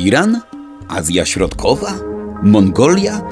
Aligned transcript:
Iran? 0.00 0.40
Azja 0.88 1.26
Środkowa? 1.26 1.94
Mongolia? 2.42 3.22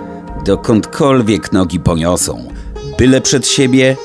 Dokądkolwiek 0.44 1.52
nogi 1.52 1.80
poniosą. 1.80 2.52
Byle 2.98 3.20
przed 3.20 3.48
siebie, 3.48 3.96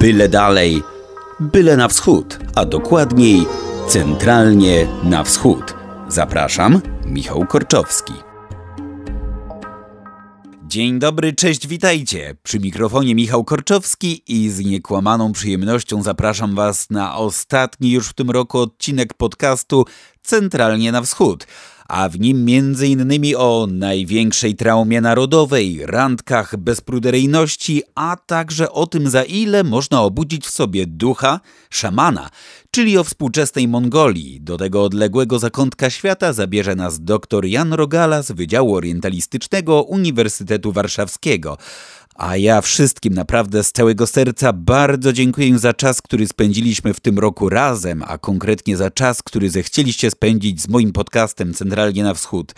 byle 0.00 0.28
dalej, 0.28 0.82
byle 1.40 1.76
na 1.76 1.88
wschód, 1.88 2.38
a 2.54 2.64
dokładniej 2.64 3.46
centralnie 3.88 4.86
na 5.02 5.24
wschód. 5.24 5.74
Zapraszam, 6.08 6.80
Michał 7.06 7.46
Korczowski. 7.46 8.12
Dzień 10.66 10.98
dobry, 10.98 11.32
cześć, 11.32 11.66
witajcie. 11.66 12.36
Przy 12.42 12.60
mikrofonie 12.60 13.14
Michał 13.14 13.44
Korczowski 13.44 14.22
i 14.28 14.50
z 14.50 14.60
niekłamaną 14.60 15.32
przyjemnością 15.32 16.02
zapraszam 16.02 16.54
Was 16.54 16.90
na 16.90 17.16
ostatni 17.16 17.92
już 17.92 18.08
w 18.08 18.12
tym 18.14 18.30
roku 18.30 18.58
odcinek 18.58 19.14
podcastu 19.14 19.84
Centralnie 20.22 20.92
na 20.92 21.02
Wschód 21.02 21.46
a 21.88 22.08
w 22.08 22.20
nim 22.20 22.46
m.in. 22.48 23.36
o 23.36 23.66
największej 23.70 24.54
traumie 24.54 25.00
narodowej, 25.00 25.80
randkach 25.86 26.56
bezpruderyjności, 26.56 27.82
a 27.94 28.16
także 28.16 28.72
o 28.72 28.86
tym, 28.86 29.10
za 29.10 29.22
ile 29.22 29.64
można 29.64 30.02
obudzić 30.02 30.46
w 30.46 30.50
sobie 30.50 30.86
ducha 30.86 31.40
szamana, 31.70 32.30
czyli 32.70 32.98
o 32.98 33.04
współczesnej 33.04 33.68
Mongolii. 33.68 34.40
Do 34.40 34.56
tego 34.56 34.84
odległego 34.84 35.38
zakątka 35.38 35.90
świata 35.90 36.32
zabierze 36.32 36.74
nas 36.76 37.00
dr 37.00 37.44
Jan 37.44 37.72
Rogala 37.72 38.22
z 38.22 38.32
Wydziału 38.32 38.74
Orientalistycznego 38.74 39.82
Uniwersytetu 39.82 40.72
Warszawskiego. 40.72 41.58
A 42.14 42.36
ja 42.36 42.60
wszystkim 42.60 43.14
naprawdę 43.14 43.64
z 43.64 43.72
całego 43.72 44.06
serca 44.06 44.52
bardzo 44.52 45.12
dziękuję 45.12 45.58
za 45.58 45.74
czas, 45.74 46.02
który 46.02 46.28
spędziliśmy 46.28 46.94
w 46.94 47.00
tym 47.00 47.18
roku 47.18 47.48
razem, 47.48 48.02
a 48.06 48.18
konkretnie 48.18 48.76
za 48.76 48.90
czas, 48.90 49.22
który 49.22 49.50
zechcieliście 49.50 50.10
spędzić 50.10 50.62
z 50.62 50.68
moim 50.68 50.92
podcastem 50.92 51.54
Centralnie 51.54 52.02
na 52.02 52.14
Wschód. 52.14 52.54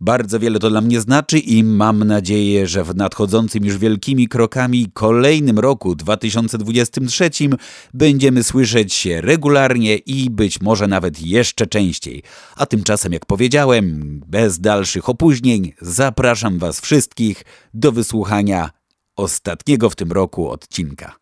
Bardzo 0.00 0.40
wiele 0.40 0.58
to 0.58 0.70
dla 0.70 0.80
mnie 0.80 1.00
znaczy 1.00 1.38
i 1.38 1.64
mam 1.64 2.04
nadzieję, 2.04 2.66
że 2.66 2.84
w 2.84 2.96
nadchodzącym 2.96 3.64
już 3.64 3.78
wielkimi 3.78 4.28
krokami 4.28 4.90
kolejnym 4.94 5.58
roku 5.58 5.94
2023 5.94 7.30
będziemy 7.94 8.44
słyszeć 8.44 8.94
się 8.94 9.20
regularnie 9.20 9.96
i 9.96 10.30
być 10.30 10.60
może 10.60 10.86
nawet 10.86 11.22
jeszcze 11.22 11.66
częściej. 11.66 12.22
A 12.56 12.66
tymczasem, 12.66 13.12
jak 13.12 13.26
powiedziałem, 13.26 14.20
bez 14.26 14.60
dalszych 14.60 15.08
opóźnień, 15.08 15.72
zapraszam 15.80 16.58
Was 16.58 16.80
wszystkich 16.80 17.44
do 17.74 17.92
wysłuchania 17.92 18.77
ostatniego 19.18 19.90
w 19.90 19.96
tym 19.96 20.12
roku 20.12 20.50
odcinka. 20.50 21.16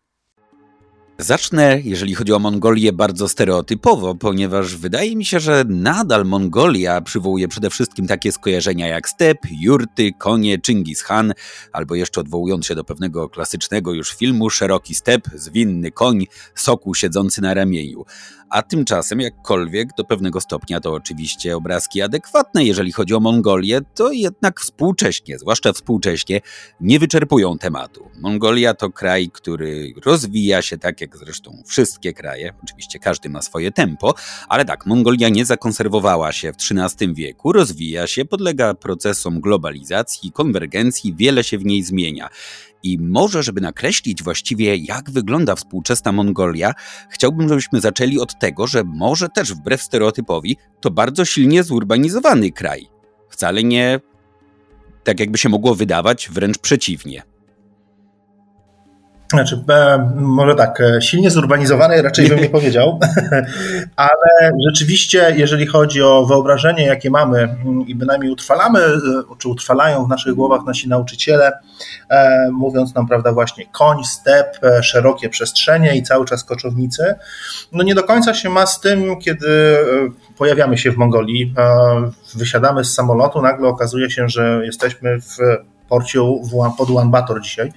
Zacznę, 1.19 1.81
jeżeli 1.83 2.15
chodzi 2.15 2.33
o 2.33 2.39
Mongolię, 2.39 2.93
bardzo 2.93 3.27
stereotypowo, 3.27 4.15
ponieważ 4.15 4.75
wydaje 4.75 5.15
mi 5.15 5.25
się, 5.25 5.39
że 5.39 5.63
nadal 5.69 6.25
Mongolia 6.25 7.01
przywołuje 7.01 7.47
przede 7.47 7.69
wszystkim 7.69 8.07
takie 8.07 8.31
skojarzenia 8.31 8.87
jak 8.87 9.09
step, 9.09 9.37
jurty, 9.61 10.11
konie, 10.17 10.57
Chingis 10.65 11.03
Khan, 11.03 11.33
albo 11.71 11.95
jeszcze 11.95 12.21
odwołując 12.21 12.65
się 12.65 12.75
do 12.75 12.83
pewnego 12.83 13.29
klasycznego 13.29 13.93
już 13.93 14.15
filmu, 14.15 14.49
szeroki 14.49 14.95
step, 14.95 15.21
zwinny 15.35 15.91
koń, 15.91 16.25
soku 16.55 16.93
siedzący 16.93 17.41
na 17.41 17.53
ramieniu. 17.53 18.05
A 18.49 18.61
tymczasem, 18.61 19.21
jakkolwiek 19.21 19.89
do 19.97 20.03
pewnego 20.03 20.41
stopnia 20.41 20.79
to 20.79 20.93
oczywiście 20.93 21.55
obrazki 21.55 22.01
adekwatne, 22.01 22.65
jeżeli 22.65 22.91
chodzi 22.91 23.13
o 23.13 23.19
Mongolię, 23.19 23.81
to 23.95 24.11
jednak 24.11 24.59
współcześnie, 24.59 25.39
zwłaszcza 25.39 25.73
współcześnie, 25.73 26.41
nie 26.81 26.99
wyczerpują 26.99 27.57
tematu. 27.57 28.09
Mongolia 28.21 28.73
to 28.73 28.89
kraj, 28.89 29.29
który 29.33 29.93
rozwija 30.05 30.61
się 30.61 30.77
tak 30.77 31.01
jak 31.01 31.17
zresztą 31.17 31.63
wszystkie 31.65 32.13
kraje, 32.13 32.53
oczywiście 32.63 32.99
każdy 32.99 33.29
ma 33.29 33.41
swoje 33.41 33.71
tempo, 33.71 34.13
ale 34.47 34.65
tak, 34.65 34.85
Mongolia 34.85 35.29
nie 35.29 35.45
zakonserwowała 35.45 36.31
się 36.31 36.53
w 36.53 36.55
XIII 36.55 37.13
wieku, 37.13 37.51
rozwija 37.51 38.07
się, 38.07 38.25
podlega 38.25 38.73
procesom 38.73 39.41
globalizacji, 39.41 40.31
konwergencji, 40.31 41.15
wiele 41.15 41.43
się 41.43 41.57
w 41.57 41.65
niej 41.65 41.83
zmienia. 41.83 42.29
I 42.83 42.97
może, 42.99 43.43
żeby 43.43 43.61
nakreślić 43.61 44.23
właściwie, 44.23 44.75
jak 44.75 45.11
wygląda 45.11 45.55
współczesna 45.55 46.11
Mongolia, 46.11 46.73
chciałbym, 47.09 47.49
żebyśmy 47.49 47.81
zaczęli 47.81 48.19
od 48.19 48.39
tego, 48.39 48.67
że 48.67 48.83
może 48.83 49.29
też 49.29 49.53
wbrew 49.53 49.81
stereotypowi 49.81 50.57
to 50.81 50.91
bardzo 50.91 51.25
silnie 51.25 51.63
zurbanizowany 51.63 52.51
kraj. 52.51 52.87
Wcale 53.29 53.63
nie 53.63 53.99
tak, 55.03 55.19
jakby 55.19 55.37
się 55.37 55.49
mogło 55.49 55.75
wydawać, 55.75 56.29
wręcz 56.31 56.57
przeciwnie. 56.57 57.36
Znaczy, 59.29 59.63
e, 59.69 60.11
może 60.15 60.55
tak, 60.55 60.81
e, 60.81 61.01
silnie 61.01 61.31
zurbanizowanej 61.31 62.01
raczej 62.01 62.29
bym 62.29 62.39
nie 62.39 62.49
powiedział, 62.59 62.99
ale 63.95 64.51
rzeczywiście, 64.67 65.33
jeżeli 65.37 65.67
chodzi 65.67 66.01
o 66.01 66.25
wyobrażenie, 66.25 66.85
jakie 66.85 67.09
mamy 67.09 67.39
mm, 67.39 67.87
i 67.87 67.95
bynajmniej 67.95 68.31
utrwalamy, 68.31 68.79
e, 68.79 68.99
czy 69.37 69.49
utrwalają 69.49 70.05
w 70.05 70.09
naszych 70.09 70.33
głowach 70.33 70.61
nasi 70.65 70.89
nauczyciele, 70.89 71.51
mówiąc 72.51 72.95
nam, 72.95 73.07
prawda, 73.07 73.31
właśnie 73.31 73.65
koń, 73.71 74.03
step, 74.03 74.59
szerokie 74.81 75.29
przestrzenie 75.29 75.95
i 75.95 76.03
cały 76.03 76.25
czas 76.25 76.43
koczownicy, 76.43 77.15
no 77.71 77.83
nie 77.83 77.95
do 77.95 78.03
końca 78.03 78.33
się 78.33 78.49
ma 78.49 78.65
z 78.65 78.79
tym, 78.79 79.19
kiedy 79.19 79.77
pojawiamy 80.37 80.77
się 80.77 80.91
w 80.91 80.97
Mongolii, 80.97 81.53
wysiadamy 82.35 82.83
z 82.83 82.93
samolotu, 82.93 83.41
nagle 83.41 83.67
okazuje 83.67 84.11
się, 84.11 84.29
że 84.29 84.61
jesteśmy 84.65 85.21
w 85.21 85.37
porcie 85.89 86.19
pod 86.77 86.89
Ulaanbaatar 86.89 87.41
dzisiaj. 87.41 87.71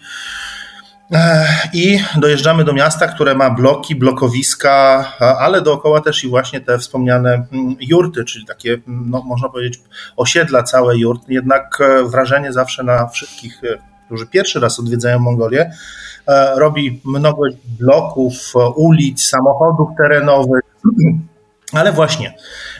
I 1.73 1.99
dojeżdżamy 2.17 2.65
do 2.65 2.73
miasta, 2.73 3.07
które 3.07 3.35
ma 3.35 3.51
bloki, 3.51 3.95
blokowiska, 3.95 5.05
ale 5.39 5.63
dookoła 5.63 6.01
też 6.01 6.25
i 6.25 6.29
właśnie 6.29 6.61
te 6.61 6.79
wspomniane 6.79 7.47
mm, 7.53 7.77
jurty, 7.81 8.25
czyli 8.25 8.47
takie, 8.47 8.79
no, 8.87 9.23
można 9.23 9.49
powiedzieć, 9.49 9.81
osiedla 10.17 10.63
całe 10.63 10.99
jurt. 10.99 11.29
Jednak 11.29 11.79
e, 11.81 12.05
wrażenie 12.05 12.53
zawsze 12.53 12.83
na 12.83 13.07
wszystkich, 13.07 13.65
e, 13.65 13.79
którzy 14.07 14.27
pierwszy 14.27 14.61
raz 14.61 14.81
odwiedzają 14.81 15.19
Mongolię, 15.19 15.71
e, 16.27 16.59
robi 16.59 17.01
mnogość 17.05 17.57
bloków, 17.81 18.35
ulic, 18.77 19.29
samochodów 19.29 19.89
terenowych. 19.99 20.63
Ale 21.73 21.93
właśnie, 21.93 22.35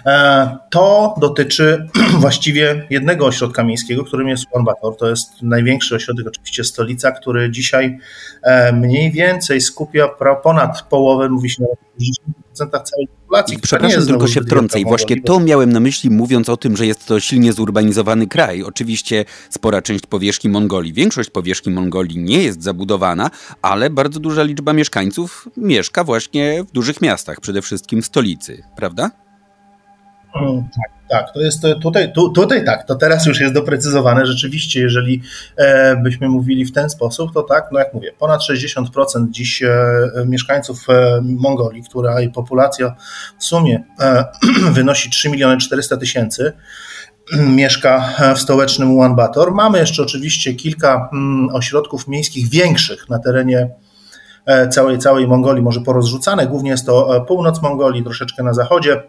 e, 0.07 0.59
to 0.71 1.15
dotyczy 1.21 1.89
właściwie 2.21 2.87
jednego 2.91 3.27
ośrodka 3.27 3.65
miejskiego, 3.65 4.05
którym 4.05 4.29
jest 4.29 4.45
Ulaanbaatar. 4.51 4.97
To 4.99 5.09
jest 5.09 5.43
największy 5.43 5.95
ośrodek, 5.95 6.27
oczywiście 6.27 6.65
stolica, 6.65 7.13
który 7.13 7.51
dzisiaj 7.51 7.99
e, 8.43 8.73
mniej 8.73 9.13
więcej 9.13 9.61
skupia 9.61 10.09
ponad 10.43 10.83
połowę, 10.83 11.29
mówi 11.29 11.51
się 11.51 11.63
na 11.63 11.69
10% 11.69 12.40
całej 12.55 13.09
populacji. 13.09 13.59
Przepraszam, 13.59 14.07
tylko 14.07 14.27
się 14.29 14.41
wtrącę 14.41 14.81
i 14.81 14.85
właśnie 14.85 15.23
to 15.23 15.41
miałem 15.41 15.73
na 15.73 15.81
myśli, 15.81 16.11
mówiąc 16.11 16.49
o 16.49 16.57
tym, 16.57 16.77
że 16.77 16.87
jest 16.87 17.07
to 17.07 17.21
silnie 17.21 17.53
zurbanizowany 17.53 18.27
kraj. 18.27 18.63
Oczywiście 18.63 19.25
spora 19.51 19.83
część 19.83 20.07
powierzchni 20.07 20.51
Mongolii, 20.51 20.93
większość 20.93 21.31
powierzchni 21.31 21.73
Mongolii 21.73 22.19
nie 22.19 22.43
jest 22.43 22.63
zabudowana, 22.63 23.31
ale 23.63 23.91
bardzo 23.91 24.21
duża 24.21 24.43
liczba 24.43 24.73
mieszkańców 24.73 25.49
mieszka 25.57 26.05
właśnie 26.05 26.65
w 26.65 26.73
dużych 26.73 27.03
miastach, 27.03 27.41
przede 27.41 27.63
wszystkim 27.63 28.03
w 28.03 28.07
stolicy, 28.07 28.63
prawda? 28.77 29.11
Tak, 30.33 31.01
tak, 31.11 31.33
to 31.35 31.41
jest 31.41 31.63
tutaj, 31.83 32.13
tu, 32.13 32.33
tutaj 32.33 32.65
tak, 32.65 32.87
to 32.87 32.95
teraz 32.95 33.27
już 33.27 33.41
jest 33.41 33.55
doprecyzowane. 33.55 34.27
Rzeczywiście, 34.27 34.81
jeżeli 34.81 35.23
e, 35.57 35.97
byśmy 35.97 36.29
mówili 36.29 36.65
w 36.65 36.73
ten 36.73 36.91
sposób, 36.91 37.35
to 37.35 37.43
tak, 37.43 37.69
no 37.73 37.79
jak 37.79 37.95
mówię, 37.95 38.13
ponad 38.19 38.41
60% 38.41 39.31
dziś 39.31 39.63
e, 39.63 39.71
mieszkańców 40.27 40.87
e, 40.89 41.21
Mongolii, 41.23 41.83
która 41.83 42.21
jej 42.21 42.31
populacja 42.31 42.95
w 43.39 43.45
sumie 43.45 43.85
wynosi 44.73 45.11
3 45.11 45.29
miliony 45.29 45.59
400 45.59 45.97
tysięcy, 45.97 46.53
mieszka 47.57 48.15
w 48.37 48.39
stołecznym 48.39 48.91
Ulaanbaatar. 48.91 49.53
Mamy 49.53 49.79
jeszcze 49.79 50.03
oczywiście 50.03 50.55
kilka 50.55 51.09
mm, 51.13 51.49
ośrodków 51.55 52.09
miejskich 52.09 52.49
większych 52.49 53.09
na 53.09 53.19
terenie 53.19 53.71
całej, 54.71 54.99
całej 54.99 55.29
Mongolii, 55.29 55.63
może 55.63 55.81
porozrzucane. 55.81 56.47
Głównie 56.47 56.71
jest 56.71 56.87
to 56.87 57.25
północ 57.29 57.63
Mongolii, 57.63 58.05
troszeczkę 58.05 58.43
na 58.43 58.53
zachodzie 58.53 59.03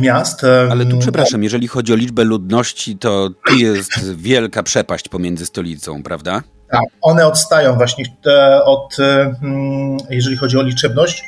miast. 0.00 0.44
E, 0.44 0.68
Ale 0.70 0.86
tu 0.86 0.98
przepraszam, 0.98 1.42
jeżeli 1.42 1.68
chodzi 1.68 1.92
o 1.92 1.96
liczbę 1.96 2.24
ludności, 2.24 2.98
to 2.98 3.30
tu 3.46 3.56
jest 3.56 4.16
wielka 4.16 4.62
przepaść 4.62 5.08
pomiędzy 5.08 5.46
stolicą, 5.46 6.02
prawda? 6.02 6.42
Tak, 6.70 6.84
one 7.02 7.26
odstają 7.26 7.74
właśnie 7.74 8.04
od, 8.64 8.96
mm, 9.42 9.96
jeżeli 10.10 10.36
chodzi 10.36 10.58
o 10.58 10.62
liczebność, 10.62 11.24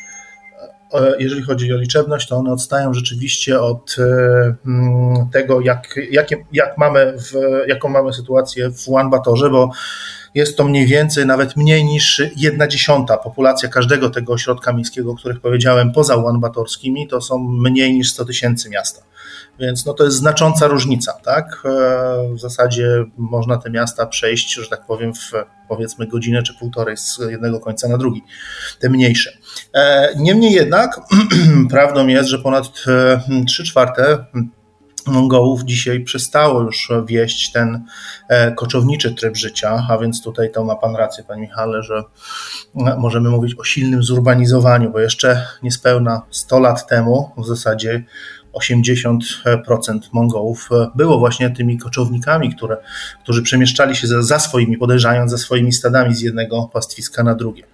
e, 0.94 1.14
jeżeli 1.18 1.42
chodzi 1.42 1.72
o 1.72 1.76
liczebność, 1.76 2.28
to 2.28 2.36
one 2.36 2.52
odstają 2.52 2.94
rzeczywiście 2.94 3.60
od 3.60 3.96
tego, 5.32 5.60
jak, 5.60 5.98
jakie, 6.10 6.36
jak 6.52 6.78
mamy 6.78 7.14
w, 7.18 7.32
jaką 7.68 7.88
mamy 7.88 8.12
sytuację 8.12 8.70
w 8.70 8.88
Ulaanbaatarze, 8.88 9.50
bo 9.50 9.70
jest 10.34 10.56
to 10.56 10.64
mniej 10.64 10.86
więcej 10.86 11.26
nawet 11.26 11.56
mniej 11.56 11.84
niż 11.84 12.22
jedna 12.36 12.68
dziesiąta 12.68 13.16
populacja 13.16 13.68
każdego 13.68 14.10
tego 14.10 14.32
ośrodka 14.32 14.72
miejskiego, 14.72 15.10
o 15.10 15.14
których 15.14 15.40
powiedziałem, 15.40 15.92
poza 15.92 16.16
Ulaanbaatarskimi, 16.16 17.08
to 17.08 17.20
są 17.20 17.38
mniej 17.38 17.92
niż 17.92 18.12
100 18.12 18.24
tysięcy 18.24 18.70
miasta. 18.70 19.02
Więc 19.58 19.86
no 19.86 19.94
to 19.94 20.04
jest 20.04 20.16
znacząca 20.16 20.66
różnica, 20.66 21.12
tak? 21.12 21.62
E, 21.64 22.34
w 22.34 22.40
zasadzie 22.40 23.04
można 23.16 23.56
te 23.56 23.70
miasta 23.70 24.06
przejść, 24.06 24.54
że 24.54 24.68
tak 24.68 24.86
powiem, 24.86 25.14
w 25.14 25.32
powiedzmy 25.68 26.06
godzinę 26.06 26.42
czy 26.42 26.54
półtorej 26.54 26.96
z 26.96 27.18
jednego 27.30 27.60
końca 27.60 27.88
na 27.88 27.98
drugi, 27.98 28.22
te 28.80 28.88
mniejsze. 28.88 29.32
E, 29.74 30.08
niemniej 30.16 30.52
jednak 30.52 31.00
prawdą 31.70 32.06
jest, 32.06 32.28
że 32.28 32.38
ponad 32.38 32.72
3 33.46 33.62
e, 33.62 33.66
czwarte 33.66 34.24
Mongołów 35.06 35.64
dzisiaj 35.64 36.00
przestało 36.00 36.62
już 36.62 36.92
wieść 37.06 37.52
ten 37.52 37.84
e, 38.28 38.52
koczowniczy 38.52 39.14
tryb 39.14 39.36
życia, 39.36 39.86
a 39.90 39.98
więc 39.98 40.22
tutaj 40.22 40.50
to 40.52 40.64
ma 40.64 40.76
Pan 40.76 40.96
rację, 40.96 41.24
Panie 41.24 41.42
Michale, 41.42 41.82
że 41.82 42.02
e, 42.76 42.96
możemy 42.98 43.30
mówić 43.30 43.58
o 43.58 43.64
silnym 43.64 44.02
zurbanizowaniu, 44.02 44.90
bo 44.90 45.00
jeszcze 45.00 45.46
niespełna 45.62 46.22
100 46.30 46.60
lat 46.60 46.86
temu 46.86 47.30
w 47.38 47.46
zasadzie 47.46 48.04
80% 48.54 49.98
Mongołów 50.12 50.68
e, 50.72 50.90
było 50.94 51.18
właśnie 51.18 51.50
tymi 51.50 51.78
koczownikami, 51.78 52.56
które, 52.56 52.76
którzy 53.22 53.42
przemieszczali 53.42 53.96
się 53.96 54.06
za, 54.06 54.22
za 54.22 54.38
swoimi, 54.38 54.78
podejrzając 54.78 55.30
za 55.30 55.38
swoimi 55.38 55.72
stadami 55.72 56.14
z 56.14 56.20
jednego 56.20 56.70
pastwiska 56.72 57.22
na 57.22 57.34
drugie. 57.34 57.64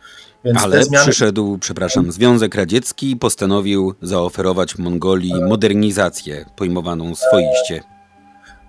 Więc 0.44 0.58
Ale 0.58 0.84
zmiany... 0.84 1.04
przyszedł, 1.04 1.58
przepraszam, 1.58 2.12
Związek 2.12 2.54
Radziecki 2.54 3.10
i 3.10 3.16
postanowił 3.16 3.94
zaoferować 4.02 4.78
Mongolii 4.78 5.34
modernizację 5.48 6.44
pojmowaną 6.56 7.14
swoiście. 7.14 7.82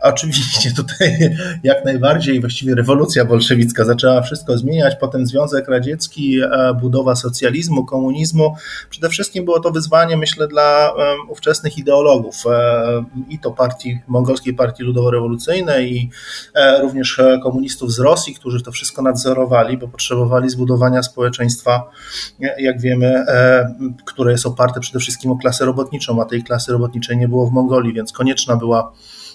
Oczywiście 0.02 0.72
tutaj 0.76 1.36
jak 1.64 1.86
najbardziej 1.86 2.42
właściwie 2.42 2.76
rewolucja 2.76 3.26
bolszewicka 3.26 3.86
zaczęła 3.86 4.22
wszystko 4.22 4.58
zmieniać, 4.58 4.96
potem 5.00 5.26
Związek 5.26 5.68
Radziecki, 5.68 6.40
e, 6.42 6.74
budowa 6.82 7.16
socjalizmu, 7.16 7.86
komunizmu. 7.86 8.56
Przede 8.90 9.10
wszystkim 9.10 9.46
było 9.46 9.60
to 9.60 9.72
wyzwanie, 9.72 10.18
myślę, 10.18 10.48
dla 10.48 10.94
ówczesnych 11.30 11.78
ideologów 11.78 12.36
e, 12.52 13.04
i 13.30 13.40
to 13.40 13.52
partii, 13.52 14.00
mongolskiej 14.08 14.54
partii 14.54 14.84
ludowo-rewolucyjnej 14.84 15.92
i 15.92 16.10
e, 16.56 16.82
również 16.82 17.22
komunistów 17.44 17.94
z 17.94 18.00
Rosji, 18.00 18.36
którzy 18.36 18.64
to 18.64 18.72
wszystko 18.72 19.02
nadzorowali, 19.02 19.78
bo 19.78 19.88
potrzebowali 19.88 20.50
zbudowania 20.50 21.04
społeczeństwa, 21.04 21.90
jak 22.58 22.82
wiemy, 22.82 23.26
które 24.06 24.32
jest 24.32 24.46
oparte 24.46 24.80
przede 24.80 25.00
wszystkim 25.00 25.32
o 25.32 25.38
klasę 25.38 25.66
robotniczą, 25.66 26.22
a 26.22 26.26
tej 26.26 26.44
klasy 26.44 26.72
robotniczej 26.72 27.18
nie 27.18 27.28
było 27.28 27.48
w 27.48 27.52
Mongolii, 27.52 27.94
więc 27.94 28.12
konieczna 28.12 28.56
była 28.56 28.92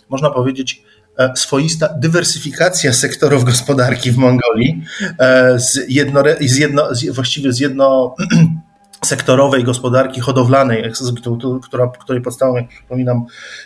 można 0.08 0.31
powiedzieć, 0.31 0.82
e, 1.19 1.32
swoista 1.37 1.88
dywersyfikacja 1.88 2.93
sektorów 2.93 3.44
gospodarki 3.44 4.11
w 4.11 4.17
Mongolii 4.17 4.82
e, 5.19 5.58
z, 5.58 5.79
jedno, 5.88 6.23
z 6.41 6.56
jedno, 6.56 6.88
właściwie 7.12 7.53
z 7.53 7.58
jedno 7.58 8.14
sektorowej 9.05 9.64
gospodarki 9.64 10.20
hodowlanej, 10.20 10.93
która, 11.62 11.88
której 12.00 12.23
podstawą, 12.23 12.56
jak 12.56 12.69
przypominam, 12.69 13.25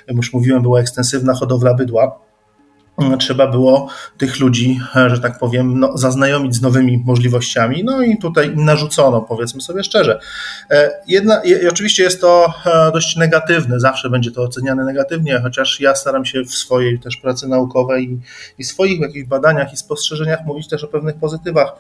już 0.08 0.32
mówiłem, 0.32 0.62
była 0.62 0.81
ekstensywna 0.81 1.34
hodowla 1.34 1.75
bydła 1.75 2.29
trzeba 3.19 3.47
było 3.47 3.88
tych 4.19 4.41
ludzi, 4.41 4.81
e, 4.97 5.11
że 5.11 5.20
tak 5.20 5.38
powiem, 5.38 5.81
no, 5.81 5.99
zaznajomić 5.99 6.55
z 6.55 6.62
nowymi 6.62 7.02
możliwościami. 7.06 7.85
No 7.85 8.02
i 8.02 8.19
tutaj 8.19 8.47
im 8.47 8.64
narzucono, 8.64 9.20
powiedzmy 9.20 9.61
sobie 9.61 9.85
szczerze. 9.85 10.20
E, 10.70 10.91
jedna, 11.06 11.43
i 11.44 11.69
oczywiście 11.69 12.02
jest 12.02 12.20
to 12.20 12.55
e, 12.67 12.93
dość 12.93 13.17
negatywne, 13.17 13.81
zawsze 13.81 14.11
będzie 14.11 14.31
to 14.31 14.43
oceniane 14.43 14.85
negatywnie, 14.85 15.41
chociaż 15.43 15.81
ja 15.81 15.94
staram 15.94 16.25
się 16.25 16.44
w 16.44 16.55
swojej 16.55 17.00
też 17.00 17.17
pracy 17.17 17.49
naukowej 17.49 18.20
i, 18.58 18.64
swoich 18.64 19.00
jakichś 19.00 19.29
badaniach 19.29 19.73
i 19.73 19.76
spostrzeżeniach 19.76 20.44
mówić 20.47 20.69
też 20.69 20.85
o 20.85 20.88
pewnych 20.88 21.17
pozytywach. 21.17 21.73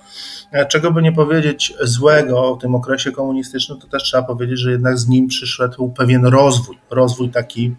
Czego 0.68 0.90
by 0.90 1.02
nie 1.02 1.12
powiedzieć 1.12 1.74
złego 1.80 2.52
o 2.52 2.56
tym 2.56 2.74
okresie 2.74 3.12
komunistycznym, 3.12 3.78
to 3.78 3.86
też 3.86 4.02
trzeba 4.02 4.22
powiedzieć, 4.22 4.58
że 4.58 4.70
jednak 4.70 4.98
z 4.98 5.08
nim 5.08 5.28
przyszedł 5.28 5.88
pewien 5.88 6.26
rozwój, 6.26 6.78
rozwój 6.90 7.30
taki 7.30 7.74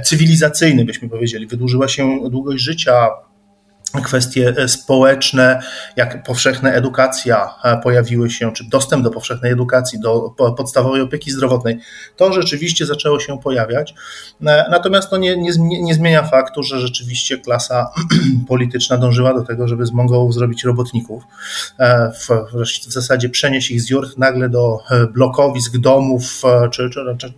cywilizacyjny, 0.00 0.84
byśmy 0.84 1.08
powiedzieli. 1.08 1.46
Wydłużyła 1.46 1.88
się 1.88 2.20
długość 2.30 2.64
życia, 2.64 3.08
kwestie 4.00 4.54
e, 4.56 4.68
społeczne, 4.68 5.62
jak 5.96 6.22
powszechna 6.22 6.72
edukacja 6.72 7.54
e, 7.64 7.76
pojawiły 7.76 8.30
się, 8.30 8.52
czy 8.52 8.64
dostęp 8.64 9.04
do 9.04 9.10
powszechnej 9.10 9.52
edukacji, 9.52 10.00
do 10.00 10.34
podstawowej 10.56 11.02
opieki 11.02 11.30
zdrowotnej, 11.30 11.78
to 12.16 12.32
rzeczywiście 12.32 12.86
zaczęło 12.86 13.20
się 13.20 13.38
pojawiać. 13.40 13.94
E, 14.46 14.70
natomiast 14.70 15.10
to 15.10 15.16
nie, 15.16 15.36
nie, 15.36 15.82
nie 15.82 15.94
zmienia 15.94 16.22
faktu, 16.22 16.62
że 16.62 16.80
rzeczywiście 16.80 17.38
klasa 17.38 17.90
polityczna 18.48 18.96
dążyła 18.96 19.34
do 19.34 19.42
tego, 19.42 19.68
żeby 19.68 19.86
z 19.86 19.92
Mongołów 19.92 20.34
zrobić 20.34 20.64
robotników, 20.64 21.22
w, 22.14 22.28
w 22.88 22.92
zasadzie 22.92 23.28
przenieść 23.28 23.70
ich 23.70 23.80
z 23.80 23.90
jurt 23.90 24.18
nagle 24.18 24.48
do 24.48 24.78
blokowisk, 25.14 25.76
domów, 25.76 26.42
czy, 26.70 26.90
czy, 26.90 27.00
czy 27.18 27.32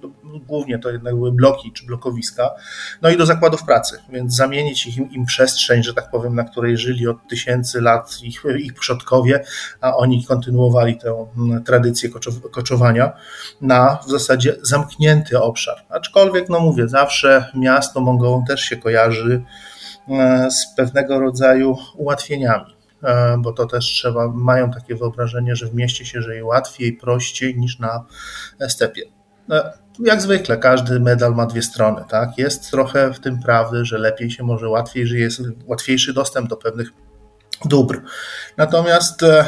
głównie 0.47 0.79
to 0.79 0.91
jednak 0.91 1.15
były 1.15 1.33
bloki 1.33 1.73
czy 1.73 1.87
blokowiska, 1.87 2.51
no 3.03 3.11
i 3.11 3.17
do 3.17 3.27
zakładów 3.27 3.65
pracy, 3.65 3.99
więc 4.09 4.35
zamienić 4.35 4.87
im, 4.87 5.11
im 5.13 5.25
przestrzeń, 5.27 5.83
że 5.83 5.95
tak 5.95 6.11
powiem, 6.11 6.35
na 6.35 6.44
której 6.45 6.77
żyli 6.77 7.09
od 7.09 7.29
tysięcy 7.29 7.81
lat 7.81 8.19
ich, 8.23 8.43
ich 8.59 8.75
przodkowie, 8.75 9.45
a 9.81 9.97
oni 9.97 10.25
kontynuowali 10.25 10.99
tę 10.99 11.27
mm, 11.37 11.65
tradycję 11.65 12.11
koczowania 12.53 13.13
na 13.61 13.99
w 14.07 14.11
zasadzie 14.11 14.57
zamknięty 14.63 15.41
obszar. 15.41 15.77
Aczkolwiek, 15.89 16.49
no 16.49 16.61
mówię, 16.61 16.89
zawsze 16.89 17.51
miasto 17.55 18.01
Mongołom 18.01 18.45
też 18.45 18.61
się 18.61 18.77
kojarzy 18.77 19.43
e, 20.09 20.51
z 20.51 20.75
pewnego 20.77 21.21
rodzaju 21.21 21.77
ułatwieniami 21.97 22.77
e, 23.03 23.37
bo 23.39 23.53
to 23.53 23.67
też 23.67 23.85
trzeba, 23.85 24.29
mają 24.29 24.71
takie 24.71 24.95
wyobrażenie, 24.97 25.57
że 25.57 25.67
w 25.67 25.75
mieście 25.75 26.07
się 26.07 26.23
żyje 26.23 26.45
łatwiej, 26.45 26.93
prościej 26.93 27.59
niż 27.59 27.79
na 27.79 28.05
stepie. 28.69 29.03
No, 29.49 29.57
jak 29.99 30.23
zwykle, 30.23 30.57
każdy 30.57 31.01
medal 31.01 31.35
ma 31.35 31.47
dwie 31.47 31.63
strony, 31.63 32.05
tak? 32.09 32.39
Jest 32.39 32.71
trochę 32.71 33.13
w 33.13 33.21
tym 33.21 33.43
prawdy, 33.43 33.85
że 33.85 33.99
lepiej 33.99 34.31
się 34.31 34.45
może 34.45 34.69
łatwiej 34.69 35.07
żyje, 35.07 35.23
jest 35.23 35.43
łatwiejszy 35.67 36.13
dostęp 36.15 36.49
do 36.49 36.57
pewnych 36.57 36.91
dóbr. 37.65 38.01
Natomiast 38.57 39.23
e, 39.23 39.45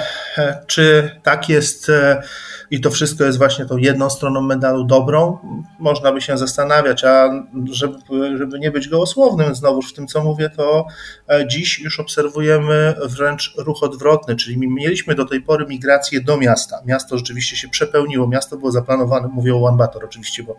czy 0.66 1.10
tak 1.22 1.48
jest 1.48 1.88
e, 1.88 2.22
i 2.70 2.80
to 2.80 2.90
wszystko 2.90 3.24
jest 3.24 3.38
właśnie 3.38 3.66
tą 3.66 3.76
jedną 3.76 4.10
stroną 4.10 4.42
medalu 4.42 4.84
dobrą? 4.84 5.38
Można 5.78 6.12
by 6.12 6.20
się 6.20 6.38
zastanawiać, 6.38 7.04
a 7.04 7.28
żeby, 7.70 7.98
żeby 8.38 8.58
nie 8.58 8.70
być 8.70 8.88
gołosłownym 8.88 9.54
znowu 9.54 9.82
w 9.82 9.92
tym, 9.92 10.06
co 10.06 10.24
mówię, 10.24 10.50
to 10.50 10.86
e, 11.28 11.48
dziś 11.48 11.78
już 11.78 12.00
obserwujemy 12.00 12.94
wręcz 13.02 13.54
ruch 13.58 13.82
odwrotny, 13.82 14.36
czyli 14.36 14.68
mieliśmy 14.68 15.14
do 15.14 15.24
tej 15.24 15.42
pory 15.42 15.66
migrację 15.66 16.20
do 16.20 16.36
miasta. 16.36 16.76
Miasto 16.86 17.18
rzeczywiście 17.18 17.56
się 17.56 17.68
przepełniło, 17.68 18.28
miasto 18.28 18.56
było 18.56 18.72
zaplanowane, 18.72 19.28
mówię 19.28 19.54
o 19.54 19.58
Ulaanbaatar 19.58 20.04
oczywiście, 20.04 20.42
bo 20.42 20.58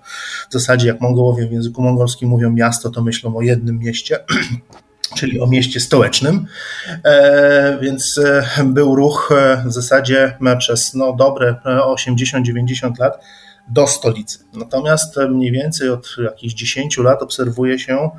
w 0.50 0.53
zasadzie 0.53 0.88
jak 0.88 1.01
Mongołowie 1.01 1.47
w 1.47 1.51
języku 1.51 1.81
mongolskim 1.81 2.29
mówią 2.29 2.51
miasto, 2.51 2.89
to 2.89 3.01
myślą 3.01 3.38
o 3.38 3.41
jednym 3.41 3.79
mieście, 3.79 4.19
czyli 5.15 5.39
o 5.39 5.48
mieście 5.48 5.80
stołecznym, 5.80 6.45
e, 7.04 7.77
więc 7.81 8.18
e, 8.18 8.63
był 8.63 8.95
ruch 8.95 9.30
e, 9.31 9.63
w 9.65 9.74
zasadzie 9.74 10.38
przez 10.59 10.94
no, 10.94 11.13
dobre 11.13 11.56
80-90 11.65 13.00
lat 13.00 13.24
do 13.68 13.88
stolicy. 13.88 14.39
Natomiast 14.54 15.18
mniej 15.30 15.51
więcej 15.51 15.89
od 15.89 16.15
jakichś 16.24 16.54
10 16.54 16.98
lat 16.98 17.21
obserwuje 17.21 17.79
się 17.79 18.10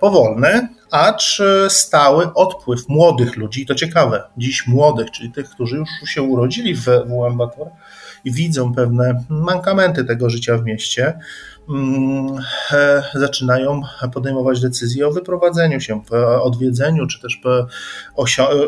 powolny, 0.00 0.68
acz 0.90 1.42
stały 1.68 2.34
odpływ 2.34 2.88
młodych 2.88 3.36
ludzi. 3.36 3.66
to 3.66 3.74
ciekawe, 3.74 4.22
dziś 4.36 4.66
młodych, 4.66 5.10
czyli 5.10 5.32
tych, 5.32 5.50
którzy 5.50 5.76
już 5.76 5.88
się 6.04 6.22
urodzili 6.22 6.74
w 6.74 6.86
Ulaanbaatar 7.08 7.66
i 8.24 8.32
widzą 8.32 8.74
pewne 8.74 9.24
mankamenty 9.28 10.04
tego 10.04 10.30
życia 10.30 10.58
w 10.58 10.64
mieście, 10.64 11.18
zaczynają 13.14 13.82
podejmować 14.12 14.60
decyzje 14.60 15.08
o 15.08 15.12
wyprowadzeniu 15.12 15.80
się, 15.80 16.02
odwiedzeniu, 16.42 17.06
czy 17.06 17.20
też 17.20 17.40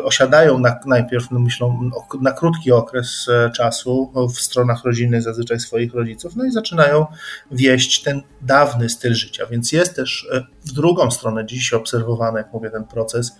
osiadają 0.03 0.59
na, 0.59 0.79
najpierw, 0.85 1.31
no 1.31 1.39
myślą, 1.39 1.89
na 2.21 2.31
krótki 2.31 2.71
okres 2.71 3.27
e, 3.29 3.51
czasu 3.51 4.11
w 4.35 4.41
stronach 4.41 4.83
rodzinnych 4.85 5.21
zazwyczaj 5.21 5.59
swoich 5.59 5.93
rodziców, 5.93 6.35
no 6.35 6.45
i 6.45 6.51
zaczynają 6.51 7.05
wieść 7.51 8.03
ten 8.03 8.21
dawny 8.41 8.89
styl 8.89 9.13
życia. 9.13 9.45
Więc 9.45 9.71
jest 9.71 9.95
też 9.95 10.27
e, 10.33 10.43
w 10.65 10.71
drugą 10.71 11.11
stronę 11.11 11.45
dziś 11.45 11.73
obserwowany, 11.73 12.37
jak 12.37 12.53
mówię, 12.53 12.69
ten 12.69 12.83
proces 12.83 13.35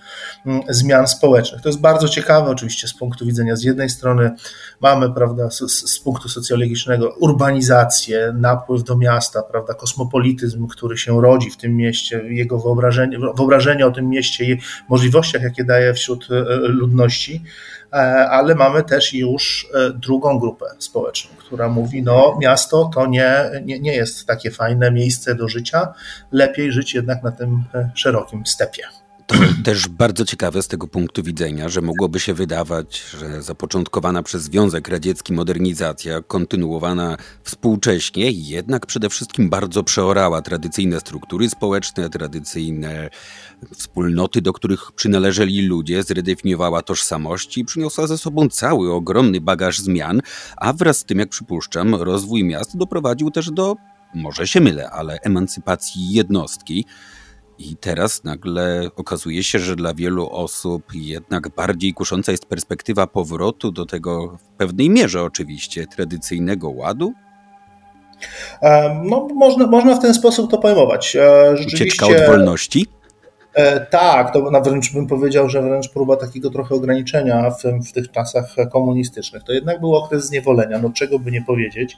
mm, 0.46 0.62
zmian 0.70 1.08
społecznych. 1.08 1.62
To 1.62 1.70
jest 1.70 1.82
bardzo 1.82 2.10
ciekawe 2.10 2.52
oczywiście 2.52 2.88
z 2.88 2.94
punktu 2.94 3.26
widzenia, 3.26 3.56
z 3.56 3.64
jednej 3.64 3.90
strony 3.90 4.32
mamy, 4.82 5.14
prawda, 5.14 5.50
z, 5.50 5.60
z 5.92 6.00
punktu 6.00 6.30
socjologicznego 6.30 7.16
urbanizację, 7.20 8.34
napływ 8.36 8.84
do 8.84 8.98
miasta, 8.98 9.44
prawda, 9.52 9.74
kosmopolityzm, 9.74 10.68
który 10.68 10.98
się 10.98 11.22
rodzi 11.22 11.50
w 11.50 11.58
tym 11.58 11.76
mieście, 11.76 12.24
jego 12.30 12.60
wyobrażenie, 12.60 13.20
wyobrażenie 13.20 13.86
o 13.88 13.92
tym 13.92 14.10
mieście 14.10 14.46
i 14.46 14.60
możliwościach, 14.90 15.42
jakie 15.42 15.64
daje 15.64 15.94
wśród 15.94 16.28
e, 16.32 16.44
ludności, 16.68 17.44
e, 17.94 17.96
ale 18.30 18.56
mamy 18.56 18.84
też 18.84 19.14
już 19.14 19.68
e, 19.74 19.90
drugą 19.94 20.40
grupę 20.40 20.66
społeczną, 20.80 21.36
która 21.38 21.70
mówi, 21.70 22.04
no 22.04 22.38
miasto 22.42 22.90
to 22.94 23.08
nie, 23.08 23.52
nie, 23.66 23.80
nie 23.80 23.96
jest 23.96 24.26
takie 24.26 24.52
fajne 24.52 24.92
miejsce 24.92 25.36
do 25.36 25.48
życia, 25.48 25.94
lepiej 26.32 26.72
żyć 26.72 26.94
jednak 26.94 27.24
na 27.24 27.32
tym 27.32 27.64
szerokim 27.94 28.46
stepie. 28.46 29.07
To 29.28 29.36
też 29.64 29.88
bardzo 29.88 30.26
ciekawe 30.26 30.64
z 30.64 30.68
tego 30.68 30.88
punktu 30.88 31.24
widzenia, 31.24 31.70
że 31.70 31.82
mogłoby 31.82 32.20
się 32.20 32.34
wydawać, 32.34 33.04
że 33.20 33.42
zapoczątkowana 33.42 34.24
przez 34.24 34.44
Związek 34.44 34.88
Radziecki 34.88 35.34
modernizacja, 35.34 36.22
kontynuowana 36.22 37.18
współcześnie, 37.44 38.32
jednak 38.32 38.86
przede 38.86 39.10
wszystkim 39.10 39.50
bardzo 39.50 39.84
przeorała 39.84 40.42
tradycyjne 40.42 41.00
struktury 41.00 41.50
społeczne, 41.50 42.10
tradycyjne 42.10 43.10
wspólnoty, 43.76 44.42
do 44.42 44.54
których 44.54 44.92
przynależeli 44.92 45.62
ludzie, 45.62 46.04
zredefiniowała 46.04 46.82
tożsamości 46.82 47.62
i 47.62 47.66
przyniosła 47.66 48.08
ze 48.08 48.18
sobą 48.18 48.50
cały 48.50 48.94
ogromny 48.94 49.42
bagaż 49.42 49.80
zmian, 49.80 50.22
a 50.58 50.74
wraz 50.74 50.98
z 50.98 51.06
tym, 51.06 51.20
jak 51.20 51.30
przypuszczam, 51.30 51.96
rozwój 51.96 52.44
miast 52.44 52.78
doprowadził 52.78 53.32
też 53.32 53.52
do 53.52 53.76
może 54.14 54.48
się 54.48 54.60
mylę, 54.60 54.90
ale 54.90 55.20
emancypacji 55.22 56.12
jednostki. 56.12 56.86
I 57.60 57.76
teraz 57.76 58.24
nagle 58.24 58.90
okazuje 58.96 59.44
się, 59.44 59.60
że 59.60 59.76
dla 59.76 59.94
wielu 59.94 60.30
osób 60.30 60.84
jednak 60.94 61.50
bardziej 61.50 61.94
kusząca 61.94 62.32
jest 62.32 62.46
perspektywa 62.46 63.08
powrotu 63.08 63.72
do 63.72 63.86
tego 63.86 64.28
w 64.28 64.58
pewnej 64.58 64.90
mierze 64.90 65.24
oczywiście 65.24 65.88
tradycyjnego 65.88 66.70
ładu. 66.70 67.14
No, 69.04 69.28
można, 69.36 69.68
można 69.68 69.96
w 69.96 70.02
ten 70.02 70.14
sposób 70.14 70.52
to 70.52 70.58
pojmować. 70.58 71.16
E, 71.16 71.58
rzeczywiście... 71.58 71.86
Ucieczka 71.86 72.06
od 72.08 72.28
wolności? 72.28 72.86
E, 73.58 73.80
tak, 73.80 74.34
to 74.34 74.52
na 74.52 74.62
wręcz 74.62 74.94
bym 74.94 75.08
powiedział, 75.08 75.50
że 75.50 75.62
wręcz 75.62 75.90
próba 75.90 76.16
takiego 76.16 76.50
trochę 76.50 76.76
ograniczenia 76.76 77.52
w, 77.52 77.64
w 77.90 77.92
tych 77.92 78.12
czasach 78.12 78.56
komunistycznych. 78.72 79.44
To 79.44 79.54
jednak 79.54 79.80
był 79.80 79.96
okres 79.96 80.26
zniewolenia, 80.26 80.80
no 80.80 80.90
czego 80.90 81.20
by 81.20 81.32
nie 81.32 81.42
powiedzieć. 81.42 81.98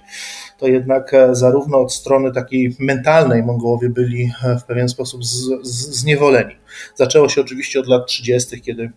To 0.57 0.67
jednak 0.67 1.13
e, 1.13 1.35
zarówno 1.35 1.81
od 1.81 1.93
strony 1.93 2.31
takiej 2.31 2.75
mentalnej 2.79 3.43
Mongołowie 3.43 3.89
byli 3.89 4.31
w 4.59 4.63
pewien 4.63 4.89
sposób 4.89 5.25
z, 5.25 5.35
z, 5.63 5.99
zniewoleni. 5.99 6.55
Zaczęło 6.95 7.29
się 7.29 7.41
oczywiście 7.41 7.79
od 7.79 7.87
lat 7.87 8.07
30., 8.07 8.61
kiedy 8.61 8.91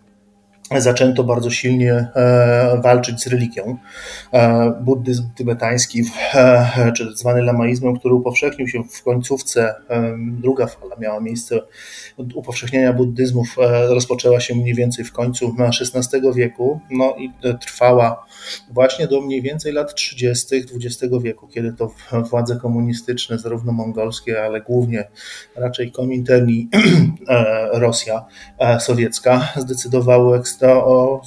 zaczęto 0.77 1.23
bardzo 1.23 1.49
silnie 1.49 1.93
e, 1.93 2.81
walczyć 2.83 3.21
z 3.21 3.27
religią. 3.27 3.77
E, 4.33 4.73
buddyzm 4.81 5.23
tybetański, 5.35 6.03
e, 6.33 6.91
czy 6.97 7.15
zwany 7.15 7.41
lamaizmem, 7.41 7.99
który 7.99 8.13
upowszechnił 8.13 8.67
się 8.67 8.83
w 8.83 9.03
końcówce, 9.03 9.75
druga 10.17 10.67
fala 10.67 10.95
miała 10.99 11.19
miejsce 11.19 11.59
upowszechnienia 12.35 12.93
buddyzmów, 12.93 13.55
rozpoczęła 13.89 14.39
się 14.39 14.55
mniej 14.55 14.75
więcej 14.75 15.05
w 15.05 15.11
końcu 15.11 15.55
XVI 15.59 16.33
wieku, 16.35 16.79
no 16.91 17.15
i 17.17 17.31
trwała 17.61 18.25
właśnie 18.71 19.07
do 19.07 19.21
mniej 19.21 19.41
więcej 19.41 19.73
lat 19.73 19.95
30. 19.95 20.55
XX 20.55 21.13
wieku, 21.21 21.47
kiedy 21.47 21.73
to 21.73 21.91
władze 22.29 22.55
komunistyczne, 22.55 23.39
zarówno 23.39 23.71
mongolskie, 23.71 24.43
ale 24.43 24.61
głównie 24.61 25.07
raczej 25.55 25.91
Kominterni, 25.91 26.69
Rosja 27.73 28.25
sowiecka, 28.79 29.53
zdecydowały 29.57 30.41
o 30.61 31.21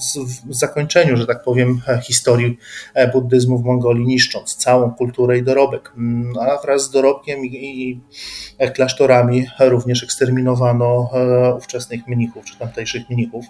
zakończeniu, 0.51 1.17
że 1.17 1.27
tak 1.27 1.43
powiem, 1.43 1.81
historii 2.03 2.59
e, 2.95 3.13
buddyzmu 3.13 3.59
w 3.59 3.65
Mongolii, 3.65 4.07
niszcząc 4.07 4.57
całą 4.57 4.91
kulturę 4.91 5.39
i 5.39 5.43
dorobek. 5.43 5.93
Mm, 5.97 6.33
a 6.41 6.63
wraz 6.63 6.83
z 6.83 6.91
dorobkiem 6.91 7.45
i 7.45 8.01
klasztorami 8.75 9.47
również 9.61 10.03
eksterminowano 10.03 11.11
e, 11.13 11.55
ówczesnych 11.55 12.07
mnichów, 12.09 12.45
czy 12.45 12.59
tamtejszych 12.59 13.11
mnichów. 13.11 13.45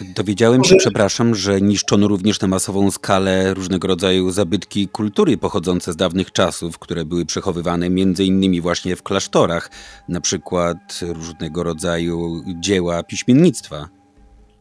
Dowiedziałem 0.00 0.64
się, 0.64 0.76
przepraszam, 0.76 1.34
że 1.34 1.60
niszczono 1.60 2.08
również 2.08 2.40
na 2.40 2.48
masową 2.48 2.90
skalę 2.90 3.54
różnego 3.54 3.88
rodzaju 3.88 4.30
zabytki 4.30 4.88
kultury 4.88 5.36
pochodzące 5.36 5.92
z 5.92 5.96
dawnych 5.96 6.32
czasów, 6.32 6.78
które 6.78 7.04
były 7.04 7.26
przechowywane 7.26 7.90
między 7.90 8.24
innymi 8.24 8.60
właśnie 8.60 8.96
w 8.96 9.02
klasztorach, 9.02 9.70
na 10.08 10.20
przykład 10.20 11.00
różnego 11.02 11.62
rodzaju 11.62 12.42
dzieła 12.60 13.02
piśmiennictwa. 13.02 13.97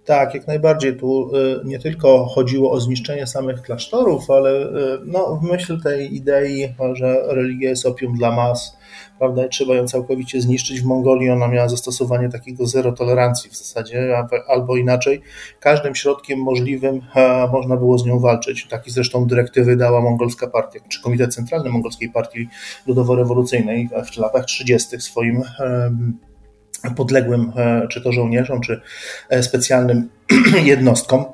Tak, 0.08 0.34
jak 0.34 0.48
najbardziej. 0.48 0.98
Tu 0.98 1.36
y, 1.36 1.60
nie 1.66 1.80
tylko 1.80 2.26
chodziło 2.26 2.72
o 2.72 2.80
zniszczenie 2.80 3.28
samych 3.28 3.62
klasztorów, 3.62 4.32
ale 4.32 4.52
y, 4.52 5.00
no, 5.06 5.36
w 5.36 5.44
myśl 5.44 5.82
tej 5.82 6.16
idei, 6.16 6.74
że 6.94 7.24
religia 7.28 7.70
jest 7.70 7.86
opium 7.86 8.18
dla 8.18 8.32
mas, 8.32 8.78
prawda, 9.20 9.48
trzeba 9.48 9.76
ją 9.76 9.88
całkowicie 9.88 10.42
zniszczyć. 10.42 10.82
W 10.82 10.86
Mongolii 10.86 11.30
ona 11.30 11.48
miała 11.48 11.70
zastosowanie 11.70 12.30
takiego 12.30 12.68
zero 12.68 12.92
tolerancji 12.92 13.50
w 13.50 13.58
zasadzie, 13.58 14.18
albo 14.48 14.78
inaczej, 14.78 15.22
każdym 15.60 15.96
środkiem 15.96 16.40
możliwym 16.40 17.02
można 17.52 17.78
było 17.78 17.98
z 17.98 18.06
nią 18.06 18.20
walczyć. 18.20 18.68
Taki 18.68 18.92
zresztą 18.92 19.26
dyrektywy 19.26 19.76
dała 19.76 20.02
mongolska 20.02 20.48
partia, 20.48 20.80
czy 20.90 21.02
Komitet 21.02 21.36
Centralny 21.36 21.70
Mongolskiej 21.70 22.10
Partii 22.10 22.48
Ludowo-Rewolucyjnej 22.88 23.90
w 24.06 24.18
latach 24.18 24.46
30. 24.46 25.02
swoim 25.02 25.44
podległym 26.96 27.52
e, 27.56 27.88
czy 27.88 28.02
to 28.02 28.12
żołnierzom, 28.12 28.62
czy 28.62 28.82
e, 29.30 29.44
specjalnym 29.44 30.10
jednostkom. 30.64 31.26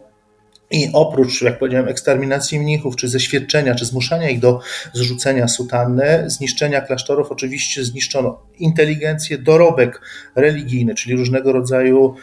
I 0.72 0.89
oprócz, 0.93 1.41
jak 1.41 1.60
powiedziałem, 1.60 1.88
eksterminacji 1.88 2.60
mnichów, 2.60 2.95
czy 2.95 3.07
zeświadczenia, 3.07 3.75
czy 3.75 3.86
zmuszania 3.86 4.29
ich 4.29 4.39
do 4.39 4.60
zrzucenia 4.93 5.48
sutanny, 5.48 6.24
zniszczenia 6.27 6.81
klasztorów, 6.81 7.31
oczywiście 7.31 7.83
zniszczono 7.83 8.41
inteligencję, 8.60 9.38
dorobek 9.38 10.01
religijny, 10.36 10.95
czyli 10.95 11.15
różnego 11.15 11.51
rodzaju 11.51 12.15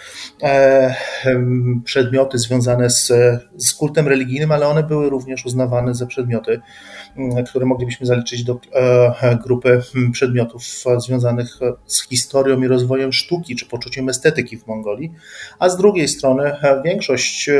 e, 0.42 0.94
przedmioty 1.84 2.38
związane 2.38 2.90
z, 2.90 3.12
z 3.56 3.74
kultem 3.74 4.08
religijnym, 4.08 4.52
ale 4.52 4.68
one 4.68 4.82
były 4.82 5.10
również 5.10 5.46
uznawane 5.46 5.94
za 5.94 6.06
przedmioty 6.06 6.60
które 7.46 7.66
moglibyśmy 7.66 8.06
zaliczyć 8.06 8.44
do 8.44 8.60
e, 8.72 9.38
grupy 9.44 9.82
mm, 9.96 10.12
przedmiotów 10.12 10.62
związanych 10.96 11.58
z 11.86 12.08
historią 12.08 12.62
i 12.62 12.66
rozwojem 12.66 13.12
sztuki 13.12 13.56
czy 13.56 13.66
poczuciem 13.66 14.08
estetyki 14.08 14.58
w 14.58 14.66
Mongolii, 14.66 15.12
a 15.58 15.68
z 15.68 15.76
drugiej 15.76 16.08
strony 16.08 16.42
e, 16.42 16.82
większość 16.82 17.48
e, 17.48 17.54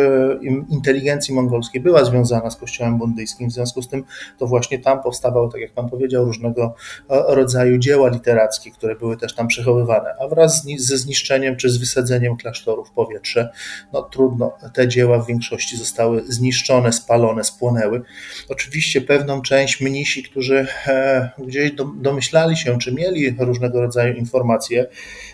inteligencji 0.69 1.35
mongolskiej 1.35 1.81
była 1.81 2.05
związana 2.05 2.51
z 2.51 2.57
kościołem 2.57 2.99
buddyjskim, 2.99 3.49
w 3.49 3.53
związku 3.53 3.83
z 3.83 3.89
tym 3.89 4.05
to 4.39 4.47
właśnie 4.47 4.79
tam 4.79 5.03
powstawały, 5.03 5.53
tak 5.53 5.61
jak 5.61 5.73
Pan 5.73 5.89
powiedział, 5.89 6.25
różnego 6.25 6.75
rodzaju 7.09 7.79
dzieła 7.79 8.09
literackie, 8.09 8.71
które 8.71 8.97
były 8.97 9.17
też 9.17 9.35
tam 9.35 9.49
przechowywane, 9.49 10.15
a 10.21 10.29
wraz 10.29 10.67
ze 10.79 10.99
zniszczeniem 10.99 11.57
czy 11.57 11.71
z 11.71 11.77
wysadzeniem 11.77 12.37
klasztorów 12.37 12.89
w 12.89 12.93
powietrze, 12.93 13.51
no 13.93 14.03
trudno, 14.03 14.53
te 14.75 14.89
dzieła 14.89 15.19
w 15.19 15.27
większości 15.27 15.77
zostały 15.77 16.23
zniszczone, 16.29 16.93
spalone, 16.93 17.45
spłonęły. 17.45 18.03
Oczywiście 18.49 19.01
pewną 19.01 19.40
część 19.43 19.81
mnisi, 19.81 20.23
którzy 20.23 20.67
e, 20.87 21.31
gdzieś 21.39 21.73
domyślali 21.95 22.57
się, 22.57 22.79
czy 22.79 22.93
mieli 22.93 23.37
różnego 23.39 23.81
rodzaju 23.81 24.15
informacje, 24.15 24.87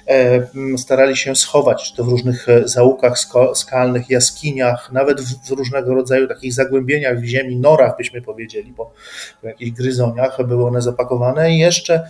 e, 0.09 0.47
starali 0.79 1.17
się 1.17 1.37
schować, 1.37 1.91
czy 1.91 1.97
to 1.97 2.05
w 2.05 2.09
różnych 2.09 2.49
e, 2.49 2.69
zaułkach 2.69 3.15
skalnych, 3.55 4.11
jaskiniach, 4.11 4.93
nawet 4.93 5.21
w 5.21 5.51
różnego 5.51 5.95
rodzaju 5.95 6.29
takich 6.29 6.53
zagłębieniach 6.53 7.21
w 7.21 7.25
ziemi, 7.25 7.57
norach 7.57 7.97
byśmy 7.97 8.23
powiedzieli, 8.23 8.73
bo 8.73 8.93
w 9.43 9.47
jakichś 9.47 9.71
gryzoniach 9.71 10.47
były 10.47 10.67
one 10.67 10.83
zapakowane. 10.83 11.53
I 11.53 11.59
jeszcze 11.59 12.09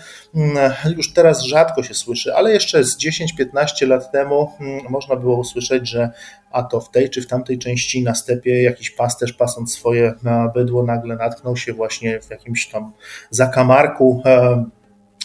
już 0.96 1.12
teraz 1.12 1.42
rzadko 1.42 1.82
się 1.82 1.94
słyszy, 1.94 2.34
ale 2.34 2.52
jeszcze 2.52 2.84
z 2.84 2.98
10-15 2.98 3.88
lat 3.88 4.12
temu 4.12 4.52
można 4.88 5.16
było 5.16 5.36
usłyszeć, 5.36 5.88
że 5.88 6.10
a 6.56 6.62
to 6.62 6.80
w 6.80 6.90
tej 6.90 7.10
czy 7.10 7.22
w 7.22 7.26
tamtej 7.26 7.58
części 7.58 8.02
na 8.02 8.14
stepie 8.14 8.62
jakiś 8.62 8.90
pasterz 8.90 9.32
pasąc 9.32 9.72
swoje 9.72 10.14
bydło 10.54 10.82
nagle 10.82 11.16
natknął 11.16 11.56
się 11.56 11.72
właśnie 11.72 12.20
w 12.20 12.30
jakimś 12.30 12.66
tam 12.66 12.92
zakamarku 13.30 14.22
e, 14.24 14.64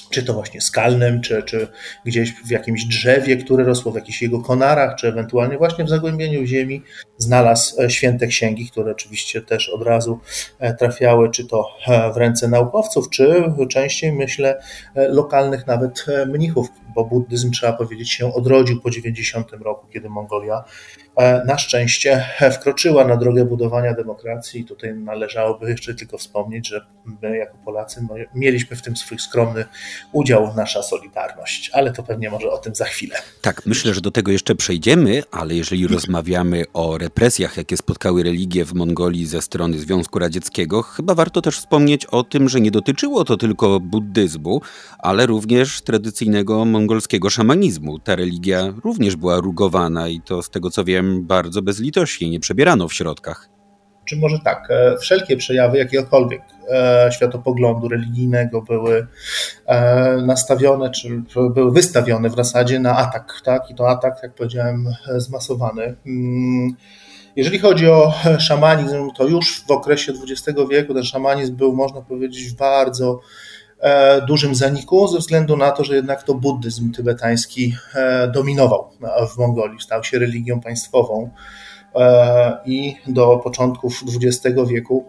czy 0.10 0.24
to 0.24 0.34
właśnie 0.34 0.62
skalnym, 0.62 1.22
czy, 1.22 1.44
czy 1.44 1.68
gdzieś 2.06 2.34
w 2.34 2.50
jakimś 2.50 2.86
drzewie, 2.86 3.38
które 3.38 3.64
rosło 3.64 3.92
w 3.92 3.96
jakichś 3.96 4.22
jego 4.22 4.42
konarach, 4.42 4.96
czy 4.96 5.08
ewentualnie 5.08 5.58
właśnie 5.58 5.86
w 5.86 5.90
zagłębieniu 5.90 6.46
ziemi, 6.46 6.84
znalazł 7.18 7.82
e, 7.82 7.90
święte 7.90 8.28
księgi, 8.28 8.70
które 8.70 8.92
oczywiście 8.92 9.42
też 9.42 9.70
od 9.70 9.82
razu 9.84 10.20
e, 10.60 10.74
trafiały, 10.74 11.30
czy 11.30 11.48
to 11.48 11.68
w 12.14 12.18
ręce 12.18 12.48
naukowców, 12.48 13.10
czy 13.10 13.44
częściej, 13.70 14.14
myślę, 14.14 14.62
lokalnych 14.96 15.68
nawet 15.68 16.06
mnichów, 16.28 16.68
bo 16.96 17.06
buddyzm, 17.06 17.52
trzeba 17.52 17.74
powiedzieć, 17.74 18.12
się 18.12 18.34
odrodził 18.34 18.82
po 18.82 18.90
90 18.90 19.52
roku, 19.52 19.88
kiedy 19.94 20.10
Mongolia 20.10 20.64
na 21.46 21.58
szczęście 21.58 22.26
wkroczyła 22.54 23.06
na 23.06 23.18
drogę 23.18 23.46
budowania 23.46 23.94
demokracji 23.94 24.62
i 24.62 24.66
tutaj 24.66 24.96
należałoby 24.96 25.70
jeszcze 25.70 25.96
tylko 25.96 26.18
wspomnieć, 26.18 26.68
że 26.68 26.86
my 27.22 27.38
jako 27.38 27.58
Polacy 27.66 28.06
no, 28.10 28.16
mieliśmy 28.36 28.78
w 28.78 28.82
tym 28.82 28.96
swój 28.96 29.20
skromny 29.20 29.66
udział, 30.12 30.54
nasza 30.56 30.84
solidarność, 30.84 31.72
ale 31.74 31.94
to 31.94 32.04
pewnie 32.04 32.30
może 32.30 32.52
o 32.52 32.58
tym 32.58 32.76
za 32.76 32.86
chwilę. 32.86 33.16
Tak, 33.42 33.66
myślę, 33.66 33.94
że 33.94 34.02
do 34.02 34.12
tego 34.12 34.32
jeszcze 34.32 34.56
przejdziemy, 34.56 35.24
ale 35.32 35.56
jeżeli 35.56 35.88
rozmawiamy 35.88 36.64
o 36.74 36.98
represjach, 36.98 37.58
jakie 37.58 37.78
spotkały 37.78 38.24
religię 38.24 38.66
w 38.66 38.74
Mongolii 38.74 39.26
ze 39.26 39.42
strony 39.42 39.80
Związku 39.80 40.20
Radzieckiego, 40.20 40.82
chyba 40.82 41.16
warto 41.16 41.42
też 41.42 41.58
wspomnieć 41.58 42.06
o 42.06 42.24
tym, 42.24 42.50
że 42.50 42.62
nie 42.62 42.72
dotyczyło 42.72 43.26
to 43.26 43.38
tylko 43.38 43.80
buddyzmu, 43.80 44.62
ale 45.00 45.26
również 45.26 45.82
tradycyjnego 45.82 46.66
mongolskiego 46.66 47.30
szamanizmu. 47.30 48.00
Ta 48.00 48.16
religia 48.16 48.74
również 48.84 49.16
była 49.16 49.40
rugowana 49.40 50.08
i 50.08 50.22
to 50.22 50.44
z 50.44 50.50
tego 50.50 50.70
co 50.70 50.84
wiem 50.84 51.01
bardzo 51.04 51.62
bezlitośnie, 51.62 52.30
nie 52.30 52.40
przebierano 52.40 52.88
w 52.88 52.94
środkach. 52.94 53.50
Czy 54.06 54.18
może 54.18 54.40
tak, 54.40 54.68
e, 54.70 54.98
wszelkie 54.98 55.38
przejawy 55.38 55.78
jakiegokolwiek 55.78 56.42
e, 56.70 57.10
światopoglądu 57.14 57.88
religijnego 57.88 58.62
były 58.62 59.08
e, 59.66 60.18
nastawione, 60.26 60.92
czy 60.92 61.24
były 61.54 61.72
wystawione 61.72 62.30
w 62.30 62.36
zasadzie 62.36 62.80
na 62.80 62.98
atak, 62.98 63.42
tak? 63.44 63.70
I 63.70 63.76
to 63.76 63.90
atak, 63.90 64.20
jak 64.24 64.36
powiedziałem, 64.36 64.86
zmasowany. 65.18 65.96
Mm, 66.06 66.76
jeżeli 67.36 67.60
chodzi 67.60 67.88
o 67.88 68.14
szamanizm, 68.40 69.12
to 69.18 69.28
już 69.28 69.64
w 69.68 69.72
okresie 69.72 70.14
XX 70.30 70.60
wieku 70.70 70.94
ten 70.94 71.04
szamanizm 71.04 71.56
był, 71.56 71.76
można 71.76 72.02
powiedzieć, 72.02 72.54
bardzo 72.54 73.20
dużym 74.28 74.56
zaniku, 74.56 75.08
ze 75.08 75.18
względu 75.18 75.58
na 75.58 75.72
to, 75.72 75.84
że 75.84 75.96
jednak 75.96 76.24
to 76.24 76.34
buddyzm 76.34 76.92
tybetański 76.92 77.76
dominował 78.34 78.90
w 79.34 79.38
Mongolii, 79.38 79.82
stał 79.82 80.04
się 80.04 80.20
religią 80.20 80.60
państwową 80.60 81.30
i 82.66 82.96
do 83.08 83.38
początków 83.38 84.04
XX 84.08 84.58
wieku 84.68 85.06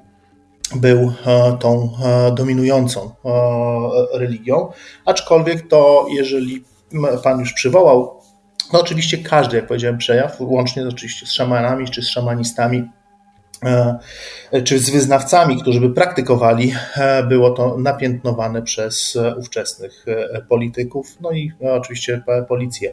był 0.74 1.12
tą 1.60 1.90
dominującą 2.34 3.10
religią, 4.14 4.68
aczkolwiek 5.04 5.68
to, 5.68 6.06
jeżeli 6.14 6.64
Pan 7.24 7.40
już 7.40 7.52
przywołał, 7.52 8.20
no 8.72 8.80
oczywiście 8.80 9.18
każdy, 9.18 9.56
jak 9.56 9.66
powiedziałem, 9.66 9.98
przejaw, 9.98 10.36
łącznie 10.40 10.88
oczywiście 10.88 11.26
z 11.26 11.32
szamanami 11.32 11.88
czy 11.88 12.02
z 12.02 12.08
szamanistami, 12.08 12.84
E, 12.84 13.01
czy 14.64 14.78
z 14.78 14.90
wyznawcami, 14.90 15.62
którzy 15.62 15.80
by 15.80 15.90
praktykowali, 15.90 16.72
e, 16.96 17.22
było 17.22 17.50
to 17.50 17.78
napiętnowane 17.78 18.62
przez 18.62 19.16
e, 19.16 19.36
ówczesnych 19.36 20.06
polityków, 20.48 21.16
no 21.20 21.32
i 21.32 21.52
oczywiście 21.60 22.22
policję 22.48 22.92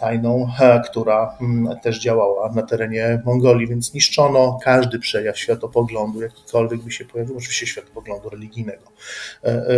tajną, 0.00 0.48
która 0.84 1.36
mm, 1.40 1.78
też 1.80 2.00
działała 2.00 2.52
na 2.52 2.62
terenie 2.62 3.22
Mongolii, 3.24 3.66
więc 3.66 3.94
niszczono 3.94 4.58
każdy 4.64 4.98
przejaw 4.98 5.38
światopoglądu, 5.38 6.22
jakikolwiek 6.22 6.82
by 6.82 6.90
się 6.90 7.04
pojawił, 7.04 7.36
oczywiście 7.36 7.66
światopoglądu 7.66 8.28
religijnego 8.28 8.82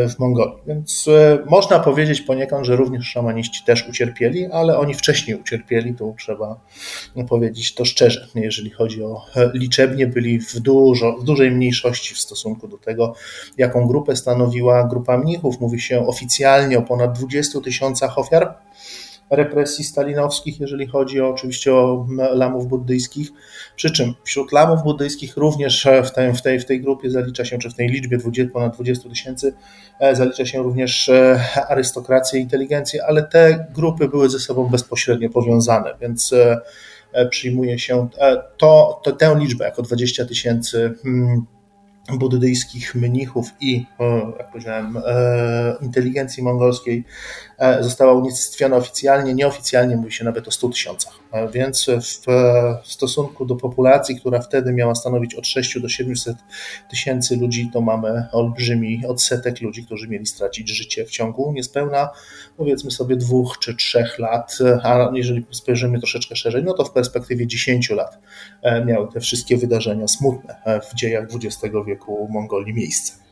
w 0.09 0.19
Mongolii. 0.19 0.59
Więc 0.67 1.07
można 1.47 1.79
powiedzieć 1.79 2.21
poniekąd, 2.21 2.67
że 2.67 2.77
również 2.77 3.07
szamaniści 3.07 3.65
też 3.65 3.89
ucierpieli, 3.89 4.47
ale 4.53 4.79
oni 4.79 4.95
wcześniej 4.95 5.41
ucierpieli, 5.41 5.95
to 5.95 6.15
trzeba 6.19 6.61
powiedzieć 7.29 7.75
to 7.75 7.85
szczerze, 7.85 8.29
jeżeli 8.35 8.71
chodzi 8.71 9.03
o 9.03 9.21
liczebność 9.55 9.87
pewnie 9.87 10.07
byli 10.07 10.41
w, 10.41 10.61
dużo, 10.61 11.13
w 11.13 11.25
dużej 11.25 11.51
mniejszości 11.51 12.15
w 12.15 12.19
stosunku 12.19 12.69
do 12.69 12.79
tego, 12.79 13.15
jaką 13.59 13.87
grupę 13.87 14.17
stanowiła 14.17 14.85
grupa 14.85 15.19
mnichów. 15.19 15.61
Mówi 15.61 15.81
się 15.81 16.07
oficjalnie 16.07 16.79
o 16.79 16.83
ponad 16.83 17.19
20 17.19 17.61
tysiącach 17.61 18.19
ofiar 18.19 18.55
represji 19.31 19.85
stalinowskich, 19.85 20.61
jeżeli 20.61 20.87
chodzi 20.87 21.21
o, 21.21 21.29
oczywiście 21.29 21.75
o 21.75 22.07
lamów 22.35 22.67
buddyjskich. 22.67 23.31
Przy 23.77 23.91
czym 23.91 24.15
wśród 24.25 24.53
lamów 24.53 24.83
buddyjskich 24.83 25.37
również 25.37 25.89
w 26.05 26.11
tej, 26.11 26.35
w 26.35 26.43
tej, 26.43 26.61
w 26.61 26.65
tej 26.65 26.81
grupie 26.81 27.11
zalicza 27.11 27.45
się, 27.45 27.59
czy 27.59 27.71
w 27.71 27.75
tej 27.75 27.89
liczbie 27.89 28.19
20, 28.19 28.53
ponad 28.53 28.75
20 28.75 29.09
tysięcy, 29.09 29.55
e, 30.01 30.17
zalicza 30.17 30.47
się 30.47 30.63
również 30.63 31.09
e, 31.09 31.41
arystokrację 31.69 32.41
inteligencję, 32.41 33.05
ale 33.05 33.23
te 33.23 33.67
grupy 33.75 34.09
były 34.09 34.29
ze 34.29 34.39
sobą 34.39 34.67
bezpośrednio 34.67 35.31
powiązane, 35.31 35.95
więc 36.01 36.33
e, 36.33 36.61
E, 37.17 37.29
przyjmuje 37.29 37.79
się 37.79 38.09
e, 38.19 38.43
to, 38.57 39.01
to, 39.05 39.13
tę 39.13 39.37
liczbę 39.39 39.65
jako 39.65 39.83
20 39.83 40.25
tysięcy 40.25 40.95
hmm, 41.03 41.47
buddyjskich 42.19 42.95
mnichów 42.95 43.51
i, 43.61 43.87
jak 44.39 44.51
powiedziałem, 44.51 44.97
e, 44.97 45.77
inteligencji 45.83 46.43
mongolskiej 46.43 47.05
została 47.81 48.13
unicestwiona 48.13 48.77
oficjalnie, 48.77 49.35
nieoficjalnie 49.35 49.97
mówi 49.97 50.13
się 50.13 50.25
nawet 50.25 50.49
o 50.49 50.51
100 50.51 50.69
tysiącach. 50.69 51.13
Więc 51.53 51.87
w 52.85 52.93
stosunku 52.93 53.47
do 53.47 53.57
populacji, 53.57 54.21
która 54.21 54.41
wtedy 54.41 54.73
miała 54.73 54.95
stanowić 54.95 55.35
od 55.35 55.47
6 55.47 55.81
do 55.81 55.89
700 55.89 56.37
tysięcy 56.91 57.37
ludzi, 57.37 57.71
to 57.73 57.81
mamy 57.81 58.27
olbrzymi 58.33 59.07
odsetek 59.07 59.61
ludzi, 59.61 59.85
którzy 59.85 60.09
mieli 60.09 60.27
stracić 60.27 60.69
życie 60.69 61.05
w 61.05 61.11
ciągu 61.11 61.53
niespełna 61.53 62.11
powiedzmy 62.57 62.91
sobie 62.91 63.17
dwóch 63.17 63.59
czy 63.59 63.75
trzech 63.75 64.19
lat, 64.19 64.59
a 64.83 65.11
jeżeli 65.15 65.47
spojrzymy 65.51 65.99
troszeczkę 65.99 66.37
szerzej, 66.37 66.65
no 66.65 66.75
to 66.75 66.85
w 66.85 66.93
perspektywie 66.93 67.47
10 67.47 67.91
lat 67.91 68.19
e, 68.63 68.85
miały 68.85 69.09
te 69.13 69.21
wszystkie 69.21 69.57
wydarzenia 69.57 70.09
smutne 70.09 70.57
e, 70.65 70.81
w 70.81 70.95
dziejach 70.95 71.29
XX 71.35 71.75
wieku 71.87 72.29
Mongolii 72.31 72.75
miejsce. 72.75 73.26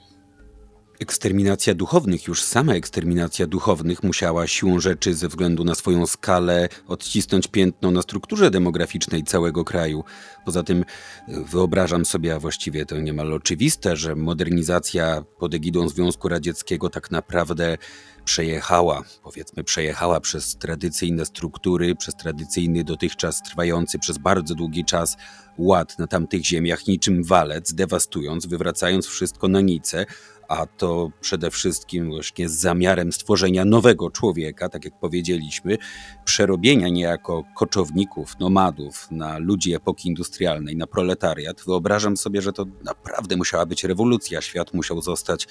Eksterminacja 1.04 1.74
duchownych, 1.74 2.26
już 2.26 2.42
sama 2.42 2.74
eksterminacja 2.74 3.46
duchownych 3.46 4.02
musiała 4.02 4.46
siłą 4.46 4.80
rzeczy 4.80 5.14
ze 5.14 5.28
względu 5.28 5.64
na 5.64 5.74
swoją 5.74 6.06
skalę 6.06 6.68
odcisnąć 6.86 7.46
piętno 7.46 7.90
na 7.90 8.02
strukturze 8.02 8.50
demograficznej 8.50 9.22
całego 9.22 9.64
kraju. 9.64 10.04
Poza 10.44 10.62
tym 10.62 10.84
e, 11.28 11.40
wyobrażam 11.44 12.04
sobie, 12.04 12.34
a 12.34 12.38
właściwie 12.38 12.86
to 12.86 13.00
niemal 13.00 13.32
oczywiste, 13.32 13.96
że 13.96 14.16
modernizacja 14.16 15.24
pod 15.38 15.54
egidą 15.54 15.88
Związku 15.88 16.28
Radzieckiego 16.28 16.90
tak 16.90 17.10
naprawdę 17.10 17.78
przejechała, 18.24 19.02
powiedzmy, 19.22 19.64
przejechała 19.64 20.20
przez 20.20 20.56
tradycyjne 20.56 21.26
struktury, 21.26 21.96
przez 21.96 22.14
tradycyjny, 22.14 22.84
dotychczas 22.84 23.42
trwający 23.42 23.98
przez 23.98 24.18
bardzo 24.18 24.54
długi 24.54 24.84
czas 24.84 25.16
ład 25.58 25.98
na 25.98 26.06
tamtych 26.06 26.44
ziemiach, 26.44 26.86
niczym 26.86 27.24
walec, 27.24 27.72
dewastując, 27.72 28.46
wywracając 28.46 29.06
wszystko 29.06 29.48
na 29.48 29.60
nicę, 29.60 30.06
a 30.48 30.66
to 30.66 31.10
przede 31.20 31.50
wszystkim 31.50 32.10
właśnie 32.10 32.48
z 32.48 32.52
zamiarem 32.52 33.12
stworzenia 33.12 33.64
nowego 33.64 34.10
człowieka, 34.10 34.68
tak 34.68 34.84
jak 34.84 34.98
powiedzieliśmy, 34.98 35.78
przerobienia 36.24 36.88
niejako 36.88 37.44
koczowników, 37.56 38.38
nomadów 38.38 39.08
na 39.10 39.38
ludzi 39.38 39.74
epoki 39.74 40.08
industrialnej, 40.08 40.76
na 40.76 40.86
proletariat. 40.86 41.62
Wyobrażam 41.66 42.16
sobie, 42.16 42.42
że 42.42 42.52
to 42.52 42.66
naprawdę 42.84 43.36
musiała 43.36 43.66
być 43.66 43.84
rewolucja, 43.84 44.40
świat 44.40 44.74
musiał 44.74 45.02
zostać 45.02 45.48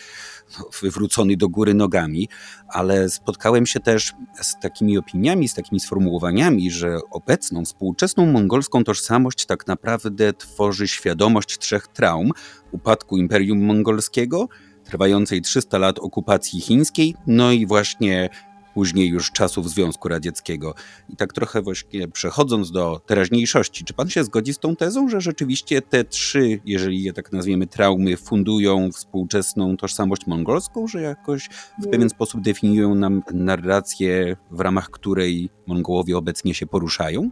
no, 0.60 0.70
wywrócony 0.82 1.38
do 1.38 1.50
góry 1.50 1.74
nogami, 1.74 2.30
ale 2.68 3.10
spotkałem 3.10 3.66
się 3.66 3.80
też 3.80 4.14
z 4.42 4.60
takimi 4.62 4.98
opiniami, 4.98 5.50
z 5.50 5.54
takimi 5.54 5.80
sformułowaniami, 5.80 6.72
że 6.72 7.00
obecną, 7.12 7.66
współczesną 7.66 8.26
mongolską 8.26 8.84
tożsamość 8.84 9.46
tak 9.46 9.68
naprawdę 9.68 10.34
tworzy 10.34 10.88
świadomość 10.88 11.58
trzech 11.58 11.88
traum: 11.88 12.32
upadku 12.72 13.18
Imperium 13.18 13.66
Mongolskiego, 13.66 14.48
trwającej 14.84 15.42
300 15.42 15.78
lat 15.78 16.00
okupacji 16.00 16.62
chińskiej, 16.62 17.16
no 17.28 17.52
i 17.52 17.66
właśnie 17.66 18.30
później 18.74 19.10
już 19.10 19.32
czasów 19.32 19.70
Związku 19.70 20.08
Radzieckiego. 20.08 20.74
I 21.10 21.16
tak 21.16 21.34
trochę 21.34 21.62
właśnie 21.62 22.08
przechodząc 22.08 22.72
do 22.72 23.02
teraźniejszości, 23.06 23.86
czy 23.86 23.94
pan 23.94 24.10
się 24.10 24.24
zgodzi 24.24 24.54
z 24.54 24.60
tą 24.60 24.76
tezą, 24.76 25.10
że 25.10 25.22
rzeczywiście 25.22 25.82
te 25.82 26.04
trzy, 26.04 26.60
jeżeli 26.66 27.04
je 27.04 27.14
tak 27.14 27.32
nazwiemy, 27.32 27.68
traumy 27.68 28.18
fundują 28.18 28.92
współczesną 28.92 29.78
tożsamość 29.78 30.28
mongolską, 30.28 30.88
że 30.88 31.02
jakoś 31.02 31.50
w 31.84 31.88
pewien 31.88 32.10
sposób 32.10 32.42
definiują 32.42 32.96
nam 32.96 33.24
narrację, 33.34 34.38
w 34.52 34.60
ramach 34.60 34.90
której 34.90 35.50
Mongołowie 35.68 36.18
obecnie 36.18 36.54
się 36.54 36.68
poruszają? 36.68 37.30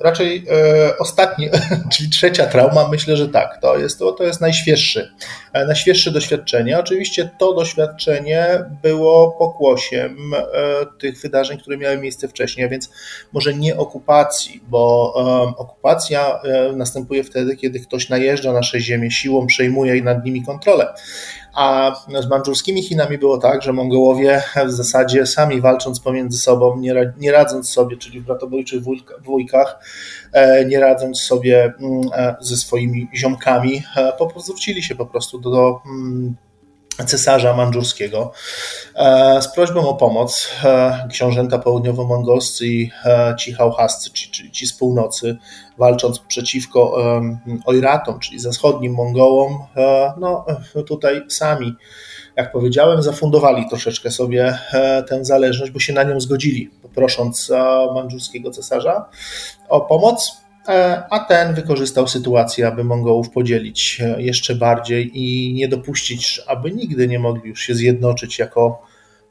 Raczej 0.00 0.44
e, 0.50 0.98
ostatni, 0.98 1.48
czyli 1.92 2.10
trzecia 2.10 2.46
trauma, 2.46 2.88
myślę, 2.88 3.16
że 3.16 3.28
tak. 3.28 3.58
To 3.60 3.78
jest, 3.78 3.98
to, 3.98 4.12
to 4.12 4.24
jest 4.24 4.40
najświeższy, 4.40 5.12
e, 5.52 5.66
najświeższe 5.66 6.10
doświadczenie. 6.10 6.78
Oczywiście 6.78 7.30
to 7.38 7.54
doświadczenie 7.54 8.64
było 8.82 9.30
pokłosiem 9.30 10.16
e, 10.34 10.40
tych 11.00 11.20
wydarzeń, 11.20 11.58
które 11.58 11.76
miały 11.76 11.98
miejsce 11.98 12.28
wcześniej, 12.28 12.66
a 12.66 12.68
więc 12.68 12.90
może 13.32 13.54
nie 13.54 13.76
okupacji, 13.76 14.62
bo 14.68 15.14
e, 15.16 15.58
okupacja 15.58 16.40
e, 16.42 16.72
następuje 16.72 17.24
wtedy, 17.24 17.56
kiedy 17.56 17.80
ktoś 17.80 18.08
najeżdża 18.08 18.52
nasze 18.52 18.80
ziemię 18.80 19.10
siłą, 19.10 19.46
przejmuje 19.46 20.02
nad 20.02 20.24
nimi 20.24 20.44
kontrolę. 20.44 20.94
A 21.56 21.94
z 22.22 22.28
mandżurskimi 22.28 22.82
Chinami 22.82 23.18
było 23.18 23.38
tak, 23.38 23.62
że 23.62 23.72
Mongołowie 23.72 24.42
w 24.66 24.70
zasadzie 24.70 25.26
sami 25.26 25.60
walcząc 25.60 26.00
pomiędzy 26.00 26.38
sobą, 26.38 26.76
nie, 27.18 27.32
radząc 27.32 27.68
sobie, 27.68 27.96
czyli 27.96 28.20
w 28.20 28.24
bratobójczych 28.24 28.82
wujkach, 29.24 29.78
e, 30.32 30.64
nie 30.64 30.80
radząc 30.80 31.20
sobie 31.20 31.64
mm, 31.64 32.00
e, 32.12 32.36
ze 32.40 32.56
swoimi 32.56 33.08
ziomkami, 33.14 33.82
e, 33.96 34.12
po 34.18 34.26
prostu 34.26 34.52
zwrócili 34.52 34.82
się 34.82 34.94
po 34.94 35.06
prostu 35.06 35.38
do 35.38 35.80
mm, 35.86 36.36
cesarza 37.04 37.54
mandżurskiego 37.54 38.32
z 39.40 39.54
prośbą 39.54 39.88
o 39.88 39.94
pomoc. 39.94 40.50
Książęta 41.10 41.58
południowo-mongolscy 41.58 42.66
i 42.66 42.90
ci 43.38 43.52
hałhascy, 43.52 44.10
czyli 44.10 44.50
ci 44.50 44.66
z 44.66 44.72
północy, 44.72 45.36
walcząc 45.78 46.18
przeciwko 46.18 46.96
Ojratom, 47.64 48.18
czyli 48.18 48.38
zachodnim 48.38 48.92
Mongołom, 48.92 49.58
no 50.16 50.44
tutaj 50.86 51.22
sami, 51.28 51.74
jak 52.36 52.52
powiedziałem, 52.52 53.02
zafundowali 53.02 53.68
troszeczkę 53.68 54.10
sobie 54.10 54.58
e, 54.72 55.02
tę 55.02 55.24
zależność, 55.24 55.72
bo 55.72 55.80
się 55.80 55.92
na 55.92 56.02
nią 56.02 56.20
zgodzili, 56.20 56.70
prosząc 56.94 57.52
mandżurskiego 57.94 58.50
cesarza 58.50 59.08
o 59.68 59.80
pomoc. 59.80 60.45
E, 60.68 61.02
a 61.10 61.18
ten 61.18 61.54
wykorzystał 61.54 62.08
sytuację, 62.08 62.66
aby 62.68 62.84
Mongołów 62.84 63.30
podzielić 63.30 64.00
e, 64.00 64.22
jeszcze 64.22 64.54
bardziej 64.54 65.10
i 65.14 65.54
nie 65.54 65.68
dopuścić, 65.68 66.40
aby 66.46 66.72
nigdy 66.72 67.08
nie 67.08 67.18
mogli 67.18 67.48
już 67.48 67.60
się 67.60 67.74
zjednoczyć 67.74 68.38
jako 68.38 68.82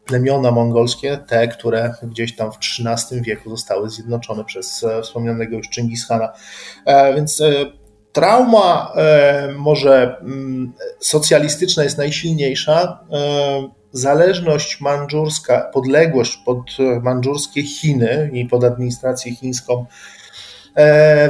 plemiona 0.05 0.51
mongolskie, 0.51 1.17
te, 1.27 1.47
które 1.47 1.93
gdzieś 2.03 2.35
tam 2.35 2.51
w 2.51 2.57
XIII 2.57 3.21
wieku 3.21 3.49
zostały 3.49 3.89
zjednoczone 3.89 4.45
przez 4.45 4.83
e, 4.83 5.01
wspomnianego 5.01 5.57
już 5.57 5.67
Chingishana. 5.69 6.33
Więc 7.15 7.43
trauma 8.11 8.93
może 9.57 10.17
mm, 10.21 10.73
socjalistyczna 10.99 11.83
jest 11.83 11.97
najsilniejsza. 11.97 12.99
Zależność 13.91 14.81
mandżurska, 14.81 15.69
podległość 15.73 16.37
pod 16.45 16.59
mandżurskie 17.03 17.63
Chiny 17.63 18.29
i 18.33 18.45
pod 18.45 18.63
administrację 18.63 19.35
chińską 19.35 19.85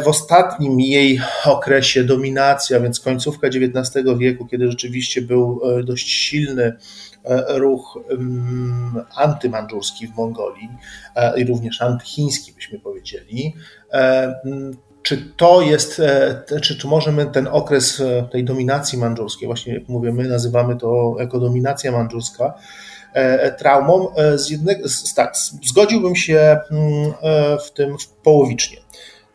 w 0.04 0.08
ostatnim 0.08 0.80
jej 0.80 1.20
okresie 1.46 2.04
dominacji, 2.04 2.76
a 2.76 2.80
więc 2.80 3.00
końcówka 3.00 3.48
XIX 3.48 4.06
wieku, 4.18 4.46
kiedy 4.46 4.72
rzeczywiście 4.72 5.22
był 5.22 5.62
e, 5.64 5.84
dość 5.84 6.10
silny 6.10 6.78
e, 7.24 7.60
ruch 7.60 8.00
mm, 8.10 9.06
antymandżurski 9.16 10.08
w 10.08 10.16
Mongolii 10.16 10.70
i 11.38 11.46
również 11.46 11.82
antychiński, 11.82 12.54
byśmy 12.54 12.80
powiedzieli, 12.80 13.56
czy 15.04 15.34
to 15.38 15.62
jest, 15.62 16.02
czy, 16.62 16.78
czy 16.78 16.88
możemy 16.88 17.26
ten 17.26 17.48
okres 17.48 18.04
tej 18.32 18.44
dominacji 18.44 18.98
mandżurskiej, 18.98 19.48
właśnie 19.48 19.74
jak 19.74 19.90
mówię, 19.90 20.12
my 20.12 20.28
nazywamy 20.28 20.76
to 20.76 21.16
jako 21.20 21.40
dominacja 21.40 21.92
mandżurska, 21.92 22.54
traumą, 23.58 24.08
z 24.36 24.50
jednego, 24.50 24.88
tak, 25.16 25.36
zgodziłbym 25.66 26.16
się 26.16 26.58
mm, 26.72 27.14
w 27.66 27.72
tym 27.72 27.96
połowicznie. 28.24 28.85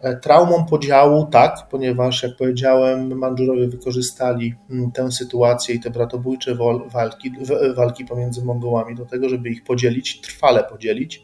E, 0.00 0.16
traumą 0.16 0.66
podziału 0.66 1.26
tak, 1.26 1.56
ponieważ 1.70 2.22
jak 2.22 2.36
powiedziałem, 2.36 3.18
Mandżurowie 3.18 3.68
wykorzystali 3.68 4.54
mm, 4.70 4.92
tę 4.92 5.12
sytuację 5.12 5.74
i 5.74 5.80
te 5.80 5.90
bratobójcze 5.90 6.56
walki, 6.86 7.32
walki 7.74 8.04
pomiędzy 8.04 8.44
Mongołami 8.44 8.94
do 8.94 9.06
tego, 9.06 9.28
żeby 9.28 9.48
ich 9.48 9.64
podzielić, 9.64 10.20
trwale 10.20 10.64
podzielić. 10.64 11.22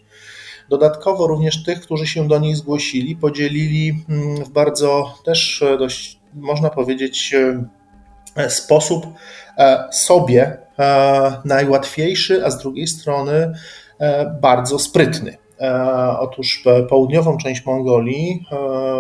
Dodatkowo 0.69 1.27
również 1.27 1.65
tych, 1.65 1.81
którzy 1.81 2.07
się 2.07 2.29
do 2.29 2.39
nich 2.39 2.57
zgłosili, 2.57 3.17
podzielili 3.17 4.05
mm, 4.09 4.45
w 4.45 4.49
bardzo 4.49 5.15
też 5.25 5.63
e, 5.63 5.79
dość, 5.79 6.21
można 6.35 6.71
powiedzieć, 6.71 7.35
e, 8.37 8.51
sposób 8.51 9.07
sobie 9.93 10.59
najłatwiejszy, 11.45 12.45
a 12.45 12.51
z 12.51 12.59
drugiej 12.59 12.87
strony 12.87 13.53
bardzo 14.41 14.79
sprytny. 14.79 15.37
E, 15.61 16.19
otóż 16.19 16.65
południową 16.89 17.37
część 17.37 17.67
Mongolii 17.67 18.47
e, 18.53 18.57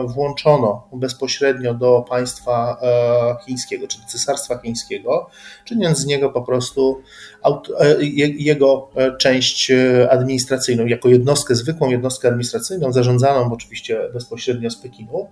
włączono 0.06 0.88
bezpośrednio 0.92 1.74
do 1.74 2.04
państwa 2.08 2.76
e, 2.82 3.44
chińskiego, 3.44 3.88
czy 3.88 3.98
cesarstwa 4.06 4.58
chińskiego, 4.58 5.30
czyniąc 5.64 5.98
z 5.98 6.06
niego 6.06 6.30
po 6.30 6.42
prostu 6.42 7.02
jego 8.38 8.88
część 9.18 9.72
administracyjną, 10.10 10.86
jako 10.86 11.08
jednostkę, 11.08 11.54
zwykłą 11.54 11.90
jednostkę 11.90 12.28
administracyjną, 12.28 12.92
zarządzaną 12.92 13.52
oczywiście 13.52 14.00
bezpośrednio 14.12 14.70
z 14.70 14.76
Pekinu. 14.76 15.28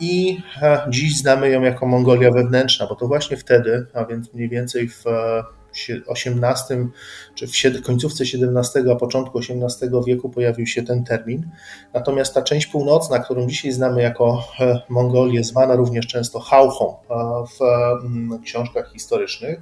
I 0.00 0.40
dziś 0.88 1.16
znamy 1.16 1.50
ją 1.50 1.62
jako 1.62 1.86
Mongolia 1.86 2.30
wewnętrzna, 2.30 2.86
bo 2.86 2.94
to 2.94 3.06
właśnie 3.06 3.36
wtedy, 3.36 3.86
a 3.94 4.04
więc 4.04 4.34
mniej 4.34 4.48
więcej 4.48 4.88
w 4.88 5.04
XVIII 6.08 6.88
czy 7.34 7.46
w 7.46 7.82
końcówce 7.82 8.24
XVII, 8.24 8.90
a 8.90 8.96
początku 8.96 9.38
XVIII 9.38 9.90
wieku 10.06 10.28
pojawił 10.28 10.66
się 10.66 10.82
ten 10.82 11.04
termin. 11.04 11.50
Natomiast 11.94 12.34
ta 12.34 12.42
część 12.42 12.66
północna, 12.66 13.18
którą 13.18 13.46
dzisiaj 13.46 13.72
znamy 13.72 14.02
jako 14.02 14.44
e, 14.60 14.80
Mongolię, 14.88 15.44
zwana 15.44 15.76
również 15.76 16.06
często 16.06 16.40
Hauchą 16.40 16.96
e, 17.10 17.14
w 17.46 17.60
mm, 18.06 18.42
książkach 18.42 18.92
historycznych, 18.92 19.60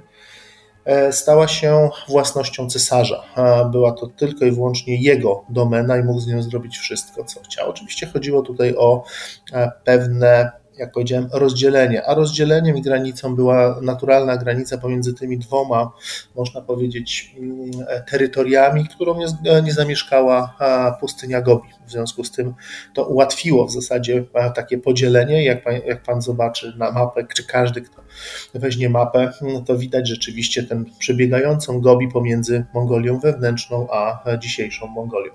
e, 0.85 1.13
stała 1.13 1.47
się 1.47 1.89
własnością 2.09 2.69
cesarza. 2.69 3.23
Była 3.71 3.91
to 3.91 4.07
tylko 4.07 4.45
i 4.45 4.51
wyłącznie 4.51 5.01
jego 5.01 5.45
domena 5.49 5.97
i 5.97 6.03
mógł 6.03 6.19
z 6.19 6.27
nią 6.27 6.41
zrobić 6.41 6.77
wszystko, 6.77 7.23
co 7.23 7.39
chciał. 7.39 7.69
Oczywiście 7.69 8.07
chodziło 8.07 8.41
tutaj 8.41 8.75
o 8.77 9.03
pewne 9.83 10.51
jak 10.77 10.91
powiedziałem, 10.91 11.29
rozdzielenie, 11.33 12.05
a 12.05 12.13
rozdzieleniem 12.13 12.77
i 12.77 12.81
granicą 12.81 13.35
była 13.35 13.79
naturalna 13.81 14.37
granica 14.37 14.77
pomiędzy 14.77 15.13
tymi 15.13 15.37
dwoma, 15.37 15.91
można 16.35 16.61
powiedzieć, 16.61 17.35
mm, 17.39 17.71
terytoriami, 18.11 18.87
którą 18.87 19.17
nie, 19.17 19.25
nie 19.61 19.73
zamieszkała 19.73 20.57
pustynia 20.99 21.41
Gobi. 21.41 21.69
W 21.87 21.91
związku 21.91 22.23
z 22.23 22.31
tym 22.31 22.53
to 22.93 23.05
ułatwiło 23.05 23.67
w 23.67 23.71
zasadzie 23.71 24.23
takie 24.55 24.77
podzielenie. 24.77 25.45
Jak 25.45 25.63
pan, 25.63 25.73
jak 25.85 26.03
pan 26.03 26.21
zobaczy 26.21 26.73
na 26.77 26.91
mapę, 26.91 27.25
czy 27.35 27.47
każdy, 27.47 27.81
kto 27.81 28.01
weźmie 28.53 28.89
mapę, 28.89 29.31
mm, 29.41 29.63
to 29.63 29.77
widać 29.77 30.09
rzeczywiście 30.09 30.63
ten 30.63 30.85
przebiegającą 30.99 31.81
Gobi 31.81 32.07
pomiędzy 32.07 32.65
Mongolią 32.73 33.19
wewnętrzną 33.19 33.87
a 33.91 34.23
dzisiejszą 34.37 34.87
Mongolią. 34.87 35.31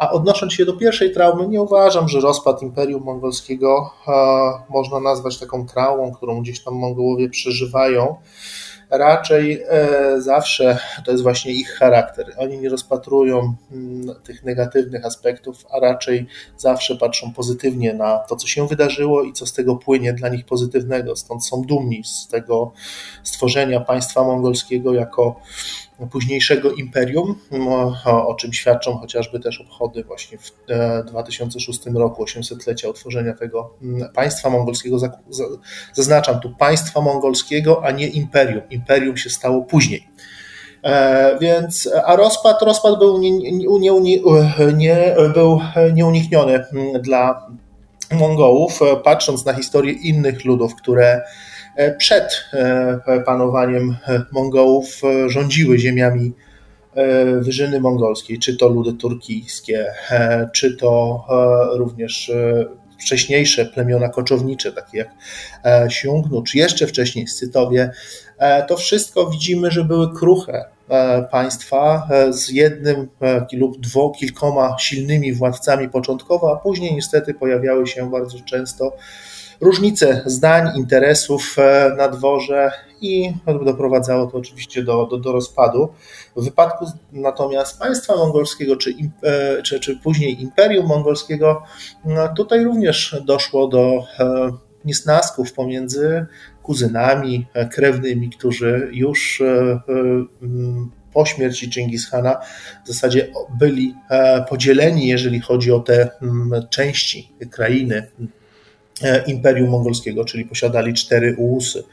A 0.00 0.10
odnosząc 0.10 0.52
się 0.52 0.64
do 0.64 0.72
pierwszej 0.72 1.12
traumy, 1.12 1.48
nie 1.48 1.62
uważam, 1.62 2.08
że 2.08 2.20
rozpad 2.20 2.62
Imperium 2.62 3.02
Mongolskiego 3.02 3.90
e, 4.08 4.12
można 4.68 5.00
nazwać 5.00 5.38
taką 5.38 5.66
traumą, 5.66 6.12
którą 6.12 6.42
gdzieś 6.42 6.64
tam 6.64 6.74
Mongołowie 6.74 7.28
przeżywają. 7.28 8.16
Raczej 8.90 9.62
e, 9.68 10.20
zawsze 10.20 10.78
to 11.04 11.10
jest 11.10 11.22
właśnie 11.22 11.52
ich 11.52 11.68
charakter. 11.70 12.34
Oni 12.38 12.58
nie 12.58 12.68
rozpatrują 12.68 13.54
tych 14.24 14.44
negatywnych 14.44 15.06
aspektów, 15.06 15.66
a 15.70 15.80
raczej 15.80 16.26
zawsze 16.56 16.96
patrzą 16.96 17.32
pozytywnie 17.32 17.94
na 17.94 18.18
to, 18.18 18.36
co 18.36 18.46
się 18.46 18.68
wydarzyło 18.68 19.22
i 19.22 19.32
co 19.32 19.46
z 19.46 19.52
tego 19.52 19.76
płynie 19.76 20.12
dla 20.12 20.28
nich 20.28 20.44
pozytywnego. 20.44 21.16
Stąd 21.16 21.46
są 21.46 21.62
dumni 21.62 22.04
z 22.04 22.28
tego 22.28 22.72
stworzenia 23.22 23.80
państwa 23.80 24.24
mongolskiego 24.24 24.94
jako 24.94 25.40
późniejszego 26.06 26.72
imperium, 26.72 27.34
no, 27.50 27.96
o 28.26 28.34
czym 28.34 28.52
świadczą 28.52 28.98
chociażby 28.98 29.40
też 29.40 29.60
obchody 29.60 30.04
właśnie 30.04 30.38
w 30.38 30.52
2006 31.06 31.86
e, 31.86 31.90
roku, 31.90 32.24
800-lecia 32.24 32.88
utworzenia 32.88 33.34
tego 33.34 33.74
państwa 34.14 34.50
mongolskiego. 34.50 34.98
Zaznaczam 35.92 36.40
tu 36.40 36.50
państwa 36.50 37.00
mongolskiego, 37.00 37.84
a 37.84 37.90
nie 37.90 38.06
imperium. 38.06 38.62
Imperium 38.70 39.16
się 39.16 39.30
stało 39.30 39.62
później. 39.62 40.08
E, 40.82 41.38
więc, 41.40 41.88
a 42.04 42.16
rozpad, 42.16 42.62
rozpad 42.62 42.98
był, 42.98 43.18
nie, 43.18 43.30
nie, 43.38 44.00
nie, 44.72 45.14
był 45.34 45.60
nieunikniony 45.92 46.64
dla 47.00 47.46
Mongołów, 48.12 48.82
e, 48.82 48.96
patrząc 48.96 49.44
na 49.44 49.54
historię 49.54 49.92
innych 49.92 50.44
ludów, 50.44 50.74
które 50.74 51.22
przed 51.98 52.44
e, 52.52 53.20
panowaniem 53.26 53.96
Mongołów 54.32 54.86
e, 55.04 55.28
rządziły 55.28 55.78
ziemiami 55.78 56.32
wyżyny 57.40 57.80
mongolskiej, 57.80 58.38
czy 58.38 58.56
to 58.56 58.68
ludy 58.68 58.92
turkijskie, 58.92 59.86
czy 60.52 60.76
to 60.76 61.24
również 61.72 62.32
wcześniejsze 63.00 63.64
plemiona 63.66 64.08
koczownicze, 64.08 64.72
takie 64.72 64.98
jak 64.98 65.10
Siungnu, 65.92 66.42
czy 66.42 66.58
jeszcze 66.58 66.86
wcześniej 66.86 67.26
Scytowie, 67.26 67.90
to 68.68 68.76
wszystko 68.76 69.30
widzimy, 69.30 69.70
że 69.70 69.84
były 69.84 70.14
kruche 70.14 70.64
państwa 71.30 72.08
z 72.30 72.48
jednym 72.48 73.08
lub 73.52 73.80
dwoma, 73.80 74.14
kilkoma 74.14 74.76
silnymi 74.78 75.32
władcami 75.32 75.88
początkowo, 75.88 76.52
a 76.52 76.56
później 76.56 76.94
niestety 76.94 77.34
pojawiały 77.34 77.86
się 77.86 78.10
bardzo 78.10 78.38
często 78.40 78.96
różnice 79.60 80.22
zdań, 80.26 80.70
interesów 80.76 81.56
e, 81.58 81.94
na 81.96 82.08
dworze 82.08 82.72
i 83.00 83.32
doprowadzało 83.64 84.26
to 84.26 84.38
oczywiście 84.38 84.82
do, 84.82 85.06
do, 85.06 85.18
do 85.18 85.32
rozpadu. 85.32 85.88
W 86.36 86.44
wypadku 86.44 86.86
natomiast 87.12 87.78
państwa 87.78 88.16
mongolskiego, 88.16 88.76
czy, 88.76 88.94
e, 89.22 89.62
czy, 89.62 89.80
czy 89.80 89.96
później 89.96 90.42
Imperium 90.42 90.86
Mongolskiego, 90.86 91.62
no 92.04 92.28
tutaj 92.28 92.64
również 92.64 93.16
doszło 93.24 93.68
do 93.68 94.04
e, 94.18 94.50
niesnasków 94.84 95.52
pomiędzy 95.52 96.26
kuzynami 96.62 97.46
krewnymi, 97.72 98.30
którzy 98.30 98.90
już 98.92 99.42
po 101.12 101.26
śmierci 101.26 101.70
Chingishana 101.72 102.36
w 102.84 102.88
zasadzie 102.88 103.32
byli 103.58 103.94
podzieleni, 104.48 105.08
jeżeli 105.08 105.40
chodzi 105.40 105.72
o 105.72 105.80
te 105.80 106.10
części 106.70 107.32
krainy 107.50 108.08
Imperium 109.26 109.70
Mongolskiego, 109.70 110.24
czyli 110.24 110.44
posiadali 110.44 110.94
cztery 110.94 111.36
ułusy. 111.38 111.84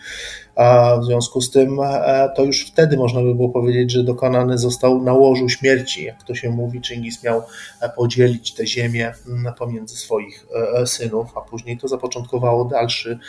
A 0.56 0.98
w 1.02 1.06
związku 1.06 1.42
z 1.42 1.52
tym 1.52 1.80
e, 1.84 2.30
to 2.36 2.44
już 2.44 2.68
wtedy 2.68 2.98
można 2.98 3.22
by 3.22 3.36
było 3.36 3.50
powiedzieć, 3.50 3.92
że 3.92 4.04
dokonany 4.04 4.58
został 4.58 5.02
na 5.02 5.14
łożu 5.14 5.50
śmierci, 5.50 6.04
jak 6.04 6.24
to 6.24 6.36
się 6.36 6.50
mówi, 6.50 6.82
Chingis 6.88 7.24
miał 7.24 7.42
e, 7.82 7.90
podzielić 7.90 8.54
te 8.54 8.68
ziemię 8.68 9.14
pomiędzy 9.58 9.96
swoich 9.96 10.48
synów, 10.86 11.28
a 11.38 11.42
później 11.42 11.78
to 11.78 11.88
zapoczątkowało 11.88 12.66
dalszy, 12.66 13.20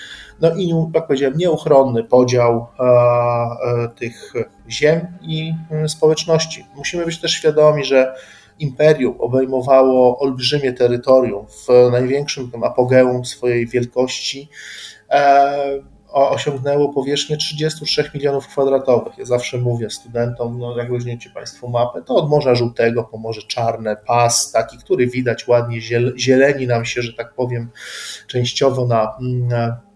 no 0.40 0.56
i 0.56 0.68
jak 0.94 1.06
powiedziałem, 1.06 1.38
nieuchronny 1.38 2.04
podział 2.04 2.66
tych 3.96 4.32
ziem 4.70 5.06
i 5.22 5.54
społeczności. 5.88 6.66
Musimy 6.76 7.04
być 7.04 7.20
też 7.20 7.32
świadomi, 7.32 7.84
że 7.84 8.14
imperium 8.58 9.14
obejmowało 9.18 10.18
olbrzymie 10.18 10.72
terytorium 10.72 11.46
w 11.46 11.90
największym 11.92 12.50
tym 12.50 12.64
apogeum 12.64 13.24
swojej 13.24 13.66
wielkości. 13.66 14.48
E, 15.10 15.82
osiągnęło 16.12 16.92
powierzchnię 16.92 17.36
33 17.36 18.10
milionów 18.14 18.48
kwadratowych. 18.48 19.18
Ja 19.18 19.24
zawsze 19.24 19.58
mówię 19.58 19.90
studentom, 19.90 20.58
no 20.58 20.76
jak 20.76 20.90
weźmiecie 20.90 21.30
Państwo 21.30 21.68
mapę, 21.68 22.02
to 22.02 22.14
od 22.14 22.30
Morza 22.30 22.54
Żółtego 22.54 23.04
po 23.04 23.18
Morze 23.18 23.42
Czarne, 23.42 23.96
pas 23.96 24.52
taki, 24.52 24.78
który 24.78 25.06
widać 25.06 25.48
ładnie, 25.48 25.80
zieleni 26.16 26.66
nam 26.66 26.84
się, 26.84 27.02
że 27.02 27.12
tak 27.12 27.34
powiem, 27.34 27.70
częściowo 28.26 28.86
na, 28.86 29.16
na 29.20 29.87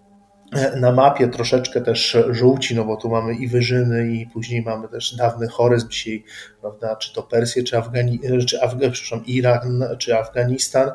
na 0.77 0.93
mapie 0.93 1.29
troszeczkę 1.29 1.81
też 1.81 2.17
żółci, 2.31 2.75
no 2.75 2.85
bo 2.85 2.97
tu 2.97 3.09
mamy 3.09 3.35
i 3.35 3.49
Wyżyny 3.49 4.13
i 4.13 4.27
później 4.27 4.63
mamy 4.63 4.89
też 4.89 5.15
dawny 5.17 5.49
Chorys, 5.49 5.85
dzisiaj, 5.85 6.25
prawda, 6.61 6.97
czy 6.97 7.15
to 7.15 7.23
Persję, 7.23 7.63
czy, 7.63 7.79
Afgani, 7.79 8.21
czy 8.47 8.63
Afga, 8.63 8.87
Iran, 9.27 9.85
czy 9.99 10.19
Afganistan, 10.19 10.91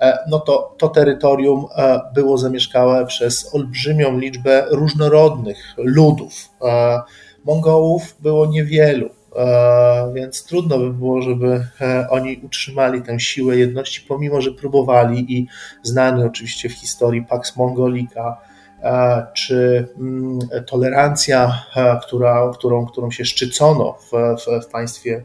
e, 0.00 0.18
no 0.28 0.40
to 0.40 0.74
to 0.78 0.88
terytorium 0.88 1.66
e, 1.76 2.00
było 2.14 2.38
zamieszkałe 2.38 3.06
przez 3.06 3.54
olbrzymią 3.54 4.18
liczbę 4.18 4.66
różnorodnych 4.70 5.58
ludów. 5.76 6.48
E, 6.62 7.00
Mongołów 7.44 8.16
było 8.20 8.46
niewielu, 8.46 9.10
więc 10.14 10.44
trudno 10.44 10.78
by 10.78 10.92
było, 10.92 11.22
żeby 11.22 11.66
oni 12.10 12.40
utrzymali 12.42 13.02
tę 13.02 13.20
siłę 13.20 13.56
jedności, 13.56 14.04
pomimo 14.08 14.40
że 14.40 14.50
próbowali 14.50 15.36
i 15.38 15.46
znany 15.82 16.24
oczywiście 16.24 16.68
w 16.68 16.72
historii 16.72 17.24
Pax 17.28 17.56
Mongolica, 17.56 18.36
czy 19.34 19.88
mm, 19.98 20.38
tolerancja, 20.66 21.64
która, 22.02 22.50
którą, 22.54 22.86
którą 22.86 23.10
się 23.10 23.24
szczycono 23.24 23.92
w, 23.92 24.10
w, 24.10 24.64
w 24.66 24.66
państwie 24.66 25.24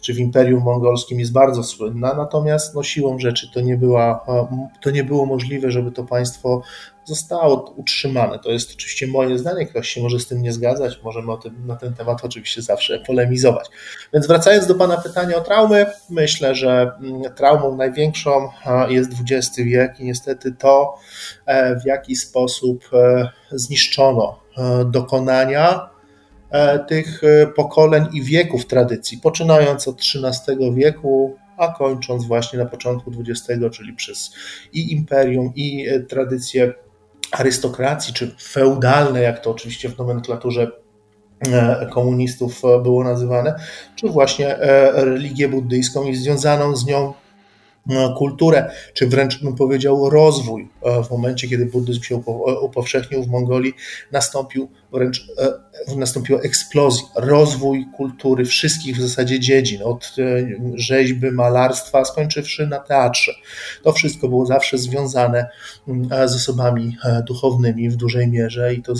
czy 0.00 0.14
w 0.14 0.18
Imperium 0.18 0.62
Mongolskim 0.62 1.20
jest 1.20 1.32
bardzo 1.32 1.64
słynna, 1.64 2.14
natomiast 2.14 2.74
no, 2.74 2.82
siłą 2.82 3.18
rzeczy 3.18 3.50
to 3.54 3.60
nie, 3.60 3.76
była, 3.76 4.24
to 4.80 4.90
nie 4.90 5.04
było 5.04 5.26
możliwe, 5.26 5.70
żeby 5.70 5.92
to 5.92 6.04
państwo 6.04 6.62
zostało 7.04 7.74
utrzymane. 7.76 8.38
To 8.38 8.50
jest 8.50 8.72
oczywiście 8.74 9.06
moje 9.06 9.38
zdanie, 9.38 9.66
ktoś 9.66 9.88
się 9.88 10.02
może 10.02 10.20
z 10.20 10.26
tym 10.26 10.42
nie 10.42 10.52
zgadzać, 10.52 11.00
możemy 11.02 11.32
tym, 11.42 11.66
na 11.66 11.76
ten 11.76 11.94
temat 11.94 12.24
oczywiście 12.24 12.62
zawsze 12.62 12.98
polemizować. 12.98 13.68
Więc 14.14 14.26
wracając 14.26 14.66
do 14.66 14.74
Pana 14.74 14.96
pytania 14.96 15.36
o 15.36 15.40
traumy, 15.40 15.86
myślę, 16.10 16.54
że 16.54 16.92
mm, 17.02 17.34
traumą 17.34 17.76
największą 17.76 18.48
jest 18.88 19.12
XX 19.30 19.56
wiek 19.56 20.00
i 20.00 20.04
niestety 20.04 20.52
to, 20.52 20.94
e, 21.46 21.80
w 21.80 21.86
jaki 21.86 22.16
sposób 22.16 22.84
e, 22.92 23.28
zniszczono 23.50 24.40
e, 24.58 24.84
dokonania 24.84 25.92
tych 26.88 27.22
pokoleń 27.56 28.06
i 28.12 28.22
wieków 28.22 28.66
tradycji, 28.66 29.18
poczynając 29.18 29.88
od 29.88 30.00
XIII 30.00 30.74
wieku, 30.74 31.36
a 31.56 31.68
kończąc 31.68 32.24
właśnie 32.24 32.58
na 32.58 32.66
początku 32.66 33.12
XX, 33.28 33.60
czyli 33.72 33.92
przez 33.92 34.32
i 34.72 34.92
imperium, 34.92 35.52
i 35.56 35.86
tradycje 36.08 36.74
arystokracji, 37.32 38.14
czy 38.14 38.34
feudalne, 38.42 39.22
jak 39.22 39.40
to 39.40 39.50
oczywiście 39.50 39.88
w 39.88 39.98
nomenklaturze 39.98 40.70
e, 41.40 41.86
komunistów 41.92 42.64
e, 42.64 42.82
było 42.82 43.04
nazywane, 43.04 43.54
czy 43.96 44.08
właśnie 44.08 44.56
e, 44.56 45.04
religię 45.04 45.48
buddyjską 45.48 46.04
i 46.04 46.14
związaną 46.14 46.76
z 46.76 46.86
nią 46.86 47.12
kulturę, 48.18 48.70
czy 48.94 49.06
wręcz 49.06 49.42
bym 49.42 49.54
powiedział 49.54 50.10
rozwój 50.10 50.68
w 51.04 51.10
momencie, 51.10 51.48
kiedy 51.48 51.66
buddyzm 51.66 52.02
się 52.02 52.22
upowszechnił 52.62 53.22
w 53.22 53.28
Mongolii, 53.28 53.74
nastąpił 54.12 54.68
wręcz 54.92 55.26
e, 55.38 55.96
nastąpiła 55.96 56.40
eksplozja, 56.40 57.06
rozwój 57.16 57.86
kultury 57.96 58.44
wszystkich 58.44 58.96
w 58.96 59.00
zasadzie 59.00 59.40
dziedzin, 59.40 59.82
od 59.82 60.16
e, 60.18 60.46
rzeźby, 60.74 61.30
malarstwa, 61.30 62.04
skończywszy 62.04 62.66
na 62.66 62.78
teatrze. 62.78 63.32
To 63.82 63.92
wszystko 63.92 64.28
było 64.28 64.46
zawsze 64.46 64.78
związane 64.78 65.48
z 66.26 66.36
osobami 66.36 66.96
e, 67.04 67.22
duchownymi 67.22 67.90
w 67.90 67.96
dużej 67.96 68.28
mierze 68.28 68.74
i 68.74 68.82
to, 68.82 68.92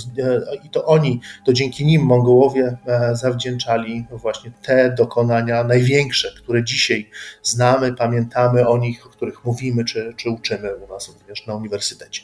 i 0.64 0.70
to 0.70 0.84
oni, 0.84 1.20
to 1.46 1.52
dzięki 1.52 1.86
nim 1.86 2.02
Mongołowie 2.02 2.76
zawdzięczali 3.12 4.06
właśnie 4.10 4.52
te 4.62 4.94
dokonania 4.98 5.64
największe, 5.64 6.32
które 6.36 6.64
dzisiaj 6.64 7.10
znamy, 7.42 7.94
pamiętamy 7.94 8.68
o 8.68 8.78
nich, 8.78 9.06
o 9.06 9.10
których 9.10 9.44
mówimy 9.44 9.84
czy, 9.84 10.14
czy 10.16 10.30
uczymy 10.30 10.76
u 10.76 10.88
nas 10.88 11.08
również 11.08 11.46
na 11.46 11.54
uniwersytecie. 11.54 12.22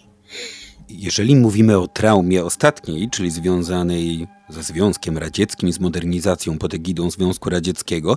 Jeżeli 0.88 1.36
mówimy 1.36 1.78
o 1.78 1.88
traumie 1.88 2.44
ostatniej, 2.44 3.10
czyli 3.10 3.30
związanej 3.30 4.26
ze 4.48 4.62
Związkiem 4.62 5.18
Radzieckim, 5.18 5.72
z 5.72 5.80
modernizacją 5.80 6.58
pod 6.58 6.74
egidą 6.74 7.10
Związku 7.10 7.50
Radzieckiego, 7.50 8.16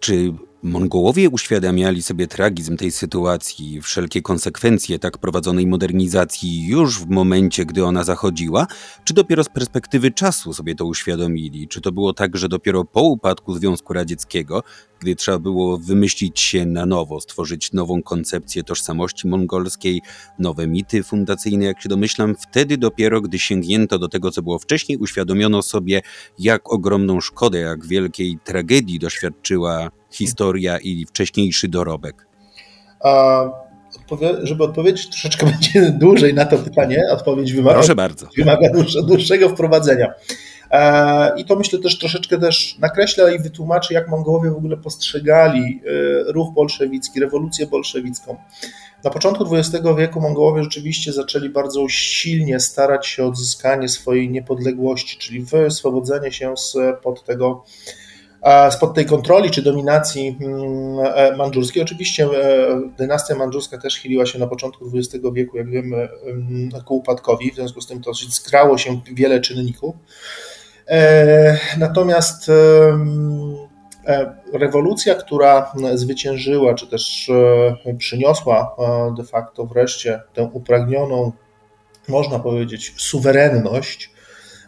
czy 0.00 0.34
Mongołowie 0.64 1.30
uświadamiali 1.30 2.02
sobie 2.02 2.26
tragizm 2.26 2.76
tej 2.76 2.90
sytuacji, 2.90 3.80
wszelkie 3.82 4.22
konsekwencje 4.22 4.98
tak 4.98 5.18
prowadzonej 5.18 5.66
modernizacji 5.66 6.66
już 6.66 6.98
w 6.98 7.08
momencie, 7.08 7.66
gdy 7.66 7.84
ona 7.84 8.04
zachodziła, 8.04 8.66
czy 9.04 9.14
dopiero 9.14 9.44
z 9.44 9.48
perspektywy 9.48 10.10
czasu 10.10 10.52
sobie 10.52 10.74
to 10.74 10.86
uświadomili? 10.86 11.68
Czy 11.68 11.80
to 11.80 11.92
było 11.92 12.12
tak, 12.12 12.36
że 12.36 12.48
dopiero 12.48 12.84
po 12.84 13.02
upadku 13.02 13.54
Związku 13.54 13.92
Radzieckiego, 13.92 14.62
gdy 15.00 15.16
trzeba 15.16 15.38
było 15.38 15.78
wymyślić 15.78 16.40
się 16.40 16.66
na 16.66 16.86
nowo, 16.86 17.20
stworzyć 17.20 17.72
nową 17.72 18.02
koncepcję 18.02 18.62
tożsamości 18.62 19.28
mongolskiej, 19.28 20.02
nowe 20.38 20.66
mity 20.66 21.02
fundacyjne, 21.02 21.64
jak 21.64 21.82
się 21.82 21.88
domyślam, 21.88 22.34
wtedy 22.40 22.78
dopiero, 22.78 23.20
gdy 23.20 23.38
sięgnięto 23.38 23.98
do 23.98 24.08
tego, 24.08 24.30
co 24.30 24.42
było 24.42 24.58
wcześniej, 24.58 24.98
uświadomiono 24.98 25.62
sobie, 25.62 26.02
jak 26.38 26.72
ogromną 26.72 27.20
szkodę, 27.20 27.58
jak 27.58 27.86
wielkiej 27.86 28.38
tragedii 28.44 28.98
doświadczyła 28.98 29.90
historia 30.12 30.78
i 30.78 31.06
wcześniejszy 31.06 31.68
dorobek? 31.68 32.26
A, 33.00 33.44
żeby 34.42 34.64
odpowiedzieć 34.64 35.08
troszeczkę 35.08 35.46
będzie 35.52 35.90
dłużej 35.90 36.34
na 36.34 36.44
to 36.44 36.58
pytanie, 36.58 37.02
odpowiedź 37.10 37.52
wymaga, 37.52 37.74
Proszę 37.74 37.94
bardzo. 37.94 38.26
wymaga 38.36 38.68
dłuższego 39.06 39.48
wprowadzenia. 39.48 40.14
I 41.36 41.44
to 41.44 41.56
myślę 41.56 41.78
też 41.78 41.98
troszeczkę 41.98 42.38
też 42.38 42.78
nakreśla 42.78 43.30
i 43.32 43.38
wytłumaczy, 43.38 43.94
jak 43.94 44.08
Mongołowie 44.08 44.50
w 44.50 44.56
ogóle 44.56 44.76
postrzegali 44.76 45.80
e, 46.28 46.32
ruch 46.32 46.54
bolszewicki, 46.54 47.20
rewolucję 47.20 47.66
bolszewicką. 47.66 48.36
Na 49.04 49.10
początku 49.10 49.56
XX 49.56 49.86
wieku 49.98 50.20
Mongołowie 50.20 50.62
rzeczywiście 50.62 51.12
zaczęli 51.12 51.48
bardzo 51.48 51.88
silnie 51.88 52.60
starać 52.60 53.06
się 53.06 53.24
o 53.24 53.26
odzyskanie 53.26 53.88
swojej 53.88 54.30
niepodległości, 54.30 55.18
czyli 55.18 55.40
wyswobodzenie 55.40 56.32
się 56.32 56.54
spod 56.56 57.24
tego 57.24 57.64
spod 58.70 58.94
tej 58.94 59.06
kontroli 59.06 59.50
czy 59.50 59.62
dominacji 59.62 60.38
mm, 60.40 60.98
e, 61.14 61.36
mandżurskiej. 61.36 61.82
Oczywiście 61.82 62.24
e, 62.24 62.28
dynastia 62.98 63.34
mandżurska 63.34 63.78
też 63.78 64.00
chyliła 64.00 64.26
się 64.26 64.38
na 64.38 64.46
początku 64.46 64.90
XX 64.94 65.24
wieku, 65.32 65.56
jak 65.56 65.70
wiemy, 65.70 66.08
mm, 66.26 66.70
ku 66.84 66.96
upadkowi, 66.96 67.52
w 67.52 67.54
związku 67.54 67.80
z 67.80 67.86
tym 67.86 68.02
to 68.02 68.14
skrało 68.14 68.78
się 68.78 69.00
wiele 69.12 69.40
czynników. 69.40 69.94
E, 70.88 71.58
natomiast 71.78 72.50
rewolucja, 74.52 75.14
która 75.14 75.72
zwyciężyła, 75.94 76.74
czy 76.74 76.86
też 76.86 77.30
przyniosła 77.98 78.76
de 79.16 79.24
facto 79.24 79.66
wreszcie 79.66 80.20
tę 80.34 80.50
upragnioną, 80.52 81.32
można 82.08 82.38
powiedzieć, 82.38 82.94
suwerenność, 82.96 84.10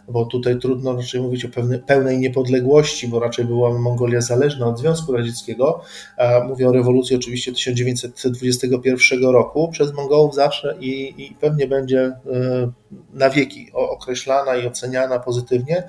bo 0.07 0.25
tutaj 0.25 0.59
trudno 0.59 0.95
raczej 0.95 1.21
mówić 1.21 1.45
o 1.45 1.49
pewnej, 1.49 1.79
pełnej 1.79 2.19
niepodległości, 2.19 3.07
bo 3.07 3.19
raczej 3.19 3.45
była 3.45 3.79
Mongolia 3.79 4.21
zależna 4.21 4.67
od 4.67 4.79
Związku 4.79 5.13
Radzieckiego. 5.13 5.81
Mówię 6.47 6.69
o 6.69 6.71
rewolucji 6.71 7.15
oczywiście 7.15 7.53
1921 7.53 9.23
roku. 9.23 9.69
Przez 9.71 9.93
Mongołów 9.93 10.35
zawsze 10.35 10.75
i, 10.79 11.13
i 11.17 11.35
pewnie 11.41 11.67
będzie 11.67 12.01
e, 12.01 12.71
na 13.13 13.29
wieki 13.29 13.71
określana 13.73 14.55
i 14.55 14.67
oceniana 14.67 15.19
pozytywnie 15.19 15.83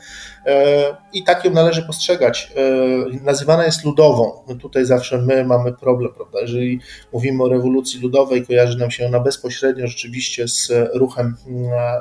e, 0.46 0.96
i 1.12 1.24
tak 1.24 1.44
ją 1.44 1.50
należy 1.50 1.82
postrzegać. 1.82 2.52
E, 2.56 3.24
nazywana 3.24 3.64
jest 3.64 3.84
ludową. 3.84 4.32
Tutaj 4.60 4.86
zawsze 4.86 5.18
my 5.18 5.44
mamy 5.44 5.72
problem, 5.72 6.12
prawda? 6.14 6.40
Jeżeli 6.40 6.80
mówimy 7.12 7.44
o 7.44 7.48
rewolucji 7.48 8.00
ludowej, 8.00 8.46
kojarzy 8.46 8.78
nam 8.78 8.90
się 8.90 9.06
ona 9.06 9.20
bezpośrednio 9.20 9.86
rzeczywiście 9.86 10.48
z 10.48 10.72
ruchem 10.94 11.36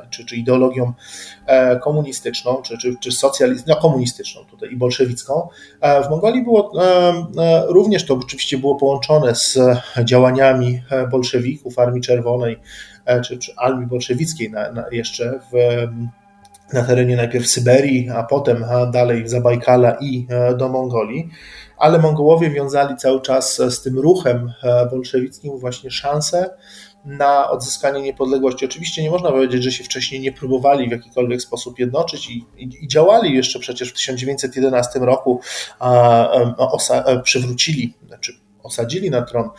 czy, 0.09 0.25
czy 0.25 0.35
ideologią 0.35 0.93
komunistyczną, 1.83 2.61
czy, 2.61 2.77
czy, 2.77 2.95
czy 2.99 3.11
socjalistyczną, 3.11 3.75
no 3.75 3.81
komunistyczną 3.81 4.45
tutaj 4.45 4.71
i 4.71 4.77
bolszewicką. 4.77 5.47
E, 5.81 6.03
w 6.03 6.09
Mongolii 6.09 6.43
było 6.43 6.71
również 7.67 8.05
to 8.05 8.13
oczywiście 8.13 8.57
było 8.57 8.75
połączone 8.75 9.35
z 9.35 9.59
działaniami 10.03 10.81
bolszewików, 11.11 11.79
Armii 11.79 12.01
Czerwonej, 12.01 12.59
E, 12.94 12.94
czy, 13.23 13.37
czy 13.37 13.55
armii 13.57 13.87
bolszewickiej 13.87 14.51
na, 14.51 14.71
na 14.71 14.85
jeszcze 14.91 15.39
w, 15.51 15.55
na 16.73 16.83
terenie 16.83 17.15
najpierw 17.15 17.47
Syberii, 17.47 18.09
a 18.09 18.23
potem 18.23 18.65
dalej 18.91 19.27
Zabajkala 19.27 19.97
i 20.01 20.27
e, 20.29 20.55
do 20.55 20.69
Mongolii. 20.69 21.29
Ale 21.77 21.99
Mongołowie 21.99 22.49
wiązali 22.49 22.95
cały 22.95 23.21
czas 23.21 23.55
z 23.55 23.81
tym 23.81 23.99
ruchem 23.99 24.53
e, 24.63 24.85
bolszewickim 24.85 25.57
właśnie 25.57 25.91
szansę 25.91 26.49
na 27.05 27.49
odzyskanie 27.49 28.01
niepodległości. 28.01 28.65
Oczywiście 28.65 29.03
nie 29.03 29.11
można 29.11 29.31
powiedzieć, 29.31 29.63
że 29.63 29.71
się 29.71 29.83
wcześniej 29.83 30.21
nie 30.21 30.31
próbowali 30.31 30.87
w 30.87 30.91
jakikolwiek 30.91 31.41
sposób 31.41 31.79
jednoczyć 31.79 32.29
i, 32.29 32.45
i, 32.57 32.69
i 32.81 32.87
działali 32.87 33.33
jeszcze 33.33 33.59
przecież 33.59 33.89
w 33.89 33.93
1911 33.93 34.99
roku, 34.99 35.39
a, 35.79 35.89
a, 36.57 36.67
a, 37.05 37.19
przywrócili, 37.19 37.93
znaczy 38.07 38.44
osadzili 38.65 39.09
na 39.09 39.21
tron 39.21 39.49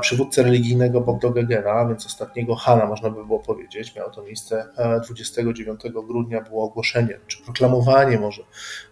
przywódcę 0.00 0.42
religijnego 0.42 1.00
Bogdogegena, 1.00 1.86
więc 1.88 2.06
ostatniego 2.06 2.54
Hana 2.54 2.86
można 2.86 3.10
by 3.10 3.26
było 3.26 3.40
powiedzieć. 3.40 3.94
Miało 3.96 4.10
to 4.10 4.22
miejsce 4.22 4.66
29 5.04 5.84
e, 5.84 5.90
grudnia, 5.90 6.40
było 6.40 6.64
ogłoszenie, 6.64 7.18
czy 7.26 7.42
proklamowanie 7.42 8.18
może 8.18 8.42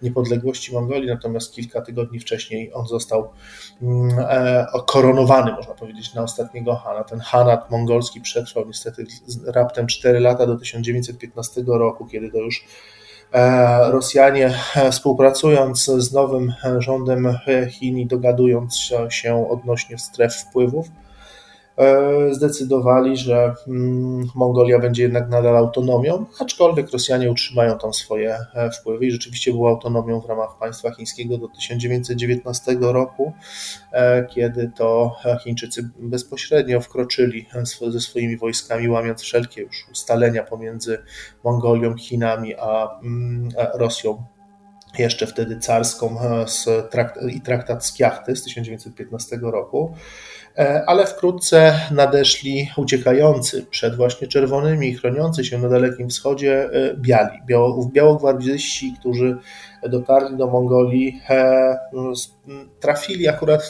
niepodległości 0.03 0.73
Mongolii, 0.75 1.09
natomiast 1.09 1.55
kilka 1.55 1.81
tygodni 1.81 2.21
wcześniej 2.21 2.75
on 2.75 2.87
został 2.87 3.31
mm, 3.83 4.19
e, 4.19 4.67
koronowany, 4.87 5.53
można 5.53 5.75
powiedzieć, 5.75 6.15
na 6.15 6.23
ostatniego 6.23 6.77
Hana. 6.77 7.05
Ten 7.05 7.21
Hanat 7.21 7.71
mongolski 7.71 8.21
przetrwał 8.21 8.67
niestety 8.67 9.07
raptem 9.47 9.87
4 9.87 10.21
lata 10.21 10.47
do 10.47 10.57
1915 10.57 11.63
roku, 11.67 12.07
kiedy 12.07 12.31
to 12.31 12.39
już 12.39 12.65
Rosjanie 13.91 14.55
e, 14.77 14.91
współpracując 14.91 15.85
z 15.85 16.13
nowym 16.13 16.53
rządem 16.79 17.39
Chin 17.71 17.99
i 17.99 18.07
dogadując 18.07 18.91
się 19.09 19.49
odnośnie 19.51 19.99
stref 19.99 20.35
wpływów, 20.35 20.89
E, 20.89 21.02
zdecydowali, 22.31 23.17
że 23.17 23.55
mm, 23.69 24.29
Mongolia 24.35 24.79
będzie 24.79 25.03
jednak 25.03 25.29
nadal 25.29 25.57
autonomią, 25.57 26.27
aczkolwiek 26.41 26.91
Rosjanie 26.93 27.31
utrzymają 27.31 27.79
tam 27.79 27.93
swoje 27.93 28.39
e, 28.55 28.71
wpływy 28.71 29.07
i 29.07 29.11
rzeczywiście 29.11 29.53
była 29.53 29.71
autonomią 29.71 30.21
w 30.21 30.27
ramach 30.27 30.59
państwa 30.59 30.91
chińskiego 30.91 31.39
do 31.39 31.49
1919 31.49 32.77
roku, 32.81 33.33
e, 33.93 34.25
kiedy 34.25 34.73
to 34.77 35.17
Chińczycy 35.45 35.91
bezpośrednio 35.99 36.81
wkroczyli 36.81 37.47
ze 37.89 38.01
swoimi 38.01 38.37
wojskami, 38.37 38.89
łamiąc 38.89 39.23
wszelkie 39.23 39.63
już 39.63 39.87
ustalenia 39.93 40.43
pomiędzy 40.43 40.99
Mongolią, 41.45 41.97
Chinami 41.97 42.55
a 42.55 43.01
mm, 43.03 43.49
Rosją 43.75 44.25
jeszcze 44.99 45.27
wtedy 45.27 45.57
carską 45.57 46.17
i 47.31 47.41
traktat 47.41 47.87
z 47.87 47.93
Kiachty 47.93 48.37
z 48.37 48.43
1915 48.43 49.39
roku. 49.43 49.95
E, 50.59 50.85
ale 50.87 51.07
wkrótce 51.07 51.81
nadeszli 51.91 52.71
uciekający 52.77 53.67
przed 53.71 53.97
właśnie 53.97 54.29
czerwonymi, 54.29 54.95
chroniący 54.95 55.45
się 55.45 55.59
na 55.59 55.69
Dalekim 55.69 56.09
Wschodzie 56.09 56.71
e, 56.73 56.95
biali, 56.97 57.39
biało, 57.47 57.91
białogwardyści, 57.93 58.95
którzy 59.01 59.37
dotarli 59.89 60.37
do 60.37 60.47
Mongolii, 60.47 61.21
e, 61.31 61.79
trafili 62.81 63.29
akurat 63.29 63.63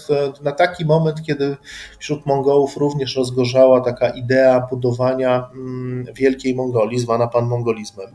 na 0.44 0.52
taki 0.52 0.84
moment, 0.84 1.22
kiedy 1.22 1.56
wśród 1.98 2.26
Mongołów 2.26 2.76
również 2.76 3.16
rozgorzała 3.16 3.80
taka 3.80 4.08
idea 4.08 4.66
budowania 4.70 5.50
mm, 5.54 6.04
Wielkiej 6.14 6.54
Mongolii, 6.54 6.98
zwana 6.98 7.26
panmongolizmem. 7.26 8.08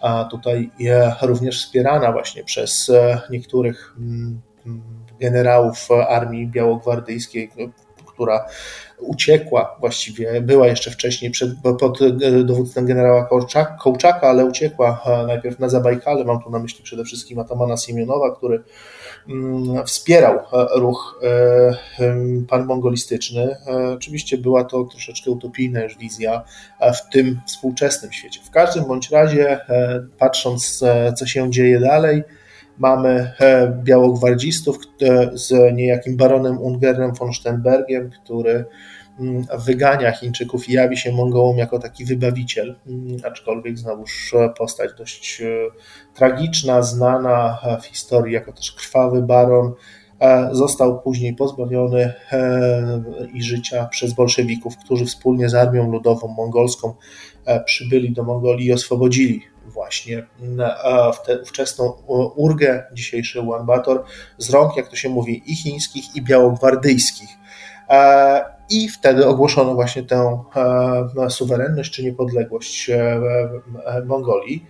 A 0.00 0.24
tutaj 0.24 0.70
również 1.22 1.64
wspierana 1.64 2.12
właśnie 2.12 2.44
przez 2.44 2.92
niektórych 3.30 3.94
mm, 3.98 4.40
generałów 5.20 5.88
armii 6.08 6.46
białogwardyjskiej, 6.46 7.50
która 8.20 8.46
uciekła 8.98 9.76
właściwie, 9.80 10.40
była 10.40 10.66
jeszcze 10.66 10.90
wcześniej 10.90 11.30
przed, 11.30 11.50
pod 11.80 11.98
dowództwem 12.44 12.86
generała 12.86 13.28
Kołczaka, 13.82 14.28
ale 14.28 14.44
uciekła 14.44 15.02
e, 15.06 15.26
najpierw 15.26 15.58
na 15.58 15.68
Zabajkale, 15.68 16.24
mam 16.24 16.42
tu 16.42 16.50
na 16.50 16.58
myśli 16.58 16.84
przede 16.84 17.04
wszystkim 17.04 17.38
Atamana 17.38 17.76
Siemionowa, 17.76 18.36
który 18.36 18.62
mm, 19.28 19.86
wspierał 19.86 20.34
e, 20.34 20.66
ruch 20.74 21.20
e, 21.22 22.14
panmongolistyczny. 22.48 23.56
Oczywiście 23.94 24.38
była 24.38 24.64
to 24.64 24.84
troszeczkę 24.84 25.30
utopijna 25.30 25.82
już 25.82 25.98
wizja 25.98 26.44
w 26.80 27.12
tym 27.12 27.40
współczesnym 27.46 28.12
świecie. 28.12 28.40
W 28.44 28.50
każdym 28.50 28.84
bądź 28.84 29.10
razie, 29.10 29.60
patrząc 30.18 30.84
co 31.16 31.26
się 31.26 31.50
dzieje 31.50 31.80
dalej, 31.80 32.22
Mamy 32.80 33.32
e, 33.40 33.68
białogwardzistów 33.84 34.78
e, 35.02 35.30
z 35.34 35.76
niejakim 35.76 36.16
baronem 36.16 36.58
Ungerem 36.58 37.14
von 37.14 37.32
Sternbergiem, 37.32 38.10
który 38.10 38.64
mm, 39.20 39.46
wygania 39.66 40.12
Chińczyków 40.12 40.68
i 40.68 40.72
jawi 40.72 40.96
się 40.96 41.12
Mongołom 41.12 41.58
jako 41.58 41.78
taki 41.78 42.04
wybawiciel, 42.04 42.76
mm, 42.86 43.16
aczkolwiek 43.24 43.78
znowuż 43.78 44.34
postać 44.58 44.90
dość 44.98 45.42
e, 45.42 45.46
tragiczna, 46.14 46.82
znana 46.82 47.58
w 47.82 47.84
historii 47.84 48.34
jako 48.34 48.52
też 48.52 48.72
krwawy 48.72 49.22
baron, 49.22 49.72
został 50.52 51.02
później 51.02 51.34
pozbawiony 51.34 52.12
i 53.34 53.42
życia 53.42 53.86
przez 53.86 54.12
bolszewików, 54.12 54.76
którzy 54.76 55.06
wspólnie 55.06 55.48
z 55.48 55.54
armią 55.54 55.90
ludową 55.92 56.28
mongolską 56.28 56.94
przybyli 57.64 58.12
do 58.12 58.24
Mongolii 58.24 58.66
i 58.66 58.72
oswobodzili 58.72 59.42
właśnie 59.70 60.26
wczesną 61.46 61.92
urgę, 62.36 62.84
dzisiejszy 62.92 63.40
Ulaanbaatar, 63.40 64.02
z 64.38 64.50
rąk, 64.50 64.76
jak 64.76 64.88
to 64.88 64.96
się 64.96 65.08
mówi, 65.08 65.42
i 65.46 65.56
chińskich, 65.56 66.16
i 66.16 66.22
białogwardyjskich. 66.22 67.28
E, 67.90 68.44
I 68.70 68.88
wtedy 68.88 69.26
ogłoszono 69.26 69.74
właśnie 69.74 70.02
tę 70.02 70.42
e, 71.16 71.30
suwerenność 71.30 71.92
czy 71.92 72.04
niepodległość 72.04 72.90
e, 72.90 73.20
Mongolii. 74.06 74.66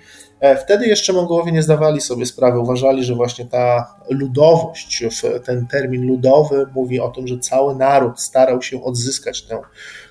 Wtedy 0.65 0.87
jeszcze 0.87 1.13
Mongołowie 1.13 1.53
nie 1.53 1.63
zdawali 1.63 2.01
sobie 2.01 2.27
sprawy, 2.27 2.59
uważali, 2.59 3.05
że 3.05 3.15
właśnie 3.15 3.45
ta 3.45 3.95
ludowość, 4.11 5.05
ten 5.45 5.67
termin 5.67 6.07
ludowy 6.07 6.67
mówi 6.75 7.01
o 7.01 7.09
tym, 7.09 7.27
że 7.27 7.39
cały 7.39 7.75
naród 7.75 8.21
starał 8.21 8.63
się 8.63 8.85
odzyskać 8.85 9.43
tę 9.43 9.55
Mm, 9.55 10.10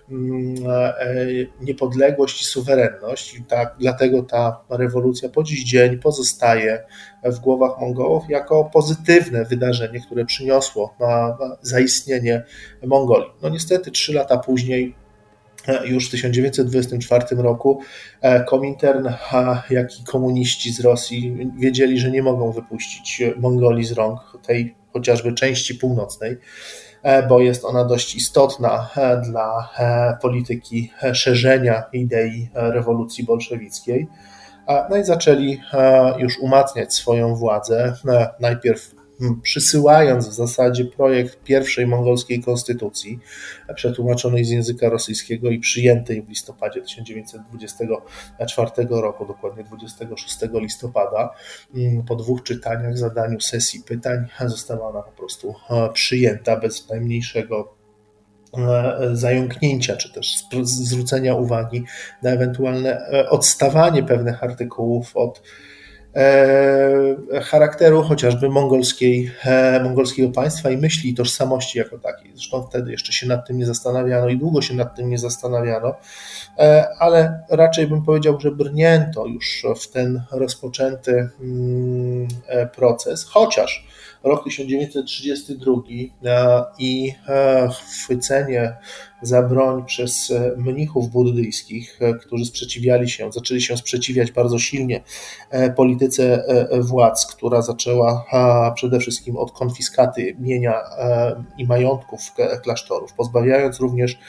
niepodległość 1.62 2.42
i 2.42 2.46
suwerenność. 2.46 3.36
I 3.36 3.44
tak, 3.44 3.76
dlatego 3.80 4.24
ta 4.24 4.62
rewolucja 4.70 5.30
po 5.30 5.44
dziś 5.44 5.64
dzień 5.64 5.98
pozostaje 5.98 6.84
w 7.24 7.40
głowach 7.40 7.72
Mongołów 7.82 8.24
jako 8.30 8.70
pozytywne 8.74 9.46
wydarzenie, 9.46 10.00
które 10.00 10.26
przyniosło 10.26 10.96
zaistnienie 11.62 12.44
Mongolii. 12.88 13.30
No 13.42 13.50
niestety 13.50 13.92
trzy 13.92 14.14
lata 14.14 14.38
później 14.38 14.96
e, 15.68 15.88
już 15.88 16.08
w 16.08 16.12
1924 16.12 17.42
roku 17.42 17.82
e, 18.22 18.44
Komintern, 18.44 19.10
jak 19.70 20.00
i 20.00 20.04
komuniści 20.04 20.74
z 20.74 20.80
Rosji 20.80 21.52
wiedzieli, 21.60 22.00
że 22.00 22.12
nie 22.12 22.24
mogą 22.24 22.52
wypuścić 22.52 23.24
Mongolii 23.38 23.86
z 23.86 23.92
rąk 23.92 24.20
tej 24.48 24.76
chociażby 24.94 25.34
części 25.34 25.76
północnej. 25.76 26.38
E, 27.04 27.28
bo 27.28 27.40
jest 27.40 27.66
ona 27.66 27.86
dość 27.86 28.16
istotna 28.16 28.90
e, 28.98 29.22
dla 29.22 29.70
e, 29.80 30.18
polityki 30.22 30.92
szerzenia 31.14 31.84
idei 31.94 32.50
rewolucji 32.54 33.24
bolszewickiej. 33.24 34.08
No 34.90 34.98
i 34.98 35.04
zaczęli 35.04 35.62
już 36.18 36.40
umacniać 36.40 36.94
swoją 36.94 37.36
władzę. 37.36 37.94
Najpierw 38.40 38.99
przysyłając 39.42 40.28
w 40.28 40.34
zasadzie 40.34 40.86
projekt 40.86 41.44
pierwszej 41.44 41.88
mongolskiej 41.88 42.44
konstytucji, 42.44 43.20
przetłumaczonej 43.76 44.46
z 44.46 44.50
języka 44.50 44.90
rosyjskiego 44.90 45.50
i 45.50 45.60
przyjętej 45.60 46.22
w 46.22 46.30
listopadzie 46.30 46.82
1924 46.82 48.72
roku, 48.90 49.26
dokładnie 49.26 49.64
26 49.64 50.38
listopada. 50.54 51.30
Po 52.08 52.16
dwóch 52.16 52.44
czytaniach, 52.44 52.98
zadaniu 52.98 53.40
sesji 53.40 53.84
pytań, 53.84 54.28
została 54.46 54.90
ona 54.90 55.02
po 55.02 55.12
prostu 55.12 55.56
e, 55.70 55.90
przyjęta 55.94 56.58
bez 56.58 56.90
najmniejszego 56.90 57.74
e, 58.58 59.10
zająknięcia, 59.14 59.96
czy 59.96 60.14
też 60.14 60.36
zwrócenia 60.64 61.36
uwagi 61.36 61.84
na 62.24 62.30
ewentualne 62.30 63.08
e, 63.14 63.30
odstawanie 63.30 64.04
pewnych 64.04 64.44
artykułów 64.44 65.18
od 65.18 65.42
charakteru 67.44 68.04
chociażby 68.04 68.50
mongolskiej, 68.50 69.32
e, 69.46 69.84
mongolskiego 69.84 70.30
państwa 70.30 70.70
i 70.70 70.78
myśli 70.78 71.10
i 71.10 71.14
tożsamości 71.14 71.78
jako 71.78 72.00
takiej. 72.00 72.32
Zresztą 72.34 72.68
wtedy 72.70 72.92
jeszcze 72.92 73.14
się 73.14 73.28
nad 73.28 73.48
tym 73.48 73.58
nie 73.58 73.66
zastanawiano 73.66 74.30
i 74.30 74.38
długo 74.38 74.62
się 74.62 74.74
nad 74.74 74.96
tym 74.96 75.10
nie 75.10 75.18
zastanawiano, 75.18 75.96
e, 76.58 76.88
ale 77.00 77.44
raczej 77.50 77.88
bym 77.88 78.04
powiedział, 78.04 78.40
że 78.40 78.52
brnięto 78.52 79.26
już 79.26 79.66
w 79.82 79.88
ten 79.88 80.22
rozpoczęty 80.32 81.30
mm, 81.42 82.28
proces, 82.76 83.24
chociaż 83.24 83.88
rok 84.24 84.44
1932 84.44 85.74
i 86.80 87.14
chwycenie 88.04 88.78
za 89.22 89.42
broń 89.42 89.86
przez 89.86 90.32
e, 90.32 90.54
mnichów 90.58 91.10
buddyjskich, 91.10 92.00
e, 92.02 92.14
którzy 92.14 92.46
sprzeciwiali 92.46 93.10
się, 93.10 93.32
zaczęli 93.32 93.62
się 93.62 93.78
sprzeciwiać 93.78 94.32
bardzo 94.32 94.60
silnie 94.60 95.04
e, 95.50 95.70
polityce 95.70 96.44
władz, 96.82 97.26
która 97.26 97.62
zaczęła 97.62 98.26
przede 98.76 99.00
wszystkim 99.00 99.38
od 99.38 99.52
konfiskaty 99.52 100.36
mienia 100.40 100.74
i 101.58 101.66
majątków 101.66 102.22
klasztorów, 102.64 103.14
pozbawiając 103.14 103.80
również 103.80 104.20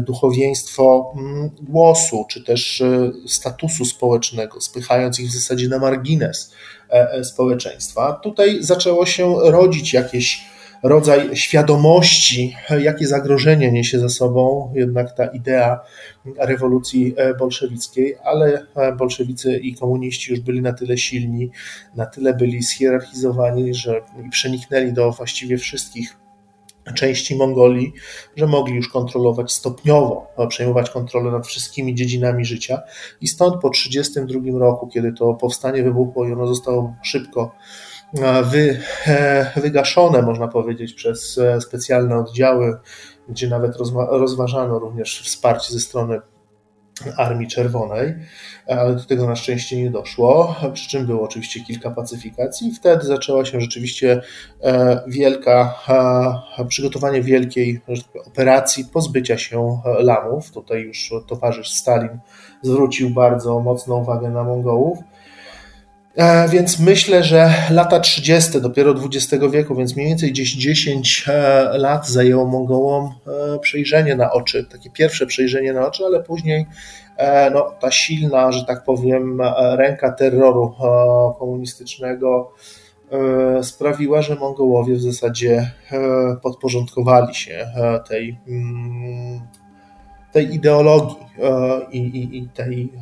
duchowieństwo 0.00 1.14
mm, 1.16 1.50
głosu 1.62 2.24
czy 2.30 2.44
też 2.44 2.82
statusu 3.26 3.84
społecznego, 3.84 4.60
spychając 4.60 5.20
ich 5.20 5.28
w 5.28 5.34
zasadzie 5.34 5.68
na 5.68 5.78
margines 5.78 6.52
społeczeństwa. 7.22 8.12
Tutaj 8.12 8.58
zaczęło 8.60 9.06
się 9.06 9.34
rodzić 9.42 9.92
jakieś 9.92 10.44
rodzaj 10.82 11.36
świadomości, 11.36 12.56
jakie 12.80 13.06
zagrożenie 13.06 13.72
niesie 13.72 13.98
ze 13.98 14.08
sobą 14.08 14.72
jednak 14.74 15.16
ta 15.16 15.26
idea 15.26 15.80
rewolucji 16.38 17.14
e, 17.16 17.34
bolszewickiej, 17.34 18.16
ale 18.24 18.66
e, 18.76 18.92
bolszewicy 18.92 19.58
i 19.58 19.74
komuniści 19.74 20.30
już 20.30 20.40
byli 20.40 20.62
na 20.62 20.72
tyle 20.72 20.98
silni, 20.98 21.50
na 21.96 22.06
tyle 22.06 22.34
byli 22.34 22.62
schierarchizowani, 22.62 23.74
że 23.74 24.00
przeniknęli 24.30 24.92
do 24.92 25.12
właściwie 25.12 25.58
wszystkich 25.58 26.16
części 26.94 27.36
Mongolii, 27.36 27.92
że 28.36 28.46
mogli 28.46 28.74
już 28.74 28.88
kontrolować 28.88 29.52
stopniowo, 29.52 30.26
przejmować 30.48 30.90
kontrolę 30.90 31.30
nad 31.30 31.46
wszystkimi 31.46 31.94
dziedzinami 31.94 32.44
życia. 32.44 32.82
I 33.20 33.28
stąd 33.28 33.54
po 33.62 33.70
1932 33.70 34.58
roku, 34.58 34.88
kiedy 34.88 35.12
to 35.12 35.34
powstanie 35.34 35.82
wybuchło 35.82 36.28
i 36.28 36.32
ono 36.32 36.46
zostało 36.46 36.94
szybko 37.02 37.54
wy, 38.42 38.80
e, 39.06 39.60
wygaszone, 39.60 40.22
można 40.22 40.48
powiedzieć, 40.48 40.94
przez 40.94 41.38
e, 41.38 41.60
specjalne 41.60 42.18
oddziały, 42.18 42.78
gdzie 43.28 43.48
nawet 43.48 43.76
rozważano 43.94 44.78
również 44.78 45.22
wsparcie 45.22 45.72
ze 45.72 45.80
strony 45.80 46.20
Armii 47.16 47.48
Czerwonej, 47.48 48.14
ale 48.68 48.94
do 48.94 49.04
tego 49.04 49.26
na 49.26 49.36
szczęście 49.36 49.82
nie 49.82 49.90
doszło, 49.90 50.56
przy 50.74 50.88
czym 50.88 51.06
było 51.06 51.22
oczywiście 51.22 51.64
kilka 51.64 51.90
pacyfikacji 51.90 52.72
wtedy 52.72 53.06
zaczęła 53.06 53.44
się 53.44 53.60
rzeczywiście 53.60 54.20
e, 54.62 55.02
wielka, 55.06 55.74
przygotowanie 56.68 57.22
wielkiej 57.22 57.80
tak 58.14 58.26
operacji 58.26 58.84
pozbycia 58.84 59.38
się 59.38 59.80
Lamów. 59.98 60.50
Tutaj 60.50 60.82
już 60.82 61.12
towarzysz 61.26 61.70
Stalin 61.70 62.18
zwrócił 62.62 63.10
bardzo 63.10 63.60
mocną 63.60 64.00
uwagę 64.00 64.30
na 64.30 64.44
Mongołów. 64.44 64.98
E, 66.16 66.48
więc 66.48 66.78
myślę, 66.78 67.24
że 67.24 67.54
lata 67.70 68.00
30. 68.00 68.60
dopiero 68.60 68.94
XX 69.04 69.44
wieku, 69.50 69.74
więc 69.74 69.96
mniej 69.96 70.08
więcej 70.08 70.30
gdzieś 70.32 70.52
10 70.52 71.24
e, 71.28 71.78
lat 71.78 72.08
zajęło 72.08 72.46
Mongołom 72.46 73.04
e, 73.54 73.58
przejrzenie 73.58 74.16
na 74.16 74.32
oczy, 74.32 74.64
takie 74.64 74.90
pierwsze 74.90 75.26
przejrzenie 75.26 75.72
na 75.72 75.86
oczy, 75.86 76.04
ale 76.04 76.22
później 76.22 76.66
no, 77.54 77.70
ta 77.80 77.90
silna, 77.90 78.52
że 78.52 78.64
tak 78.64 78.84
powiem, 78.84 79.42
ręka 79.76 80.12
terroru 80.12 80.74
komunistycznego 81.38 82.52
sprawiła, 83.62 84.22
że 84.22 84.34
Mongołowie 84.34 84.94
w 84.94 85.02
zasadzie 85.02 85.70
podporządkowali 86.42 87.34
się 87.34 87.66
tej, 88.08 88.38
mm, 88.48 89.40
tej 90.32 90.54
ideologii 90.54 91.16
i, 91.92 91.98
i, 91.98 92.38
i 92.38 92.48
tej 92.48 92.92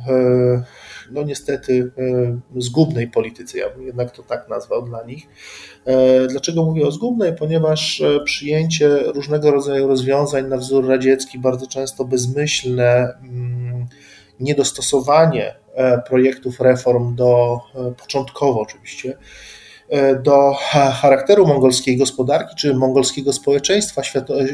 no 1.11 1.23
niestety 1.23 1.91
e, 1.97 2.61
zgubnej 2.61 3.07
polityce, 3.07 3.57
ja 3.57 3.69
bym 3.69 3.85
jednak 3.85 4.11
to 4.11 4.23
tak 4.23 4.49
nazwał 4.49 4.85
dla 4.85 5.03
nich. 5.03 5.27
E, 5.85 6.27
dlaczego 6.27 6.63
mówię 6.63 6.87
o 6.87 6.91
zgubnej? 6.91 7.35
Ponieważ 7.35 8.01
e, 8.01 8.19
przyjęcie 8.23 8.97
różnego 8.97 9.51
rodzaju 9.51 9.87
rozwiązań 9.87 10.47
na 10.47 10.57
wzór 10.57 10.87
radziecki, 10.87 11.39
bardzo 11.39 11.67
często 11.67 12.05
bezmyślne, 12.05 13.13
mm, 13.23 13.85
niedostosowanie 14.39 15.55
projektów 16.07 16.59
reform 16.59 17.15
do 17.15 17.59
początkowo 17.97 18.61
oczywiście 18.61 19.17
do 20.23 20.53
charakteru 21.01 21.47
mongolskiej 21.47 21.97
gospodarki 21.97 22.55
czy 22.55 22.75
mongolskiego 22.75 23.33
społeczeństwa, 23.33 24.01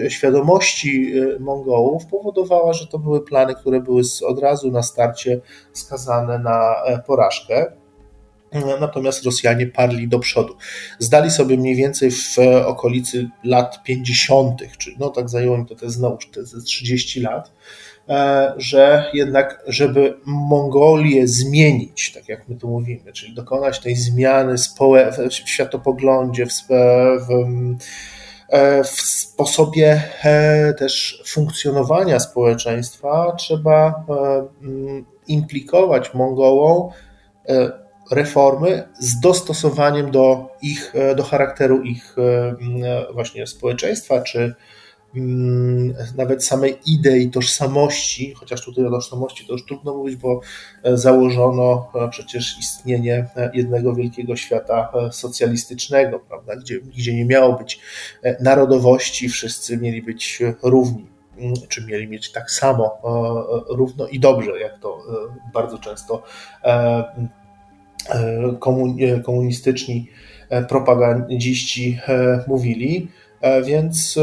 świadomości 0.10 1.14
e, 1.20 1.40
Mongołów 1.40 2.06
powodowała, 2.06 2.74
że 2.74 2.88
to 2.88 3.00
były 3.00 3.26
plany, 3.26 3.56
które 3.56 3.82
były 3.82 4.02
od 4.28 4.40
razu 4.40 4.72
na 4.72 4.84
starcie 4.84 5.42
skazane 5.74 6.40
na 6.40 6.76
e, 6.86 7.00
porażkę. 7.00 7.72
Natomiast 8.80 9.26
Rosjanie 9.26 9.68
parli 9.68 10.08
do 10.08 10.20
przodu. 10.20 10.56
Zdali 11.00 11.32
sobie 11.32 11.58
mniej 11.58 11.76
więcej 11.76 12.12
w 12.12 12.38
okolicy 12.66 13.30
lat 13.44 13.84
50., 13.84 14.62
czy 14.78 14.92
no 15.00 15.10
tak 15.10 15.30
zajęło 15.30 15.58
im 15.58 15.66
to 15.66 15.76
te 15.76 15.90
znowu 15.90 16.18
te 16.34 16.62
30 16.66 17.22
lat, 17.22 17.52
E, 17.52 17.52
że 18.58 19.10
jednak, 19.14 19.64
żeby 19.68 20.18
Mongolię 20.26 21.28
zmienić, 21.28 22.12
tak 22.14 22.30
jak 22.30 22.48
my 22.48 22.56
tu 22.56 22.68
mówimy, 22.68 23.14
czyli 23.14 23.34
dokonać 23.34 23.80
tej 23.80 23.96
zmiany 23.96 24.56
w 25.30 25.50
światopoglądzie, 25.50 26.46
w, 26.46 26.72
e, 28.50 28.84
w 28.84 28.90
sposobie 29.02 30.04
e, 30.24 30.74
też 30.74 31.24
funkcjonowania 31.28 32.20
społeczeństwa, 32.20 33.36
trzeba 33.38 34.06
implikować 35.28 36.14
Mongołom 36.14 36.90
reformy 38.12 38.88
z 39.00 39.20
dostosowaniem 39.20 40.12
do 40.12 40.50
ich, 40.62 40.94
do 41.16 41.24
charakteru 41.24 41.82
ich 41.82 42.16
właśnie 43.14 43.48
społeczeństwa, 43.48 44.22
czy 44.22 44.56
nawet 46.18 46.46
samej 46.46 46.78
idei 46.86 47.30
tożsamości, 47.30 48.34
chociaż 48.34 48.66
tutaj 48.66 48.86
o 48.86 48.90
tożsamości 48.90 49.48
to 49.48 49.54
już 49.54 49.66
trudno 49.66 49.96
mówić, 49.96 50.16
bo 50.16 50.42
e, 50.84 50.98
założono 50.98 51.92
e, 51.96 52.10
przecież 52.10 52.60
istnienie 52.60 53.28
e, 53.36 53.52
jednego 53.54 53.96
wielkiego 53.96 54.36
świata 54.36 54.92
socjalistycznego, 55.12 56.20
prawda, 56.20 56.56
gdzie, 56.56 56.80
gdzie 56.80 57.16
nie 57.16 57.26
miało 57.26 57.54
być 57.58 57.80
narodowości, 58.40 59.30
wszyscy 59.30 59.78
mieli 59.78 60.02
być 60.02 60.44
równi 60.64 61.06
mm, 61.38 61.54
czy 61.70 61.86
mieli 61.86 62.08
mieć 62.08 62.32
tak 62.32 62.52
samo 62.52 63.02
równo 63.70 64.08
i 64.08 64.20
dobrze, 64.20 64.60
jak 64.60 64.80
to 64.80 65.04
bardzo 65.54 65.78
często 65.78 66.24
komunistyczni 69.24 70.10
propagandziści 70.70 72.00
mówili. 72.48 73.08
E, 73.42 73.62
więc 73.62 74.18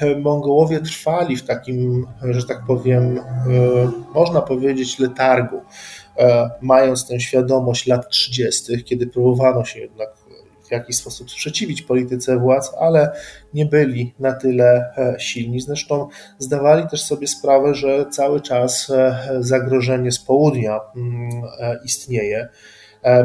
e, 0.00 0.16
Mongołowie 0.16 0.80
trwali 0.80 1.36
w 1.36 1.46
takim, 1.46 2.06
że 2.22 2.46
tak 2.46 2.62
powiem, 2.66 3.18
e, 3.18 3.22
można 4.14 4.40
powiedzieć, 4.40 4.98
letargu, 4.98 5.60
mając 6.60 7.06
tę 7.06 7.20
świadomość 7.20 7.86
lat 7.86 8.08
30., 8.08 8.84
kiedy 8.84 9.06
próbowano 9.06 9.64
się 9.64 9.80
jednak 9.80 10.08
w 10.68 10.70
jakiś 10.70 10.96
sposób 10.96 11.30
sprzeciwić 11.30 11.82
polityce 11.82 12.38
władz, 12.38 12.72
ale 12.80 13.12
nie 13.54 13.66
byli 13.66 14.14
na 14.18 14.32
tyle 14.32 14.92
silni. 15.18 15.60
Zresztą 15.60 16.08
zdawali 16.38 16.88
też 16.88 17.02
sobie 17.02 17.26
sprawę, 17.26 17.74
że 17.74 18.06
cały 18.10 18.40
czas 18.40 18.92
zagrożenie 19.40 20.12
z 20.12 20.18
południa 20.18 20.80
mm, 20.96 21.42
istnieje, 21.84 22.48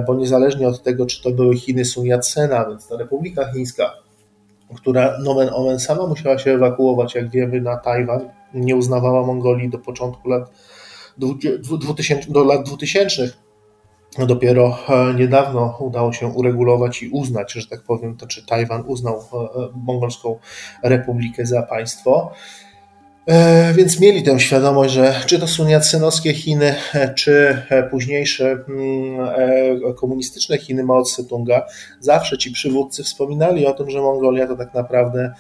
bo 0.08 0.16
niezależnie 0.16 0.68
od 0.68 0.84
tego, 0.84 1.06
czy 1.06 1.24
to 1.24 1.32
były 1.32 1.58
Chiny 1.58 1.86
Sun 1.86 2.06
Yat-sena, 2.06 2.70
więc 2.70 2.88
ta 2.88 2.98
Republika 2.98 3.52
Chińska, 3.54 4.03
która 4.74 5.18
nomen 5.20 5.50
omen 5.54 5.80
sama 5.80 6.08
musiała 6.08 6.38
się 6.38 6.52
ewakuować, 6.52 7.16
jak 7.16 7.30
wiemy, 7.30 7.62
na 7.62 7.78
Tajwan. 7.78 8.30
Nie 8.54 8.76
uznawała 8.76 9.26
Mongolii 9.26 9.70
do 9.70 9.80
początku 9.80 10.30
lat 10.30 10.52
2000, 11.18 12.32
do 12.32 12.44
lat 12.44 12.64
2000. 12.64 13.34
Dopiero 14.18 14.78
e, 14.90 15.14
niedawno 15.14 15.78
udało 15.80 16.14
się 16.14 16.28
uregulować 16.28 17.04
i 17.04 17.10
uznać, 17.10 17.54
że 17.54 17.68
tak 17.68 17.84
powiem, 17.84 18.18
to 18.18 18.28
czy 18.28 18.46
Tajwan 18.46 18.84
uznał 18.88 19.16
e, 19.16 19.38
e, 19.38 19.70
Mongolską 19.76 20.40
Republikę 20.84 21.46
za 21.46 21.64
państwo. 21.64 22.32
E, 23.28 23.74
więc 23.74 24.00
mieli 24.00 24.24
tę 24.24 24.40
świadomość, 24.40 24.94
że 24.94 25.16
czy 25.26 25.40
to 25.40 25.48
są 25.48 25.66
Chiny, 26.34 26.76
e, 26.94 27.14
czy 27.14 27.62
e, 27.70 27.84
późniejsze 27.84 28.58
mm, 28.70 29.96
komunistyczne 29.96 30.58
Chiny 30.58 30.84
Mao 30.84 31.04
Tse-tunga, 31.04 31.62
zawsze 32.00 32.38
ci 32.38 32.52
przywódcy 32.52 33.04
wspominali 33.04 33.66
o 33.66 33.74
tym, 33.74 33.90
że 33.90 34.02
Mongolia 34.02 34.48
to 34.48 34.56
tak 34.56 34.74
naprawdę 34.74 35.34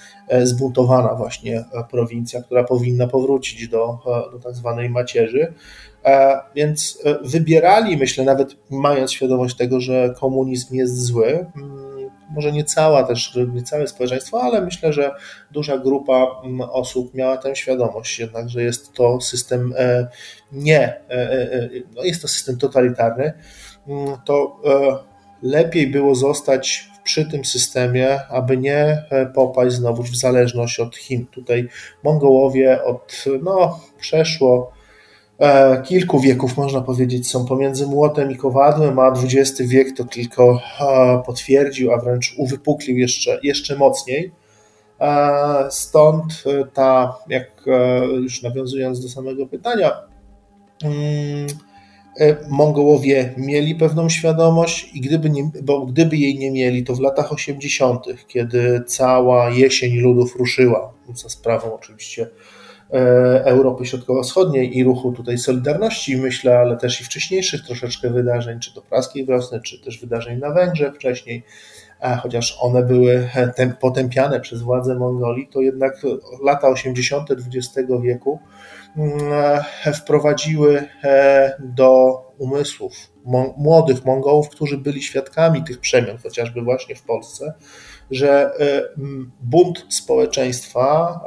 zbuntowana 0.44 1.16
właśnie 1.16 1.64
prowincja, 1.92 2.42
która 2.42 2.64
powinna 2.64 3.08
powrócić 3.08 3.68
do, 3.68 4.00
do 4.32 4.40
tak 4.40 4.56
zwanej 4.56 4.90
macierzy. 4.90 5.54
Więc 6.56 7.04
wybierali, 7.22 7.98
myślę, 7.98 8.24
nawet 8.24 8.56
mając 8.70 9.12
świadomość 9.12 9.58
tego, 9.58 9.80
że 9.80 10.14
komunizm 10.20 10.76
jest 10.76 11.02
zły, 11.02 11.46
mm, 11.56 11.83
może 12.34 12.52
nie 12.52 12.64
cała 12.64 13.04
też, 13.04 13.40
nie 13.54 13.64
całe 13.64 13.88
społeczeństwo, 13.88 14.42
ale 14.42 14.62
myślę, 14.62 14.94
że 14.94 15.12
duża 15.52 15.78
grupa 15.78 16.42
mm, 16.44 16.62
osób 16.62 17.14
miała 17.14 17.38
tę 17.38 17.56
świadomość 17.56 18.20
jednak, 18.20 18.50
że 18.50 18.64
jest 18.64 18.94
to 18.94 19.22
system 19.22 19.74
e, 19.78 20.08
nie, 20.52 20.80
e, 20.80 21.12
e, 21.12 21.70
no 21.96 22.04
jest 22.04 22.22
to 22.22 22.28
system 22.28 22.58
totalitarny, 22.58 23.34
mm, 23.88 24.18
to 24.26 24.62
lepiej 25.42 25.88
było 25.88 26.16
zostać 26.16 26.90
przy 27.04 27.26
tym 27.26 27.46
systemie, 27.46 28.20
aby 28.30 28.58
nie 28.58 29.04
popaść 29.36 29.76
znowu 29.76 30.04
w 30.04 30.16
zależność 30.16 30.80
od 30.80 30.96
Chin. 30.96 31.26
Tutaj 31.26 31.70
Mongołowie 32.04 32.84
od, 32.84 33.26
no, 33.42 33.80
przeszło 34.00 34.74
kilku 35.84 36.20
wieków, 36.20 36.58
można 36.58 36.82
powiedzieć, 36.82 37.28
są 37.28 37.46
pomiędzy 37.46 37.88
młotem 37.88 38.32
i 38.32 38.36
kowadłem, 38.36 39.00
a 39.00 39.08
XX 39.08 39.62
wiek 39.62 39.98
to 39.98 40.04
tylko 40.04 40.62
e, 40.80 41.22
potwierdził, 41.26 41.92
a 41.92 41.98
wręcz 41.98 42.34
uwypuklił 42.38 42.98
jeszcze, 42.98 43.40
jeszcze 43.44 43.76
mocniej. 43.76 44.32
E, 45.00 45.68
stąd 45.70 46.44
ta, 46.74 47.18
jak 47.30 47.64
już 48.22 48.42
nawiązując 48.42 49.04
do 49.04 49.10
samego 49.10 49.48
pytania, 49.48 49.92
mm, 50.84 51.48
Mongołowie 52.50 53.34
mieli 53.38 53.76
pewną 53.76 54.10
świadomość 54.10 54.90
i 54.94 55.02
gdyby, 55.02 55.30
nie, 55.30 55.50
bo 55.64 55.86
gdyby 55.86 56.18
jej 56.18 56.40
nie 56.40 56.52
mieli, 56.52 56.84
to 56.84 56.96
w 56.96 57.00
latach 57.00 57.34
80., 57.34 58.06
kiedy 58.28 58.84
cała 58.88 59.50
jesień 59.50 59.96
ludów 59.96 60.36
ruszyła, 60.36 60.94
za 61.14 61.30
sprawą 61.30 61.76
oczywiście 61.76 62.28
E, 62.28 62.63
Europy 63.44 63.86
Środkowo-Wschodniej 63.86 64.78
i 64.78 64.84
ruchu 64.84 65.12
tutaj 65.12 65.38
Solidarności, 65.38 66.18
myślę, 66.18 66.58
ale 66.58 66.78
też 66.78 67.02
i 67.02 67.04
wcześniejszych 67.04 67.66
troszeczkę 67.66 68.10
wydarzeń, 68.10 68.60
czy 68.60 68.74
to 68.74 68.82
praskiej 68.82 69.26
wiosny, 69.26 69.62
czy 69.62 69.80
też 69.80 70.00
wydarzeń 70.00 70.40
na 70.40 70.52
Węgrzech 70.52 70.96
wcześniej, 70.96 71.44
chociaż 72.22 72.58
one 72.62 72.84
były 72.84 73.30
potępiane 73.80 74.40
przez 74.40 74.62
władze 74.62 74.96
Mongolii, 74.96 75.48
to 75.52 75.62
jednak 75.62 76.02
lata 76.44 76.68
80. 76.68 77.32
XX 77.32 77.92
wieku 78.02 78.40
mm, 78.98 79.64
wprowadziły 79.94 80.84
e, 81.04 81.58
do 81.60 82.22
umysłów 82.38 82.94
młodych 83.58 84.06
Mongołów, 84.06 84.50
którzy 84.50 84.78
byli 84.78 85.02
świadkami 85.02 85.64
tych 85.64 85.80
przemian, 85.80 86.18
chociażby 86.18 86.62
właśnie 86.62 86.96
w 86.96 87.04
Polsce, 87.04 87.54
że 88.12 88.52
bunt 89.42 89.86
społeczeństwa 89.90 91.20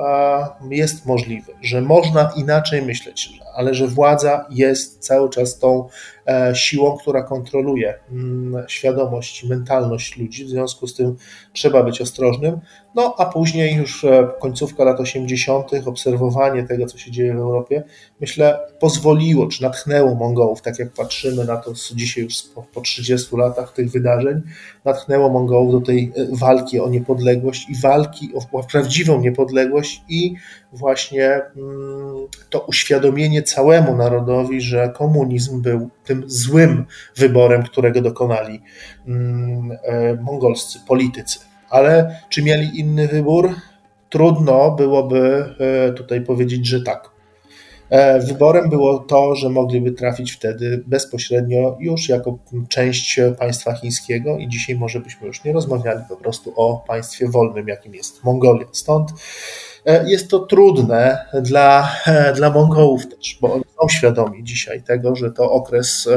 jest 0.71 1.07
możliwy, 1.07 1.53
że 1.63 1.81
można 1.81 2.33
inaczej 2.37 2.83
myśleć, 2.83 3.41
ale 3.57 3.75
że 3.75 3.87
władza 3.87 4.47
jest 4.51 4.99
cały 4.99 5.31
czas 5.31 5.59
tą 5.59 5.89
e, 6.27 6.55
siłą, 6.55 6.97
która 6.99 7.23
kontroluje 7.23 7.95
mm, 8.11 8.65
świadomość, 8.69 9.45
mentalność 9.45 10.17
ludzi. 10.17 10.45
W 10.45 10.49
związku 10.49 10.87
z 10.87 10.95
tym 10.95 11.17
trzeba 11.53 11.83
być 11.83 12.01
ostrożnym. 12.01 12.61
No 12.95 13.15
a 13.19 13.27
później 13.27 13.75
już 13.75 14.05
e, 14.05 14.29
końcówka 14.41 14.85
lat 14.85 15.01
80., 15.01 15.71
obserwowanie 15.87 16.63
tego, 16.63 16.87
co 16.87 16.99
się 16.99 17.11
dzieje 17.11 17.35
w 17.35 17.39
Europie, 17.39 17.83
myślę, 18.21 18.59
pozwoliło 18.81 19.47
czy 19.47 19.63
natchnęło 19.63 20.15
Mongołów, 20.15 20.63
tak 20.63 20.79
jak 20.79 20.93
patrzymy 20.93 21.45
na 21.45 21.57
to 21.57 21.73
dzisiaj 21.95 22.25
już 22.25 22.35
po 22.75 22.81
30 22.81 23.37
latach 23.37 23.73
tych 23.73 23.91
wydarzeń, 23.91 24.43
natchnęło 24.85 25.29
Mongołów 25.29 25.73
do 25.73 25.81
tej 25.81 26.13
e, 26.17 26.27
walki 26.33 26.81
o 26.81 26.89
niepodległość 26.89 27.71
i 27.71 27.81
walki 27.81 28.31
o, 28.35 28.59
o 28.59 28.63
prawdziwą 28.63 29.21
niepodległość 29.21 30.03
i 30.09 30.35
właśnie 30.77 31.41
mm, 31.57 32.27
to 32.51 32.61
uświadomienie 32.61 33.43
całemu 33.43 33.97
narodowi, 33.97 34.61
że 34.61 34.89
komunizm 34.89 35.63
był 35.63 35.91
tym 36.05 36.25
złym 36.27 36.87
wyborem, 37.17 37.63
którego 37.63 38.03
dokonali 38.03 38.63
mm, 39.07 39.79
e, 39.83 40.15
mongolscy 40.15 40.79
politycy. 40.89 41.39
Ale 41.71 42.21
czy 42.29 42.43
mieli 42.43 42.81
inny 42.81 43.09
wybór? 43.09 43.55
Trudno 44.11 44.71
byłoby 44.71 45.55
e, 45.59 45.93
tutaj 45.93 46.21
powiedzieć, 46.21 46.67
że 46.67 46.83
tak. 46.83 47.17
E, 47.91 48.21
wyborem 48.21 48.71
było 48.71 48.99
to, 48.99 49.35
że 49.35 49.49
mogliby 49.49 49.93
trafić 49.93 50.33
wtedy 50.33 50.85
bezpośrednio 50.87 51.77
już 51.81 52.09
jako 52.09 52.39
część 52.69 53.21
państwa 53.39 53.75
chińskiego 53.75 54.39
i 54.39 54.49
dzisiaj 54.49 54.77
może 54.77 55.01
byśmy 55.01 55.27
już 55.27 55.45
nie 55.45 55.53
rozmawiali 55.53 56.01
po 56.09 56.17
prostu 56.17 56.53
o 56.57 56.85
państwie 56.87 57.29
wolnym, 57.29 57.69
jakim 57.69 57.95
jest 57.95 58.25
Mongolia. 58.25 58.67
Stąd 58.73 59.11
jest 60.07 60.31
to 60.31 60.39
trudne 60.39 61.27
dla, 61.43 61.97
e, 62.07 62.33
dla 62.33 62.51
Mongołów 62.51 63.07
też, 63.07 63.39
bo 63.41 63.55
oni 63.55 63.65
są 63.81 63.89
świadomi 63.89 64.45
dzisiaj 64.45 64.83
tego, 64.83 65.17
że 65.17 65.31
to 65.31 65.51
okres, 65.53 66.09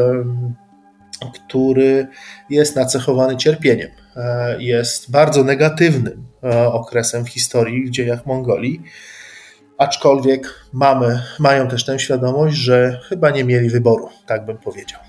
który 1.34 2.07
jest 2.49 2.76
nacechowany 2.76 3.38
cierpieniem, 3.38 3.89
e, 4.15 4.61
jest 4.61 5.11
bardzo 5.11 5.43
negatywnym 5.43 6.30
okresem 6.72 7.26
w 7.26 7.30
historii, 7.30 7.86
w 7.86 7.89
dziejach 7.89 8.26
Mongolii. 8.26 8.82
Aczkolwiek 9.78 10.65
mamy, 10.74 11.22
mają 11.39 11.67
też 11.67 11.86
tę 11.86 11.99
świadomość, 11.99 12.55
że 12.55 12.99
chyba 13.09 13.30
nie 13.30 13.43
mieli 13.43 13.70
wyboru, 13.70 14.09
tak 14.26 14.45
bym 14.45 14.57
powiedział. 14.57 14.99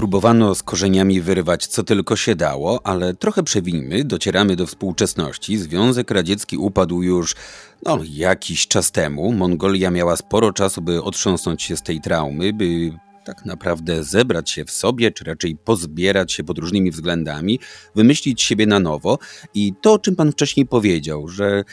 Próbowano 0.00 0.54
z 0.54 0.62
korzeniami 0.62 1.20
wyrywać 1.20 1.66
co 1.66 1.82
tylko 1.82 2.16
się 2.16 2.36
dało, 2.36 2.86
ale 2.86 3.14
trochę 3.14 3.42
przewinimy, 3.42 4.04
docieramy 4.04 4.56
do 4.56 4.66
współczesności. 4.66 5.58
Związek 5.58 6.10
Radziecki 6.10 6.56
upadł 6.56 7.02
już 7.02 7.34
no, 7.84 7.98
jakiś 8.10 8.68
czas 8.68 8.92
temu. 8.92 9.32
Mongolia 9.32 9.90
miała 9.90 10.16
sporo 10.16 10.52
czasu, 10.52 10.82
by 10.82 11.02
otrząsnąć 11.02 11.62
się 11.62 11.76
z 11.76 11.82
tej 11.82 12.00
traumy, 12.00 12.52
by 12.52 12.92
tak 13.24 13.44
naprawdę 13.44 14.04
zebrać 14.04 14.50
się 14.50 14.64
w 14.64 14.70
sobie, 14.70 15.12
czy 15.12 15.24
raczej 15.24 15.56
pozbierać 15.56 16.32
się 16.32 16.44
pod 16.44 16.58
różnymi 16.58 16.90
względami, 16.90 17.60
wymyślić 17.94 18.42
siebie 18.42 18.66
na 18.66 18.80
nowo. 18.80 19.18
I 19.54 19.72
to, 19.82 19.92
o 19.92 19.98
czym 19.98 20.16
pan 20.16 20.32
wcześniej 20.32 20.66
powiedział, 20.66 21.28
że 21.28 21.64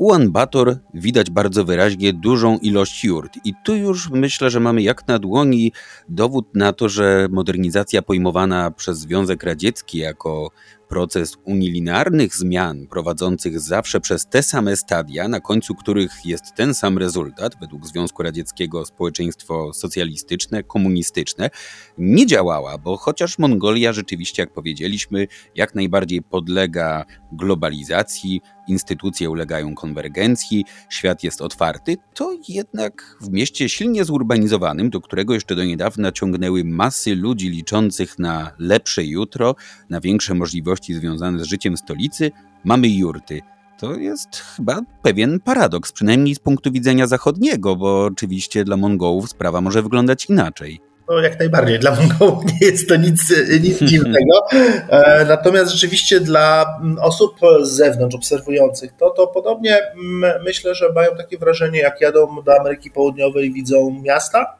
Ulan 0.00 0.30
Bator 0.32 0.78
widać 0.94 1.30
bardzo 1.30 1.64
wyraźnie 1.64 2.12
dużą 2.12 2.58
ilość 2.58 3.04
jurt. 3.04 3.32
I 3.44 3.54
tu 3.64 3.76
już 3.76 4.10
myślę, 4.10 4.50
że 4.50 4.60
mamy 4.60 4.82
jak 4.82 5.08
na 5.08 5.18
dłoni 5.18 5.72
dowód 6.08 6.46
na 6.54 6.72
to, 6.72 6.88
że 6.88 7.28
modernizacja 7.30 8.02
pojmowana 8.02 8.70
przez 8.70 8.98
Związek 8.98 9.42
Radziecki 9.42 9.98
jako 9.98 10.50
proces 10.90 11.36
unilinearnych 11.44 12.36
zmian 12.36 12.86
prowadzących 12.86 13.60
zawsze 13.60 14.00
przez 14.00 14.26
te 14.26 14.42
same 14.42 14.76
stadia, 14.76 15.28
na 15.28 15.40
końcu 15.40 15.74
których 15.74 16.12
jest 16.24 16.54
ten 16.56 16.74
sam 16.74 16.98
rezultat, 16.98 17.52
według 17.60 17.86
Związku 17.86 18.22
Radzieckiego 18.22 18.86
społeczeństwo 18.86 19.72
socjalistyczne, 19.72 20.62
komunistyczne, 20.62 21.50
nie 21.98 22.26
działała, 22.26 22.78
bo 22.78 22.96
chociaż 22.96 23.38
Mongolia 23.38 23.92
rzeczywiście, 23.92 24.42
jak 24.42 24.52
powiedzieliśmy, 24.52 25.26
jak 25.54 25.74
najbardziej 25.74 26.22
podlega 26.22 27.04
globalizacji, 27.32 28.40
instytucje 28.70 29.30
ulegają 29.30 29.74
konwergencji, 29.74 30.64
świat 30.88 31.24
jest 31.24 31.42
otwarty, 31.42 31.96
to 32.14 32.36
jednak 32.48 33.16
w 33.20 33.30
mieście 33.30 33.68
silnie 33.68 34.04
zurbanizowanym, 34.04 34.90
do 34.90 35.00
którego 35.00 35.34
jeszcze 35.34 35.56
do 35.56 35.64
niedawna 35.64 36.12
ciągnęły 36.12 36.64
masy 36.64 37.14
ludzi 37.14 37.50
liczących 37.50 38.18
na 38.18 38.52
lepsze 38.58 39.04
jutro, 39.04 39.54
na 39.90 40.00
większe 40.00 40.34
możliwości 40.34 40.94
związane 40.94 41.38
z 41.38 41.46
życiem 41.46 41.76
stolicy, 41.76 42.30
mamy 42.64 42.88
jurty. 42.88 43.40
To 43.78 43.94
jest 43.94 44.36
chyba 44.36 44.80
pewien 45.02 45.40
paradoks, 45.40 45.92
przynajmniej 45.92 46.34
z 46.34 46.38
punktu 46.38 46.72
widzenia 46.72 47.06
zachodniego, 47.06 47.76
bo 47.76 48.04
oczywiście 48.04 48.64
dla 48.64 48.76
Mongołów 48.76 49.30
sprawa 49.30 49.60
może 49.60 49.82
wyglądać 49.82 50.26
inaczej. 50.26 50.89
No, 51.10 51.20
jak 51.20 51.38
najbardziej. 51.38 51.78
Dla 51.78 51.94
Mongołów 51.94 52.44
nie 52.52 52.66
jest 52.66 52.88
to 52.88 52.96
nic, 52.96 53.34
nic 53.62 53.78
dziwnego. 53.90 54.46
E, 54.88 55.24
natomiast 55.28 55.72
rzeczywiście 55.72 56.20
dla 56.20 56.78
mm, 56.82 56.98
osób 56.98 57.36
z 57.62 57.70
zewnątrz 57.70 58.16
obserwujących, 58.16 58.92
to, 58.98 59.10
to 59.10 59.26
podobnie 59.26 59.78
mm, 59.92 60.42
myślę, 60.44 60.74
że 60.74 60.92
mają 60.92 61.16
takie 61.16 61.38
wrażenie, 61.38 61.80
jak 61.80 62.00
jadą 62.00 62.42
do 62.42 62.60
Ameryki 62.60 62.90
Południowej 62.90 63.52
widzą 63.52 64.00
miasta 64.02 64.58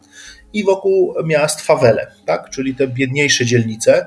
i 0.52 0.64
wokół 0.64 1.14
miast 1.24 1.60
fawele, 1.60 2.12
tak? 2.26 2.50
czyli 2.50 2.74
te 2.74 2.88
biedniejsze 2.88 3.46
dzielnice. 3.46 4.06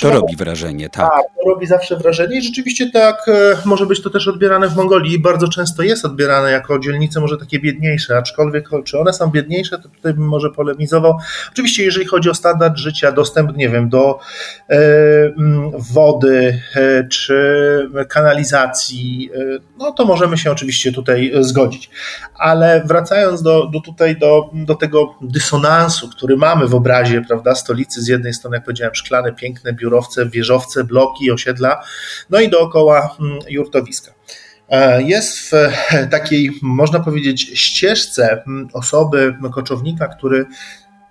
To 0.00 0.10
robi 0.10 0.36
wrażenie, 0.36 0.88
tak. 0.88 1.10
tak. 1.10 1.22
to 1.22 1.50
robi 1.50 1.66
zawsze 1.66 1.96
wrażenie 1.96 2.38
i 2.38 2.42
rzeczywiście 2.42 2.90
tak 2.90 3.28
e, 3.28 3.56
może 3.64 3.86
być 3.86 4.02
to 4.02 4.10
też 4.10 4.28
odbierane 4.28 4.68
w 4.68 4.76
Mongolii. 4.76 5.18
Bardzo 5.18 5.48
często 5.48 5.82
jest 5.82 6.04
odbierane 6.04 6.50
jako 6.50 6.78
dzielnice 6.78 7.20
może 7.20 7.38
takie 7.38 7.60
biedniejsze, 7.60 8.18
aczkolwiek 8.18 8.68
czy 8.84 8.98
one 8.98 9.12
są 9.12 9.30
biedniejsze, 9.30 9.78
to 9.78 9.88
tutaj 9.88 10.14
bym 10.14 10.28
może 10.28 10.50
polemizował. 10.50 11.18
Oczywiście 11.52 11.84
jeżeli 11.84 12.06
chodzi 12.06 12.30
o 12.30 12.34
standard 12.34 12.76
życia, 12.76 13.12
dostęp, 13.12 13.56
nie 13.56 13.68
wiem, 13.68 13.88
do 13.88 14.18
e, 14.70 14.78
wody 15.78 16.60
e, 16.74 17.08
czy 17.08 17.90
kanalizacji, 18.08 19.30
e, 19.34 19.38
no 19.78 19.92
to 19.92 20.04
możemy 20.04 20.38
się 20.38 20.50
oczywiście 20.50 20.92
tutaj 20.92 21.32
zgodzić. 21.40 21.90
Ale 22.38 22.82
wracając 22.84 23.42
do, 23.42 23.66
do 23.66 23.80
tutaj 23.80 24.16
do, 24.16 24.50
do 24.52 24.74
tego 24.74 25.14
dysonansu, 25.22 26.08
który 26.08 26.36
mamy 26.36 26.66
w 26.66 26.74
obrazie, 26.74 27.22
prawda, 27.28 27.54
stolicy 27.54 28.02
z 28.02 28.08
jednej 28.08 28.34
strony, 28.34 28.56
jak 28.56 28.64
powiedziałem, 28.64 28.94
szklane, 28.94 29.32
piękne 29.32 29.73
biurowce, 29.74 30.26
wieżowce, 30.26 30.84
bloki, 30.84 31.30
osiedla, 31.30 31.82
no 32.30 32.40
i 32.40 32.48
dookoła 32.48 33.16
mm, 33.20 33.38
jurtowiska. 33.48 34.14
E, 34.68 35.02
jest 35.02 35.38
w 35.38 35.52
takiej, 36.10 36.50
można 36.62 37.00
powiedzieć, 37.00 37.50
ścieżce 37.54 38.42
mm, 38.46 38.68
osoby, 38.72 39.36
no, 39.40 39.50
koczownika, 39.50 40.08
który 40.08 40.46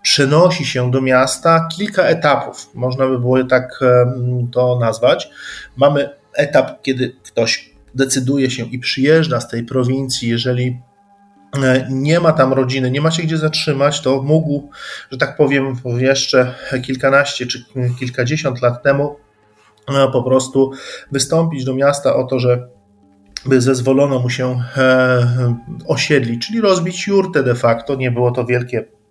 przenosi 0.01 0.65
się 0.65 0.91
do 0.91 1.01
miasta 1.01 1.67
kilka 1.77 2.03
etapów, 2.03 2.69
można 2.73 3.07
by 3.07 3.19
było 3.19 3.43
tak 3.43 3.79
to 4.51 4.79
nazwać. 4.79 5.29
Mamy 5.77 6.09
etap, 6.33 6.81
kiedy 6.81 7.15
ktoś 7.23 7.73
decyduje 7.95 8.51
się 8.51 8.65
i 8.65 8.79
przyjeżdża 8.79 9.39
z 9.39 9.47
tej 9.47 9.63
prowincji, 9.63 10.29
jeżeli 10.29 10.77
E, 10.77 10.92
nie 11.89 12.19
ma 12.19 12.33
tam 12.33 12.53
rodziny, 12.53 12.91
nie 12.91 13.01
ma 13.01 13.11
się 13.11 13.23
gdzie 13.23 13.37
zatrzymać, 13.37 14.01
to 14.01 14.21
mógł, 14.21 14.69
że 15.11 15.17
tak 15.17 15.35
powiem, 15.35 15.75
jeszcze 15.97 16.55
kilkanaście 16.85 17.47
czy 17.47 17.65
kilkadziesiąt 17.99 18.61
lat 18.61 18.83
temu 18.83 19.15
e, 19.89 20.11
po 20.11 20.23
prostu 20.23 20.71
wystąpić 21.11 21.65
do 21.65 21.75
miasta 21.75 22.15
o 22.15 22.23
to, 22.23 22.39
że 22.39 22.67
by 23.45 23.61
zezwolono 23.61 24.19
mu 24.19 24.29
się 24.29 24.63
e, 24.77 25.55
osiedlić, 25.87 26.47
czyli 26.47 26.61
rozbić 26.61 27.07
jurtę 27.07 27.43
de 27.43 27.55
facto. 27.55 27.95
Nie 27.95 28.11
było 28.11 28.31
to 28.31 28.45
wielkie 28.45 28.85
E, 28.85 29.02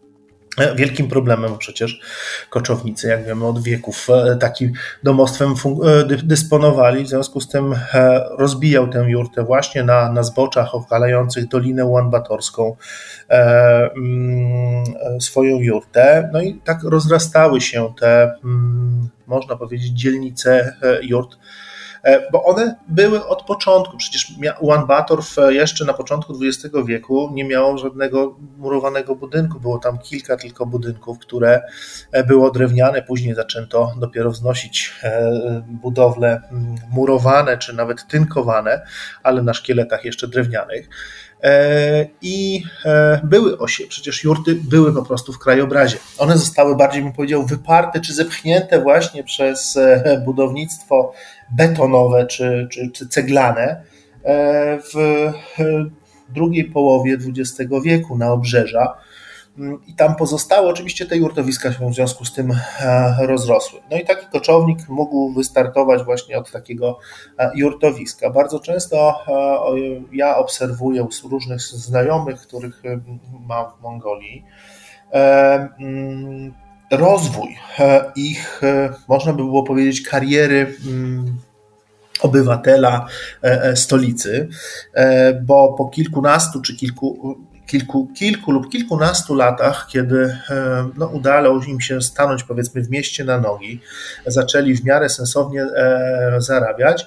wielkim 0.76 1.08
problemem, 1.08 1.58
przecież 1.58 2.00
koczownicy, 2.50 3.08
jak 3.08 3.26
wiemy, 3.26 3.46
od 3.46 3.62
wieków 3.62 4.08
e, 4.10 4.36
takim 4.36 4.72
domostwem 5.02 5.54
e, 5.84 6.04
dysponowali, 6.04 7.04
w 7.04 7.08
związku 7.08 7.40
z 7.40 7.48
tym 7.48 7.74
rozbijał 8.38 8.88
tę 8.88 9.04
jurtę 9.08 9.44
właśnie 9.44 9.84
na, 9.84 10.12
na 10.12 10.22
zboczach 10.22 10.74
okalających 10.74 11.48
Dolinę 11.48 11.84
Łanbatorską 11.84 12.76
mm, 13.28 14.84
swoją 15.20 15.56
jurtę. 15.60 16.30
No 16.32 16.42
i 16.42 16.54
tak 16.54 16.82
rozrastały 16.82 17.60
się 17.60 17.94
te, 18.00 18.34
mm, 18.44 19.08
można 19.26 19.56
powiedzieć, 19.56 19.92
dzielnice 19.92 20.76
jurt 21.02 21.36
E, 21.36 21.71
bo 22.32 22.44
one 22.44 22.76
były 22.88 23.26
od 23.26 23.42
początku. 23.42 23.96
Przecież 23.96 24.32
Ulan 24.60 24.86
Bator 24.86 25.20
jeszcze 25.48 25.84
na 25.84 25.94
początku 25.94 26.34
XX 26.42 26.74
wieku 26.86 27.30
nie 27.32 27.44
miało 27.44 27.78
żadnego 27.78 28.36
murowanego 28.58 29.16
budynku. 29.16 29.60
Było 29.60 29.78
tam 29.78 29.98
kilka 29.98 30.36
tylko 30.36 30.66
budynków, 30.66 31.18
które 31.18 31.62
e, 32.12 32.24
było 32.24 32.50
drewniane. 32.50 33.02
Później 33.02 33.34
zaczęto 33.34 33.92
dopiero 33.96 34.30
wznosić 34.30 34.94
e, 35.02 35.62
budowle 35.66 36.40
mm, 36.50 36.76
murowane 36.90 37.58
czy 37.58 37.72
nawet 37.72 38.06
tynkowane, 38.06 38.82
ale 39.22 39.42
na 39.42 39.54
szkieletach 39.54 40.04
jeszcze 40.04 40.28
drewnianych. 40.28 40.88
I 42.22 42.64
były 43.24 43.58
osie, 43.58 43.84
przecież 43.88 44.24
jurty 44.24 44.54
były 44.54 44.94
po 44.94 45.02
prostu 45.02 45.32
w 45.32 45.38
krajobrazie. 45.38 45.96
One 46.18 46.38
zostały 46.38 46.76
bardziej, 46.76 47.02
bym 47.02 47.12
powiedział, 47.12 47.46
wyparte 47.46 48.00
czy 48.00 48.14
zepchnięte 48.14 48.80
właśnie 48.80 49.24
przez 49.24 49.78
budownictwo 50.24 51.12
betonowe 51.56 52.26
czy, 52.26 52.68
czy, 52.70 52.90
czy 52.90 53.08
ceglane 53.08 53.82
w 54.94 55.30
drugiej 56.28 56.64
połowie 56.64 57.18
XX 57.36 57.70
wieku 57.84 58.18
na 58.18 58.32
obrzeża. 58.32 58.94
Mm, 59.58 59.78
I 59.86 59.94
tam 59.94 60.16
pozostały, 60.16 60.68
oczywiście 60.68 61.06
te 61.06 61.16
jurtowiska 61.16 61.72
się 61.72 61.90
w 61.90 61.94
związku 61.94 62.24
z 62.24 62.34
tym 62.34 62.52
rozrosły. 63.18 63.80
No 63.90 63.96
i 63.96 64.04
taki 64.04 64.26
koczownik 64.26 64.88
mógł 64.88 65.32
wystartować 65.32 66.04
właśnie 66.04 66.38
od 66.38 66.50
takiego 66.50 66.98
jurtowiska. 67.54 68.30
Bardzo 68.30 68.60
często 68.60 69.18
ja 70.12 70.36
obserwuję 70.36 71.02
u 71.02 71.28
różnych 71.28 71.60
znajomych, 71.60 72.40
których 72.40 72.82
mam 73.46 73.66
w 73.78 73.82
Mongolii, 73.82 74.44
mm, 75.78 76.54
rozwój 76.92 77.56
ich, 78.16 78.60
można 79.08 79.32
by 79.32 79.44
było 79.44 79.62
powiedzieć, 79.62 80.02
kariery 80.02 80.74
mm, 80.86 81.38
obywatela 82.22 83.06
e, 83.44 83.62
e, 83.62 83.76
stolicy, 83.76 84.48
e, 84.94 85.34
bo 85.34 85.72
po 85.72 85.88
kilkunastu 85.88 86.60
czy 86.60 86.76
kilku, 86.76 87.38
kilku, 87.66 88.08
kilku 88.14 88.52
lub 88.52 88.68
kilkunastu 88.68 89.34
latach, 89.34 89.86
kiedy 89.90 90.38
no, 90.96 91.06
udało 91.06 91.62
im 91.64 91.80
się 91.80 92.02
stanąć 92.02 92.44
powiedzmy 92.44 92.82
w 92.82 92.90
mieście 92.90 93.24
na 93.24 93.40
nogi, 93.40 93.80
zaczęli 94.26 94.74
w 94.74 94.84
miarę 94.84 95.08
sensownie 95.08 95.66
zarabiać, 96.38 97.06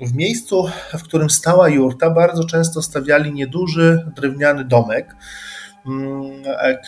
w 0.00 0.14
miejscu, 0.14 0.68
w 0.98 1.02
którym 1.02 1.30
stała 1.30 1.68
jurta, 1.68 2.10
bardzo 2.10 2.44
często 2.44 2.82
stawiali 2.82 3.32
nieduży 3.32 4.06
drewniany 4.16 4.64
domek, 4.64 5.06
e, 5.10 5.16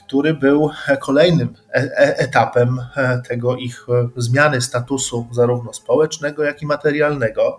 który 0.04 0.34
był 0.34 0.70
kolejnym 1.00 1.54
e, 1.74 2.18
etapem 2.18 2.78
e, 2.96 3.22
tego 3.28 3.56
ich 3.56 3.86
zmiany 4.16 4.60
statusu, 4.60 5.26
zarówno 5.32 5.72
społecznego, 5.72 6.42
jak 6.42 6.62
i 6.62 6.66
materialnego. 6.66 7.58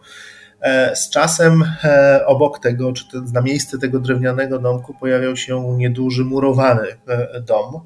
Z 0.94 1.10
czasem 1.10 1.64
obok 2.26 2.60
tego, 2.60 2.94
czy 2.94 3.06
na 3.34 3.42
miejsce 3.42 3.78
tego 3.78 4.00
drewnianego 4.00 4.60
domku 4.60 4.94
pojawiał 4.94 5.36
się 5.36 5.78
nieduży 5.78 6.24
murowany 6.24 6.88
dom. 7.42 7.80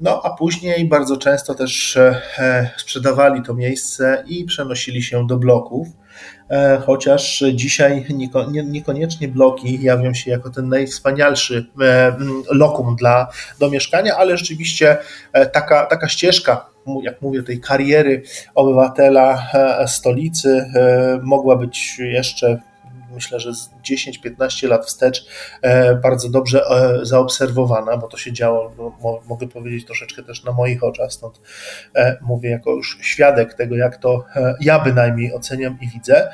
No 0.00 0.20
a 0.24 0.30
później 0.30 0.88
bardzo 0.88 1.16
często 1.16 1.54
też 1.54 1.98
sprzedawali 2.76 3.42
to 3.42 3.54
miejsce 3.54 4.24
i 4.26 4.44
przenosili 4.44 5.02
się 5.02 5.26
do 5.26 5.36
bloków. 5.36 5.88
E, 6.50 6.78
chociaż 6.86 7.44
dzisiaj 7.54 8.06
niekoniecznie 8.64 9.28
bloki 9.28 9.82
jawią 9.82 10.14
się 10.14 10.30
jako 10.30 10.50
ten 10.50 10.68
najwspanialszy 10.68 11.66
e, 11.80 12.16
lokum 12.50 12.96
dla, 12.96 13.28
do 13.60 13.70
mieszkania, 13.70 14.16
ale 14.16 14.36
rzeczywiście 14.36 14.96
e, 15.32 15.46
taka, 15.46 15.86
taka 15.86 16.08
ścieżka, 16.08 16.70
jak 17.02 17.22
mówię, 17.22 17.42
tej 17.42 17.60
kariery 17.60 18.22
obywatela 18.54 19.46
stolicy 19.86 20.64
mogła 21.22 21.56
być 21.56 21.98
jeszcze 21.98 22.58
myślę, 23.14 23.40
że 23.40 23.54
z 23.54 23.70
10-15 23.90 24.68
lat 24.68 24.86
wstecz 24.86 25.26
bardzo 26.02 26.28
dobrze 26.28 26.62
zaobserwowana, 27.02 27.96
bo 27.96 28.08
to 28.08 28.16
się 28.16 28.32
działo, 28.32 28.72
no, 28.78 29.20
mogę 29.28 29.48
powiedzieć, 29.48 29.86
troszeczkę 29.86 30.22
też 30.22 30.44
na 30.44 30.52
moich 30.52 30.84
oczach, 30.84 31.12
stąd 31.12 31.40
mówię 32.20 32.50
jako 32.50 32.70
już 32.70 32.98
świadek 33.02 33.54
tego, 33.54 33.76
jak 33.76 33.96
to 33.96 34.24
ja 34.60 34.78
bynajmniej 34.78 35.34
oceniam 35.34 35.78
i 35.80 35.88
widzę. 35.88 36.30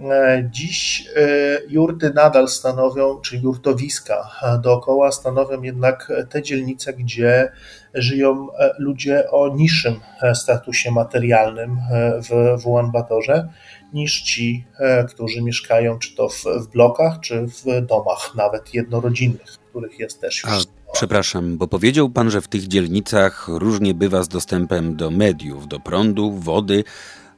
E, 0.00 0.48
dziś 0.50 1.08
e, 1.16 1.28
jurty 1.68 2.12
nadal 2.14 2.48
stanowią, 2.48 3.20
czy 3.20 3.36
jurtowiska 3.36 4.30
dookoła 4.62 5.12
stanowią 5.12 5.62
jednak 5.62 6.12
te 6.30 6.42
dzielnice, 6.42 6.92
gdzie 6.92 7.52
żyją 7.94 8.48
e, 8.58 8.70
ludzie 8.78 9.30
o 9.30 9.56
niższym 9.56 10.00
statusie 10.34 10.90
materialnym 10.90 11.76
w, 12.22 12.62
w 12.62 12.66
Ulaanbatorze 12.66 13.48
niż 13.94 14.22
ci, 14.22 14.64
którzy 15.08 15.42
mieszkają 15.42 15.98
czy 15.98 16.16
to 16.16 16.28
w, 16.28 16.44
w 16.44 16.68
blokach, 16.72 17.20
czy 17.20 17.46
w 17.46 17.86
domach 17.86 18.32
nawet 18.36 18.74
jednorodzinnych, 18.74 19.58
których 19.70 19.98
jest 19.98 20.20
też 20.20 20.42
już. 20.42 20.52
A, 20.52 20.92
przepraszam, 20.92 21.56
bo 21.56 21.68
powiedział 21.68 22.10
pan, 22.10 22.30
że 22.30 22.40
w 22.40 22.48
tych 22.48 22.68
dzielnicach 22.68 23.48
różnie 23.48 23.94
bywa 23.94 24.22
z 24.22 24.28
dostępem 24.28 24.96
do 24.96 25.10
mediów, 25.10 25.68
do 25.68 25.80
prądu, 25.80 26.32
wody. 26.32 26.84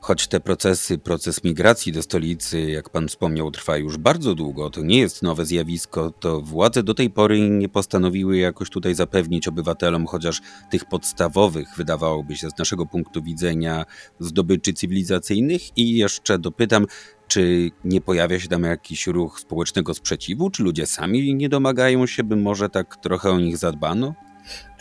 Choć 0.07 0.28
te 0.28 0.40
procesy, 0.40 0.98
proces 0.98 1.44
migracji 1.44 1.92
do 1.92 2.02
stolicy, 2.02 2.61
jak 2.61 2.90
pan 2.90 3.09
wspomniał, 3.09 3.50
trwa 3.50 3.76
już 3.76 3.96
bardzo 3.96 4.34
długo, 4.34 4.70
to 4.70 4.82
nie 4.82 4.98
jest 4.98 5.22
nowe 5.22 5.46
zjawisko, 5.46 6.11
to 6.11 6.40
władze 6.40 6.82
do 6.82 6.94
tej 6.94 7.11
pory 7.11 7.50
nie 7.50 7.68
postanowiły 7.68 8.36
jakoś 8.36 8.70
tutaj 8.70 8.94
zapewnić 8.94 9.48
obywatelom 9.48 10.07
chociaż 10.07 10.40
tych 10.70 10.84
podstawowych, 10.84 11.68
wydawałoby 11.76 12.36
się 12.36 12.50
z 12.50 12.59
naszego 12.59 12.86
punktu 12.86 13.22
widzenia, 13.22 13.84
zdobyczy 14.20 14.72
cywilizacyjnych. 14.72 15.78
I 15.78 15.96
jeszcze 15.96 16.38
dopytam, 16.38 16.86
czy 17.28 17.70
nie 17.84 18.00
pojawia 18.00 18.40
się 18.40 18.48
tam 18.48 18.62
jakiś 18.62 19.07
ruch 19.07 19.40
społecznego 19.40 19.94
sprzeciwu? 19.94 20.50
Czy 20.50 20.62
ludzie 20.62 20.86
sami 20.86 21.34
nie 21.34 21.48
domagają 21.48 22.07
się, 22.07 22.24
by 22.24 22.36
może 22.36 22.68
tak 22.68 22.96
trochę 22.96 23.30
o 23.30 23.40
nich 23.40 23.57
zadbano? 23.57 24.14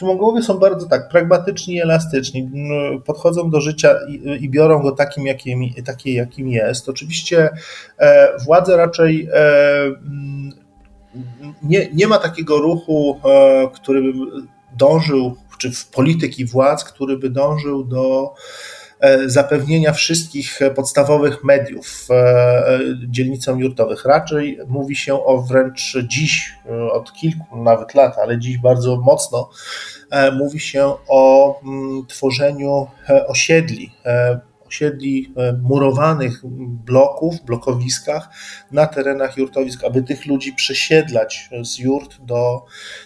Mongołowie 0.01 0.43
są 0.43 0.57
bardzo 0.57 0.87
tak 0.87 1.09
pragmatyczni 1.09 1.75
i 1.75 1.81
elastyczni, 1.81 2.49
no, 2.53 2.99
podchodzą 2.99 3.49
do 3.49 3.61
życia 3.61 3.95
i, 4.09 4.43
i 4.43 4.49
biorą 4.49 4.81
go 4.81 4.91
takim, 4.91 5.25
jakim, 5.25 5.73
taki, 5.85 6.13
jakim 6.13 6.49
jest. 6.49 6.89
Oczywiście 6.89 7.49
e, 7.99 8.37
władze 8.45 8.77
raczej 8.77 9.29
e, 9.33 9.39
mm, 9.85 10.51
nie, 11.63 11.89
nie 11.93 12.07
ma 12.07 12.17
takiego 12.17 12.57
ruchu, 12.57 13.19
e, 13.25 13.69
który 13.73 14.01
by 14.01 14.13
dążył, 14.77 15.35
czy 15.57 15.71
w 15.71 15.87
polityki 15.87 16.45
władz, 16.45 16.83
który 16.83 17.17
by 17.17 17.29
dążył 17.29 17.83
do 17.83 18.33
zapewnienia 19.25 19.93
wszystkich 19.93 20.59
podstawowych 20.75 21.43
mediów 21.43 22.07
e, 22.11 22.79
dzielnicom 23.07 23.59
jurtowych. 23.59 24.05
Raczej 24.05 24.59
mówi 24.67 24.95
się 24.95 25.25
o 25.25 25.41
wręcz 25.41 25.97
dziś, 26.07 26.53
e, 26.65 26.91
od 26.91 27.13
kilku 27.13 27.57
nawet 27.63 27.93
lat, 27.93 28.17
ale 28.17 28.39
dziś 28.39 28.57
bardzo 28.57 28.97
mocno, 28.97 29.49
mówi 30.37 30.59
się 30.59 30.93
o 31.07 31.55
mm, 31.63 32.05
tworzeniu 32.05 32.87
osiedli 33.27 33.91
osiedli 34.67 35.33
e, 35.37 35.53
murowanych 35.53 36.41
bloków, 36.85 37.41
blokowiskach 37.45 38.29
na 38.71 38.87
terenach 38.87 39.37
jurtowisk, 39.37 39.83
aby 39.83 40.03
tych 40.03 40.25
ludzi 40.25 40.53
przesiedlać 40.53 41.49
z 41.63 41.79
jurt 41.79 42.17
do, 42.21 42.65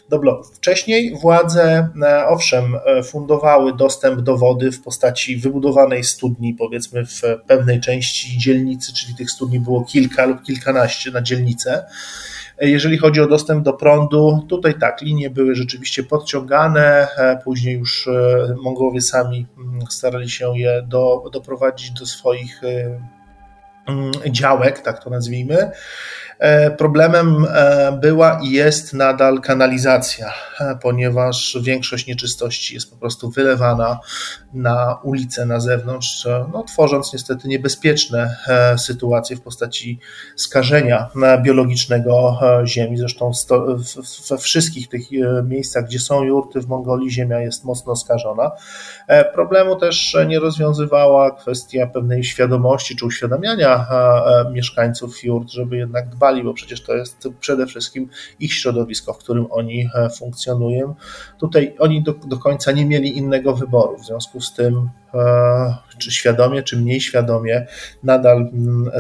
do 0.10 0.20
bloków. 0.20 0.56
Wcześniej 0.56 1.16
władze, 1.16 1.90
e, 2.04 2.28
owszem, 2.28 2.76
e, 2.86 3.04
fundowały 3.04 3.76
dostęp 3.76 4.22
do 4.22 4.38
wody 4.38 4.72
w 4.72 4.82
postaci 4.82 5.38
wybudowanej 5.38 6.04
studni, 6.04 6.54
powiedzmy 6.54 7.06
w 7.06 7.22
pewnej 7.48 7.80
części 7.80 8.38
dzielnicy, 8.38 8.94
czyli 8.94 9.16
tych 9.16 9.32
studni 9.32 9.60
było 9.60 9.86
kilka 9.86 10.26
lub 10.26 10.44
kilkanaście 10.44 11.12
na 11.12 11.22
dzielnicę. 11.22 11.86
Jeżeli 12.62 12.98
chodzi 12.98 13.22
o 13.22 13.28
dostęp 13.28 13.64
do 13.64 13.74
prądu, 13.74 14.46
tutaj 14.50 14.80
tak, 14.80 15.02
linie 15.02 15.30
były 15.30 15.56
rzeczywiście 15.56 16.04
podciągane, 16.04 17.08
e, 17.18 17.40
później 17.44 17.76
już 17.76 18.08
e, 18.08 18.56
Mongołowie 18.62 19.02
sami 19.02 19.48
mm, 19.58 19.80
starali 19.90 20.30
się 20.30 20.58
je 20.58 20.84
do, 20.88 21.24
doprowadzić 21.34 21.92
do 21.92 22.06
swoich 22.06 22.64
e, 22.64 23.02
mm, 23.88 24.12
działek, 24.28 24.80
tak 24.80 25.04
to 25.04 25.10
nazwijmy. 25.10 25.72
Problemem 26.78 27.48
była 28.02 28.40
i 28.44 28.52
jest 28.52 28.94
nadal 28.94 29.42
kanalizacja, 29.42 30.34
ponieważ 30.82 31.58
większość 31.62 32.08
nieczystości 32.08 32.74
jest 32.74 32.92
po 32.92 32.98
prostu 32.98 33.30
wylewana 33.30 34.00
na 34.54 35.00
ulicę, 35.04 35.46
na 35.46 35.60
zewnątrz, 35.60 36.28
no, 36.54 36.64
tworząc 36.64 37.14
niestety 37.14 37.48
niebezpieczne 37.48 38.36
sytuacje 38.78 39.36
w 39.36 39.42
postaci 39.42 40.00
skażenia 40.36 41.10
biologicznego 41.44 42.40
ziemi. 42.66 42.98
Zresztą 42.98 43.32
we 44.30 44.38
wszystkich 44.38 44.90
tych 44.90 45.02
miejscach, 45.44 45.86
gdzie 45.86 46.00
są 46.00 46.24
jurty 46.24 46.62
w 46.62 46.68
Mongolii, 46.68 47.12
ziemia 47.12 47.40
jest 47.40 47.64
mocno 47.64 47.96
skażona. 47.96 48.52
Problemu 49.34 49.76
też 49.76 50.18
nie 50.28 50.40
rozwiązywała 50.40 51.32
kwestia 51.32 51.88
pewnej 51.88 52.24
świadomości 52.24 52.96
czy 52.96 53.06
uświadamiania 53.06 53.88
mieszkańców 54.52 55.24
jurt, 55.24 55.50
żeby 55.50 55.78
jednak 55.78 56.10
dbać 56.10 56.30
bo 56.44 56.54
przecież 56.54 56.84
to 56.84 56.96
jest 56.96 57.28
przede 57.40 57.68
wszystkim 57.68 58.10
ich 58.40 58.54
środowisko, 58.54 59.14
w 59.14 59.18
którym 59.18 59.48
oni 59.50 59.90
e, 59.96 60.10
funkcjonują. 60.10 60.96
Tutaj 61.40 61.76
oni 61.80 62.04
do, 62.04 62.14
do 62.14 62.38
końca 62.38 62.72
nie 62.72 62.86
mieli 62.86 63.18
innego 63.18 63.56
wyboru, 63.56 63.98
w 63.98 64.06
związku 64.06 64.39
z 64.42 64.54
tym, 64.54 64.90
e, 65.14 65.76
czy 65.98 66.12
świadomie, 66.12 66.64
czy 66.64 66.78
mniej 66.78 67.02
świadomie, 67.02 67.68
nadal 68.04 68.38
mm, 68.38 68.92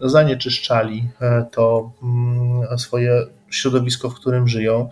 zanieczyszczali 0.00 1.08
e, 1.20 1.46
to 1.52 1.92
mm, 2.02 2.78
swoje 2.78 3.26
środowisko, 3.50 4.10
w 4.10 4.14
którym 4.14 4.48
żyją. 4.48 4.88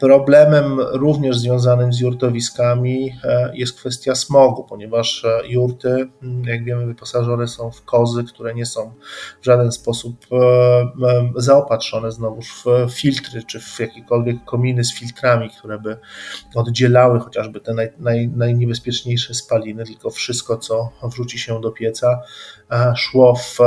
Problemem 0.00 0.80
również 0.80 1.38
związanym 1.38 1.92
z 1.92 2.00
jurtowiskami 2.00 3.12
jest 3.52 3.78
kwestia 3.78 4.14
smogu, 4.14 4.64
ponieważ 4.64 5.26
jurty, 5.48 6.08
jak 6.44 6.64
wiemy, 6.64 6.86
wyposażone 6.86 7.48
są 7.48 7.70
w 7.70 7.84
kozy, 7.84 8.24
które 8.24 8.54
nie 8.54 8.66
są 8.66 8.92
w 9.42 9.44
żaden 9.44 9.72
sposób 9.72 10.26
zaopatrzone 11.36 12.12
znowuż 12.12 12.62
w 12.64 12.92
filtry 12.92 13.42
czy 13.42 13.60
w 13.60 13.80
jakiekolwiek 13.80 14.44
kominy 14.44 14.84
z 14.84 14.94
filtrami, 14.94 15.50
które 15.58 15.78
by 15.78 15.96
oddzielały 16.54 17.20
chociażby 17.20 17.60
te 17.60 17.74
naj, 17.74 17.92
naj, 17.98 18.28
najniebezpieczniejsze 18.28 19.34
spaliny, 19.34 19.84
tylko 19.84 20.10
wszystko, 20.10 20.56
co 20.56 20.92
wrzuci 21.02 21.38
się 21.38 21.60
do 21.60 21.70
pieca, 21.70 22.20
szło 22.96 23.34
w, 23.34 23.58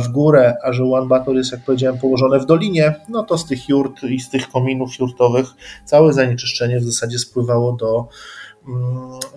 w 0.00 0.08
górę, 0.08 0.56
a 0.62 0.72
że 0.72 0.84
One 0.84 1.06
Bator 1.06 1.36
jest, 1.36 1.52
jak 1.52 1.64
powiedziałem, 1.64 1.98
położone 1.98 2.40
w 2.40 2.46
dolinie, 2.46 2.94
no 3.08 3.22
to 3.22 3.38
z 3.38 3.46
tych 3.46 3.68
jurt 3.68 4.02
i 4.02 4.20
z 4.20 4.30
tych 4.30 4.48
kominów 4.48 4.98
jurtowych 4.98 5.46
całe 5.84 6.12
zanieczyszczenie 6.12 6.80
w 6.80 6.84
zasadzie 6.84 7.18
spływało 7.18 7.72
do, 7.72 8.08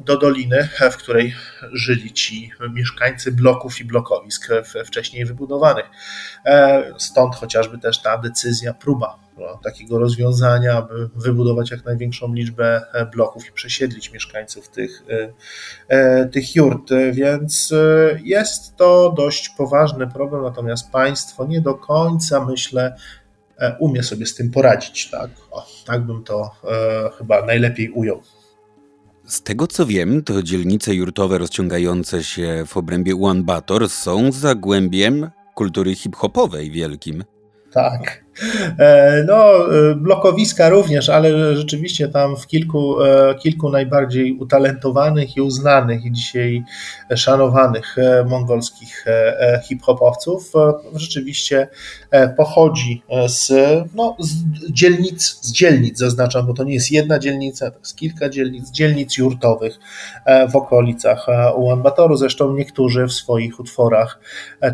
do 0.05 0.17
doliny, 0.17 0.69
w 0.91 0.97
której 0.97 1.36
żyli 1.73 2.13
ci 2.13 2.51
mieszkańcy 2.73 3.32
bloków 3.32 3.82
i 3.82 3.86
blokowisk 3.86 4.49
wcześniej 4.86 5.26
wybudowanych. 5.26 5.86
E, 6.45 6.93
stąd 6.97 7.36
chociażby 7.36 7.78
też 7.78 8.01
ta 8.01 8.17
decyzja, 8.17 8.73
próba 8.73 9.19
no, 9.38 9.59
takiego 9.63 9.99
rozwiązania, 9.99 10.78
aby 10.78 11.09
wybudować 11.15 11.71
jak 11.71 11.86
największą 11.86 12.34
liczbę 12.34 12.82
e, 12.93 13.05
bloków 13.05 13.47
i 13.49 13.51
przesiedlić 13.51 14.11
mieszkańców 14.11 14.69
tych, 14.69 15.03
e, 15.88 16.26
tych 16.26 16.55
jurt. 16.55 16.89
Więc 17.11 17.73
jest 18.23 18.76
to 18.76 19.13
dość 19.17 19.49
poważny 19.49 20.07
problem, 20.07 20.43
natomiast 20.43 20.91
państwo 20.91 21.45
nie 21.45 21.61
do 21.61 21.73
końca, 21.73 22.45
myślę, 22.45 22.95
umie 23.80 24.03
sobie 24.03 24.26
z 24.26 24.36
tym 24.36 24.51
poradzić. 24.51 25.09
Tak, 25.09 25.30
o, 25.51 25.65
tak 25.86 26.01
bym 26.01 26.23
to 26.23 26.51
chyba 27.17 27.45
najlepiej 27.45 27.89
ujął. 27.89 28.21
Z 29.26 29.41
tego 29.41 29.67
co 29.67 29.86
wiem, 29.86 30.23
to 30.23 30.43
dzielnice 30.43 30.95
jurtowe 30.95 31.38
rozciągające 31.38 32.23
się 32.23 32.63
w 32.67 32.78
obrębie 32.78 33.15
Bator 33.43 33.89
są 33.89 34.32
zagłębiem 34.32 35.30
kultury 35.55 35.95
hip-hopowej 35.95 36.71
wielkim. 36.71 37.23
Tak. 37.71 38.24
E, 38.79 39.23
no, 39.27 39.53
e, 39.91 39.95
blokowiska 39.95 40.69
również, 40.69 41.09
ale 41.09 41.55
rzeczywiście 41.55 42.07
tam 42.07 42.38
w 42.38 42.47
kilku, 42.47 43.03
e, 43.03 43.36
kilku 43.36 43.69
najbardziej 43.69 44.38
utalentowanych 44.38 45.38
i 45.38 45.41
uznanych 45.41 46.05
i 46.05 46.11
dzisiaj 46.11 46.63
szanowanych 47.15 47.95
mongolskich 48.25 49.05
hip-hopowców 49.63 50.51
rzeczywiście 50.93 51.67
pochodzi 52.38 53.03
z, 53.27 53.51
no, 53.95 54.15
z 54.19 54.33
dzielnic, 54.71 55.39
z 55.41 55.51
dzielnic 55.51 55.97
zaznaczam, 55.97 56.47
bo 56.47 56.53
to 56.53 56.63
nie 56.63 56.73
jest 56.73 56.91
jedna 56.91 57.19
dzielnica, 57.19 57.71
to 57.71 57.79
jest 57.79 57.97
kilka 57.97 58.29
dzielnic, 58.29 58.71
dzielnic 58.71 59.17
jurtowych 59.17 59.79
w 60.51 60.55
okolicach 60.55 61.27
Ulaanbatoru. 61.55 62.17
Zresztą 62.17 62.53
niektórzy 62.53 63.07
w 63.07 63.13
swoich 63.13 63.59
utworach 63.59 64.19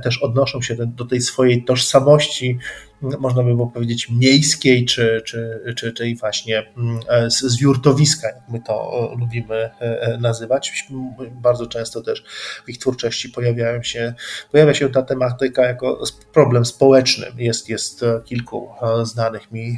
też 0.04 0.24
odnoszą 0.24 0.62
się 0.62 0.76
do 0.76 1.06
tej 1.06 1.22
swojej 1.22 1.64
tożsamości 1.64 2.60
można 3.02 3.44
by 3.44 3.56
było 3.56 3.68
powiedzieć, 3.68 4.10
miejskiej, 4.10 4.86
czy, 4.86 5.22
czy, 5.26 5.60
czy, 5.76 5.94
czy 5.94 6.16
właśnie 6.20 6.64
mm, 6.78 7.32
z, 7.32 7.40
z 7.40 7.62
jurtowiska, 7.62 8.28
jak 8.28 8.50
my 8.50 8.60
to 8.60 8.92
e, 9.14 9.20
lubimy 9.20 9.56
e, 9.56 9.72
e, 9.82 10.18
nazywać. 10.18 10.88
Bardzo 11.32 11.68
często 11.68 12.02
też 12.02 12.24
w 12.66 12.70
ich 12.70 12.78
twórczości 12.78 13.30
pojawiają 13.30 13.84
się, 13.84 14.14
pojawia 14.52 14.74
się 14.74 14.90
ta 14.90 15.02
tematyka 15.02 15.66
jako 15.66 16.04
problem 16.34 16.66
społeczny. 16.66 17.28
Jest, 17.38 17.70
jest 17.70 18.02
kilku 18.26 18.70
znanych 19.04 19.52
mi 19.52 19.78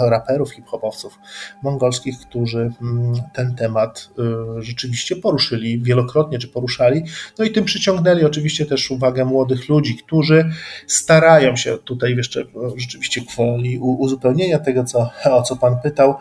raperów, 0.00 0.52
hip-hopowców 0.52 1.18
mongolskich, 1.62 2.14
którzy 2.28 2.70
mm, 2.82 3.12
ten 3.34 3.54
temat 3.54 4.10
rzeczywiście 4.58 5.16
poruszyli 5.16 5.82
wielokrotnie, 5.82 6.38
czy 6.38 6.48
poruszali, 6.48 7.02
no 7.38 7.44
i 7.44 7.50
tym 7.50 7.64
przyciągnęli 7.64 8.24
oczywiście 8.24 8.66
też 8.66 8.90
uwagę 8.90 9.24
młodych 9.24 9.68
ludzi, 9.68 9.96
którzy 9.96 10.50
starają 10.86 11.56
się 11.56 11.78
tutaj 11.78 12.16
jeszcze 12.16 12.44
rzeczywiście 12.76 13.20
kwoli 13.20 13.78
uzupełnienia 13.78 14.58
tego, 14.58 14.84
co, 14.84 15.10
o 15.38 15.42
co 15.42 15.56
Pan 15.56 15.80
pytał, 15.80 16.14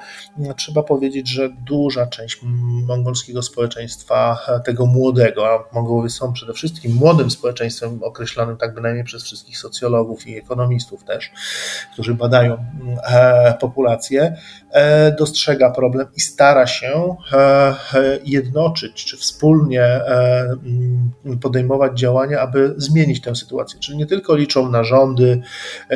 trzeba 0.58 0.84
powiedzieć, 0.84 1.30
że 1.30 1.50
duża 1.50 2.06
część 2.06 2.40
mongolskiego 2.88 3.42
społeczeństwa, 3.42 4.38
tego 4.66 4.86
młodego, 4.86 5.48
a 5.54 5.76
Mongołowie 5.76 6.10
są 6.10 6.34
przede 6.34 6.54
wszystkim 6.54 6.94
młodym 6.96 7.32
społeczeństwem, 7.32 8.04
określanym 8.04 8.58
tak 8.58 8.74
bynajmniej 8.74 9.04
przez 9.04 9.24
wszystkich 9.24 9.58
socjologów 9.58 10.28
i 10.28 10.38
ekonomistów 10.38 11.04
też, 11.04 11.32
którzy 11.94 12.14
badają 12.14 12.66
e, 13.04 13.58
populację, 13.60 14.36
e, 14.72 15.12
dostrzega 15.12 15.72
problem 15.72 16.08
i 16.16 16.20
stara 16.20 16.68
się 16.68 17.16
e, 17.34 17.76
jednoczyć, 18.26 19.06
czy 19.06 19.18
wspólnie 19.18 20.02
podejmować 21.42 22.00
działania, 22.00 22.40
aby 22.40 22.74
zmienić 22.78 23.22
tę 23.22 23.36
sytuację. 23.36 23.80
Czyli 23.80 23.98
nie 23.98 24.06
tylko 24.06 24.36
liczą 24.36 24.70
na 24.70 24.84
rządy 24.84 25.42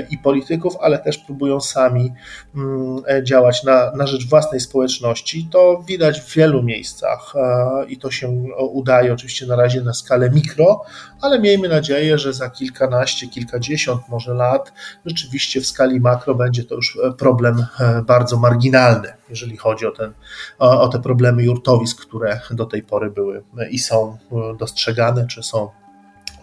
i 0.10 0.18
polityków, 0.24 0.74
ale 0.82 1.00
też 1.00 1.18
próbują 1.18 1.62
sami 1.62 2.14
mm, 2.56 3.02
e, 3.08 3.24
działać 3.24 3.64
na, 3.64 3.92
na 3.92 4.08
rzecz 4.08 4.30
własnej 4.30 4.62
społeczności. 4.62 5.48
To 5.52 5.84
widać 5.88 6.22
w 6.22 6.36
wielu 6.36 6.64
miejscach 6.64 7.34
e, 7.36 7.86
i 7.86 7.98
to 7.98 8.12
się 8.12 8.30
udaje 8.60 9.14
oczywiście 9.14 9.46
na 9.46 9.56
razie 9.56 9.82
na 9.82 9.94
skalę 9.94 10.30
mikro, 10.30 10.84
ale 11.22 11.40
miejmy 11.40 11.70
nadzieję, 11.70 12.18
że 12.18 12.34
za 12.34 12.50
kilkanaście, 12.50 13.28
kilkadziesiąt 13.28 14.02
może 14.10 14.34
lat 14.34 14.74
rzeczywiście 15.06 15.62
w 15.62 15.68
skali 15.68 16.00
makro 16.00 16.36
będzie 16.36 16.64
to 16.64 16.76
już 16.76 16.98
e, 17.04 17.14
problem 17.14 17.66
bardzo 18.06 18.38
marginalny, 18.38 19.14
jeżeli 19.30 19.58
chodzi 19.58 19.86
o, 19.86 19.92
ten, 19.92 20.14
o, 20.60 20.88
te 20.88 21.00
problemy 21.00 21.44
jurtowisk, 21.44 22.02
które 22.02 22.40
do 22.52 22.66
tej 22.66 22.84
pory 22.84 23.10
były 23.12 23.44
i 23.70 23.80
są 23.80 24.18
dostrzegane, 24.60 25.28
czy 25.28 25.44
są 25.44 25.70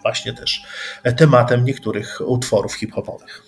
właśnie 0.02 0.32
też 0.32 0.64
tematem 1.16 1.64
niektórych 1.64 2.18
utworów 2.26 2.74
hip-hopowych. 2.74 3.47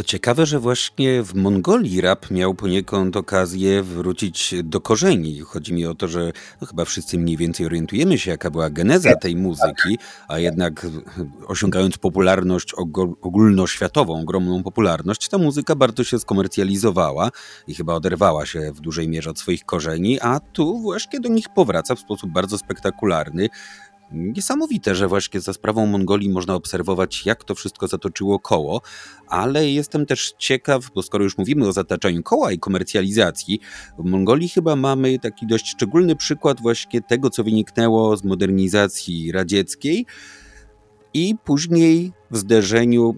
To 0.00 0.04
ciekawe, 0.04 0.46
że 0.46 0.58
właśnie 0.58 1.22
w 1.22 1.34
Mongolii 1.34 2.00
rap 2.00 2.30
miał 2.30 2.54
poniekąd 2.54 3.16
okazję 3.16 3.82
wrócić 3.82 4.54
do 4.64 4.80
korzeni. 4.80 5.40
Chodzi 5.40 5.72
mi 5.72 5.86
o 5.86 5.94
to, 5.94 6.08
że 6.08 6.32
no 6.60 6.66
chyba 6.66 6.84
wszyscy 6.84 7.18
mniej 7.18 7.36
więcej 7.36 7.66
orientujemy 7.66 8.18
się, 8.18 8.30
jaka 8.30 8.50
była 8.50 8.70
geneza 8.70 9.16
tej 9.16 9.36
muzyki, 9.36 9.98
a 10.28 10.38
jednak 10.38 10.86
osiągając 11.46 11.98
popularność 11.98 12.74
ogólnoświatową, 13.20 14.20
ogromną 14.20 14.62
popularność, 14.62 15.28
ta 15.28 15.38
muzyka 15.38 15.74
bardzo 15.74 16.04
się 16.04 16.18
skomercjalizowała 16.18 17.30
i 17.66 17.74
chyba 17.74 17.94
oderwała 17.94 18.46
się 18.46 18.72
w 18.72 18.80
dużej 18.80 19.08
mierze 19.08 19.30
od 19.30 19.38
swoich 19.38 19.64
korzeni, 19.64 20.20
a 20.20 20.40
tu 20.40 20.78
właśnie 20.78 21.20
do 21.20 21.28
nich 21.28 21.48
powraca 21.48 21.94
w 21.94 22.00
sposób 22.00 22.30
bardzo 22.30 22.58
spektakularny. 22.58 23.48
Niesamowite, 24.12 24.94
że 24.94 25.08
właśnie 25.08 25.40
za 25.40 25.52
sprawą 25.52 25.86
Mongolii 25.86 26.30
można 26.30 26.54
obserwować, 26.54 27.26
jak 27.26 27.44
to 27.44 27.54
wszystko 27.54 27.88
zatoczyło 27.88 28.38
koło, 28.38 28.82
ale 29.26 29.70
jestem 29.70 30.06
też 30.06 30.34
ciekaw, 30.38 30.90
bo 30.94 31.02
skoro 31.02 31.24
już 31.24 31.38
mówimy 31.38 31.68
o 31.68 31.72
zataczaniu 31.72 32.22
koła 32.22 32.52
i 32.52 32.58
komercjalizacji, 32.58 33.60
w 33.98 34.04
Mongolii 34.04 34.48
chyba 34.48 34.76
mamy 34.76 35.18
taki 35.18 35.46
dość 35.46 35.68
szczególny 35.68 36.16
przykład 36.16 36.60
właśnie 36.60 37.00
tego, 37.00 37.30
co 37.30 37.44
wyniknęło 37.44 38.16
z 38.16 38.24
modernizacji 38.24 39.32
radzieckiej 39.32 40.06
i 41.14 41.34
później 41.44 42.12
w 42.30 42.36
zderzeniu 42.36 43.14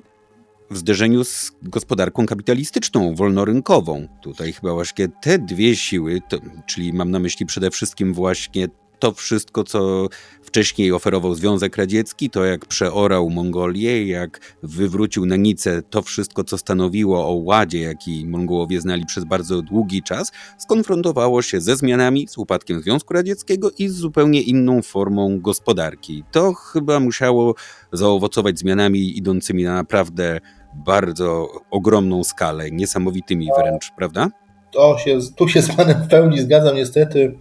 w 0.70 0.76
zderzeniu 0.76 1.24
z 1.24 1.52
gospodarką 1.62 2.26
kapitalistyczną, 2.26 3.14
wolnorynkową. 3.14 4.08
Tutaj 4.22 4.52
chyba 4.52 4.74
właśnie 4.74 5.08
te 5.22 5.38
dwie 5.38 5.76
siły, 5.76 6.20
to, 6.28 6.38
czyli 6.66 6.92
mam 6.92 7.10
na 7.10 7.18
myśli 7.18 7.46
przede 7.46 7.70
wszystkim 7.70 8.14
właśnie 8.14 8.68
to 9.02 9.12
wszystko, 9.12 9.64
co 9.64 10.08
wcześniej 10.42 10.92
oferował 10.92 11.34
Związek 11.34 11.76
Radziecki, 11.76 12.30
to 12.30 12.44
jak 12.44 12.66
przeorał 12.66 13.30
Mongolię, 13.30 14.06
jak 14.06 14.40
wywrócił 14.62 15.26
na 15.26 15.36
Nicę 15.36 15.82
to 15.90 16.02
wszystko, 16.02 16.44
co 16.44 16.58
stanowiło 16.58 17.26
o 17.28 17.32
ładzie, 17.32 17.80
jaki 17.80 18.26
Mongołowie 18.26 18.80
znali 18.80 19.06
przez 19.06 19.24
bardzo 19.24 19.62
długi 19.62 20.02
czas, 20.02 20.32
skonfrontowało 20.58 21.42
się 21.42 21.60
ze 21.60 21.76
zmianami, 21.76 22.28
z 22.28 22.38
upadkiem 22.38 22.82
Związku 22.82 23.14
Radzieckiego 23.14 23.70
i 23.78 23.88
z 23.88 23.94
zupełnie 23.94 24.40
inną 24.42 24.82
formą 24.82 25.40
gospodarki. 25.40 26.24
To 26.32 26.54
chyba 26.54 27.00
musiało 27.00 27.54
zaowocować 27.92 28.58
zmianami 28.58 29.18
idącymi 29.18 29.64
na 29.64 29.74
naprawdę 29.74 30.40
bardzo 30.74 31.48
ogromną 31.70 32.24
skalę, 32.24 32.70
niesamowitymi 32.70 33.48
wręcz, 33.58 33.90
prawda? 33.96 34.28
To 34.72 34.98
się, 34.98 35.18
tu 35.36 35.48
się 35.48 35.62
z 35.62 35.76
Panem 35.76 36.02
w 36.02 36.08
pełni 36.08 36.40
zgadzam. 36.40 36.76
Niestety 36.76 37.38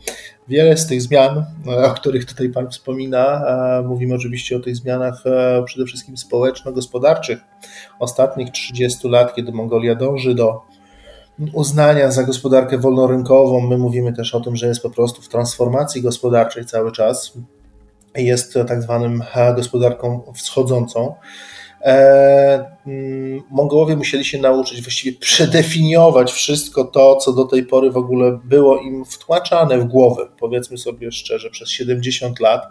wiele 0.47 0.77
z 0.77 0.87
tych 0.87 1.01
zmian, 1.01 1.45
e, 1.67 1.85
o 1.85 1.93
których 1.93 2.25
tutaj 2.25 2.49
Pan 2.49 2.69
wspomina, 2.69 3.45
e, 3.79 3.81
mówimy 3.81 4.15
oczywiście 4.15 4.57
o 4.57 4.59
tych 4.59 4.75
zmianach 4.75 5.23
e, 5.25 5.63
przede 5.65 5.85
wszystkim 5.85 6.17
społeczno-gospodarczych 6.17 7.39
ostatnich 7.99 8.51
30 8.51 9.07
lat, 9.07 9.35
kiedy 9.35 9.51
Mongolia 9.51 9.95
dąży 9.95 10.35
do 10.35 10.61
uznania 11.53 12.11
za 12.11 12.23
gospodarkę 12.23 12.77
wolnorynkową. 12.77 13.61
My 13.61 13.77
mówimy 13.77 14.13
też 14.13 14.35
o 14.35 14.39
tym, 14.39 14.55
że 14.55 14.67
jest 14.67 14.81
po 14.81 14.89
prostu 14.89 15.21
w 15.21 15.29
transformacji 15.29 16.01
gospodarczej 16.01 16.65
cały 16.65 16.91
czas. 16.91 17.33
Jest 18.15 18.53
tak 18.67 18.81
zwanym 18.81 19.23
gospodarką 19.55 20.33
wschodzącą. 20.35 21.15
Mm, 21.83 23.41
Mongołowie 23.49 23.95
musieli 23.95 24.25
się 24.25 24.37
nauczyć 24.37 24.81
właściwie 24.81 25.19
przedefiniować 25.19 26.31
wszystko 26.31 26.83
to, 26.83 27.15
co 27.15 27.33
do 27.33 27.45
tej 27.45 27.65
pory 27.65 27.91
w 27.91 27.97
ogóle 27.97 28.39
było 28.43 28.77
im 28.77 29.05
wtłaczane 29.05 29.77
w 29.77 29.83
głowę, 29.83 30.27
powiedzmy 30.39 30.77
sobie 30.77 31.11
szczerze, 31.11 31.49
przez 31.49 31.69
70 31.69 32.39
lat, 32.39 32.65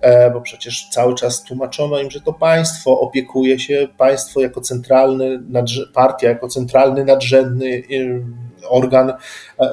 e, 0.00 0.30
bo 0.30 0.40
przecież 0.40 0.88
cały 0.90 1.14
czas 1.14 1.44
tłumaczono 1.44 2.00
im, 2.00 2.10
że 2.10 2.20
to 2.20 2.32
państwo 2.32 3.00
opiekuje 3.00 3.58
się, 3.58 3.88
państwo 3.98 4.40
jako 4.40 4.60
centralny, 4.60 5.42
partia 5.94 6.28
jako 6.28 6.48
centralny, 6.48 7.04
nadrzędny 7.04 7.82
organ, 8.68 9.10
e, 9.10 9.16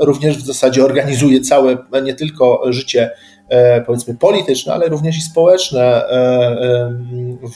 również 0.02 0.38
w 0.38 0.46
zasadzie 0.46 0.86
organizuje 0.86 1.42
całe, 1.42 1.78
nie 2.04 2.14
tylko 2.14 2.64
życie 2.70 3.12
powiedzmy 3.86 4.16
polityczne, 4.16 4.74
ale 4.74 4.88
również 4.88 5.18
i 5.18 5.22
społeczne 5.22 6.04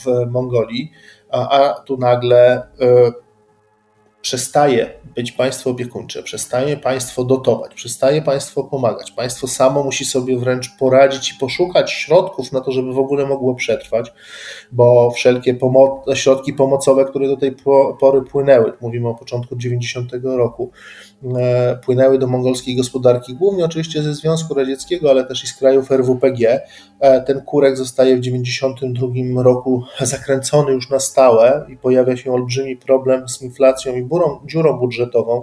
w 0.04 0.30
Mongolii 0.30 0.92
a, 1.34 1.82
tu 1.84 1.96
nagle 1.96 2.62
y, 2.78 3.12
przestaje 4.24 4.90
być 5.14 5.32
państwo 5.32 5.70
opiekuńcze, 5.70 6.22
przestaje 6.22 6.76
państwo 6.76 7.24
dotować, 7.24 7.74
przestaje 7.74 8.22
państwo 8.22 8.64
pomagać. 8.64 9.10
Państwo 9.10 9.48
samo 9.48 9.82
musi 9.82 10.04
sobie 10.04 10.38
wręcz 10.38 10.76
poradzić 10.78 11.32
i 11.32 11.34
poszukać 11.34 11.92
środków 11.92 12.52
na 12.52 12.60
to, 12.60 12.72
żeby 12.72 12.92
w 12.92 12.98
ogóle 12.98 13.26
mogło 13.26 13.54
przetrwać, 13.54 14.12
bo 14.72 15.10
wszelkie 15.10 15.54
pomo 15.54 16.04
środki 16.14 16.52
pomocowe, 16.52 17.04
które 17.04 17.28
do 17.28 17.36
tej 17.36 17.56
pory 18.00 18.22
płynęły, 18.22 18.72
mówimy 18.80 19.08
o 19.08 19.14
początku 19.14 19.56
90 19.56 20.12
roku, 20.22 20.70
E, 21.36 21.78
płynęły 21.84 22.18
do 22.18 22.26
mongolskiej 22.26 22.76
gospodarki, 22.76 23.34
głównie 23.34 23.64
oczywiście 23.64 24.02
ze 24.02 24.14
Związku 24.14 24.54
Radzieckiego, 24.54 25.10
ale 25.10 25.24
też 25.24 25.44
i 25.44 25.46
z 25.46 25.54
krajów 25.54 25.90
RWPG. 25.90 26.60
E, 27.00 27.20
ten 27.20 27.40
kurek 27.40 27.76
zostaje 27.76 28.16
w 28.16 28.20
1992 28.20 29.42
roku 29.42 29.82
zakręcony 30.00 30.72
już 30.72 30.90
na 30.90 31.00
stałe 31.00 31.66
i 31.68 31.76
pojawia 31.76 32.16
się 32.16 32.32
olbrzymi 32.32 32.76
problem 32.76 33.28
z 33.28 33.42
inflacją 33.42 33.94
i 33.94 34.02
burą, 34.14 34.40
dziurą 34.46 34.78
budżetową, 34.78 35.42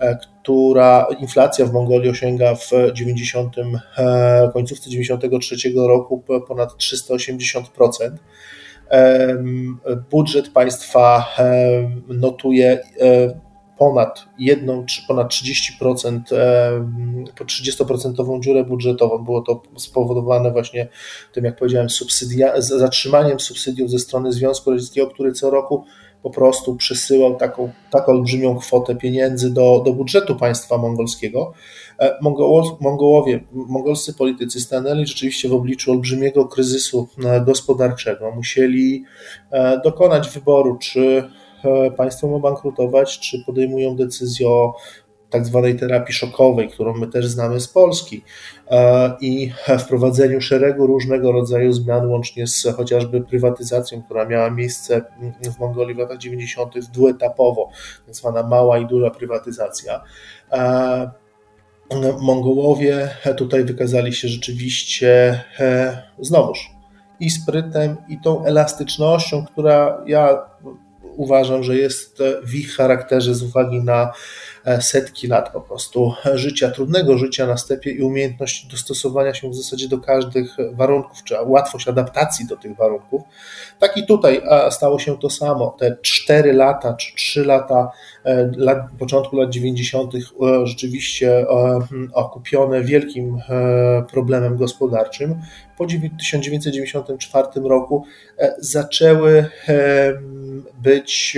e, 0.00 0.18
która 0.42 1.06
inflacja 1.20 1.66
w 1.66 1.72
Mongolii 1.72 2.10
osięga 2.10 2.54
w 2.54 2.70
90, 2.92 3.56
końcówce 4.52 4.90
93 4.90 5.56
roku 5.76 6.24
ponad 6.48 6.72
380%. 6.76 8.18
Budżet 10.10 10.48
państwa 10.48 11.34
notuje 12.08 12.80
ponad 13.80 14.24
jedną 14.38 14.86
czy 14.86 15.02
ponad 15.08 15.32
30%, 15.32 16.20
po 17.38 17.44
30% 17.44 18.40
dziurę 18.40 18.64
budżetową. 18.64 19.18
Było 19.18 19.40
to 19.40 19.62
spowodowane 19.76 20.52
właśnie 20.52 20.88
tym, 21.32 21.44
jak 21.44 21.56
powiedziałem, 21.56 21.90
subsydia, 21.90 22.60
zatrzymaniem 22.60 23.40
subsydiów 23.40 23.90
ze 23.90 23.98
strony 23.98 24.32
Związku 24.32 24.70
Radzieckiego, 24.70 25.06
który 25.06 25.32
co 25.32 25.50
roku 25.50 25.84
po 26.22 26.30
prostu 26.30 26.76
przesyłał 26.76 27.36
taką, 27.36 27.72
taką 27.90 28.12
olbrzymią 28.12 28.58
kwotę 28.58 28.94
pieniędzy 28.94 29.54
do, 29.54 29.82
do 29.84 29.92
budżetu 29.92 30.36
państwa 30.36 30.78
mongolskiego. 30.78 31.52
E, 31.98 32.18
Mongołowie, 32.80 33.40
mongolscy 33.52 34.14
politycy 34.14 34.60
stanęli 34.60 35.06
rzeczywiście 35.06 35.48
w 35.48 35.52
obliczu 35.52 35.90
olbrzymiego 35.92 36.44
kryzysu 36.44 37.08
e, 37.24 37.40
gospodarczego. 37.40 38.30
Musieli 38.30 39.04
e, 39.50 39.80
dokonać 39.84 40.28
wyboru, 40.28 40.78
czy 40.78 41.28
państwo 41.96 42.28
ma 42.28 42.38
bankrutować, 42.38 43.18
czy 43.18 43.44
podejmują 43.44 43.96
decyzję 43.96 44.48
o 44.48 44.74
tak 45.30 45.46
zwanej 45.46 45.76
terapii 45.76 46.14
szokowej, 46.14 46.68
którą 46.68 46.94
my 46.94 47.06
też 47.06 47.26
znamy 47.26 47.60
z 47.60 47.68
Polski 47.68 48.24
e, 48.70 49.16
i 49.20 49.52
wprowadzeniu 49.78 50.40
szeregu 50.40 50.86
różnego 50.86 51.32
rodzaju 51.32 51.72
zmian, 51.72 52.06
łącznie 52.06 52.46
z 52.46 52.66
chociażby 52.76 53.20
prywatyzacją, 53.20 54.02
która 54.02 54.24
miała 54.24 54.50
miejsce 54.50 55.02
w 55.56 55.58
Mongolii 55.58 55.94
w 55.94 55.98
latach 55.98 56.18
90. 56.18 56.78
dwuetapowo, 56.78 57.70
tak 58.06 58.14
zwana 58.14 58.42
mała 58.42 58.78
i 58.78 58.86
duża 58.86 59.10
prywatyzacja. 59.10 60.00
E, 60.52 61.10
Mongołowie 62.20 63.10
tutaj 63.36 63.64
wykazali 63.64 64.12
się 64.12 64.28
rzeczywiście 64.28 65.40
znowuż 66.18 66.70
i 67.20 67.30
sprytem, 67.30 67.96
i 68.08 68.20
tą 68.20 68.44
elastycznością, 68.44 69.44
która 69.46 70.02
ja 70.06 70.38
uważam, 71.16 71.62
że 71.62 71.76
jest 71.76 72.22
w 72.44 72.54
ich 72.54 72.72
charakterze 72.74 73.34
z 73.34 73.42
uwagi 73.42 73.82
na 73.82 74.02
e, 74.02 74.59
setki 74.80 75.26
lat 75.26 75.52
po 75.52 75.60
prostu 75.60 76.14
życia, 76.34 76.70
trudnego 76.70 77.18
życia 77.18 77.46
na 77.46 77.56
stepie 77.56 77.90
i 77.90 78.02
umiejętność 78.02 78.66
dostosowania 78.66 79.34
się 79.34 79.50
w 79.50 79.54
zasadzie 79.54 79.88
do 79.88 79.98
każdych 79.98 80.56
warunków, 80.72 81.24
czy 81.24 81.34
łatwość 81.44 81.88
adaptacji 81.88 82.46
do 82.46 82.56
tych 82.56 82.76
warunków. 82.76 83.22
Tak 83.78 83.96
i 83.96 84.06
tutaj 84.06 84.42
stało 84.70 84.98
się 84.98 85.18
to 85.18 85.30
samo. 85.30 85.76
Te 85.78 85.96
4 86.02 86.52
lata 86.52 86.94
czy 86.94 87.14
3 87.14 87.44
lata, 87.44 87.90
e, 88.19 88.19
lat, 88.56 88.78
początku 88.98 89.36
lat 89.36 89.50
90. 89.50 90.14
E, 90.14 90.18
rzeczywiście 90.66 91.46
okupione 92.12 92.84
wielkim 92.84 93.38
problemem 94.10 94.56
gospodarczym. 94.56 95.40
Po 95.78 95.86
1994 95.86 97.46
roku 97.68 98.04
zaczęły 98.58 99.46
być, 100.82 101.36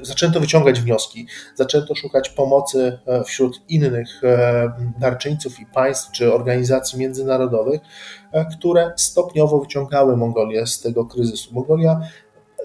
e, 0.00 0.04
zaczęto 0.04 0.40
wyciągać 0.40 0.80
wnioski, 0.80 1.26
zaczęto 1.54 1.94
szukać 1.94 2.30
pomocy 2.30 2.98
e, 3.06 3.24
wśród 3.24 3.62
innych 3.68 4.24
e, 4.24 4.72
darczyńców 4.98 5.60
i 5.60 5.66
państw 5.66 6.12
czy 6.12 6.34
organizacji 6.34 6.98
międzynarodowych, 6.98 7.80
które 8.58 8.92
stopniowo 8.96 9.58
wyciągały 9.60 10.16
Mongolię 10.16 10.66
z 10.66 10.80
tego 10.80 11.04
kryzysu. 11.04 11.54
Mongolia 11.54 12.00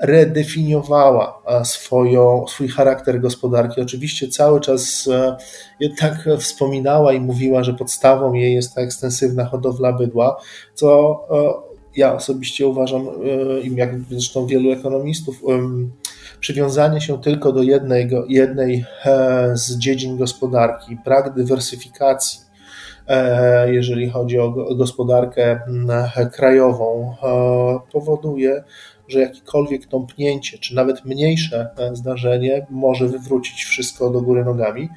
redefiniowała 0.02 1.42
swoją, 1.64 2.46
swój 2.48 2.68
charakter 2.68 3.22
gospodarki. 3.22 3.82
Oczywiście 3.82 4.28
cały 4.28 4.62
czas 4.62 5.10
jednak 5.80 6.30
wspominała 6.40 7.14
i 7.14 7.20
mówiła, 7.20 7.64
że 7.64 7.74
podstawą 7.74 8.34
jej 8.34 8.54
jest 8.54 8.76
ta 8.76 8.82
ekstensywna 8.82 9.46
hodowla 9.46 9.94
bydła, 9.94 10.42
co 10.74 11.20
ja 11.96 12.16
osobiście 12.16 12.68
uważam, 12.68 13.08
e, 13.08 13.68
jak 13.76 13.90
zresztą 14.10 14.46
wielu 14.46 14.72
ekonomistów, 14.72 15.42
przywiązanie 16.40 17.02
się 17.02 17.22
tylko 17.22 17.52
do 17.52 17.64
jednej, 17.64 18.10
jednej 18.28 18.86
e, 19.06 19.52
z 19.54 19.78
dziedzin 19.78 20.18
gospodarki, 20.18 20.98
brak 21.06 21.34
dywersyfikacji, 21.34 22.40
e, 23.08 23.74
jeżeli 23.74 24.10
chodzi 24.10 24.40
o 24.40 24.76
gospodarkę 24.76 25.60
krajową, 26.34 27.16
powoduje, 27.92 28.64
że 29.08 29.20
jakiekolwiek 29.20 29.86
tąpnięcie, 29.86 30.58
czy 30.58 30.76
nawet 30.76 31.06
mniejsze 31.06 31.70
zdarzenie 31.94 32.68
może 32.70 33.08
wywrócić 33.08 33.64
wszystko 33.64 34.10
do 34.10 34.22
góry 34.22 34.46
nogami. 34.46 34.90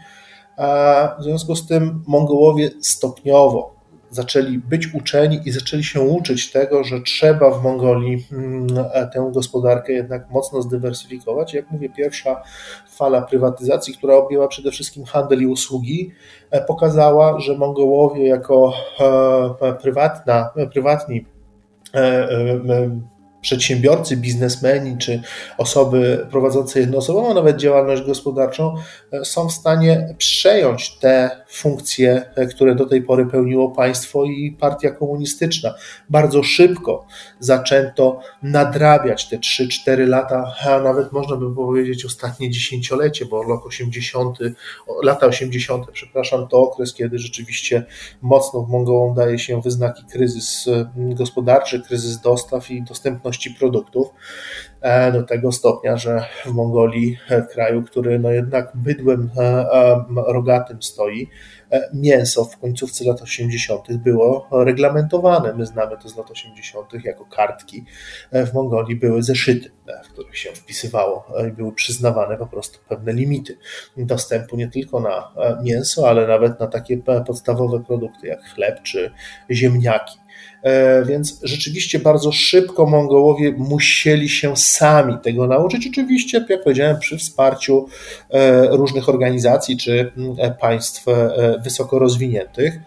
W 1.18 1.22
związku 1.22 1.56
z 1.56 1.66
tym 1.66 2.02
Mongołowie 2.06 2.70
stopniowo 2.80 3.82
zaczęli 4.12 4.58
być 4.58 4.94
uczeni 4.94 5.40
i 5.44 5.50
zaczęli 5.50 5.84
się 5.84 6.00
uczyć 6.00 6.52
tego, 6.52 6.84
że 6.84 7.00
trzeba 7.00 7.50
w 7.50 7.62
Mongolii 7.62 8.26
mm, 8.32 8.66
tę 9.12 9.30
gospodarkę 9.32 9.92
jednak 9.92 10.30
mocno 10.30 10.62
zdywersyfikować. 10.62 11.54
Jak 11.54 11.70
mówię, 11.70 11.90
pierwsza 11.90 12.42
fala 12.90 13.22
prywatyzacji, 13.22 13.94
która 13.94 14.14
objęła 14.14 14.48
przede 14.48 14.70
wszystkim 14.70 15.04
handel 15.04 15.42
i 15.42 15.46
usługi, 15.46 16.10
e, 16.50 16.64
pokazała, 16.64 17.40
że 17.40 17.58
Mongołowie 17.58 18.26
jako 18.26 18.72
e, 19.60 19.72
prywatna, 19.72 20.50
prywatni 20.72 21.16
e, 21.18 21.24
przedsiębiorcy, 23.42 24.16
biznesmeni 24.16 24.98
czy 24.98 25.22
osoby 25.58 26.26
prowadzące 26.30 26.80
jednoosobową 26.80 27.34
nawet 27.34 27.56
działalność 27.56 28.02
gospodarczą 28.02 28.74
e, 29.12 29.24
są 29.24 29.48
w 29.48 29.52
stanie 29.52 30.14
przejąć 30.18 30.98
te 30.98 31.41
funkcje, 31.52 32.24
e, 32.34 32.46
które 32.46 32.74
do 32.74 32.86
tej 32.86 33.02
pory 33.02 33.26
pełniło 33.26 33.70
państwo 33.70 34.24
i 34.24 34.56
partia 34.60 34.90
komunistyczna. 34.90 35.74
Bardzo 36.10 36.42
szybko 36.42 37.06
zaczęto 37.40 38.20
nadrabiać 38.42 39.28
te 39.28 39.38
3-4 39.38 40.06
lata, 40.08 40.54
a 40.66 40.80
nawet 40.80 41.12
można 41.12 41.36
by 41.36 41.54
powiedzieć 41.54 42.04
ostatnie 42.04 42.50
dziesięciolecie, 42.50 43.26
bo 43.26 43.42
rok 43.42 43.66
80, 43.66 44.38
lata 45.02 45.26
80, 45.26 45.86
przepraszam, 45.92 46.48
to 46.48 46.58
okres, 46.58 46.94
kiedy 46.94 47.18
rzeczywiście 47.18 47.84
mocno 48.22 48.62
w 48.62 48.68
Mongołom 48.68 49.14
daje 49.14 49.38
się 49.38 49.60
wyznaki 49.60 50.04
kryzys 50.12 50.68
gospodarczy, 50.96 51.82
kryzys 51.82 52.20
dostaw 52.20 52.70
i 52.70 52.82
dostępności 52.82 53.50
produktów 53.50 54.08
e, 54.08 54.71
do 55.12 55.22
tego 55.22 55.52
stopnia, 55.52 55.96
że 55.96 56.24
w 56.46 56.52
Mongolii, 56.52 57.18
e, 57.30 57.42
kraju, 57.42 57.82
który 57.82 58.18
no 58.18 58.30
jednak 58.30 58.72
bydłem 58.74 59.30
e, 59.36 59.64
rogatym 60.26 60.82
stoi, 60.82 61.28
mięso 61.94 62.44
w 62.44 62.58
końcówce 62.58 63.04
lat 63.04 63.22
80. 63.22 63.96
było 63.96 64.48
reglamentowane. 64.52 65.54
My 65.54 65.66
znamy 65.66 65.96
to 66.02 66.08
z 66.08 66.16
lat 66.16 66.30
80. 66.30 67.04
jako 67.04 67.24
kartki. 67.24 67.84
W 68.32 68.54
Mongolii 68.54 68.96
były 68.96 69.22
zeszyty, 69.22 69.70
w 70.04 70.08
których 70.08 70.38
się 70.38 70.50
wpisywało 70.50 71.26
i 71.48 71.52
były 71.52 71.72
przyznawane 71.72 72.36
po 72.36 72.46
prostu 72.46 72.78
pewne 72.88 73.12
limity 73.12 73.58
dostępu 73.96 74.56
nie 74.56 74.68
tylko 74.68 75.00
na 75.00 75.32
mięso, 75.62 76.08
ale 76.08 76.26
nawet 76.26 76.60
na 76.60 76.66
takie 76.66 76.96
podstawowe 77.26 77.84
produkty 77.84 78.26
jak 78.26 78.44
chleb 78.44 78.82
czy 78.82 79.10
ziemniaki. 79.50 80.21
E, 80.62 81.04
więc 81.04 81.40
rzeczywiście 81.42 81.98
bardzo 81.98 82.32
szybko 82.32 82.86
Mongołowie 82.86 83.52
musieli 83.52 84.28
się 84.28 84.56
sami 84.56 85.18
tego 85.22 85.46
nauczyć, 85.46 85.88
oczywiście, 85.90 86.44
jak 86.48 86.62
powiedziałem, 86.62 86.98
przy 86.98 87.18
wsparciu 87.18 87.86
różnych 88.70 89.08
organizacji 89.08 89.76
czy 89.76 90.12
mm, 90.16 90.54
państw 90.60 91.04
wysoko 91.64 91.98
rozwiniętych. 91.98 92.78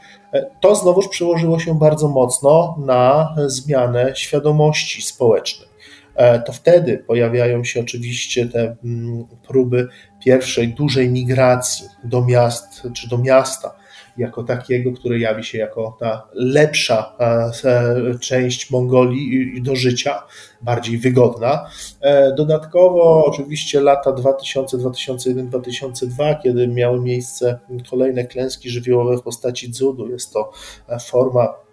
To 0.60 0.76
znowuż 0.76 1.08
przełożyło 1.08 1.60
się 1.60 1.80
bardzo 1.80 2.08
mocno 2.08 2.76
na 2.86 3.36
zmianę 3.48 4.12
świadomości 4.16 5.02
społecznej. 5.02 5.70
E, 6.16 6.40
to 6.40 6.54
wtedy 6.54 6.98
pojawiają 6.98 7.64
się 7.64 7.80
oczywiście 7.80 8.46
te 8.46 8.76
mm, 8.84 9.26
próby 9.48 9.88
pierwszej 10.20 10.68
dużej 10.68 11.10
migracji 11.10 11.88
do 12.04 12.26
miast 12.26 12.82
czy 12.94 13.10
do 13.10 13.18
miasta 13.18 13.76
jako 14.18 14.44
takiego, 14.44 14.92
które 14.92 15.20
jawi 15.20 15.44
się 15.44 15.58
jako 15.58 15.98
ta 16.00 16.28
lepsza 16.34 17.16
e, 17.20 18.20
część 18.20 18.72
Mongolii 18.72 19.62
do 19.62 19.76
życia, 19.76 20.24
bardziej 20.62 20.98
wygodna. 20.98 21.70
E, 22.02 22.34
dodatkowo 22.36 23.26
oczywiście 23.26 23.82
lata 23.82 24.12
2000, 24.12 24.78
2001, 24.78 25.50
2002, 25.50 26.36
kiedy 26.36 26.68
miały 26.68 27.02
miejsce 27.02 27.60
kolejne 27.90 28.24
klęski 28.24 28.70
żywiołowe 28.70 29.18
w 29.18 29.22
postaci 29.22 29.72
dzudu, 29.72 30.10
jest 30.10 30.34
to 30.34 30.52
forma 31.02 31.65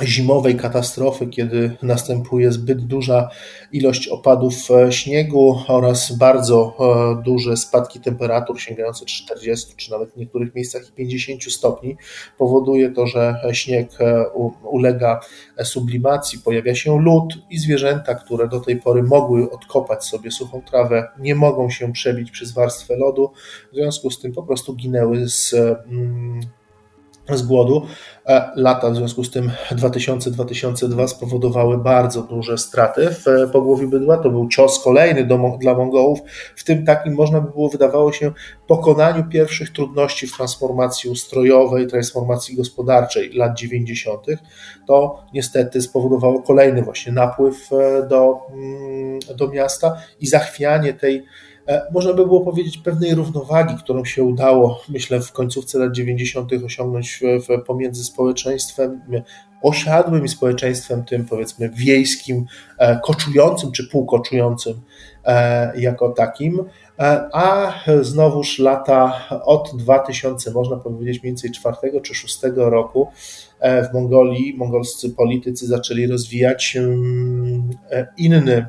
zimowej 0.00 0.56
katastrofy, 0.56 1.26
kiedy 1.26 1.76
następuje 1.82 2.52
zbyt 2.52 2.86
duża 2.86 3.28
ilość 3.72 4.08
opadów 4.08 4.54
e, 4.70 4.92
śniegu 4.92 5.58
oraz 5.68 6.12
bardzo 6.12 6.76
e, 6.80 7.22
duże 7.22 7.56
spadki 7.56 8.00
temperatur 8.00 8.60
sięgające 8.60 9.04
40 9.04 9.76
czy 9.76 9.90
nawet 9.90 10.10
w 10.10 10.16
niektórych 10.16 10.54
miejscach 10.54 10.82
50 10.94 11.44
stopni, 11.44 11.96
powoduje 12.38 12.90
to, 12.90 13.06
że 13.06 13.34
śnieg 13.52 14.00
e, 14.00 14.24
ulega 14.70 15.20
sublimacji, 15.64 16.38
pojawia 16.38 16.74
się 16.74 17.00
lód 17.00 17.38
i 17.50 17.58
zwierzęta, 17.58 18.14
które 18.14 18.48
do 18.48 18.60
tej 18.60 18.76
pory 18.76 19.02
mogły 19.02 19.50
odkopać 19.50 20.04
sobie 20.04 20.30
suchą 20.30 20.62
trawę, 20.62 21.08
nie 21.18 21.34
mogą 21.34 21.70
się 21.70 21.92
przebić 21.92 22.30
przez 22.30 22.52
warstwę 22.52 22.96
lodu, 22.96 23.32
w 23.72 23.74
związku 23.74 24.10
z 24.10 24.20
tym 24.20 24.32
po 24.32 24.42
prostu 24.42 24.74
ginęły 24.74 25.28
z 25.28 25.54
mm, 25.54 26.40
z 27.30 27.42
głodu. 27.42 27.86
E, 28.26 28.50
lata 28.56 28.90
w 28.90 28.96
związku 28.96 29.24
z 29.24 29.30
tym 29.30 29.50
2000-2002 29.70 31.08
spowodowały 31.08 31.78
bardzo 31.78 32.22
duże 32.22 32.58
straty 32.58 33.08
w 33.10 33.50
pogłowiu 33.52 33.88
bydła. 33.88 34.16
To 34.16 34.30
był 34.30 34.48
cios 34.48 34.84
kolejny 34.84 35.24
do, 35.24 35.38
dla 35.60 35.74
Mongołów, 35.74 36.18
w 36.56 36.64
tym 36.64 36.84
takim 36.86 37.14
można 37.14 37.40
by 37.40 37.50
było 37.50 37.68
wydawało 37.68 38.12
się 38.12 38.32
pokonaniu 38.66 39.24
pierwszych 39.24 39.72
trudności 39.72 40.26
w 40.26 40.36
transformacji 40.36 41.10
ustrojowej, 41.10 41.86
transformacji 41.86 42.56
gospodarczej 42.56 43.32
lat 43.32 43.58
90. 43.58 44.26
To 44.86 45.24
niestety 45.34 45.82
spowodowało 45.82 46.42
kolejny 46.42 46.82
właśnie 46.82 47.12
napływ 47.12 47.72
e, 47.72 48.06
do, 48.08 48.40
mm, 48.52 49.18
do 49.36 49.48
miasta 49.48 49.96
i 50.20 50.26
zachwianie 50.26 50.94
tej 50.94 51.16
E, 51.18 51.24
można 51.92 52.12
by 52.12 52.26
było 52.26 52.40
powiedzieć, 52.40 52.78
pewnej 52.78 53.14
równowagi, 53.14 53.74
którą 53.76 54.04
się 54.04 54.22
udało, 54.22 54.82
myślę, 54.88 55.20
w 55.20 55.32
końcówce 55.32 55.78
lat 55.78 55.92
90. 55.92 56.52
osiągnąć 56.64 57.20
w, 57.48 57.64
pomiędzy 57.64 58.04
społeczeństwem 58.04 59.00
osiadłym 59.62 60.24
i 60.24 60.28
społeczeństwem 60.28 61.04
tym, 61.04 61.24
powiedzmy, 61.24 61.70
wiejskim, 61.70 62.44
e, 62.78 63.00
koczującym 63.00 63.72
czy 63.72 63.88
półkoczującym 63.88 64.80
e, 65.24 65.80
jako 65.80 66.08
takim. 66.08 66.64
A 67.32 67.74
znowuż 68.00 68.58
lata 68.58 69.28
od 69.44 69.70
2000, 69.76 70.50
można 70.50 70.76
powiedzieć, 70.76 71.22
mniej 71.22 71.30
więcej 71.30 71.50
4 71.50 72.00
czy 72.02 72.14
6 72.14 72.40
roku 72.56 73.08
w 73.60 73.94
Mongolii 73.94 74.54
mongolscy 74.56 75.10
politycy 75.10 75.66
zaczęli 75.66 76.06
rozwijać 76.06 76.76
mm, 76.76 77.70
inny 78.16 78.66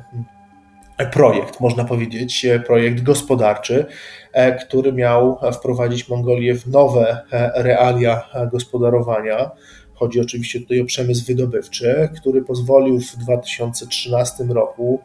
projekt, 1.12 1.60
można 1.60 1.84
powiedzieć, 1.84 2.44
e, 2.44 2.60
projekt 2.60 3.02
gospodarczy, 3.02 3.86
e, 4.32 4.52
który 4.66 4.92
miał 4.92 5.38
wprowadzić 5.52 6.08
Mongolię 6.08 6.54
w 6.54 6.66
nowe 6.66 7.20
e, 7.32 7.62
realia 7.62 8.22
gospodarowania. 8.52 9.50
Chodzi 9.94 10.20
oczywiście 10.20 10.60
tutaj 10.60 10.80
o 10.80 10.84
przemysł 10.84 11.26
wydobywczy, 11.26 12.08
który 12.16 12.42
pozwolił 12.42 13.00
w 13.00 13.16
2013 13.16 14.44
roku 14.44 15.00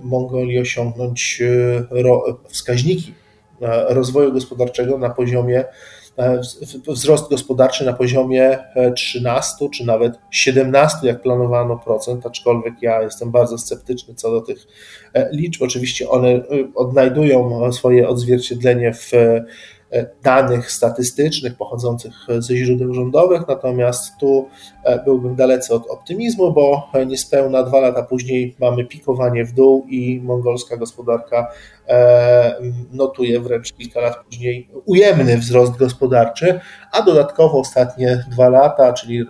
Mongolii 0.00 0.58
osiągnąć 0.58 1.42
wskaźniki 2.48 3.14
rozwoju 3.88 4.32
gospodarczego 4.32 4.98
na 4.98 5.10
poziomie 5.10 5.64
E, 5.64 5.68
wzrost 6.88 7.30
gospodarczy 7.30 7.84
na 7.84 7.92
poziomie 7.92 8.58
13 8.96 9.64
e, 9.64 9.68
czy 9.70 9.86
nawet 9.86 10.18
17, 10.30 10.98
jak 11.02 11.22
planowano 11.22 11.78
procent, 11.78 12.26
aczkolwiek 12.26 12.74
ja 12.82 13.02
jestem 13.02 13.30
bardzo 13.30 13.58
sceptyczny 13.58 14.14
co 14.14 14.30
do 14.30 14.40
tych 14.40 14.66
e, 15.14 15.28
liczb. 15.32 15.62
Oczywiście 15.62 16.08
one 16.08 16.42
odnajdują 16.74 17.72
swoje 17.72 18.08
odzwierciedlenie 18.08 18.92
w 18.92 19.12
E, 19.14 19.44
danych 20.22 20.70
statystycznych 20.70 21.56
pochodzących 21.56 22.12
ze 22.38 22.56
źródeł 22.56 22.94
rządowych, 22.94 23.42
natomiast 23.48 24.16
tu 24.20 24.48
e, 24.84 25.04
byłbym 25.04 25.36
dalece 25.36 25.74
od 25.74 25.86
optymizmu, 25.86 26.52
bo 26.52 26.90
niespełna 27.06 27.62
dwa 27.62 27.80
lata 27.80 28.02
później 28.02 28.56
mamy 28.60 28.84
pikowanie 28.84 29.44
w 29.44 29.52
dół 29.52 29.86
i 29.88 30.20
mongolska 30.24 30.76
gospodarka 30.76 31.46
e, 31.88 32.60
notuje 32.92 33.40
wręcz 33.40 33.72
kilka 33.72 34.00
lat 34.00 34.24
później 34.24 34.68
ujemny 34.84 35.38
wzrost 35.38 35.76
gospodarczy, 35.76 36.60
a 36.92 37.02
dodatkowo 37.02 37.58
ostatnie 37.58 38.24
dwa 38.30 38.48
lata, 38.48 38.92
czyli 38.92 39.24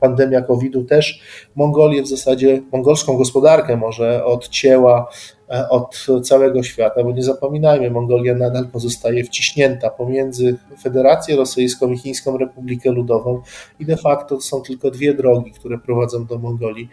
pandemia 0.00 0.42
COVID-u 0.42 0.84
też 0.84 1.22
Mongolię 1.54 2.02
w 2.02 2.08
zasadzie, 2.08 2.62
mongolską 2.72 3.16
gospodarkę 3.16 3.76
może 3.76 4.24
odcięła 4.24 5.08
E, 5.41 5.41
od 5.70 6.06
całego 6.22 6.62
świata, 6.62 7.04
bo 7.04 7.12
nie 7.12 7.22
zapominajmy, 7.22 7.90
Mongolia 7.90 8.34
nadal 8.34 8.68
pozostaje 8.68 9.24
wciśnięta 9.24 9.90
pomiędzy 9.90 10.56
Federację 10.82 11.36
Rosyjską 11.36 11.88
i 11.88 11.98
Chińską 11.98 12.38
Republikę 12.38 12.90
Ludową 12.90 13.42
i 13.80 13.86
de 13.86 13.96
facto 13.96 14.40
są 14.40 14.62
tylko 14.62 14.90
dwie 14.90 15.14
drogi, 15.14 15.52
które 15.52 15.78
prowadzą 15.78 16.26
do 16.26 16.38
Mongolii, 16.38 16.88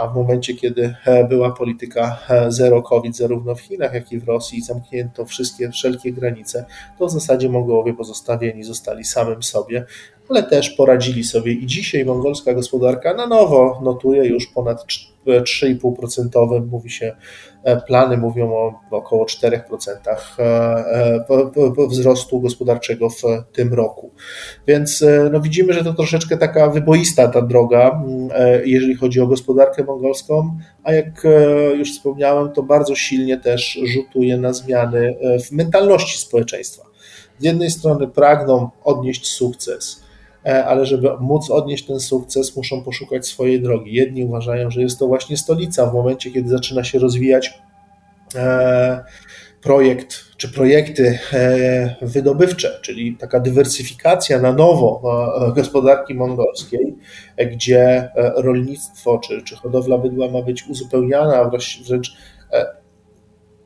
a 0.00 0.08
w 0.08 0.14
momencie, 0.14 0.54
kiedy 0.54 0.94
e, 1.06 1.24
była 1.24 1.52
polityka 1.52 2.18
e, 2.28 2.52
zero 2.52 2.82
COVID 2.82 3.16
zarówno 3.16 3.54
w 3.54 3.60
Chinach, 3.60 3.94
jak 3.94 4.12
i 4.12 4.18
w 4.18 4.28
Rosji, 4.28 4.62
zamknięto 4.62 5.24
wszystkie, 5.24 5.70
wszelkie 5.70 6.12
granice, 6.12 6.64
to 6.98 7.06
w 7.06 7.10
zasadzie 7.10 7.48
Mongołowie 7.48 7.94
pozostawieni 7.94 8.64
zostali 8.64 9.04
samym 9.04 9.42
sobie, 9.42 9.84
ale 10.28 10.42
też 10.42 10.70
poradzili 10.70 11.24
sobie. 11.24 11.52
I 11.52 11.66
dzisiaj 11.66 12.04
mongolska 12.04 12.54
gospodarka 12.54 13.14
na 13.14 13.26
nowo 13.26 13.80
notuje 13.84 14.24
już 14.24 14.46
ponad 14.46 14.86
3,5%, 15.26 16.66
mówi 16.70 16.90
się, 16.90 17.06
e, 17.06 17.16
plany 17.86 18.16
mówią 18.16 18.52
o 18.52 18.80
około 18.90 19.24
4% 19.24 19.60
e, 20.38 20.42
e, 20.42 21.24
wzrostu 21.88 22.40
gospodarczego 22.40 23.10
w 23.10 23.22
tym 23.52 23.74
roku. 23.74 24.10
Więc 24.66 25.04
no 25.32 25.40
widzimy, 25.40 25.72
że 25.72 25.84
to 25.84 25.94
troszeczkę 25.94 26.36
taka 26.36 26.70
wyboista 26.70 27.28
ta 27.28 27.42
droga, 27.42 28.02
jeżeli 28.64 28.94
chodzi 28.94 29.20
o 29.20 29.26
gospodarkę 29.26 29.84
mongolską, 29.84 30.58
a 30.84 30.92
jak 30.92 31.22
już 31.78 31.92
wspomniałem, 31.92 32.52
to 32.52 32.62
bardzo 32.62 32.94
silnie 32.94 33.38
też 33.38 33.78
rzutuje 33.84 34.36
na 34.36 34.52
zmiany 34.52 35.16
w 35.44 35.52
mentalności 35.52 36.18
społeczeństwa. 36.18 36.82
Z 37.38 37.44
jednej 37.44 37.70
strony 37.70 38.08
pragną 38.08 38.70
odnieść 38.84 39.26
sukces, 39.26 40.05
E, 40.05 40.05
ale 40.46 40.86
żeby 40.86 41.10
móc 41.20 41.50
odnieść 41.50 41.86
ten 41.86 42.00
sukces, 42.00 42.56
muszą 42.56 42.82
poszukać 42.82 43.26
swojej 43.26 43.62
drogi. 43.62 43.94
Jedni 43.94 44.24
uważają, 44.24 44.70
że 44.70 44.82
jest 44.82 44.98
to 44.98 45.06
właśnie 45.06 45.36
stolica 45.36 45.86
w 45.86 45.94
momencie, 45.94 46.30
kiedy 46.30 46.48
zaczyna 46.48 46.84
się 46.84 46.98
rozwijać 46.98 47.60
e, 48.34 49.04
projekt 49.62 50.24
czy 50.36 50.52
projekty 50.52 51.18
e, 51.32 51.96
wydobywcze, 52.02 52.78
czyli 52.82 53.16
taka 53.16 53.40
dywersyfikacja 53.40 54.40
na 54.40 54.52
nowo 54.52 55.02
gospodarki 55.54 56.14
mongolskiej, 56.14 56.96
gdzie 57.52 58.10
rolnictwo 58.36 59.18
czy, 59.18 59.42
czy 59.42 59.56
hodowla 59.56 59.98
bydła 59.98 60.28
ma 60.28 60.42
być 60.42 60.68
uzupełniana, 60.68 61.50
wręcz 61.88 62.16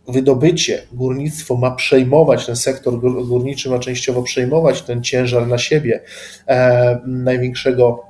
wydobycie, 0.09 0.83
górnictwo 0.93 1.57
ma 1.57 1.71
przejmować, 1.71 2.47
ten 2.47 2.57
sektor 2.57 3.01
górniczy 3.27 3.71
ma 3.71 3.79
częściowo 3.79 4.23
przejmować 4.23 4.83
ten 4.83 5.03
ciężar 5.03 5.47
na 5.47 5.59
siebie 5.59 6.01
e, 6.49 7.01
największego 7.07 8.03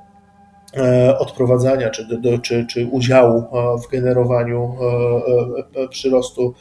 e, 0.77 1.17
odprowadzania 1.19 1.89
czy, 1.89 2.05
do, 2.05 2.39
czy, 2.39 2.65
czy 2.69 2.87
udziału 2.87 3.37
e, 3.37 3.77
w 3.81 3.91
generowaniu 3.91 4.75
przyrostu, 5.89 6.53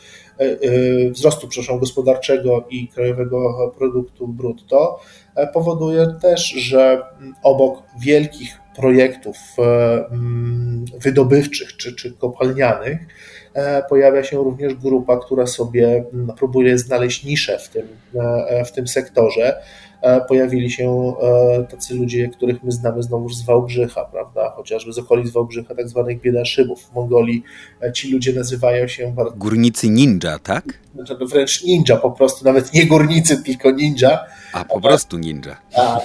wzrostu 1.10 1.48
przepraszam, 1.48 1.78
gospodarczego 1.78 2.64
i 2.70 2.88
krajowego 2.88 3.70
produktu 3.78 4.28
brutto, 4.28 5.00
powoduje 5.54 6.06
też, 6.22 6.48
że 6.48 7.02
obok 7.42 7.82
wielkich 8.00 8.60
projektów 8.76 9.36
wydobywczych 11.00 11.76
czy, 11.76 11.94
czy 11.94 12.12
kopalnianych, 12.12 12.98
pojawia 13.88 14.24
się 14.24 14.36
również 14.36 14.74
grupa, 14.74 15.16
która 15.16 15.46
sobie 15.46 16.04
próbuje 16.38 16.78
znaleźć 16.78 17.24
niszę 17.24 17.58
w 17.58 17.68
tym, 17.68 17.88
e, 18.14 18.64
w 18.64 18.72
tym 18.72 18.88
sektorze. 18.88 19.62
pojawili 20.28 20.70
się 20.70 21.14
tacy 21.70 21.94
ludzie, 21.94 22.28
których 22.28 22.62
my 22.62 22.72
znamy 22.72 23.02
znowuż 23.02 23.34
z 23.34 23.44
Wałbrzycha, 23.44 24.04
prawda, 24.04 24.52
chociażby 24.56 24.92
z 24.92 24.98
okolic 24.98 25.30
Wałbrzycha, 25.30 25.74
tak 25.74 25.88
zwanych 25.88 26.20
biedaszybów. 26.20 26.82
W 26.82 26.94
Mongolii 26.94 27.42
ci 27.94 28.12
ludzie 28.12 28.32
nazywają 28.32 28.88
się... 28.88 29.14
Górnicy 29.36 29.90
ninja, 29.90 30.38
tak? 30.38 30.64
Wręcz 31.20 31.64
ninja 31.64 31.96
po 31.96 32.10
prostu, 32.10 32.44
nawet 32.44 32.74
nie 32.74 32.86
górnicy, 32.86 33.42
tylko 33.42 33.70
ninja. 33.70 34.18
A 34.52 34.64
po 34.64 34.80
prostu 34.80 35.18
ninja. 35.18 35.56
Tak, 35.74 36.00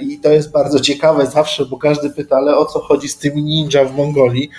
i 0.00 0.20
to 0.20 0.30
jest 0.30 0.50
bardzo 0.50 0.80
ciekawe 0.80 1.26
zawsze, 1.26 1.64
bo 1.64 1.78
każdy 1.78 2.10
pyta, 2.10 2.36
ale 2.36 2.56
o 2.56 2.66
co 2.66 2.80
chodzi 2.80 3.08
z 3.08 3.18
tymi 3.18 3.42
ninja 3.42 3.84
w 3.84 3.96
Mongolii? 3.96 4.50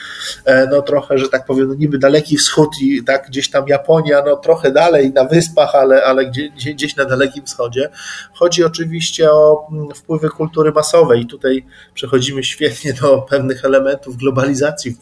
No 0.72 0.82
trochę, 0.82 1.18
że 1.18 1.30
tak 1.30 1.46
powiem, 1.46 1.68
no 1.68 1.74
niby 1.74 2.00
daleki 2.00 2.38
wschód 2.38 2.70
i 2.82 3.04
tak 3.04 3.28
gdzieś 3.28 3.50
tam 3.50 3.68
Japonia, 3.68 4.22
no 4.26 4.36
trochę 4.36 4.72
dalej 4.72 5.14
na 5.14 5.26
wyspach, 5.26 5.76
ale, 5.76 6.04
ale 6.04 6.26
gdzieś, 6.56 6.96
na 6.96 7.06
Dalekim 7.06 7.46
Wschodzie. 7.46 7.90
Chodzi 8.34 8.64
oczywiście 8.64 9.32
o 9.32 9.68
mm, 9.72 9.96
wpływy 9.96 10.30
kultury 10.30 10.72
masowej. 10.72 11.26
Tutaj 11.26 11.66
przechodzimy 11.94 12.44
świetnie 12.44 12.94
do 12.94 13.22
pewnych 13.22 13.66
elementów 13.66 14.18
globalizacji, 14.18 14.96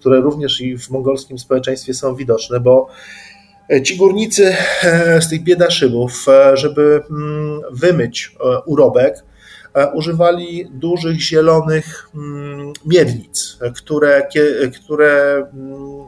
które 0.00 0.20
również 0.20 0.60
i 0.60 0.78
w 0.78 0.90
mongolskim 0.90 1.38
społeczeństwie 1.38 1.94
są 1.94 2.14
widoczne, 2.14 2.60
bo 2.60 2.88
E, 2.88 3.33
ci 3.84 3.96
górnicy 3.96 4.56
e, 4.82 5.22
z 5.22 5.28
tych 5.28 5.42
biedaszybów, 5.42 6.28
e, 6.28 6.56
żeby 6.56 7.02
mm, 7.10 7.60
wymyć 7.72 8.36
urobek, 8.66 9.24
używali 9.94 10.66
dużych 10.72 11.20
zielonych 11.20 12.08
mm, 12.14 12.72
miednic, 12.86 13.58
które, 13.76 14.28
które 14.74 15.36
mm, 15.52 16.06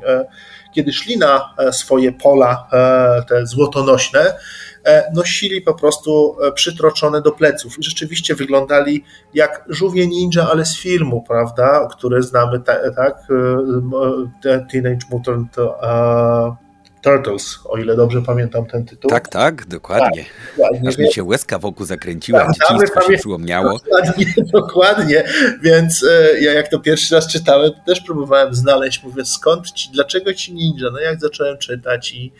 kiedy 0.75 0.93
szli 0.93 1.19
na 1.19 1.55
swoje 1.73 2.13
pola, 2.13 2.69
te 3.29 3.47
złotonośne, 3.47 4.35
nosili 5.15 5.63
po 5.63 5.75
prostu 5.75 6.37
przytroczone 6.55 7.23
do 7.23 7.33
pleców. 7.33 7.77
Rzeczywiście 7.79 8.35
wyglądali 8.35 9.05
jak 9.35 9.65
żółwie 9.69 10.07
ninja, 10.07 10.51
ale 10.51 10.65
z 10.65 10.79
filmu, 10.79 11.25
prawda, 11.29 11.89
które 11.93 12.23
znamy, 12.23 12.61
tak, 12.97 13.19
Teenage 14.71 15.07
Mutant 15.11 15.57
Turtles, 17.07 17.59
o 17.65 17.79
ile 17.79 17.97
dobrze 17.97 18.23
pamiętam 18.23 18.67
ten 18.67 18.85
tytuł. 18.85 19.11
Tak, 19.11 19.29
tak, 19.29 19.67
dokładnie. 19.67 20.25
Tak, 20.59 20.73
Aż 20.89 20.99
mi 20.99 21.13
się 21.13 21.25
łezka 21.25 21.59
wokół 21.59 21.87
zakręciła, 21.87 22.39
tak, 22.39 22.53
dzieciństwo 22.55 23.01
się 23.01 23.19
przypomniało. 23.19 23.79
Dokładnie, 23.79 24.35
dokładnie, 24.61 25.25
więc 25.63 26.05
e, 26.05 26.41
ja 26.41 26.53
jak 26.53 26.69
to 26.69 26.81
pierwszy 26.81 27.15
raz 27.15 27.29
czytałem, 27.29 27.73
to 27.73 27.79
też 27.87 28.01
próbowałem 28.01 28.55
znaleźć, 28.55 29.03
mówię, 29.03 29.25
skąd 29.25 29.73
ci, 29.73 29.91
dlaczego 29.93 30.35
ci 30.35 30.55
ninja? 30.55 30.91
No 30.93 30.99
jak 30.99 31.21
zacząłem 31.21 31.59
czytać 31.59 32.13
i, 32.13 32.33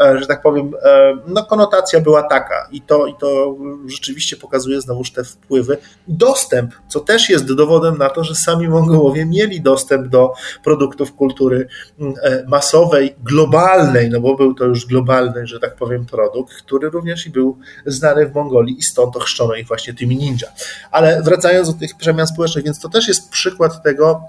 e, 0.00 0.18
że 0.18 0.26
tak 0.26 0.42
powiem, 0.42 0.72
e, 0.82 1.16
no 1.26 1.44
konotacja 1.44 2.00
była 2.00 2.22
taka 2.22 2.68
i 2.72 2.80
to, 2.80 3.06
i 3.06 3.14
to 3.20 3.56
rzeczywiście 3.86 4.36
pokazuje 4.36 4.80
znowuż 4.80 5.10
te 5.10 5.24
wpływy. 5.24 5.78
Dostęp, 6.08 6.74
co 6.88 7.00
też 7.00 7.30
jest 7.30 7.54
dowodem 7.54 7.98
na 7.98 8.10
to, 8.10 8.24
że 8.24 8.34
sami 8.34 8.68
Mongołowie 8.68 9.26
mieli 9.26 9.60
dostęp 9.60 10.08
do 10.08 10.32
produktów 10.64 11.14
kultury 11.14 11.68
mm, 12.00 12.14
masowej, 12.48 13.14
globalnej, 13.24 14.07
no 14.10 14.20
bo 14.20 14.36
był 14.36 14.54
to 14.54 14.64
już 14.64 14.86
globalny, 14.86 15.46
że 15.46 15.60
tak 15.60 15.76
powiem, 15.76 16.06
produkt, 16.06 16.54
który 16.54 16.90
również 16.90 17.26
i 17.26 17.30
był 17.30 17.58
znany 17.86 18.26
w 18.26 18.34
Mongolii 18.34 18.78
i 18.78 18.82
stąd 18.82 19.16
ochrzczono 19.16 19.54
ich 19.54 19.66
właśnie 19.66 19.94
tymi 19.94 20.16
ninja. 20.16 20.48
Ale 20.90 21.22
wracając 21.22 21.72
do 21.72 21.78
tych 21.80 21.96
przemian 21.96 22.26
społecznych, 22.26 22.64
więc 22.64 22.80
to 22.80 22.88
też 22.88 23.08
jest 23.08 23.30
przykład 23.30 23.82
tego, 23.82 24.20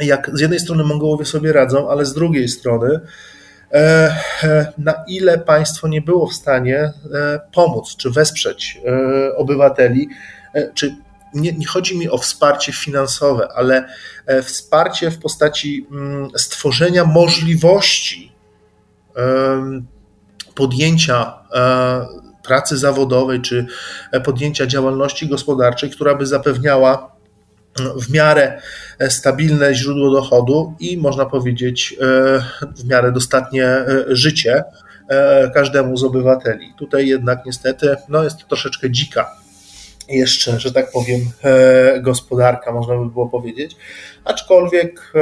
jak 0.00 0.30
z 0.34 0.40
jednej 0.40 0.60
strony 0.60 0.84
Mongołowie 0.84 1.24
sobie 1.24 1.52
radzą, 1.52 1.90
ale 1.90 2.04
z 2.04 2.14
drugiej 2.14 2.48
strony 2.48 3.00
e, 3.72 3.78
e, 4.42 4.72
na 4.78 4.94
ile 5.08 5.38
państwo 5.38 5.88
nie 5.88 6.02
było 6.02 6.26
w 6.26 6.34
stanie 6.34 6.78
e, 6.78 6.92
pomóc 7.52 7.96
czy 7.96 8.10
wesprzeć 8.10 8.80
obywateli, 9.36 10.08
czy 10.74 10.96
nie, 11.34 11.52
nie, 11.52 11.66
chodzi 11.66 11.98
mi 11.98 12.10
o 12.10 12.18
wsparcie 12.18 12.72
finansowe, 12.72 13.48
ale 13.54 13.88
wsparcie 14.42 15.10
w 15.10 15.18
postaci 15.18 15.86
mm, 15.90 16.30
stworzenia 16.36 17.04
możliwości 17.04 18.33
podjęcia 20.54 21.34
e, 21.54 22.06
pracy 22.44 22.78
zawodowej 22.78 23.40
czy 23.40 23.66
podjęcia 24.24 24.66
działalności 24.66 25.28
gospodarczej, 25.28 25.90
która 25.90 26.14
by 26.14 26.26
zapewniała 26.26 27.16
mm, 27.80 28.00
w 28.00 28.10
miarę 28.10 28.60
stabilne 29.08 29.74
źródło 29.74 30.10
dochodu 30.10 30.74
i 30.80 30.98
można 30.98 31.26
powiedzieć 31.26 31.96
e, 32.00 32.04
w 32.76 32.84
miarę 32.84 33.12
dostatnie 33.12 33.66
e, 33.66 34.04
życie 34.08 34.64
każdemu 35.54 35.96
z 35.96 36.04
obywateli. 36.04 36.74
Tutaj 36.78 37.06
jednak 37.06 37.46
niestety 37.46 37.96
no 38.08 38.24
jest 38.24 38.38
to 38.38 38.46
troszeczkę 38.46 38.90
dzika 38.90 39.36
jeszcze, 40.08 40.60
że 40.60 40.72
tak 40.72 40.90
powiem, 40.90 41.20
gospodarka, 42.00 42.72
można 42.72 42.96
by 42.96 43.10
było 43.10 43.28
powiedzieć. 43.28 43.76
Aczkolwiek 44.24 45.12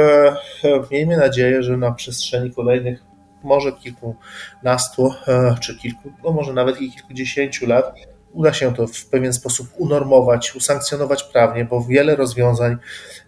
miejmy 0.91 1.17
nadzieję, 1.17 1.63
że 1.63 1.77
na 1.77 1.91
przestrzeni 1.91 2.51
kolejnych 2.51 3.03
może 3.43 3.71
kilkunastu, 3.71 5.13
e, 5.27 5.55
czy 5.61 5.77
kilku, 5.77 6.11
no 6.23 6.31
może 6.31 6.53
nawet 6.53 6.81
i 6.81 6.91
kilkudziesięciu 6.91 7.67
lat 7.67 7.95
uda 8.33 8.53
się 8.53 8.73
to 8.73 8.87
w 8.87 9.05
pewien 9.05 9.33
sposób 9.33 9.67
unormować, 9.77 10.55
usankcjonować 10.55 11.23
prawnie, 11.23 11.65
bo 11.65 11.81
wiele 11.81 12.15
rozwiązań 12.15 12.77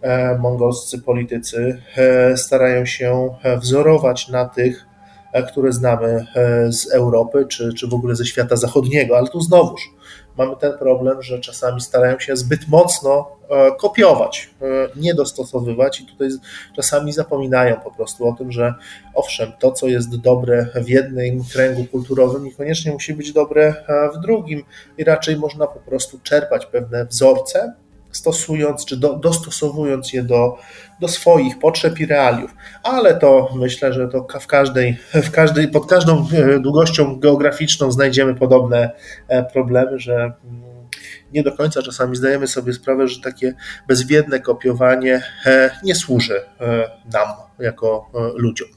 e, 0.02 0.38
mongolscy 0.38 0.98
politycy 0.98 1.82
e, 1.96 2.36
starają 2.36 2.86
się 2.86 3.28
wzorować 3.60 4.28
na 4.28 4.48
tych, 4.48 4.86
które 5.48 5.72
znamy 5.72 6.26
z 6.68 6.92
Europy, 6.92 7.46
czy, 7.48 7.74
czy 7.74 7.86
w 7.88 7.94
ogóle 7.94 8.16
ze 8.16 8.26
świata 8.26 8.56
zachodniego, 8.56 9.18
ale 9.18 9.28
tu 9.28 9.40
znowuż 9.40 9.95
mamy 10.38 10.56
ten 10.56 10.78
problem, 10.78 11.22
że 11.22 11.40
czasami 11.40 11.80
starają 11.80 12.18
się 12.18 12.36
zbyt 12.36 12.68
mocno 12.68 13.30
e, 13.50 13.72
kopiować, 13.78 14.50
e, 14.62 14.66
nie 14.96 15.14
dostosowywać 15.14 16.00
i 16.00 16.06
tutaj 16.06 16.28
czasami 16.76 17.12
zapominają 17.12 17.76
po 17.76 17.90
prostu 17.90 18.28
o 18.28 18.32
tym, 18.32 18.52
że 18.52 18.74
owszem, 19.14 19.52
to 19.60 19.72
co 19.72 19.86
jest 19.86 20.16
dobre 20.16 20.66
w 20.74 20.88
jednym 20.88 21.44
kręgu 21.52 21.84
kulturowym 21.84 22.44
niekoniecznie 22.44 22.92
musi 22.92 23.14
być 23.14 23.32
dobre 23.32 23.74
e, 23.88 24.10
w 24.14 24.20
drugim. 24.20 24.62
I 24.98 25.04
raczej 25.04 25.36
można 25.36 25.66
po 25.66 25.80
prostu 25.80 26.18
czerpać 26.22 26.66
pewne 26.66 27.04
wzorce, 27.04 27.74
stosując 28.10 28.84
czy 28.84 28.96
do, 28.96 29.16
dostosowując 29.16 30.12
je 30.12 30.22
do, 30.22 30.58
do 31.00 31.08
swoich 31.08 31.58
potrzeb 31.58 32.00
i 32.00 32.06
realiów. 32.06 32.54
Ale 32.82 33.14
to 33.14 33.48
myślę, 33.54 33.92
że 33.92 34.08
to 34.08 34.26
w 34.40 34.46
każdej, 34.46 34.96
w 35.14 35.30
każdej, 35.30 35.68
pod 35.68 35.86
każdą 35.86 36.26
e, 36.32 36.60
długością 36.60 37.20
geograficzną 37.20 37.92
znajdziemy 37.92 38.34
podobne 38.34 38.90
e, 39.28 39.44
problemy, 39.44 39.98
że 39.98 40.14
mm, 40.14 40.32
nie 41.32 41.42
do 41.42 41.52
końca 41.52 41.82
czasami 41.82 42.16
zdajemy 42.16 42.46
sobie 42.46 42.72
sprawę, 42.72 43.08
że 43.08 43.20
takie 43.20 43.54
bezwiedne 43.88 44.40
kopiowanie 44.40 45.22
e, 45.46 45.70
nie 45.82 45.94
służy 45.94 46.40
nam 47.12 47.28
jako 47.58 48.10
ludziom. 48.34 48.68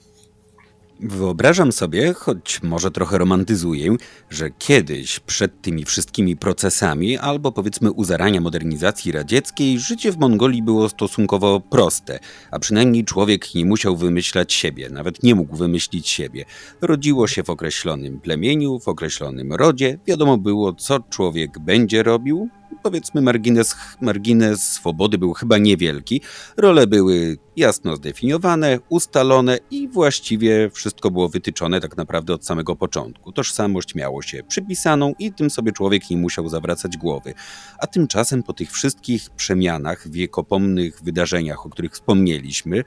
Wyobrażam 1.01 1.71
sobie, 1.71 2.13
choć 2.13 2.63
może 2.63 2.91
trochę 2.91 3.17
romantyzuję, 3.17 3.95
że 4.29 4.49
kiedyś 4.49 5.19
przed 5.19 5.61
tymi 5.61 5.85
wszystkimi 5.85 6.37
procesami, 6.37 7.17
albo 7.17 7.51
powiedzmy 7.51 7.91
u 7.91 8.03
zarania 8.03 8.41
modernizacji 8.41 9.11
radzieckiej, 9.11 9.79
życie 9.79 10.11
w 10.11 10.17
Mongolii 10.17 10.63
było 10.63 10.89
stosunkowo 10.89 11.59
proste, 11.59 12.19
a 12.51 12.59
przynajmniej 12.59 13.05
człowiek 13.05 13.55
nie 13.55 13.65
musiał 13.65 13.97
wymyślać 13.97 14.53
siebie, 14.53 14.89
nawet 14.89 15.23
nie 15.23 15.35
mógł 15.35 15.55
wymyślić 15.55 16.07
siebie. 16.07 16.45
Rodziło 16.81 17.27
się 17.27 17.43
w 17.43 17.49
określonym 17.49 18.19
plemieniu, 18.19 18.79
w 18.79 18.87
określonym 18.87 19.53
rodzie, 19.53 19.99
wiadomo 20.07 20.37
było, 20.37 20.73
co 20.73 20.99
człowiek 20.99 21.59
będzie 21.59 22.03
robił, 22.03 22.49
powiedzmy 22.83 23.21
margines, 23.21 23.75
margines 24.01 24.63
swobody 24.63 25.17
był 25.17 25.33
chyba 25.33 25.57
niewielki. 25.57 26.21
Role 26.57 26.87
były 26.87 27.37
jasno 27.55 27.95
zdefiniowane, 27.95 28.79
ustalone 28.89 29.57
i 29.71 29.87
właściwie 29.87 30.69
wszystko 30.73 31.11
było 31.11 31.29
wytyczone 31.29 31.81
tak 31.81 31.97
naprawdę 31.97 32.33
od 32.33 32.45
samego 32.45 32.75
początku. 32.75 33.31
Tożsamość 33.31 33.95
miało 33.95 34.21
się 34.21 34.43
przypisaną 34.43 35.13
i 35.19 35.33
tym 35.33 35.49
sobie 35.49 35.71
człowiek 35.71 36.09
nie 36.09 36.17
musiał 36.17 36.49
zawracać 36.49 36.97
głowy. 36.97 37.33
A 37.79 37.87
tymczasem 37.87 38.43
po 38.43 38.53
tych 38.53 38.71
wszystkich 38.71 39.29
przemianach, 39.29 40.09
wiekopomnych 40.09 41.01
wydarzeniach, 41.03 41.65
o 41.65 41.69
których 41.69 41.93
wspomnieliśmy, 41.93 42.83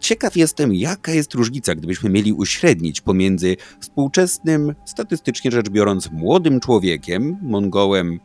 Ciekaw 0.00 0.36
jestem, 0.36 0.74
jaka 0.74 1.12
jest 1.12 1.34
różnica, 1.34 1.74
gdybyśmy 1.74 2.10
mieli 2.10 2.32
uśrednić 2.32 3.00
pomiędzy 3.00 3.56
współczesnym, 3.80 4.74
statystycznie 4.84 5.50
rzecz 5.50 5.70
biorąc, 5.70 6.10
młodym 6.10 6.60
człowiekiem, 6.60 7.38
Mongołem 7.42 8.20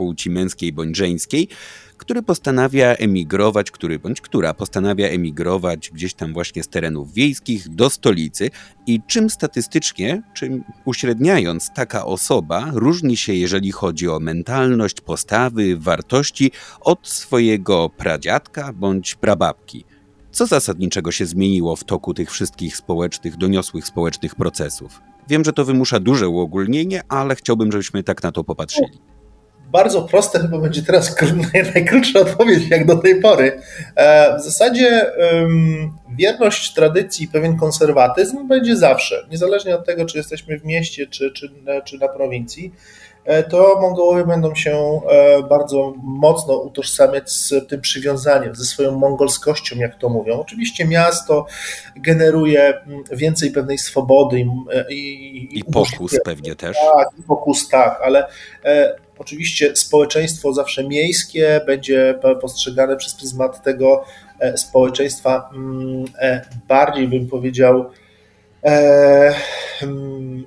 płci 0.00 0.30
męskiej 0.30 0.72
bądź 0.72 0.96
żeńskiej, 0.96 1.48
który 1.96 2.22
postanawia 2.22 2.94
emigrować, 2.94 3.70
który 3.70 3.98
bądź 3.98 4.20
która 4.20 4.54
postanawia 4.54 5.08
emigrować 5.08 5.90
gdzieś 5.94 6.14
tam 6.14 6.32
właśnie 6.32 6.62
z 6.62 6.68
terenów 6.68 7.12
wiejskich 7.12 7.68
do 7.68 7.90
stolicy 7.90 8.50
i 8.86 9.00
czym 9.06 9.30
statystycznie, 9.30 10.22
czym 10.34 10.64
uśredniając 10.84 11.70
taka 11.74 12.06
osoba 12.06 12.70
różni 12.72 13.16
się, 13.16 13.34
jeżeli 13.34 13.72
chodzi 13.72 14.08
o 14.08 14.20
mentalność, 14.20 15.00
postawy, 15.00 15.76
wartości 15.76 16.50
od 16.80 17.08
swojego 17.08 17.88
pradziadka 17.88 18.72
bądź 18.72 19.14
prababki. 19.14 19.84
Co 20.32 20.46
zasadniczego 20.46 21.12
się 21.12 21.26
zmieniło 21.26 21.76
w 21.76 21.84
toku 21.84 22.14
tych 22.14 22.30
wszystkich 22.30 22.76
społecznych, 22.76 23.36
doniosłych 23.36 23.86
społecznych 23.86 24.34
procesów? 24.34 25.00
Wiem, 25.28 25.44
że 25.44 25.52
to 25.52 25.64
wymusza 25.64 26.00
duże 26.00 26.28
uogólnienie, 26.28 27.02
ale 27.08 27.36
chciałbym, 27.36 27.72
żebyśmy 27.72 28.02
tak 28.02 28.22
na 28.22 28.32
to 28.32 28.44
popatrzyli. 28.44 28.98
Bardzo 29.72 30.02
proste 30.02 30.38
chyba 30.38 30.58
będzie 30.58 30.82
teraz 30.82 31.16
najkrótsza 31.74 32.20
odpowiedź 32.20 32.68
jak 32.68 32.86
do 32.86 32.96
tej 32.96 33.20
pory. 33.20 33.60
E, 33.96 34.38
w 34.38 34.40
zasadzie 34.40 35.12
wierność 36.16 36.74
tradycji, 36.74 37.28
pewien 37.28 37.56
konserwatyzm 37.56 38.48
będzie 38.48 38.76
zawsze, 38.76 39.26
niezależnie 39.30 39.74
od 39.74 39.86
tego, 39.86 40.04
czy 40.04 40.18
jesteśmy 40.18 40.58
w 40.58 40.64
mieście, 40.64 41.06
czy, 41.06 41.30
czy, 41.30 41.50
czy 41.84 41.98
na 41.98 42.08
prowincji. 42.08 42.72
E, 43.24 43.42
to 43.42 43.78
Mongołowie 43.80 44.24
będą 44.24 44.54
się 44.54 45.00
e, 45.10 45.42
bardzo 45.42 45.94
mocno 46.02 46.54
utożsamiać 46.54 47.32
z 47.32 47.68
tym 47.68 47.80
przywiązaniem, 47.80 48.54
ze 48.54 48.64
swoją 48.64 48.98
mongolskością, 48.98 49.76
jak 49.76 49.98
to 49.98 50.08
mówią. 50.08 50.40
Oczywiście 50.40 50.84
miasto 50.84 51.46
generuje 51.96 52.74
mm, 52.86 53.04
więcej 53.12 53.50
pewnej 53.50 53.78
swobody 53.78 54.46
i, 54.90 54.94
i, 54.94 55.58
i 55.58 55.64
pokus 55.64 56.20
pewnie 56.24 56.54
też. 56.54 56.76
Tak, 56.96 57.08
i 57.18 57.22
pokus 57.22 57.68
tak, 57.68 58.00
ale 58.04 58.26
oczywiście 59.20 59.76
społeczeństwo 59.76 60.52
zawsze 60.52 60.84
miejskie 60.84 61.60
będzie 61.66 62.18
postrzegane 62.40 62.96
przez 62.96 63.14
pryzmat 63.14 63.62
tego 63.62 64.04
społeczeństwa 64.56 65.50
mm, 65.54 66.04
bardziej 66.68 67.08
bym 67.08 67.28
powiedział 67.28 67.90
mm, 69.82 70.44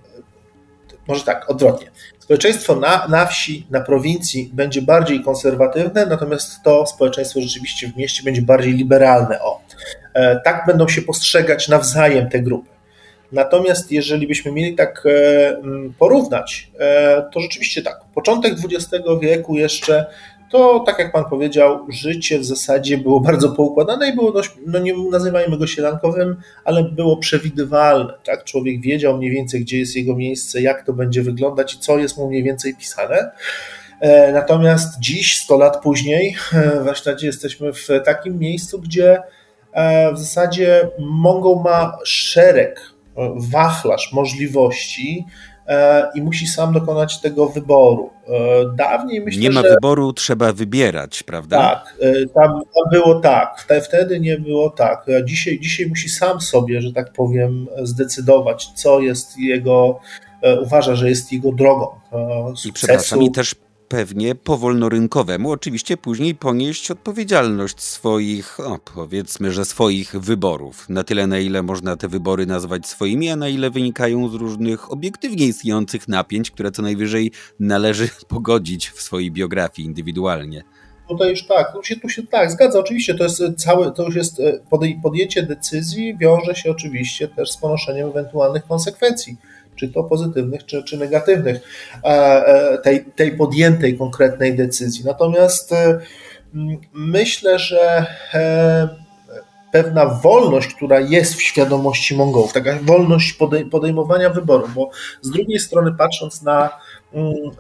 może 1.08 1.24
tak, 1.24 1.50
odwrotnie. 1.50 1.91
Społeczeństwo 2.20 2.76
na, 2.76 3.08
na 3.08 3.26
wsi, 3.26 3.68
na 3.70 3.82
prowincji 3.82 4.50
będzie 4.54 4.82
bardziej 4.82 5.24
konserwatywne, 5.24 6.06
natomiast 6.06 6.64
to 6.64 6.86
społeczeństwo 6.86 7.41
rzeczywiście 7.41 7.88
w 7.88 7.98
mieście 7.98 8.24
będzie 8.24 8.41
bardziej 8.41 8.74
liberalne. 8.74 9.41
O. 9.41 9.62
E, 10.14 10.40
tak 10.40 10.64
będą 10.68 10.88
się 10.88 11.02
postrzegać 11.02 11.68
nawzajem 11.68 12.30
te 12.30 12.40
grupy. 12.40 12.73
Natomiast 13.34 13.91
jeżeli 13.91 14.27
byśmy 14.27 14.51
mieli 14.51 14.76
tak 14.76 15.03
e, 15.05 15.61
porównać, 15.99 16.72
e, 16.80 17.30
to 17.34 17.39
rzeczywiście 17.39 17.81
tak. 17.81 17.99
Początek 18.15 18.53
XX 18.53 19.03
wieku 19.22 19.55
jeszcze 19.55 20.05
to 20.53 20.84
tak 20.85 20.99
jak 20.99 21.11
pan 21.11 21.26
powiedział, 21.26 21.85
życie 21.89 22.39
w 22.39 22.45
zasadzie 22.45 22.97
było 22.97 23.19
bardzo 23.19 23.49
poukładane 23.49 24.10
i 24.10 24.15
było 24.15 24.31
dość, 24.31 24.51
no 24.68 24.80
nie 24.80 24.93
nazywajmy 25.11 25.57
go 25.57 25.68
sielankowym, 25.68 26.35
ale 26.65 26.84
było 26.84 27.18
przewidywalne. 27.18 28.14
Tak? 28.26 28.43
Człowiek 28.43 28.81
wiedział 28.81 29.18
mniej 29.18 29.31
więcej, 29.31 29.61
gdzie 29.61 29.80
jest 29.80 29.95
jego 29.95 30.15
miejsce, 30.15 30.61
jak 30.61 30.85
to 30.85 30.93
będzie 30.93 31.23
wyglądać 31.23 31.73
i 31.73 31.80
co 31.80 31.97
jest 31.97 32.18
mu 32.18 32.27
mniej 32.27 32.43
więcej 32.43 32.76
pisane. 32.76 33.31
E, 33.99 34.31
natomiast 34.31 34.99
dziś, 34.99 35.39
100 35.39 35.57
lat 35.57 35.81
później, 35.81 36.35
w 36.81 36.85
zasadzie 36.85 37.27
jesteśmy 37.27 37.73
w 37.73 37.88
takim 38.05 38.39
miejscu, 38.39 38.80
gdzie 38.80 39.22
w 40.14 40.18
zasadzie 40.18 40.89
Mongol 40.99 41.64
ma 41.64 41.97
szereg, 42.03 42.93
wachlarz 43.52 44.14
możliwości, 44.14 45.26
E, 45.68 46.11
i 46.15 46.22
musi 46.22 46.48
sam 46.48 46.73
dokonać 46.73 47.22
tego 47.22 47.49
wyboru. 47.49 48.10
E, 48.27 48.31
dawniej 48.76 49.22
myślę, 49.22 49.41
Nie 49.41 49.49
ma 49.49 49.61
że... 49.61 49.69
wyboru, 49.69 50.14
trzeba 50.14 50.53
wybierać, 50.53 51.23
prawda? 51.23 51.57
Tak, 51.57 51.95
e, 52.02 52.14
tam, 52.14 52.52
tam 52.52 52.91
było 52.91 53.19
tak, 53.19 53.68
wtedy 53.85 54.19
nie 54.19 54.38
było 54.38 54.69
tak. 54.69 55.06
Dzisiaj, 55.26 55.60
dzisiaj 55.60 55.88
musi 55.88 56.10
sam 56.10 56.41
sobie, 56.41 56.81
że 56.81 56.94
tak 56.94 57.14
powiem, 57.14 57.68
zdecydować, 57.84 58.72
co 58.76 58.99
jest 58.99 59.38
jego, 59.38 59.99
uważa, 60.61 60.95
że 60.95 61.10
jest 61.10 61.31
jego 61.31 61.52
drogą. 61.52 61.88
Sukcesu. 62.56 62.69
I 62.69 62.72
przepraszam, 62.73 63.22
i 63.22 63.31
też 63.31 63.56
pewnie 63.88 64.35
powolnorynkowemu 64.35 65.51
oczywiście 65.51 65.97
później 65.97 66.35
ponieść 66.35 66.91
odpowiedzialność 66.91 67.81
swoich, 67.81 68.60
o, 68.60 68.80
powiedzmy, 68.95 69.51
że 69.51 69.65
swoich 69.65 70.15
wyborów. 70.15 70.89
Na 70.89 71.03
tyle, 71.03 71.27
na 71.27 71.39
ile 71.39 71.64
można 71.64 71.97
te 71.97 72.07
wybory 72.07 72.45
nazwać 72.45 72.88
swoimi, 72.88 73.30
a 73.30 73.35
na 73.35 73.49
ile 73.49 73.69
wynikają 73.69 74.30
z 74.30 74.34
różnych 74.34 74.91
obiektywnie 74.91 75.45
istniejących 75.45 76.07
napięć, 76.07 76.51
które 76.51 76.72
co 76.72 76.81
najwyżej 76.81 77.31
należy 77.60 78.10
pogodzić 78.27 78.89
w 78.89 79.01
swojej 79.01 79.31
biografii 79.31 79.88
indywidualnie. 79.88 80.64
Tutaj 81.07 81.30
już 81.30 81.47
tak, 81.47 81.73
tu 81.73 81.84
się, 81.84 81.95
tu 81.95 82.10
się 82.10 82.27
tak, 82.27 82.51
zgadza, 82.51 82.80
oczywiście, 82.80 83.15
to 83.15 83.23
jest 83.23 83.41
całe, 83.57 83.91
to 83.91 84.03
już 84.05 84.15
jest 84.15 84.39
e, 84.39 84.60
podjęcie 85.03 85.43
decyzji, 85.43 86.18
wiąże 86.18 86.55
się 86.55 86.72
oczywiście 86.72 87.27
też 87.27 87.51
z 87.51 87.57
ponoszeniem 87.57 88.10
ewentualnych 88.10 88.64
konsekwencji 88.68 89.38
czy 89.84 89.93
to 89.93 90.03
pozytywnych, 90.03 90.65
czy, 90.65 90.84
czy 90.84 90.97
negatywnych 90.97 91.61
e, 92.03 92.07
e, 92.07 92.77
tej, 92.77 93.05
tej 93.05 93.38
podjętej 93.38 93.97
konkretnej 93.97 94.55
decyzji. 94.55 95.05
Natomiast 95.05 95.73
e, 95.73 95.99
myślę, 96.93 97.60
że 97.60 98.05
pewna 99.72 100.05
wolność, 100.05 100.73
która 100.73 100.99
jest 100.99 101.35
w 101.35 101.41
świadomości 101.41 102.15
Mongołów, 102.15 102.53
taka 102.53 102.80
wolność 102.81 103.38
podejmowania 103.72 104.30
wyboru, 104.30 104.68
bo 104.76 104.89
z 105.22 105.30
drugiej 105.30 105.60
strony 105.60 105.93
patrząc 105.97 106.41
na, 106.41 106.69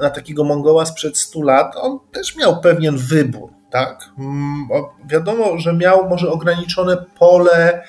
na 0.01 0.09
takiego 0.09 0.43
Mongoła 0.43 0.85
sprzed 0.85 1.17
100 1.17 1.41
lat, 1.41 1.75
on 1.75 1.99
też 2.11 2.35
miał 2.35 2.61
pewien 2.61 2.97
wybór, 2.97 3.49
tak? 3.71 4.09
Wiadomo, 5.05 5.57
że 5.57 5.73
miał 5.73 6.09
może 6.09 6.31
ograniczone 6.31 6.97
pole 7.19 7.73
mm, 7.73 7.83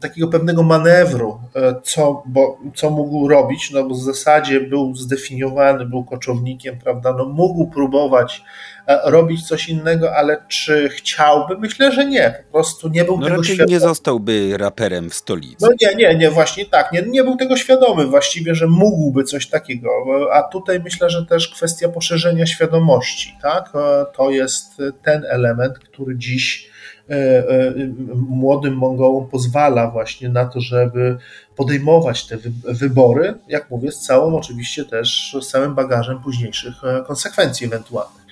takiego 0.00 0.28
pewnego 0.28 0.62
manewru, 0.62 1.40
e, 1.54 1.74
co, 1.82 2.22
bo, 2.26 2.58
co 2.74 2.90
mógł 2.90 3.28
robić, 3.28 3.70
no 3.70 3.84
bo 3.84 3.94
w 3.94 4.02
zasadzie 4.02 4.60
był 4.60 4.94
zdefiniowany, 4.94 5.84
był 5.84 6.04
koczownikiem, 6.04 6.78
prawda, 6.78 7.14
no 7.18 7.24
mógł 7.24 7.66
próbować 7.66 8.44
e, 8.77 8.77
robić 9.04 9.48
coś 9.48 9.68
innego, 9.68 10.16
ale 10.16 10.42
czy 10.48 10.88
chciałby? 10.88 11.58
Myślę, 11.58 11.92
że 11.92 12.06
nie, 12.06 12.44
po 12.46 12.52
prostu 12.52 12.88
nie 12.88 13.04
był 13.04 13.18
no 13.18 13.26
tego 13.26 13.44
świadomy. 13.44 13.70
nie 13.70 13.80
zostałby 13.80 14.58
raperem 14.58 15.10
w 15.10 15.14
stolicy. 15.14 15.56
No 15.60 15.68
nie, 15.80 15.94
nie, 15.94 16.14
nie, 16.14 16.30
właśnie 16.30 16.66
tak, 16.66 16.92
nie, 16.92 17.02
nie 17.02 17.24
był 17.24 17.36
tego 17.36 17.56
świadomy 17.56 18.06
właściwie, 18.06 18.54
że 18.54 18.66
mógłby 18.66 19.24
coś 19.24 19.48
takiego, 19.48 19.90
a 20.32 20.42
tutaj 20.42 20.80
myślę, 20.80 21.10
że 21.10 21.26
też 21.26 21.48
kwestia 21.48 21.88
poszerzenia 21.88 22.46
świadomości, 22.46 23.34
tak, 23.42 23.72
to 24.16 24.30
jest 24.30 24.72
ten 25.02 25.24
element, 25.28 25.78
który 25.78 26.18
dziś 26.18 26.70
E, 27.10 27.14
e, 27.14 27.72
młodym 28.14 28.74
Mongołom 28.74 29.28
pozwala 29.28 29.90
właśnie 29.90 30.28
na 30.28 30.44
to, 30.44 30.60
żeby 30.60 31.18
podejmować 31.56 32.26
te 32.26 32.36
wybory, 32.64 33.34
jak 33.48 33.70
mówię, 33.70 33.92
z 33.92 34.00
całą 34.00 34.36
oczywiście 34.36 34.84
też 34.84 35.36
z 35.42 35.48
całym 35.48 35.74
bagażem 35.74 36.22
późniejszych 36.22 36.84
e, 36.84 37.04
konsekwencji 37.06 37.66
ewentualnych. 37.66 38.22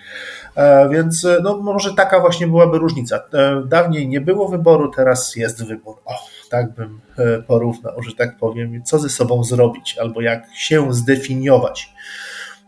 Więc 0.91 1.27
no, 1.43 1.57
może 1.57 1.95
taka 1.95 2.21
właśnie 2.21 2.47
byłaby 2.47 2.79
różnica. 2.79 3.21
Dawniej 3.67 4.09
nie 4.09 4.21
było 4.21 4.49
wyboru, 4.49 4.91
teraz 4.91 5.37
jest 5.37 5.65
wybór. 5.65 5.97
O, 6.05 6.15
tak 6.51 6.75
bym 6.75 7.01
porównał, 7.47 8.03
że 8.03 8.15
tak 8.15 8.39
powiem, 8.39 8.83
co 8.85 8.99
ze 8.99 9.09
sobą 9.09 9.45
zrobić, 9.45 9.99
albo 9.99 10.21
jak 10.21 10.47
się 10.55 10.95
zdefiniować, 10.95 11.93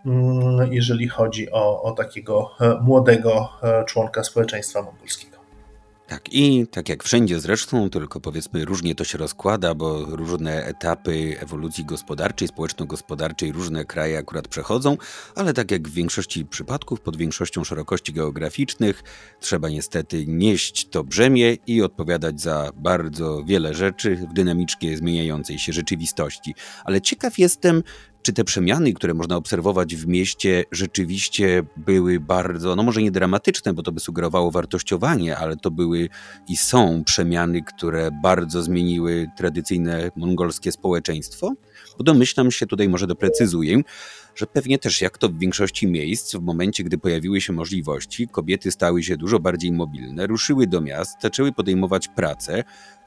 mm, 0.06 0.72
jeżeli 0.72 1.08
chodzi 1.08 1.50
o, 1.50 1.82
o 1.82 1.92
takiego 1.92 2.50
młodego 2.80 3.48
członka 3.86 4.24
społeczeństwa 4.24 4.82
mongolskiego. 4.82 5.37
Tak, 6.08 6.32
i 6.32 6.66
tak 6.70 6.88
jak 6.88 7.04
wszędzie 7.04 7.40
zresztą, 7.40 7.90
tylko 7.90 8.20
powiedzmy 8.20 8.64
różnie 8.64 8.94
to 8.94 9.04
się 9.04 9.18
rozkłada, 9.18 9.74
bo 9.74 10.04
różne 10.04 10.64
etapy 10.64 11.36
ewolucji 11.40 11.84
gospodarczej, 11.84 12.48
społeczno-gospodarczej 12.48 13.52
różne 13.52 13.84
kraje 13.84 14.18
akurat 14.18 14.48
przechodzą, 14.48 14.96
ale 15.34 15.54
tak 15.54 15.70
jak 15.70 15.88
w 15.88 15.92
większości 15.92 16.46
przypadków, 16.46 17.00
pod 17.00 17.16
większością 17.16 17.64
szerokości 17.64 18.12
geograficznych, 18.12 19.02
trzeba 19.40 19.68
niestety 19.68 20.26
nieść 20.26 20.88
to 20.88 21.04
brzemię 21.04 21.56
i 21.66 21.82
odpowiadać 21.82 22.40
za 22.40 22.70
bardzo 22.76 23.44
wiele 23.44 23.74
rzeczy 23.74 24.16
w 24.16 24.34
dynamicznie 24.34 24.96
zmieniającej 24.96 25.58
się 25.58 25.72
rzeczywistości. 25.72 26.54
Ale 26.84 27.00
ciekaw 27.00 27.38
jestem, 27.38 27.82
czy 28.22 28.32
te 28.32 28.44
przemiany, 28.44 28.92
które 28.92 29.14
można 29.14 29.36
obserwować 29.36 29.96
w 29.96 30.06
mieście, 30.06 30.64
rzeczywiście 30.72 31.62
były 31.76 32.20
bardzo, 32.20 32.76
no 32.76 32.82
może 32.82 33.02
nie 33.02 33.10
dramatyczne, 33.10 33.74
bo 33.74 33.82
to 33.82 33.92
by 33.92 34.00
sugerowało 34.00 34.50
wartościowanie, 34.50 35.36
ale 35.36 35.56
to 35.56 35.70
były 35.70 36.08
i 36.48 36.56
są 36.56 37.04
przemiany, 37.04 37.62
które 37.62 38.10
bardzo 38.22 38.62
zmieniły 38.62 39.26
tradycyjne 39.36 40.10
mongolskie 40.16 40.72
społeczeństwo? 40.72 41.54
Bo 41.98 42.04
domyślam 42.04 42.50
się, 42.50 42.66
tutaj 42.66 42.88
może 42.88 43.06
doprecyzuję, 43.06 43.82
że 44.34 44.46
pewnie 44.46 44.78
też 44.78 45.00
jak 45.00 45.18
to 45.18 45.28
w 45.28 45.38
większości 45.38 45.86
miejsc, 45.86 46.36
w 46.36 46.42
momencie, 46.42 46.84
gdy 46.84 46.98
pojawiły 46.98 47.40
się 47.40 47.52
możliwości, 47.52 48.28
kobiety 48.28 48.70
stały 48.70 49.02
się 49.02 49.16
dużo 49.16 49.38
bardziej 49.38 49.72
mobilne, 49.72 50.26
ruszyły 50.26 50.66
do 50.66 50.80
miast, 50.80 51.16
zaczęły 51.22 51.52
podejmować 51.52 52.08
pracę, 52.08 52.64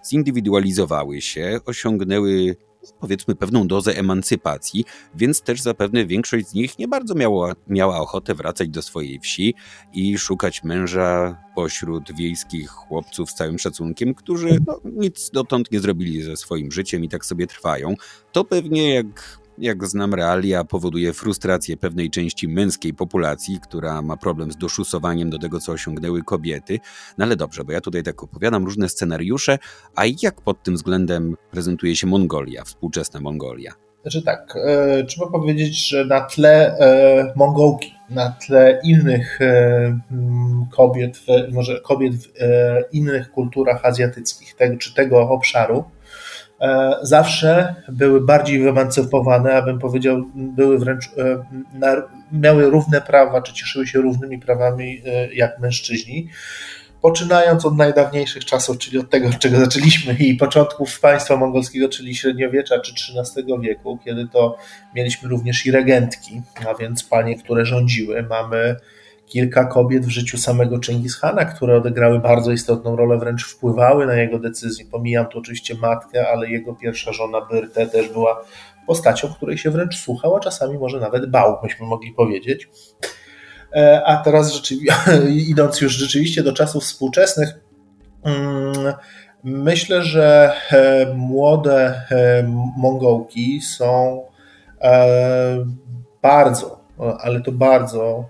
zindywidualizowały 0.09 1.21
się, 1.21 1.59
osiągnęły 1.65 2.55
powiedzmy 2.99 3.35
pewną 3.35 3.67
dozę 3.67 3.97
emancypacji, 3.97 4.85
więc 5.15 5.41
też 5.41 5.61
zapewne 5.61 6.05
większość 6.05 6.47
z 6.47 6.53
nich 6.53 6.79
nie 6.79 6.87
bardzo 6.87 7.15
miała, 7.15 7.53
miała 7.67 7.99
ochotę 7.99 8.35
wracać 8.35 8.69
do 8.69 8.81
swojej 8.81 9.19
wsi 9.19 9.53
i 9.93 10.17
szukać 10.17 10.63
męża 10.63 11.37
pośród 11.55 12.15
wiejskich 12.15 12.69
chłopców 12.69 13.31
z 13.31 13.33
całym 13.33 13.59
szacunkiem, 13.59 14.13
którzy 14.13 14.57
no, 14.67 14.79
nic 14.83 15.29
dotąd 15.29 15.71
nie 15.71 15.79
zrobili 15.79 16.21
ze 16.21 16.37
swoim 16.37 16.71
życiem 16.71 17.03
i 17.03 17.09
tak 17.09 17.25
sobie 17.25 17.47
trwają. 17.47 17.95
To 18.31 18.43
pewnie 18.43 18.93
jak 18.93 19.40
jak 19.61 19.87
znam 19.87 20.13
realia, 20.13 20.63
powoduje 20.63 21.13
frustrację 21.13 21.77
pewnej 21.77 22.09
części 22.09 22.47
męskiej 22.47 22.93
populacji, 22.93 23.59
która 23.63 24.01
ma 24.01 24.17
problem 24.17 24.51
z 24.51 24.57
doszusowaniem 24.57 25.29
do 25.29 25.39
tego, 25.39 25.59
co 25.59 25.71
osiągnęły 25.71 26.23
kobiety. 26.23 26.79
No 27.17 27.25
ale 27.25 27.35
dobrze, 27.35 27.63
bo 27.63 27.71
ja 27.71 27.81
tutaj 27.81 28.03
tak 28.03 28.23
opowiadam 28.23 28.65
różne 28.65 28.89
scenariusze, 28.89 29.59
a 29.95 30.03
jak 30.21 30.41
pod 30.41 30.63
tym 30.63 30.75
względem 30.75 31.35
prezentuje 31.51 31.95
się 31.95 32.07
Mongolia, 32.07 32.63
współczesna 32.63 33.21
Mongolia? 33.21 33.71
Znaczy 34.01 34.21
tak, 34.21 34.57
e, 34.65 35.03
trzeba 35.03 35.31
powiedzieć, 35.31 35.87
że 35.87 36.05
na 36.05 36.21
tle 36.21 36.77
e, 36.79 37.33
Mongołki, 37.35 37.93
na 38.09 38.35
tle 38.47 38.79
innych 38.83 39.41
e, 39.41 39.99
kobiet, 40.71 41.19
może 41.51 41.81
kobiet 41.81 42.13
w 42.15 42.27
innych 42.91 43.31
kulturach 43.31 43.85
azjatyckich, 43.85 44.55
tego, 44.55 44.77
czy 44.77 44.93
tego 44.93 45.29
obszaru, 45.29 45.83
zawsze 47.01 47.75
były 47.89 48.21
bardziej 48.21 48.59
wyemancypowane, 48.59 49.53
abym 49.53 49.79
powiedział, 49.79 50.23
były 50.35 50.79
wręcz, 50.79 51.09
miały 52.31 52.69
równe 52.69 53.01
prawa, 53.01 53.41
czy 53.41 53.53
cieszyły 53.53 53.87
się 53.87 53.99
równymi 53.99 54.39
prawami 54.39 55.01
jak 55.33 55.59
mężczyźni 55.59 56.29
poczynając 57.01 57.65
od 57.65 57.77
najdawniejszych 57.77 58.45
czasów, 58.45 58.77
czyli 58.77 58.97
od 58.97 59.09
tego, 59.09 59.27
od 59.27 59.39
czego 59.39 59.59
zaczęliśmy 59.59 60.13
i 60.13 60.35
początków 60.35 60.99
państwa 60.99 61.35
mongolskiego, 61.35 61.89
czyli 61.89 62.15
średniowiecza 62.15 62.79
czy 62.79 62.93
XIII 62.93 63.59
wieku, 63.61 63.99
kiedy 64.05 64.27
to 64.27 64.57
mieliśmy 64.95 65.29
również 65.29 65.65
i 65.65 65.71
regentki, 65.71 66.41
a 66.69 66.73
więc 66.73 67.03
panie, 67.03 67.35
które 67.35 67.65
rządziły. 67.65 68.23
Mamy 68.23 68.75
kilka 69.31 69.65
kobiet 69.65 70.05
w 70.05 70.09
życiu 70.09 70.37
samego 70.37 70.79
Chingishana, 70.81 71.45
które 71.45 71.77
odegrały 71.77 72.19
bardzo 72.19 72.51
istotną 72.51 72.95
rolę, 72.95 73.17
wręcz 73.17 73.45
wpływały 73.45 74.05
na 74.05 74.15
jego 74.15 74.39
decyzje. 74.39 74.85
Pomijam 74.91 75.25
tu 75.25 75.39
oczywiście 75.39 75.75
matkę, 75.75 76.27
ale 76.27 76.49
jego 76.49 76.75
pierwsza 76.75 77.13
żona 77.13 77.41
Byrte 77.51 77.87
też 77.87 78.09
była 78.09 78.45
postacią, 78.87 79.33
której 79.33 79.57
się 79.57 79.71
wręcz 79.71 79.97
słuchał, 79.97 80.35
a 80.35 80.39
czasami 80.39 80.77
może 80.77 80.99
nawet 80.99 81.29
bał, 81.29 81.59
byśmy 81.63 81.85
mogli 81.85 82.11
powiedzieć. 82.11 82.69
E, 83.75 84.01
a 84.05 84.17
teraz 84.17 84.53
rzeczywiście, 84.53 84.95
idąc 85.51 85.81
już 85.81 85.93
rzeczywiście 85.93 86.43
do 86.43 86.53
czasów 86.53 86.83
współczesnych, 86.83 87.49
mm, 88.23 88.93
myślę, 89.43 90.03
że 90.03 90.53
e, 90.71 91.13
młode 91.15 92.01
e, 92.11 92.43
Mongołki 92.77 93.61
są 93.61 94.23
bardzo, 96.21 96.80
ale 97.19 97.41
to 97.41 97.51
bardzo 97.51 98.25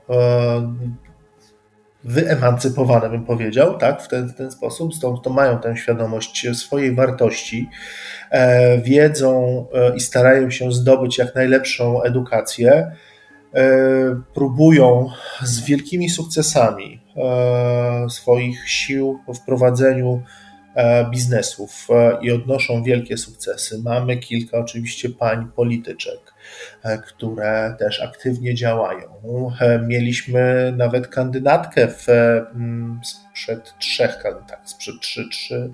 wyemancypowane, 2.03 3.09
bym 3.09 3.25
powiedział, 3.25 3.77
tak, 3.77 4.01
w 4.01 4.07
ten, 4.07 4.29
w 4.29 4.35
ten 4.35 4.51
sposób, 4.51 4.95
stąd 4.95 5.21
to 5.21 5.29
mają 5.29 5.59
tę 5.59 5.77
świadomość 5.77 6.47
swojej 6.53 6.95
wartości, 6.95 7.69
wiedzą 8.83 9.65
i 9.95 9.99
starają 9.99 10.49
się 10.49 10.71
zdobyć 10.71 11.17
jak 11.17 11.35
najlepszą 11.35 12.01
edukację 12.01 12.91
E, 13.53 14.21
próbują 14.33 15.09
z 15.43 15.65
wielkimi 15.65 16.09
sukcesami 16.09 17.01
e, 17.17 18.09
swoich 18.09 18.69
sił 18.69 19.19
w 19.35 19.45
prowadzeniu 19.45 20.21
e, 20.75 21.09
biznesów 21.09 21.87
i 22.21 22.31
odnoszą 22.31 22.83
wielkie 22.83 23.17
sukcesy. 23.17 23.81
Mamy 23.83 24.17
kilka 24.17 24.57
oczywiście 24.57 25.09
pań 25.09 25.47
polityczek, 25.55 26.30
które 27.05 27.75
też 27.79 28.01
aktywnie 28.01 28.55
działają. 28.55 29.21
Mieliśmy 29.87 30.73
nawet 30.77 31.07
kandydatkę 31.07 31.87
w, 31.87 32.07
sprzed 33.03 33.73
trzech, 33.79 34.23
tak, 34.47 34.61
sprzed 34.65 34.99
trzy, 34.99 35.29
trzy 35.29 35.73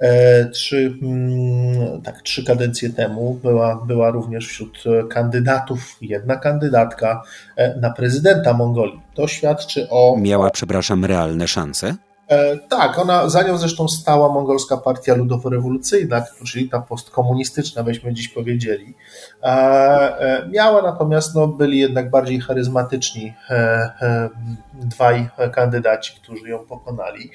E, 0.00 0.44
trzy, 0.48 0.98
mm, 1.02 2.02
tak, 2.02 2.22
trzy 2.22 2.44
kadencje 2.44 2.90
temu 2.90 3.34
była, 3.42 3.76
była 3.86 4.10
również 4.10 4.48
wśród 4.48 4.84
kandydatów 5.10 5.96
jedna 6.00 6.36
kandydatka 6.36 7.22
e, 7.56 7.80
na 7.80 7.90
prezydenta 7.90 8.52
Mongolii. 8.52 9.00
To 9.14 9.28
świadczy 9.28 9.86
o. 9.90 10.16
Miała, 10.20 10.50
przepraszam, 10.50 11.04
realne 11.04 11.48
szanse? 11.48 11.94
E, 12.30 12.56
tak, 12.56 12.98
ona, 12.98 13.28
za 13.28 13.42
nią 13.42 13.58
zresztą 13.58 13.88
stała 13.88 14.28
mongolska 14.28 14.76
partia 14.76 15.14
ludowo-rewolucyjna, 15.14 16.22
czyli 16.46 16.68
ta 16.68 16.80
postkomunistyczna, 16.80 17.82
byśmy 17.82 18.14
dziś 18.14 18.28
powiedzieli. 18.28 18.94
Miała 20.50 20.82
natomiast, 20.82 21.34
no, 21.34 21.46
byli 21.46 21.78
jednak 21.78 22.10
bardziej 22.10 22.40
charyzmatyczni 22.40 23.34
dwaj 24.72 25.28
kandydaci, 25.52 26.20
którzy 26.22 26.48
ją 26.48 26.58
pokonali 26.58 27.30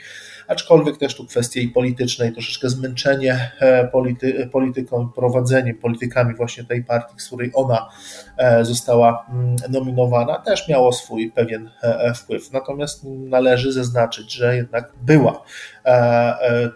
aczkolwiek 0.47 0.97
też 0.97 1.15
tu 1.15 1.25
kwestie 1.25 1.61
i 1.61 1.67
polityczne, 1.67 2.27
i 2.27 2.31
troszeczkę 2.31 2.69
zmęczenie 2.69 3.51
e, 3.59 3.87
polity, 3.87 4.49
polityką, 4.51 5.09
prowadzeniem 5.09 5.77
politykami 5.77 6.35
właśnie 6.35 6.63
tej 6.63 6.83
partii, 6.83 7.19
z 7.19 7.27
której 7.27 7.51
ona 7.53 7.89
e, 8.37 8.65
została 8.65 9.25
mm, 9.29 9.55
nominowana, 9.69 10.39
też 10.39 10.67
miało 10.67 10.93
swój 10.93 11.31
pewien 11.31 11.69
e, 11.81 12.13
wpływ. 12.13 12.51
Natomiast 12.51 13.03
należy 13.03 13.73
zaznaczyć, 13.73 14.33
że 14.33 14.55
jednak 14.55 14.91
była 15.01 15.43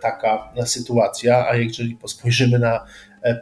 taka 0.02 0.54
sytuacja, 0.66 1.48
a 1.48 1.56
jeżeli 1.56 1.98
spojrzymy 2.06 2.60
na 2.60 2.86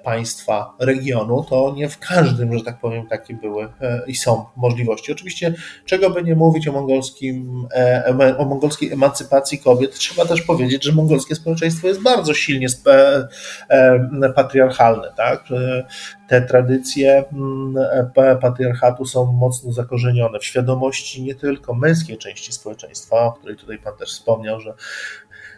państwa 0.03 0.73
regionu, 0.79 1.45
to 1.49 1.73
nie 1.77 1.89
w 1.89 1.99
każdym, 1.99 2.57
że 2.57 2.63
tak 2.63 2.79
powiem, 2.79 3.07
takie 3.07 3.33
były 3.33 3.69
e, 3.81 4.01
i 4.07 4.15
są 4.15 4.45
możliwości. 4.55 5.11
Oczywiście, 5.11 5.53
czego 5.85 6.09
by 6.09 6.23
nie 6.23 6.35
mówić 6.35 6.67
o, 6.67 6.71
mongolskim, 6.71 7.67
e, 7.75 8.37
o 8.37 8.45
mongolskiej 8.45 8.91
emancypacji 8.91 9.59
kobiet, 9.59 9.95
trzeba 9.95 10.25
też 10.25 10.41
powiedzieć, 10.41 10.83
że 10.83 10.91
mongolskie 10.91 11.35
społeczeństwo 11.35 11.87
jest 11.87 12.01
bardzo 12.01 12.33
silnie 12.33 12.67
patriarchalne. 14.35 15.13
Tak? 15.17 15.43
Te 16.27 16.41
tradycje 16.41 17.23
patriarchatu 18.41 19.05
są 19.05 19.31
mocno 19.31 19.71
zakorzenione 19.71 20.39
w 20.39 20.45
świadomości 20.45 21.23
nie 21.23 21.35
tylko 21.35 21.73
męskiej 21.73 22.17
części 22.17 22.53
społeczeństwa, 22.53 23.15
o 23.21 23.31
której 23.31 23.57
tutaj 23.57 23.77
Pan 23.77 23.97
też 23.97 24.09
wspomniał, 24.09 24.59
że 24.59 24.73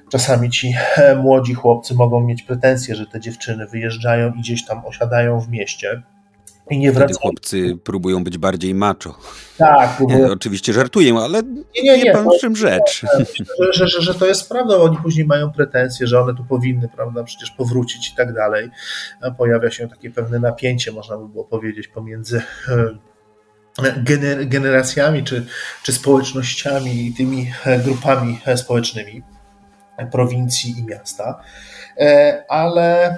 czasami 0.10 0.50
ci 0.50 0.74
e, 0.98 1.16
młodzi 1.16 1.54
chłopcy 1.54 1.96
mogą 1.96 2.22
mieć 2.22 2.44
pretensje, 2.44 2.96
że 2.96 3.06
te 3.06 3.20
dziewczyny 3.20 3.68
wyjeżdżają 3.68 4.34
i 4.34 4.40
gdzieś 4.40 4.66
tam 4.66 4.86
osiadają 4.86 5.40
w 5.40 5.50
mieście. 5.50 6.04
I 6.70 6.80
nie 6.80 6.92
wracają. 6.92 7.20
Chłopcy 7.20 7.78
próbują 7.84 8.24
być 8.24 8.38
bardziej 8.38 8.76
macho. 8.76 9.18
Tak, 9.58 10.02
oczywiście 10.32 10.74
żartuję, 10.74 11.16
ale 11.16 11.44
nie, 11.44 11.84
nie, 11.84 12.04
nie, 12.04 12.12
pan 12.14 12.28
w 12.38 12.42
czym 12.42 12.56
rzecz. 12.56 13.06
Że, 13.60 13.74
że, 13.74 13.88
że, 13.88 14.02
że, 14.02 14.14
to 14.14 14.26
jest 14.26 14.50
prawda, 14.50 14.78
oni 14.78 14.98
później 14.98 15.26
mają 15.26 15.52
pretensje, 15.52 16.08
że 16.08 16.22
one 16.22 16.36
tu 16.36 16.44
powinny, 16.44 16.90
prawda, 16.96 17.24
przecież 17.24 17.52
powrócić 17.52 18.10
i 18.10 18.16
tak 18.16 18.34
dalej. 18.34 18.70
Pojawia 19.38 19.72
się 19.72 19.88
takie 19.88 20.12
pewne 20.12 20.40
napięcie, 20.40 20.92
można 20.92 21.18
by 21.18 21.28
było 21.28 21.44
powiedzieć, 21.46 21.88
pomiędzy 21.88 22.42
e, 22.68 22.96
generacjami 24.46 25.24
czy, 25.24 25.46
czy 25.84 25.94
społecznościami 25.94 27.08
i 27.08 27.14
tymi 27.14 27.52
e, 27.66 27.80
grupami 27.80 28.40
społecznymi 28.56 29.24
prowincji 30.08 30.80
i 30.80 30.86
miasta. 30.86 31.40
E, 31.98 32.44
ale 32.50 33.18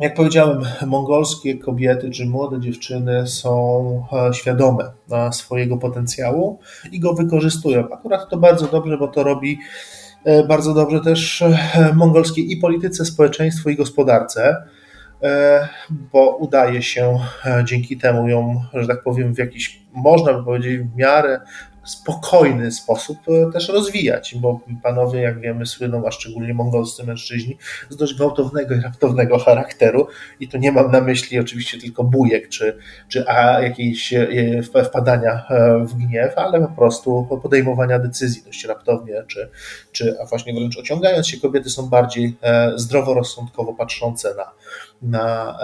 jak 0.00 0.14
powiedziałem, 0.14 0.62
mongolskie 0.86 1.58
kobiety 1.58 2.10
czy 2.10 2.26
młode 2.26 2.60
dziewczyny 2.60 3.26
są 3.26 4.06
e, 4.12 4.34
świadome 4.34 4.92
swojego 5.32 5.76
potencjału 5.76 6.58
i 6.92 7.00
go 7.00 7.14
wykorzystują. 7.14 7.88
Akurat 7.92 8.30
to 8.30 8.36
bardzo 8.36 8.66
dobrze, 8.66 8.98
bo 8.98 9.08
to 9.08 9.22
robi 9.22 9.58
e, 10.24 10.44
bardzo 10.44 10.74
dobrze 10.74 11.00
też 11.00 11.44
mongolskiej 11.94 12.52
i 12.52 12.56
polityce, 12.56 13.04
społeczeństwu 13.04 13.70
i 13.70 13.76
gospodarce, 13.76 14.56
bo 16.12 16.36
udaje 16.36 16.82
się 16.82 17.18
dzięki 17.64 17.96
temu 17.96 18.28
ją, 18.28 18.62
że 18.74 18.86
tak 18.86 19.02
powiem, 19.02 19.34
w 19.34 19.38
jakiś, 19.38 19.82
można 19.94 20.34
by 20.34 20.44
powiedzieć, 20.44 20.80
w 20.80 20.96
miarę 20.96 21.40
spokojny 21.86 22.72
sposób 22.72 23.18
e, 23.28 23.52
też 23.52 23.68
rozwijać, 23.68 24.34
bo 24.38 24.60
panowie, 24.82 25.20
jak 25.20 25.40
wiemy, 25.40 25.66
słyną, 25.66 26.06
a 26.06 26.10
szczególnie 26.10 26.54
mongolscy 26.54 27.04
mężczyźni, 27.04 27.56
z 27.90 27.96
dość 27.96 28.14
gwałtownego 28.14 28.74
i 28.74 28.80
raptownego 28.80 29.38
charakteru 29.38 30.06
i 30.40 30.48
tu 30.48 30.58
nie 30.58 30.72
mam 30.72 30.90
na 30.90 31.00
myśli 31.00 31.38
oczywiście 31.38 31.80
tylko 31.80 32.04
bujek, 32.04 32.48
czy, 32.48 32.78
czy 33.08 33.28
a 33.28 33.60
jakieś 33.60 34.12
e, 34.12 34.28
wpadania 34.84 35.46
e, 35.50 35.78
w 35.84 35.94
gniew, 35.94 36.38
ale 36.38 36.60
po 36.60 36.68
prostu 36.68 37.38
podejmowania 37.42 37.98
decyzji 37.98 38.42
dość 38.46 38.64
raptownie, 38.64 39.24
czy, 39.26 39.50
czy 39.92 40.16
a 40.22 40.26
właśnie 40.26 40.54
wręcz 40.54 40.78
ociągając 40.78 41.28
się, 41.28 41.40
kobiety 41.40 41.70
są 41.70 41.88
bardziej 41.88 42.36
zdroworozsądkowo 42.76 43.74
patrzące 43.74 44.34
na, 44.34 44.52
na 45.02 45.58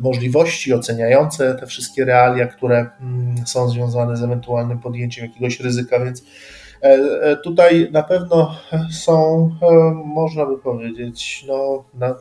możliwości, 0.00 0.74
oceniające 0.74 1.54
te 1.54 1.66
wszystkie 1.66 2.04
realia, 2.04 2.46
które 2.46 2.86
mm, 3.00 3.46
są 3.46 3.68
związane 3.68 4.16
z 4.16 4.22
ewentualnym 4.22 4.78
podjęciem 4.78 5.26
jakiegoś 5.26 5.60
ryzyka, 5.60 6.04
więc 6.04 6.24
e, 6.82 6.86
e, 7.22 7.36
tutaj 7.36 7.88
na 7.92 8.02
pewno 8.02 8.54
są, 8.90 9.50
e, 9.62 9.74
można 10.04 10.46
by 10.46 10.58
powiedzieć, 10.58 11.44
no, 11.48 11.84
na 11.94 12.14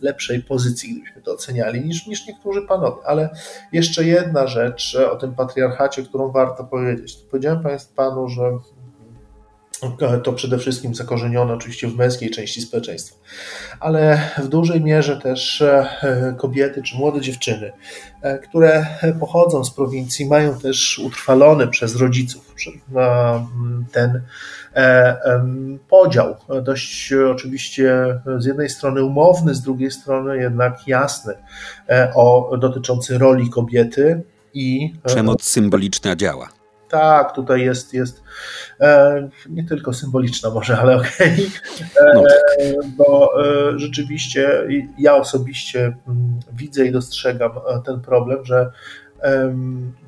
lepszej 0.00 0.42
pozycji, 0.42 0.92
gdybyśmy 0.92 1.22
to 1.22 1.32
oceniali, 1.32 1.80
niż, 1.80 2.06
niż 2.06 2.26
niektórzy 2.26 2.62
panowie. 2.62 3.02
Ale 3.06 3.30
jeszcze 3.72 4.04
jedna 4.04 4.46
rzecz 4.46 4.96
o 5.10 5.16
tym 5.16 5.34
patriarchacie, 5.34 6.02
którą 6.02 6.32
warto 6.32 6.64
powiedzieć. 6.64 7.18
Powiedziałem 7.30 7.62
Państwu 7.62 7.94
panu, 7.94 8.28
że 8.28 8.42
to 10.24 10.32
przede 10.32 10.58
wszystkim 10.58 10.94
zakorzenione 10.94 11.54
oczywiście 11.54 11.88
w 11.88 11.96
męskiej 11.96 12.30
części 12.30 12.60
społeczeństwa, 12.60 13.16
ale 13.80 14.30
w 14.38 14.48
dużej 14.48 14.80
mierze 14.80 15.16
też 15.16 15.62
e, 15.62 16.34
kobiety 16.38 16.82
czy 16.82 16.96
młode 16.96 17.20
dziewczyny, 17.20 17.72
e, 18.22 18.38
które 18.38 18.86
pochodzą 19.20 19.64
z 19.64 19.74
prowincji, 19.74 20.26
mają 20.26 20.58
też 20.58 20.98
utrwalony 20.98 21.68
przez 21.68 21.96
rodziców 21.96 22.54
ten 23.92 24.22
e, 24.74 25.16
podział, 25.88 26.36
dość 26.62 27.12
oczywiście 27.12 28.20
z 28.38 28.46
jednej 28.46 28.68
strony 28.68 29.04
umowny, 29.04 29.54
z 29.54 29.62
drugiej 29.62 29.90
strony 29.90 30.38
jednak 30.38 30.88
jasny, 30.88 31.34
o, 32.14 32.56
dotyczący 32.60 33.18
roli 33.18 33.50
kobiety 33.50 34.22
i. 34.54 34.94
Przemoc 35.06 35.42
symboliczna 35.42 36.16
działa 36.16 36.63
tak, 36.94 37.34
tutaj 37.34 37.62
jest, 37.62 37.94
jest 37.94 38.22
e, 38.80 39.28
nie 39.48 39.64
tylko 39.64 39.92
symboliczna 39.92 40.50
może, 40.50 40.78
ale 40.78 40.96
okej, 40.96 41.32
okay. 41.92 42.14
no 42.14 42.22
tak. 42.22 42.86
bo 42.96 43.30
e, 43.44 43.78
rzeczywiście 43.78 44.68
ja 44.98 45.14
osobiście 45.14 45.96
mm, 46.08 46.40
widzę 46.52 46.86
i 46.86 46.92
dostrzegam 46.92 47.50
e, 47.50 47.82
ten 47.86 48.00
problem, 48.00 48.44
że 48.44 48.70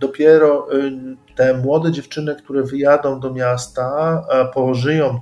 dopiero 0.01 0.69
e, 0.73 0.91
te 1.35 1.55
młode 1.55 1.93
dziewczyny, 1.93 2.37
które 2.37 2.63
wyjadą 2.63 3.21
do 3.21 3.33
miasta, 3.33 4.25
pożyją 4.55 5.21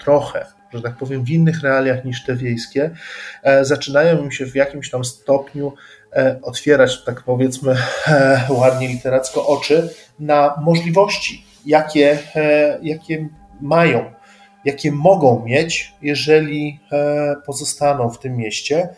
trochę 0.00 0.46
że 0.72 0.82
tak 0.82 0.96
powiem, 0.96 1.24
w 1.24 1.30
innych 1.30 1.62
realiach 1.62 2.04
niż 2.04 2.24
te 2.24 2.36
wiejskie, 2.36 2.90
zaczynają 3.62 4.24
im 4.24 4.30
się 4.30 4.46
w 4.46 4.54
jakimś 4.54 4.90
tam 4.90 5.04
stopniu 5.04 5.72
otwierać, 6.42 7.04
tak 7.04 7.22
powiedzmy 7.22 7.76
ładnie 8.60 8.88
literacko, 8.88 9.46
oczy 9.46 9.94
na 10.18 10.54
możliwości, 10.62 11.44
jakie, 11.66 12.18
e, 12.36 12.78
jakie 12.82 13.28
mają, 13.60 14.12
jakie 14.64 14.92
mogą 14.92 15.44
mieć, 15.44 15.94
jeżeli 16.02 16.80
e, 16.92 17.34
pozostaną 17.46 18.10
w 18.10 18.18
tym 18.18 18.36
mieście. 18.36 18.88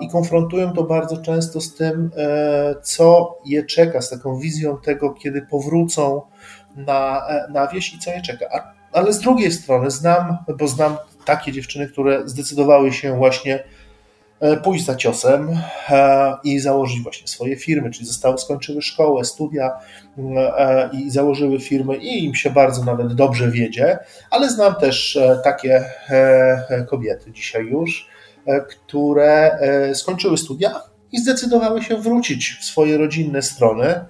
I 0.00 0.08
konfrontują 0.08 0.72
to 0.72 0.84
bardzo 0.84 1.16
często 1.16 1.60
z 1.60 1.74
tym, 1.74 2.10
e, 2.16 2.74
co 2.82 3.38
je 3.46 3.64
czeka, 3.64 4.02
z 4.02 4.10
taką 4.10 4.38
wizją 4.38 4.78
tego, 4.78 5.10
kiedy 5.10 5.42
powrócą 5.42 6.22
na, 6.76 7.26
na 7.50 7.66
wieś 7.66 7.94
i 7.94 7.98
co 7.98 8.10
je 8.10 8.22
czeka. 8.22 8.72
Ale 8.92 9.12
z 9.12 9.20
drugiej 9.20 9.52
strony 9.52 9.90
znam, 9.90 10.38
bo 10.58 10.68
znam 10.68 10.96
takie 11.24 11.52
dziewczyny, 11.52 11.88
które 11.88 12.28
zdecydowały 12.28 12.92
się 12.92 13.16
właśnie 13.16 13.58
E, 13.58 13.64
pójść 14.64 14.84
za 14.84 14.94
ciosem 14.94 15.60
e, 15.88 16.34
i 16.44 16.58
założyć 16.58 17.02
właśnie 17.02 17.28
swoje 17.28 17.56
firmy, 17.56 17.90
czyli 17.90 18.06
zostały, 18.06 18.38
skończyły 18.38 18.82
szkołę, 18.82 19.24
studia 19.24 19.72
e, 20.18 20.90
i 20.92 21.10
założyły 21.10 21.60
firmy 21.60 21.96
i 21.96 22.24
im 22.24 22.34
się 22.34 22.50
bardzo 22.50 22.84
nawet 22.84 23.14
dobrze 23.14 23.50
wiedzie, 23.50 23.98
ale 24.30 24.50
znam 24.50 24.74
też 24.74 25.18
takie 25.44 25.84
kobiety 26.88 27.32
dzisiaj 27.32 27.66
już, 27.66 28.08
które 28.68 29.58
skończyły 29.94 30.38
studia 30.38 30.80
i 31.12 31.18
zdecydowały 31.18 31.82
się 31.82 31.96
wrócić 31.96 32.58
w 32.60 32.64
swoje 32.64 32.98
rodzinne 32.98 33.42
strony, 33.42 34.04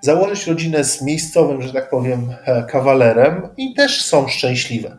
założyć 0.00 0.46
rodzinę 0.46 0.84
z 0.84 1.02
miejscowym, 1.02 1.62
że 1.62 1.72
tak 1.72 1.90
powiem, 1.90 2.34
kawalerem 2.68 3.48
i 3.56 3.74
też 3.74 4.04
są 4.04 4.28
szczęśliwe. 4.28 4.96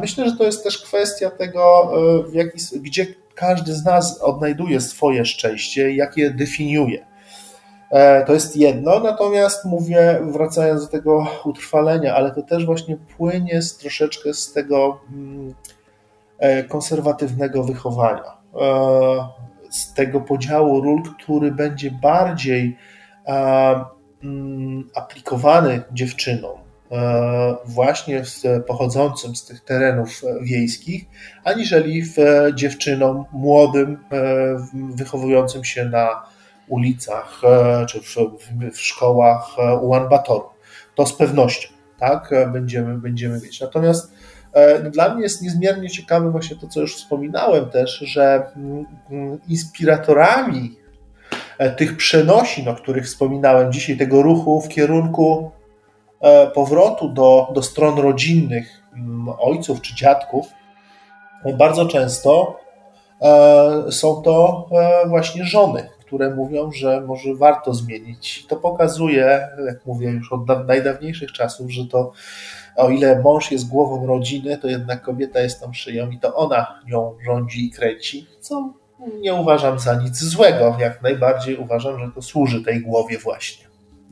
Myślę, 0.00 0.30
że 0.30 0.36
to 0.36 0.44
jest 0.44 0.64
też 0.64 0.78
kwestia 0.78 1.30
tego, 1.30 1.92
gdzie 2.80 3.06
każdy 3.38 3.74
z 3.74 3.84
nas 3.84 4.22
odnajduje 4.22 4.80
swoje 4.80 5.24
szczęście, 5.24 5.94
jakie 5.94 6.30
definiuje. 6.30 7.06
E, 7.90 8.24
to 8.24 8.34
jest 8.34 8.56
jedno, 8.56 9.00
natomiast 9.00 9.64
mówię, 9.64 10.20
wracając 10.22 10.84
do 10.84 10.88
tego 10.90 11.26
utrwalenia, 11.44 12.14
ale 12.14 12.30
to 12.30 12.42
też 12.42 12.66
właśnie 12.66 12.96
płynie 13.16 13.62
z, 13.62 13.76
troszeczkę 13.76 14.34
z 14.34 14.52
tego 14.52 15.00
mm, 15.12 15.54
e, 16.38 16.64
konserwatywnego 16.64 17.64
wychowania, 17.64 18.36
e, 18.54 19.28
z 19.70 19.94
tego 19.94 20.20
podziału 20.20 20.80
ról, 20.80 21.02
który 21.02 21.52
będzie 21.52 21.90
bardziej 21.90 22.76
mm, 24.22 24.90
aplikowany 24.94 25.82
dziewczynom, 25.92 26.57
E, 26.92 27.56
właśnie 27.64 28.22
pochodzącym 28.66 29.36
z 29.36 29.44
tych 29.44 29.64
terenów 29.64 30.22
wiejskich, 30.42 31.04
aniżeli 31.44 32.02
w 32.02 32.16
dziewczynom 32.54 33.24
młodym, 33.32 34.04
e, 34.12 34.56
wychowującym 34.94 35.64
się 35.64 35.84
na 35.84 36.22
ulicach 36.68 37.40
e, 37.44 37.86
czy 37.86 38.00
w, 38.00 38.16
w 38.72 38.80
szkołach 38.80 39.56
Ulaanbatoru. 39.80 40.44
To 40.94 41.06
z 41.06 41.12
pewnością 41.12 41.68
tak, 41.98 42.34
będziemy, 42.52 42.98
będziemy 42.98 43.40
mieć. 43.40 43.60
Natomiast 43.60 44.12
dla 44.90 45.14
mnie 45.14 45.22
jest 45.22 45.42
niezmiernie 45.42 45.90
ciekawe 45.90 46.30
właśnie 46.30 46.56
to, 46.56 46.68
co 46.68 46.80
już 46.80 46.96
wspominałem 46.96 47.70
też, 47.70 47.98
że 47.98 48.42
mm, 48.56 48.86
mm, 49.10 49.38
inspiratorami 49.48 50.76
tych 51.76 51.96
przenosin, 51.96 52.68
o 52.68 52.74
których 52.74 53.04
wspominałem 53.04 53.72
dzisiaj, 53.72 53.96
tego 53.96 54.22
ruchu 54.22 54.60
w 54.60 54.68
kierunku 54.68 55.50
E, 55.52 55.57
powrotu 56.54 57.08
do, 57.08 57.48
do 57.54 57.62
stron 57.62 57.98
rodzinnych 57.98 58.82
mm, 58.94 59.28
ojców 59.38 59.80
czy 59.80 59.94
dziadków, 59.94 60.46
bardzo 61.58 61.86
często 61.86 62.56
e, 63.22 63.92
są 63.92 64.22
to 64.22 64.66
e, 64.72 65.08
właśnie 65.08 65.44
żony, 65.44 65.88
które 66.00 66.34
mówią, 66.34 66.72
że 66.72 67.00
może 67.00 67.34
warto 67.34 67.74
zmienić. 67.74 68.46
To 68.46 68.56
pokazuje, 68.56 69.48
jak 69.66 69.86
mówię 69.86 70.10
już 70.10 70.32
od 70.32 70.66
najdawniejszych 70.66 71.32
czasów, 71.32 71.70
że 71.70 71.86
to 71.86 72.12
o 72.76 72.90
ile 72.90 73.22
mąż 73.22 73.52
jest 73.52 73.68
głową 73.68 74.06
rodziny, 74.06 74.58
to 74.58 74.68
jednak 74.68 75.02
kobieta 75.02 75.40
jest 75.40 75.60
tą 75.60 75.72
szyją 75.72 76.10
i 76.10 76.18
to 76.18 76.34
ona 76.34 76.80
nią 76.86 77.16
rządzi 77.26 77.66
i 77.66 77.70
kręci, 77.70 78.26
co 78.40 78.72
nie 79.20 79.34
uważam 79.34 79.78
za 79.78 79.94
nic 79.94 80.18
złego. 80.18 80.76
Jak 80.80 81.02
najbardziej 81.02 81.56
uważam, 81.56 81.98
że 81.98 82.10
to 82.14 82.22
służy 82.22 82.64
tej 82.64 82.80
głowie 82.80 83.18
właśnie. 83.18 83.68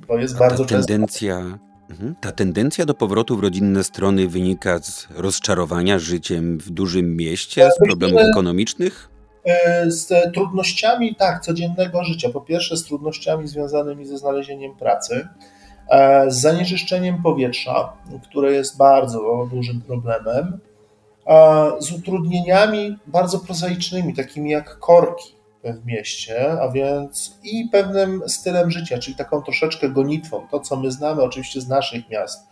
To 0.09 0.17
jest 0.19 0.39
bardzo 0.39 0.65
tendencja, 0.65 1.37
często. 1.37 1.66
Ta 2.21 2.33
tendencja 2.33 2.85
do 2.85 2.95
powrotu 2.95 3.37
w 3.37 3.41
rodzinne 3.41 3.85
strony 3.85 4.29
wynika 4.29 4.79
z 4.79 5.09
rozczarowania 5.17 5.99
życiem 5.99 6.59
w 6.59 6.71
dużym 6.71 7.17
mieście, 7.17 7.71
z 7.71 7.79
problemów 7.87 8.21
ekonomicznych? 8.21 9.09
E, 9.45 9.91
z 9.91 10.33
trudnościami, 10.35 11.15
tak, 11.15 11.41
codziennego 11.41 12.05
życia. 12.05 12.31
Po 12.31 12.41
pierwsze, 12.41 12.77
z 12.77 12.85
trudnościami 12.85 13.49
związanymi 13.49 14.07
ze 14.07 14.19
znalezieniem 14.19 14.77
pracy, 14.77 15.29
e, 15.91 16.31
z 16.31 16.41
zanieczyszczeniem 16.41 17.23
powietrza, 17.23 17.93
które 18.29 18.53
jest 18.53 18.77
bardzo 18.77 19.49
dużym 19.51 19.81
problemem, 19.81 20.59
z 21.79 21.93
utrudnieniami 21.93 22.99
bardzo 23.07 23.39
prozaicznymi, 23.39 24.15
takimi 24.15 24.51
jak 24.51 24.79
korki 24.79 25.36
w 25.65 25.87
mieście, 25.87 26.53
a 26.61 26.69
więc 26.69 27.39
i 27.43 27.69
pewnym 27.73 28.23
stylem 28.29 28.71
życia, 28.71 28.99
czyli 28.99 29.17
taką 29.17 29.43
troszeczkę 29.43 29.89
gonitwą, 29.89 30.49
to 30.51 30.61
co 30.61 30.77
my 30.77 30.91
znamy 30.91 31.23
oczywiście 31.23 31.61
z 31.61 31.69
naszych 31.69 32.11
miast. 32.11 32.49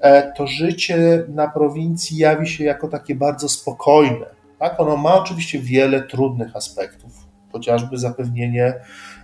E, 0.00 0.32
to 0.32 0.46
życie 0.46 1.24
na 1.28 1.48
prowincji 1.48 2.18
jawi 2.18 2.48
się 2.48 2.64
jako 2.64 2.88
takie 2.88 3.14
bardzo 3.14 3.48
spokojne. 3.48 4.26
Tak? 4.58 4.80
Ono 4.80 4.96
ma 4.96 5.14
oczywiście 5.14 5.58
wiele 5.58 6.02
trudnych 6.02 6.56
aspektów, 6.56 7.10
chociażby 7.52 7.98
zapewnienie 7.98 8.74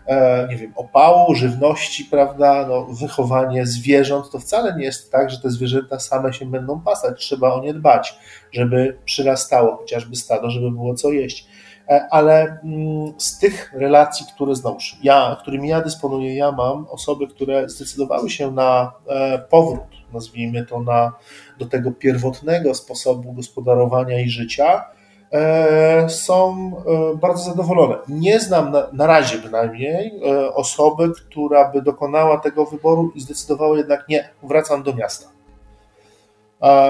e, 0.06 0.48
nie 0.50 0.56
wiem, 0.56 0.72
opału, 0.76 1.34
żywności, 1.34 2.04
prawda, 2.04 2.66
no, 2.68 2.84
wychowanie 2.84 3.66
zwierząt, 3.66 4.30
to 4.30 4.38
wcale 4.38 4.76
nie 4.76 4.84
jest 4.84 5.12
tak, 5.12 5.30
że 5.30 5.40
te 5.40 5.50
zwierzęta 5.50 5.98
same 5.98 6.32
się 6.32 6.46
będą 6.46 6.80
pasać, 6.80 7.20
trzeba 7.20 7.54
o 7.54 7.60
nie 7.60 7.74
dbać, 7.74 8.18
żeby 8.52 8.98
przyrastało 9.04 9.76
chociażby 9.76 10.16
stado, 10.16 10.50
żeby 10.50 10.70
było 10.70 10.94
co 10.94 11.12
jeść. 11.12 11.48
E, 11.88 12.08
ale 12.10 12.58
mm, 12.64 13.12
z 13.18 13.38
tych 13.38 13.72
relacji, 13.72 14.26
które 14.34 14.54
znowuż 14.54 14.96
ja, 15.02 15.36
którymi 15.40 15.68
ja 15.68 15.80
dysponuję, 15.80 16.36
ja 16.36 16.52
mam 16.52 16.86
osoby, 16.90 17.26
które 17.28 17.68
zdecydowały 17.68 18.30
się 18.30 18.50
na 18.50 18.92
e, 19.06 19.38
powrót, 19.38 19.86
nazwijmy 20.12 20.66
to, 20.66 20.82
na, 20.82 21.12
do 21.58 21.66
tego 21.66 21.92
pierwotnego 21.92 22.74
sposobu 22.74 23.32
gospodarowania 23.32 24.20
i 24.20 24.28
życia, 24.28 24.84
e, 25.32 26.08
są 26.08 26.72
bardzo 27.20 27.42
zadowolone. 27.42 27.96
Nie 28.08 28.40
znam 28.40 28.72
na, 28.72 28.86
na 28.92 29.06
razie 29.06 29.38
bynajmniej 29.38 30.20
osoby, 30.54 31.12
która 31.16 31.72
by 31.72 31.82
dokonała 31.82 32.38
tego 32.38 32.66
wyboru 32.66 33.12
i 33.14 33.20
zdecydowała 33.20 33.76
jednak 33.76 34.08
nie, 34.08 34.28
wracam 34.42 34.82
do 34.82 34.94
miasta. 34.94 35.37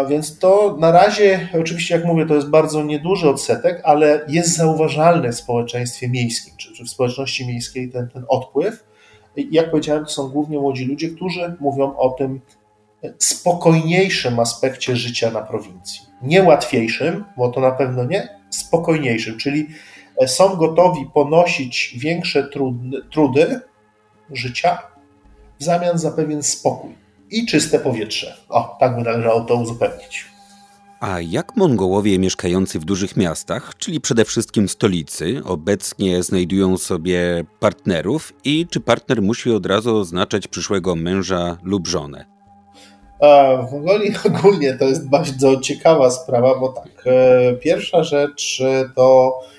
Więc 0.09 0.39
to 0.39 0.77
na 0.81 0.93
razie, 0.93 1.49
oczywiście, 1.61 1.95
jak 1.95 2.05
mówię, 2.05 2.27
to 2.27 2.35
jest 2.35 2.51
bardzo 2.51 2.83
nieduży 2.83 3.29
odsetek, 3.29 3.81
ale 3.85 4.25
jest 4.29 4.57
zauważalny 4.57 5.33
w 5.33 5.37
społeczeństwie 5.37 6.09
miejskim, 6.09 6.55
czy, 6.57 6.85
w 6.85 6.89
społeczności 6.89 7.47
miejskiej 7.47 7.91
ten, 7.91 8.09
ten 8.09 8.25
odpływ. 8.29 8.85
Jak 9.37 9.71
powiedziałem, 9.71 10.05
to 10.05 10.11
są 10.11 10.29
głównie 10.29 10.59
młodzi 10.59 10.85
ludzie, 10.85 11.09
którzy 11.09 11.57
mówią 11.61 11.97
o 11.97 12.11
tym 12.11 12.41
spokojniejszym 13.19 14.41
aspekcie 14.41 14.97
życia 14.97 15.31
na 15.31 15.43
prowincji. 15.43 16.01
Nie 16.23 16.43
łatwiejszym, 16.43 17.25
bo 17.37 17.49
to 17.49 17.61
na 17.61 17.71
pewno 17.71 18.05
nie, 18.05 18.29
spokojniejszym, 18.51 19.39
czyli 19.39 19.67
są 20.27 20.57
gotowi 20.57 21.11
ponosić 21.15 21.97
większe 21.99 22.49
trudy, 22.49 23.03
trudy 23.13 23.61
życia 24.31 24.79
w 25.59 25.65
zamian 25.65 25.99
za 25.99 26.11
pewien 26.11 26.43
spokój 26.43 26.98
i 27.31 27.47
czyste 27.47 27.79
powietrze. 27.79 28.37
O, 28.49 28.77
tak 28.81 28.97
by 28.97 29.03
należało 29.03 29.41
to 29.41 29.55
uzupełnić. 29.55 30.27
A 31.01 31.21
jak 31.21 31.57
Mongołowie 31.57 32.19
mieszkający 32.19 32.79
w 32.79 32.85
dużych 32.85 33.17
miastach, 33.17 33.77
czyli 33.79 34.01
przede 34.01 34.25
wszystkim 34.25 34.69
stolicy, 34.69 35.41
obecnie 35.45 36.23
znajdują 36.23 36.79
sobie 36.79 37.45
partnerów 37.61 38.33
i 38.45 38.67
czy 38.71 38.81
partner 38.81 39.23
musi 39.23 39.51
od 39.51 39.67
razu 39.67 39.97
oznaczać 39.97 40.49
przyszłego 40.49 40.97
męża 40.97 41.59
lub 41.63 41.87
żonę? 41.87 42.25
W 43.69 43.73
Mongolii 43.73 44.13
ogólnie 44.35 44.75
to 44.75 44.85
jest 44.85 45.09
bardzo 45.09 45.61
ciekawa 45.61 46.11
sprawa, 46.11 46.59
bo 46.61 46.69
tak, 46.69 47.07
e, 47.07 47.55
pierwsza 47.55 48.03
rzecz 48.05 48.63
to 48.97 49.39
e, 49.41 49.45
mm, 49.45 49.58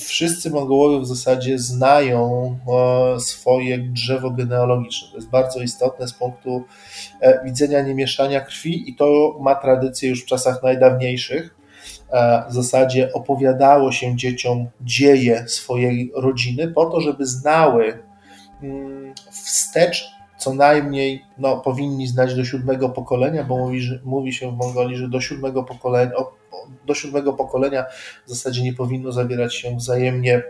wszyscy 0.00 0.50
Mongołowie 0.50 1.00
w 1.00 1.06
zasadzie 1.06 1.58
znają 1.58 2.58
e, 3.16 3.20
swoje 3.20 3.78
drzewo 3.78 4.30
genealogiczne. 4.30 5.08
To 5.08 5.16
jest 5.16 5.30
bardzo 5.30 5.60
istotne 5.60 6.08
z 6.08 6.12
punktu 6.12 6.64
widzenia 7.44 7.82
niemieszania 7.82 8.40
krwi 8.40 8.90
i 8.90 8.94
to 8.94 9.38
ma 9.40 9.54
tradycję 9.54 10.08
już 10.08 10.22
w 10.22 10.26
czasach 10.26 10.62
najdawniejszych. 10.62 11.54
W 12.50 12.52
zasadzie 12.52 13.12
opowiadało 13.12 13.92
się 13.92 14.16
dzieciom 14.16 14.66
dzieje 14.80 15.44
swojej 15.48 16.12
rodziny 16.14 16.68
po 16.68 16.86
to, 16.86 17.00
żeby 17.00 17.26
znały 17.26 17.98
mm, 18.62 19.14
wstecz 19.30 20.12
co 20.42 20.54
najmniej 20.54 21.24
no, 21.38 21.56
powinni 21.56 22.06
znać 22.06 22.34
do 22.34 22.44
siódmego 22.44 22.88
pokolenia, 22.88 23.44
bo 23.44 23.56
mówi, 23.56 23.80
że, 23.80 24.00
mówi 24.04 24.32
się 24.32 24.50
w 24.50 24.56
Mongolii, 24.56 24.96
że 24.96 25.08
do 25.08 25.20
siódmego 25.20 25.64
pokolenia, 25.64 26.12
do 26.86 26.94
siódmego 26.94 27.32
pokolenia 27.32 27.84
w 28.26 28.30
zasadzie 28.30 28.62
nie 28.62 28.72
powinno 28.72 29.12
zawierać 29.12 29.54
się 29.54 29.76
wzajemnie 29.76 30.42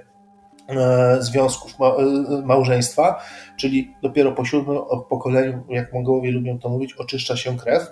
e, 0.68 1.16
związków 1.20 1.72
e, 1.80 2.42
małżeństwa, 2.42 3.20
czyli 3.56 3.94
dopiero 4.02 4.32
po 4.32 4.44
siódmym 4.44 4.78
pokoleniu, 5.08 5.62
jak 5.68 5.92
Mongołowie 5.92 6.30
lubią 6.30 6.58
to 6.58 6.68
mówić, 6.68 6.94
oczyszcza 6.94 7.36
się 7.36 7.56
krew. 7.56 7.82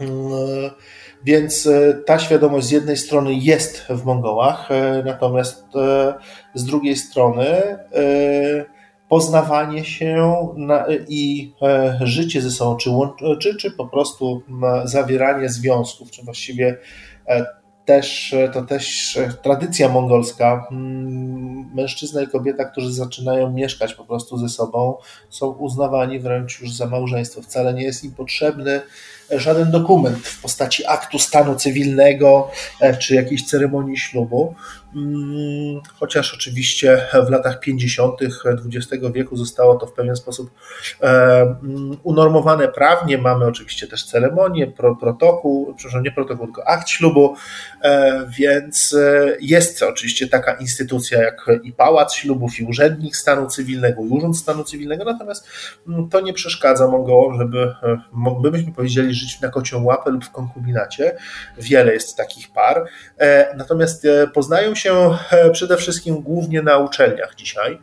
E, 0.00 0.04
więc 1.24 1.68
ta 2.06 2.18
świadomość 2.18 2.66
z 2.66 2.70
jednej 2.70 2.96
strony 2.96 3.34
jest 3.34 3.86
w 3.88 4.04
Mongołach, 4.04 4.68
natomiast 5.04 5.66
z 6.54 6.64
drugiej 6.64 6.96
strony 6.96 7.46
poznawanie 9.12 9.84
się 9.84 10.48
i 11.08 11.52
e, 11.62 11.98
życie 12.00 12.42
ze 12.42 12.50
sobą, 12.50 12.76
czy, 12.76 12.90
czy, 13.40 13.56
czy 13.56 13.70
po 13.70 13.86
prostu 13.86 14.42
zawieranie 14.84 15.48
związków, 15.48 16.10
czy 16.10 16.22
właściwie 16.24 16.78
e, 17.28 17.46
też, 17.84 18.34
to 18.52 18.62
też 18.62 19.18
tradycja 19.42 19.88
mongolska. 19.88 20.66
Mężczyzna 21.74 22.22
i 22.22 22.28
kobieta, 22.28 22.64
którzy 22.64 22.92
zaczynają 22.92 23.52
mieszkać 23.52 23.94
po 23.94 24.04
prostu 24.04 24.36
ze 24.36 24.48
sobą, 24.48 24.96
są 25.30 25.46
uznawani 25.46 26.18
wręcz 26.18 26.60
już 26.60 26.72
za 26.72 26.86
małżeństwo. 26.86 27.42
Wcale 27.42 27.74
nie 27.74 27.82
jest 27.84 28.04
im 28.04 28.14
potrzebny 28.14 28.80
żaden 29.30 29.70
dokument 29.70 30.18
w 30.18 30.42
postaci 30.42 30.86
aktu 30.86 31.18
stanu 31.18 31.54
cywilnego 31.54 32.50
e, 32.80 32.96
czy 32.96 33.14
jakiejś 33.14 33.46
ceremonii 33.46 33.96
ślubu. 33.96 34.54
Mm, 34.96 35.80
chociaż 35.94 36.34
oczywiście 36.34 37.06
w 37.26 37.30
latach 37.30 37.60
50. 37.60 38.20
XX 38.74 39.04
wieku 39.12 39.36
zostało 39.36 39.74
to 39.74 39.86
w 39.86 39.92
pewien 39.92 40.16
sposób 40.16 40.50
e, 41.02 41.40
mm, 41.40 41.96
unormowane 42.02 42.68
prawnie. 42.68 43.18
Mamy 43.18 43.46
oczywiście 43.46 43.86
też 43.86 44.04
ceremonię, 44.04 44.72
protokół, 45.00 45.74
przepraszam, 45.74 46.02
nie 46.02 46.12
protokół, 46.12 46.46
tylko 46.46 46.68
akt 46.68 46.88
ślubu, 46.88 47.34
e, 47.82 48.26
więc 48.38 48.96
jest 49.40 49.82
oczywiście 49.82 50.28
taka 50.28 50.52
instytucja 50.52 51.22
jak 51.22 51.46
i 51.62 51.72
pałac 51.72 52.14
ślubów, 52.14 52.60
i 52.60 52.64
urzędnik 52.64 53.16
stanu 53.16 53.46
cywilnego, 53.46 54.02
i 54.02 54.08
urząd 54.08 54.38
stanu 54.38 54.64
cywilnego, 54.64 55.04
natomiast 55.04 55.48
mm, 55.88 56.08
to 56.08 56.20
nie 56.20 56.32
przeszkadza 56.32 56.88
Mongołom, 56.88 57.38
żeby, 57.38 57.74
my 58.42 58.50
byśmy 58.50 58.72
powiedzieli, 58.72 59.14
żyć 59.14 59.40
na 59.40 59.48
kocią 59.48 59.84
łapę 59.84 60.10
lub 60.10 60.24
w 60.24 60.30
konkubinacie. 60.30 61.16
Wiele 61.58 61.92
jest 61.92 62.16
takich 62.16 62.52
par. 62.52 62.86
E, 63.18 63.54
natomiast 63.56 64.04
e, 64.04 64.26
poznają 64.26 64.74
się 64.74 64.81
e, 64.90 65.50
przede 65.50 65.76
wszystkim 65.76 66.22
głównie 66.22 66.62
na 66.62 66.78
uczelniach 66.78 67.34
dzisiaj. 67.34 67.78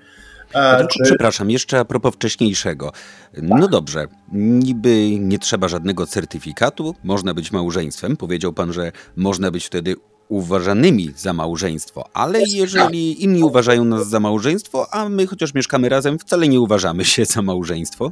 Tylko, 0.53 0.87
czy... 0.87 1.03
Przepraszam, 1.03 1.51
jeszcze 1.51 1.79
a 1.79 1.85
propos 1.85 2.15
wcześniejszego. 2.15 2.91
No 3.37 3.61
tak. 3.61 3.71
dobrze, 3.71 4.05
niby 4.31 5.19
nie 5.19 5.39
trzeba 5.39 5.67
żadnego 5.67 6.07
certyfikatu, 6.07 6.95
można 7.03 7.33
być 7.33 7.51
małżeństwem. 7.51 8.17
Powiedział 8.17 8.53
pan, 8.53 8.73
że 8.73 8.91
można 9.15 9.51
być 9.51 9.65
wtedy 9.65 9.95
uważanymi 10.29 11.11
za 11.15 11.33
małżeństwo, 11.33 12.09
ale 12.13 12.39
jeżeli 12.53 13.23
inni 13.23 13.43
uważają 13.43 13.85
nas 13.85 14.07
za 14.07 14.19
małżeństwo, 14.19 14.93
a 14.93 15.09
my 15.09 15.27
chociaż 15.27 15.53
mieszkamy 15.53 15.89
razem, 15.89 16.19
wcale 16.19 16.47
nie 16.47 16.59
uważamy 16.59 17.05
się 17.05 17.25
za 17.25 17.41
małżeństwo. 17.41 18.11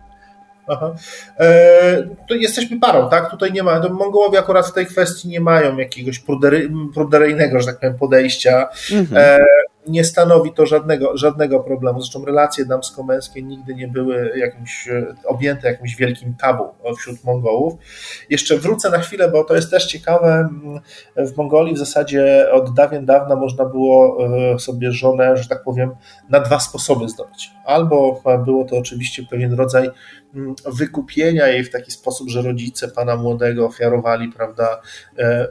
Aha. 0.67 0.95
E, 1.39 2.03
to 2.29 2.35
jesteśmy 2.35 2.79
parą, 2.79 3.09
tak? 3.09 3.31
Tutaj 3.31 3.51
nie 3.51 3.63
ma, 3.63 3.89
Mongołowie 3.89 4.39
akurat 4.39 4.67
w 4.67 4.73
tej 4.73 4.85
kwestii 4.85 5.27
nie 5.27 5.39
mają 5.39 5.77
jakiegoś 5.77 6.23
pruderyjnego, 6.93 7.59
że 7.59 7.65
tak 7.65 7.79
powiem, 7.79 7.97
podejścia. 7.97 8.69
Mhm. 8.91 9.17
E, 9.17 9.45
nie 9.87 10.03
stanowi 10.03 10.53
to 10.53 10.65
żadnego, 10.65 11.17
żadnego 11.17 11.59
problemu. 11.59 12.01
Zresztą 12.01 12.25
relacje 12.25 12.65
damsko-męskie 12.65 13.43
nigdy 13.43 13.75
nie 13.75 13.87
były 13.87 14.31
jakimś, 14.35 14.87
e, 14.87 15.15
objęte 15.25 15.67
jakimś 15.67 15.95
wielkim 15.95 16.33
tabu 16.35 16.63
wśród 16.97 17.23
Mongołów. 17.23 17.73
Jeszcze 18.29 18.57
wrócę 18.57 18.89
na 18.89 18.99
chwilę, 18.99 19.31
bo 19.31 19.43
to 19.43 19.55
jest 19.55 19.71
też 19.71 19.85
ciekawe. 19.85 20.49
W 21.17 21.37
Mongolii 21.37 21.75
w 21.75 21.77
zasadzie 21.77 22.47
od 22.51 22.73
dawien 22.73 23.05
dawna 23.05 23.35
można 23.35 23.65
było 23.65 24.17
e, 24.53 24.59
sobie 24.59 24.91
żonę, 24.91 25.37
że 25.37 25.49
tak 25.49 25.63
powiem, 25.63 25.91
na 26.29 26.39
dwa 26.39 26.59
sposoby 26.59 27.09
zdobyć. 27.09 27.51
Albo 27.65 28.21
było 28.45 28.65
to 28.65 28.77
oczywiście 28.77 29.23
pewien 29.23 29.53
rodzaj 29.53 29.89
mm, 30.35 30.55
wykupienia 30.65 31.47
jej 31.47 31.63
w 31.63 31.71
taki 31.71 31.91
sposób, 31.91 32.29
że 32.29 32.41
rodzice 32.41 32.87
pana 32.87 33.15
młodego 33.15 33.65
ofiarowali, 33.65 34.31
prawda, 34.31 34.81
e, 35.19 35.47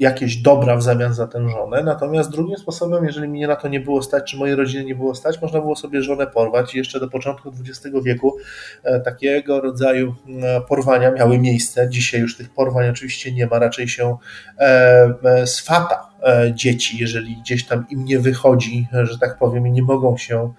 jakieś 0.00 0.36
dobra 0.36 0.76
w 0.76 0.82
zamian 0.82 1.14
za 1.14 1.26
tę 1.26 1.48
żonę. 1.48 1.82
Natomiast 1.82 2.30
drugim 2.30 2.56
sposobem, 2.56 3.04
jeżeli 3.04 3.28
mnie 3.28 3.46
na 3.46 3.56
to 3.56 3.68
nie 3.68 3.80
było 3.80 4.02
stać, 4.02 4.30
czy 4.30 4.36
mojej 4.36 4.56
rodziny 4.56 4.84
nie 4.84 4.94
było 4.94 5.14
stać, 5.14 5.42
można 5.42 5.60
było 5.60 5.76
sobie 5.76 6.02
żonę 6.02 6.26
porwać. 6.26 6.74
I 6.74 6.78
jeszcze 6.78 7.00
do 7.00 7.08
początku 7.08 7.52
XX 7.60 7.96
wieku 8.04 8.36
e, 8.84 9.00
takiego 9.00 9.60
rodzaju 9.60 10.14
e, 10.42 10.60
porwania 10.60 11.10
miały 11.10 11.38
miejsce. 11.38 11.88
Dzisiaj 11.88 12.20
już 12.20 12.36
tych 12.36 12.50
porwań 12.50 12.88
oczywiście 12.88 13.32
nie 13.32 13.46
ma, 13.46 13.58
raczej 13.58 13.88
się 13.88 14.16
e, 14.58 15.46
swata 15.46 16.10
dzieci, 16.54 16.98
jeżeli 17.00 17.36
gdzieś 17.36 17.66
tam 17.66 17.86
im 17.90 18.04
nie 18.04 18.18
wychodzi, 18.18 18.88
że 19.02 19.18
tak 19.18 19.38
powiem, 19.38 19.66
i 19.66 19.72
nie 19.72 19.82
mogą 19.82 20.16
się 20.16 20.52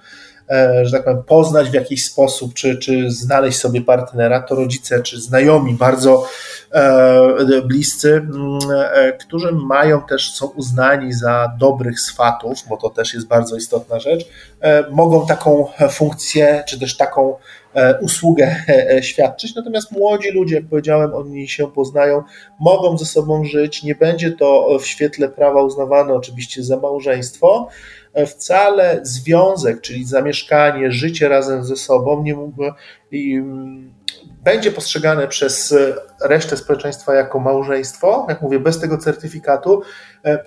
że 0.84 0.92
tak 0.92 1.04
powiem, 1.04 1.24
poznać 1.24 1.70
w 1.70 1.74
jakiś 1.74 2.06
sposób, 2.06 2.54
czy, 2.54 2.78
czy 2.78 3.12
znaleźć 3.12 3.58
sobie 3.58 3.82
partnera, 3.82 4.42
to 4.42 4.56
rodzice 4.56 5.02
czy 5.04 5.22
znajomi 5.22 5.74
bardzo 5.74 6.26
bliscy, 7.66 8.14
mm, 8.14 8.60
e, 8.94 9.14
którzy 9.14 9.52
mają 9.52 10.02
też, 10.02 10.34
są 10.34 10.48
uznani 10.48 11.14
za 11.14 11.52
dobrych 11.60 12.00
swatów, 12.00 12.58
bo 12.70 12.78
to 12.78 12.90
też 12.90 13.14
jest 13.14 13.28
bardzo 13.28 13.56
istotna 13.56 14.00
rzecz, 14.00 14.26
mogą 14.92 15.26
taką 15.28 15.68
funkcję, 15.92 16.64
czy 16.68 16.80
też 16.80 16.98
taką 16.98 17.36
usługę 18.02 18.56
świadczyć. 19.02 19.56
Natomiast 19.56 19.92
młodzi 19.92 20.32
ludzie, 20.32 20.56
jak 20.56 20.66
powiedziałem, 20.66 21.14
oni 21.14 21.48
się 21.48 21.72
poznają, 21.72 22.24
mogą 22.60 22.98
ze 22.98 23.06
sobą 23.06 23.46
żyć. 23.46 23.84
Nie 23.84 23.96
będzie 23.96 24.32
to 24.32 24.80
w 24.80 24.86
świetle 24.86 25.30
prawa 25.30 25.64
uznawane 25.64 26.14
oczywiście 26.14 26.64
za 26.64 26.78
małżeństwo, 26.78 27.70
wcale 28.28 29.00
związek, 29.04 29.82
czyli 29.82 30.06
zamieszkanie, 30.06 30.92
życie 30.92 31.30
razem 31.30 31.64
ze 31.64 31.76
sobą 31.76 32.24
nie 32.24 32.34
mm, 33.14 33.91
będzie 34.44 34.72
postrzegane 34.72 35.28
przez 35.28 35.76
resztę 36.22 36.58
społeczeństwa 36.58 37.16
jako 37.16 37.40
małżeństwo. 37.40 38.26
Jak 38.30 38.42
mówię, 38.42 38.60
bez 38.60 38.80
tego 38.80 38.98
certyfikatu 38.98 39.82
e, 40.24 40.40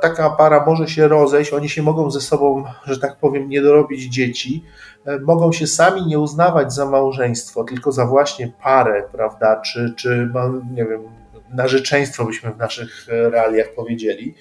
taka 0.00 0.30
para 0.30 0.64
może 0.66 0.88
się 0.88 1.08
rozejść, 1.08 1.52
oni 1.52 1.68
się 1.68 1.82
mogą 1.82 2.10
ze 2.10 2.20
sobą, 2.20 2.64
że 2.84 2.98
tak 2.98 3.16
powiem, 3.16 3.48
nie 3.48 3.62
dorobić 3.62 4.04
dzieci, 4.04 4.64
e, 5.06 5.18
mogą 5.18 5.52
się 5.52 5.66
sami 5.66 6.06
nie 6.06 6.18
uznawać 6.18 6.72
za 6.72 6.86
małżeństwo, 6.86 7.64
tylko 7.64 7.92
za 7.92 8.06
właśnie 8.06 8.52
parę, 8.62 9.02
prawda, 9.12 9.60
czy, 9.60 9.94
czy 9.96 10.30
nie 10.74 10.84
wiem, 10.84 11.02
narzeczeństwo 11.50 12.24
byśmy 12.24 12.50
w 12.50 12.56
naszych 12.56 13.06
realiach 13.08 13.66
powiedzieli. 13.76 14.34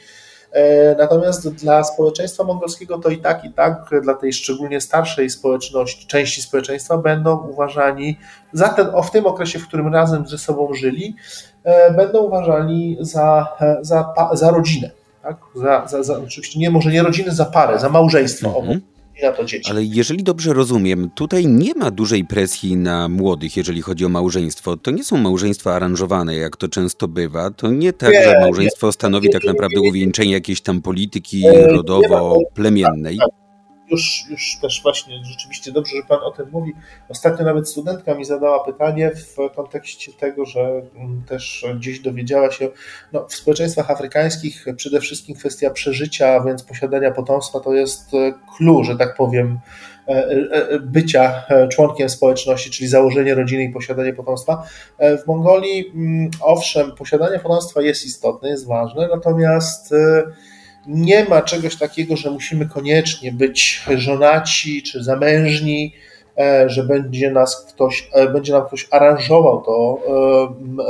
E, 0.52 0.96
natomiast 0.96 1.50
dla 1.56 1.84
społeczeństwa 1.84 2.44
mongolskiego 2.44 2.98
to 2.98 3.10
i 3.10 3.18
tak, 3.18 3.46
i 3.46 3.54
tak, 3.54 3.90
dla 4.04 4.14
tej 4.14 4.34
szczególnie 4.34 4.82
starszej 4.82 5.30
społeczności, 5.30 6.08
części 6.08 6.42
społeczeństwa 6.42 6.98
będą 6.98 7.38
uważani 7.38 8.18
za 8.54 8.70
ten, 8.70 8.88
o 8.94 9.04
w 9.04 9.12
tym 9.12 9.26
okresie, 9.26 9.60
w 9.60 9.68
którym 9.68 9.94
razem 9.94 10.28
ze 10.28 10.38
sobą 10.38 10.74
żyli, 10.74 11.16
e, 11.64 11.94
będą 11.94 12.20
uważani 12.20 12.98
za, 13.00 13.48
za, 13.82 14.14
za 14.34 14.52
rodzinę. 14.52 14.92
Tak? 15.24 15.38
Za, 15.56 15.88
za, 15.88 16.04
za, 16.04 16.18
oczywiście 16.18 16.60
nie, 16.60 16.70
może 16.70 16.92
nie 16.92 17.04
rodzinę, 17.04 17.32
za 17.32 17.46
parę, 17.46 17.80
za 17.80 17.90
małżeństwo. 17.90 18.60
Mhm 18.60 18.82
na 19.24 19.32
to 19.32 19.46
dzieci. 19.46 19.72
Ale 19.72 19.84
jeżeli 19.84 20.24
dobrze 20.24 20.54
rozumiem, 20.54 21.10
tutaj 21.16 21.48
nie 21.48 21.74
ma 21.74 21.92
dużej 21.92 22.26
presji 22.26 22.78
na 22.78 23.10
młodych, 23.10 23.58
jeżeli 23.58 23.82
chodzi 23.82 24.06
o 24.06 24.10
małżeństwo. 24.10 24.78
To 24.78 24.92
nie 24.92 25.04
są 25.04 25.18
małżeństwa 25.18 25.74
aranżowane, 25.74 26.36
jak 26.36 26.58
to 26.58 26.68
często 26.68 27.08
bywa. 27.08 27.52
To 27.52 27.72
nie 27.72 27.94
tak, 27.94 28.12
nie, 28.12 28.24
że 28.24 28.40
małżeństwo 28.40 28.88
nie, 28.88 28.94
stanowi 28.94 29.28
nie, 29.28 29.34
tak 29.34 29.44
naprawdę 29.44 29.82
uwieńczenie 29.82 30.32
jakiejś 30.32 30.62
tam 30.62 30.82
polityki 30.82 31.44
rodowo-plemiennej. 31.68 33.18
Już, 33.92 34.26
już 34.30 34.58
też 34.62 34.82
właśnie 34.84 35.26
rzeczywiście 35.26 35.72
dobrze, 35.72 35.98
że 35.98 36.04
Pan 36.04 36.20
o 36.24 36.32
tym 36.32 36.50
mówi. 36.52 36.74
Ostatnio 37.10 37.46
nawet 37.46 37.70
studentka 37.70 38.16
mi 38.16 38.26
zadała 38.26 38.64
pytanie 38.64 39.12
w 39.16 39.56
kontekście 39.56 40.14
tego, 40.14 40.46
że 40.46 40.62
mm, 40.96 41.24
też 41.28 41.66
gdzieś 41.76 42.00
dowiedziała 42.00 42.52
się, 42.52 42.70
no, 43.14 43.28
w 43.28 43.36
społeczeństwach 43.36 43.92
afrykańskich 43.92 44.66
przede 44.76 45.00
wszystkim 45.00 45.36
kwestia 45.36 45.70
przeżycia, 45.70 46.44
więc 46.44 46.64
posiadania 46.64 47.12
potomstwa 47.12 47.60
to 47.60 47.74
jest 47.74 48.12
clue, 48.58 48.84
że 48.84 48.98
tak 48.98 49.16
powiem, 49.16 49.60
E, 50.10 50.28
e, 50.52 50.80
bycia 50.80 51.44
e, 51.50 51.68
członkiem 51.68 52.10
społeczności, 52.10 52.72
czyli 52.72 52.90
założenie 52.90 53.36
rodziny 53.36 53.64
i 53.64 53.70
posiadanie 53.70 54.14
potomstwa. 54.14 54.64
W 55.00 55.28
Mongolii, 55.28 55.92
mm, 55.96 56.32
owszem, 56.42 56.92
posiadanie 56.92 57.40
potomstwa 57.40 57.82
jest 57.82 58.06
istotne, 58.06 58.50
jest 58.50 58.68
ważne, 58.68 59.08
natomiast 59.08 59.94
nie 60.90 61.26
ma 61.26 61.42
czegoś 61.42 61.76
takiego, 61.76 62.18
że 62.18 62.32
musimy 62.32 62.70
koniecznie 62.70 63.32
być 63.32 63.84
żonaci 63.96 64.84
czy 64.84 65.04
zamężni, 65.04 65.94
że 66.66 66.84
będzie 66.84 67.32
nas 67.32 67.66
ktoś, 67.66 68.10
będzie 68.34 68.54
nam 68.54 68.66
ktoś 68.66 68.88
aranżował 68.92 69.62
to 69.62 69.98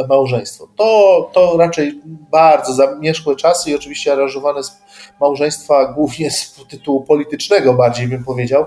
małżeństwo. 0.09 0.67
To, 0.75 1.29
to 1.33 1.57
raczej 1.57 2.01
bardzo 2.31 2.73
zamierzchłe 2.73 3.35
czasy 3.35 3.71
i 3.71 3.75
oczywiście 3.75 4.13
aranżowane 4.13 4.61
małżeństwa 5.21 5.93
głównie 5.93 6.31
z 6.31 6.55
tytułu 6.69 7.03
politycznego 7.03 7.73
bardziej 7.73 8.07
bym 8.07 8.23
powiedział, 8.23 8.65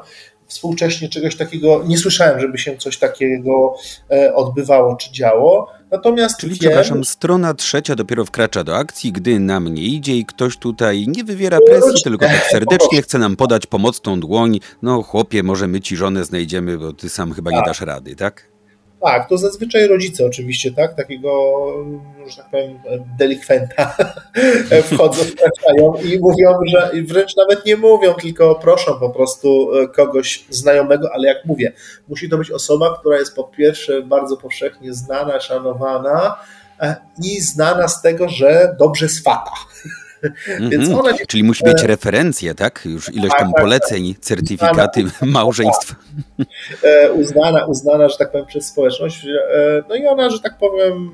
współcześnie 0.52 1.08
czegoś 1.08 1.36
takiego 1.36 1.82
nie 1.86 1.98
słyszałem, 1.98 2.40
żeby 2.40 2.58
się 2.58 2.76
coś 2.76 2.98
takiego 2.98 3.74
e, 4.10 4.34
odbywało 4.34 4.96
czy 4.96 5.12
działo. 5.12 5.68
Natomiast 5.90 6.40
Czyli, 6.40 6.52
wiem, 6.52 6.58
przepraszam, 6.60 7.04
strona 7.04 7.54
trzecia 7.54 7.94
dopiero 7.94 8.24
wkracza 8.24 8.64
do 8.64 8.76
akcji, 8.76 9.12
gdy 9.12 9.40
nam 9.40 9.74
nie 9.74 9.82
idzie 9.82 10.16
i 10.16 10.24
ktoś 10.24 10.56
tutaj 10.56 11.04
nie 11.08 11.24
wywiera 11.24 11.58
presji, 11.66 12.02
tylko 12.04 12.26
tak 12.26 12.46
serdecznie 12.50 13.02
chce 13.02 13.18
nam 13.18 13.36
podać 13.36 13.66
pomocną 13.66 14.20
dłoń. 14.20 14.60
No 14.82 15.02
chłopie, 15.02 15.42
może 15.42 15.68
my 15.68 15.80
ci 15.80 15.96
żonę 15.96 16.24
znajdziemy, 16.24 16.78
bo 16.78 16.92
ty 16.92 17.08
sam 17.08 17.32
chyba 17.32 17.50
nie 17.50 17.56
tak. 17.56 17.66
dasz 17.66 17.80
rady, 17.80 18.16
tak? 18.16 18.51
Tak, 19.04 19.28
to 19.28 19.38
zazwyczaj 19.38 19.88
rodzice 19.88 20.26
oczywiście, 20.26 20.72
tak? 20.72 20.94
Takiego, 20.94 21.30
że 22.26 22.36
tak 22.36 22.50
powiem, 22.50 22.78
delikwenta 23.18 23.96
wchodzą, 24.92 25.22
wkraczają 25.22 25.94
i 25.94 26.18
mówią, 26.18 26.58
że 26.66 26.90
wręcz 27.06 27.36
nawet 27.36 27.66
nie 27.66 27.76
mówią, 27.76 28.14
tylko 28.14 28.54
proszą 28.54 28.94
po 28.94 29.10
prostu 29.10 29.70
e, 29.74 29.88
kogoś 29.88 30.44
znajomego, 30.50 31.08
ale 31.14 31.28
jak 31.28 31.44
mówię, 31.44 31.72
musi 32.08 32.28
to 32.28 32.38
być 32.38 32.50
osoba, 32.50 32.98
która 33.00 33.18
jest 33.18 33.36
po 33.36 33.44
pierwsze 33.44 34.02
bardzo 34.02 34.36
powszechnie 34.36 34.94
znana, 34.94 35.40
szanowana 35.40 36.36
e, 36.80 36.96
i 37.24 37.40
znana 37.40 37.88
z 37.88 38.02
tego, 38.02 38.28
że 38.28 38.76
dobrze 38.78 39.08
swata. 39.08 39.52
Więc 40.60 40.88
mhm. 40.88 40.98
ona 40.98 41.12
Czyli 41.28 41.44
musi 41.44 41.66
mieć 41.66 41.82
referencje, 41.82 42.54
tak? 42.54 42.82
Już 42.84 43.14
ilość 43.14 43.30
tak, 43.30 43.40
tam 43.40 43.52
tak, 43.52 43.62
poleceń, 43.62 44.14
tak, 44.14 44.24
certyfikaty 44.24 45.04
uznana, 45.04 45.32
małżeństwa. 45.38 45.94
E, 46.82 47.12
uznana, 47.12 47.64
uznana, 47.64 48.08
że 48.08 48.18
tak 48.18 48.30
powiem, 48.32 48.46
przez 48.46 48.66
społeczność. 48.66 49.26
E, 49.26 49.82
no 49.88 49.94
i 49.94 50.06
ona, 50.06 50.30
że 50.30 50.40
tak 50.40 50.58
powiem, 50.58 51.10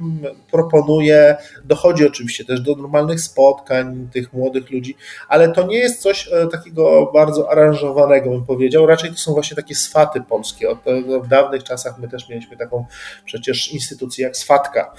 proponuje, 0.51 1.37
dochodzi 1.65 2.07
oczywiście 2.07 2.45
też 2.45 2.61
do 2.61 2.75
normalnych 2.75 3.21
spotkań 3.21 4.09
tych 4.13 4.33
młodych 4.33 4.71
ludzi, 4.71 4.97
ale 5.29 5.53
to 5.53 5.67
nie 5.67 5.79
jest 5.79 6.03
coś 6.03 6.29
e, 6.33 6.47
takiego 6.47 7.11
bardzo 7.15 7.51
aranżowanego, 7.51 8.31
bym 8.31 8.45
powiedział. 8.45 8.87
Raczej 8.87 9.11
to 9.11 9.17
są 9.17 9.33
właśnie 9.33 9.57
takie 9.57 9.75
swaty 9.75 10.21
polskie. 10.21 10.69
W 11.23 11.29
dawnych 11.29 11.65
czasach 11.65 11.99
my 11.99 12.09
też 12.09 12.29
mieliśmy 12.29 12.57
taką 12.57 12.87
przecież 13.25 13.73
instytucję 13.73 14.25
jak 14.25 14.37
swatka, 14.37 14.93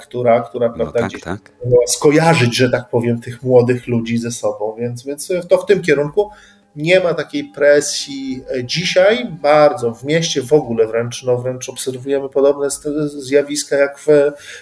która, 0.00 0.40
która 0.40 0.68
no 0.68 0.74
prawda, 0.74 1.00
tak, 1.00 1.08
gdzieś 1.08 1.22
tak. 1.22 1.52
skojarzyć, 1.86 2.56
że 2.56 2.70
tak 2.70 2.88
powiem, 2.88 3.20
tych 3.20 3.43
młodych 3.44 3.86
ludzi 3.86 4.18
ze 4.18 4.30
sobą, 4.30 4.74
więc, 4.78 5.04
więc 5.04 5.32
to 5.48 5.58
w 5.58 5.66
tym 5.66 5.82
kierunku 5.82 6.30
nie 6.76 7.00
ma 7.00 7.14
takiej 7.14 7.44
presji 7.44 8.44
dzisiaj 8.64 9.26
bardzo 9.42 9.94
w 9.94 10.04
mieście 10.04 10.42
w 10.42 10.52
ogóle 10.52 10.86
wręcz, 10.86 11.22
no 11.22 11.36
wręcz 11.36 11.68
obserwujemy 11.68 12.28
podobne 12.28 12.68
zjawiska 13.06 13.76
jak 13.76 13.98
w, 13.98 14.08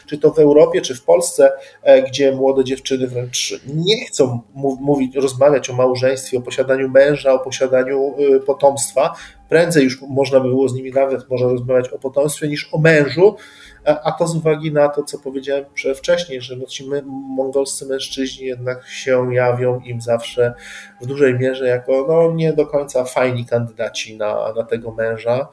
czy 0.07 0.19
to 0.19 0.31
w 0.31 0.39
Europie, 0.39 0.81
czy 0.81 0.95
w 0.95 1.05
Polsce, 1.05 1.53
e, 1.83 2.03
gdzie 2.03 2.33
młode 2.33 2.65
dziewczyny 2.65 3.07
wręcz 3.07 3.61
nie 3.75 4.07
chcą 4.07 4.41
mówić, 4.81 5.17
rozmawiać 5.17 5.71
o 5.71 5.73
małżeństwie, 5.73 6.39
o 6.39 6.41
posiadaniu 6.41 6.89
męża, 6.89 7.33
o 7.33 7.39
posiadaniu 7.39 8.15
y, 8.37 8.41
potomstwa. 8.41 9.15
Prędzej 9.49 9.85
już 9.85 10.03
można 10.03 10.41
by 10.41 10.49
było 10.49 10.69
z 10.69 10.75
nimi 10.75 10.91
nawet 10.91 11.31
może 11.31 11.45
rozmawiać 11.45 11.89
o 11.89 11.99
potomstwie 11.99 12.49
niż 12.49 12.69
o 12.73 12.79
mężu, 12.79 13.37
a 13.85 14.13
to 14.13 14.27
z 14.27 14.37
uwagi 14.37 14.73
na 14.73 14.89
to, 14.89 15.03
co 15.03 15.19
powiedziałem 15.19 15.65
wcześniej, 15.97 16.41
że 16.41 16.57
no 16.57 16.67
ci 16.67 16.89
mongolscy 17.37 17.87
mężczyźni 17.87 18.47
jednak 18.47 18.87
się 18.87 19.35
jawią 19.35 19.81
im 19.81 20.01
zawsze 20.01 20.55
w 21.01 21.07
dużej 21.07 21.39
mierze 21.39 21.67
jako 21.67 22.07
no, 22.09 22.35
nie 22.35 22.53
do 22.53 22.67
końca 22.67 23.05
fajni 23.05 23.47
kandydaci 23.47 24.17
na, 24.17 24.53
na 24.57 24.63
tego 24.63 24.93
męża. 24.93 25.49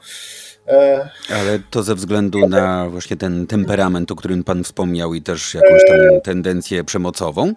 E, 0.68 1.08
Ale 1.40 1.58
to 1.70 1.82
ze 1.82 1.94
względu 1.94 2.48
na 2.48 2.88
właśnie 2.88 3.16
ten 3.16 3.46
temperament, 3.46 4.12
o 4.12 4.16
którym 4.16 4.44
Pan 4.44 4.64
wspomniał 4.64 5.14
i 5.14 5.22
też 5.22 5.54
jakąś 5.54 5.84
tam 5.88 5.96
e, 5.96 6.20
tendencję 6.20 6.84
przemocową? 6.84 7.54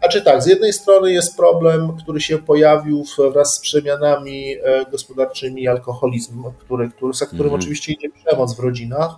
A 0.00 0.08
czy 0.08 0.22
tak, 0.22 0.42
z 0.42 0.46
jednej 0.46 0.72
strony 0.72 1.12
jest 1.12 1.36
problem, 1.36 1.96
który 1.96 2.20
się 2.20 2.38
pojawił 2.38 3.04
wraz 3.32 3.54
z 3.54 3.60
przemianami 3.60 4.54
e, 4.62 4.90
gospodarczymi 4.90 5.62
i 5.62 5.68
alkoholizm, 5.68 6.44
który, 6.58 6.90
który, 6.90 7.12
za 7.12 7.26
którym 7.26 7.46
mm. 7.46 7.60
oczywiście 7.60 7.92
idzie 7.92 8.08
przemoc 8.10 8.56
w 8.56 8.60
rodzinach. 8.60 9.10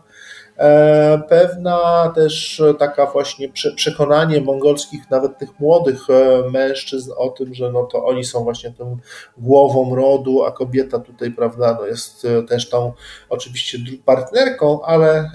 E, 0.61 1.23
pewna 1.29 2.13
też 2.15 2.63
taka 2.79 3.07
właśnie 3.07 3.49
przekonanie 3.77 4.41
mongolskich, 4.41 5.11
nawet 5.11 5.39
tych 5.39 5.61
młodych 5.61 6.11
e, 6.11 6.51
mężczyzn 6.51 7.13
o 7.17 7.29
tym, 7.29 7.55
że 7.55 7.73
no 7.73 7.85
to 7.85 8.05
oni 8.05 8.25
są 8.25 8.45
właśnie 8.45 8.71
tą 8.71 8.97
głową 9.39 9.95
rodu, 9.95 10.45
a 10.45 10.53
kobieta 10.53 10.99
tutaj, 10.99 11.31
prawda, 11.31 11.77
no 11.81 11.87
jest 11.87 12.25
e, 12.25 12.43
też 12.43 12.69
tą 12.69 12.93
oczywiście 13.29 13.79
partnerką, 14.05 14.83
ale 14.83 15.31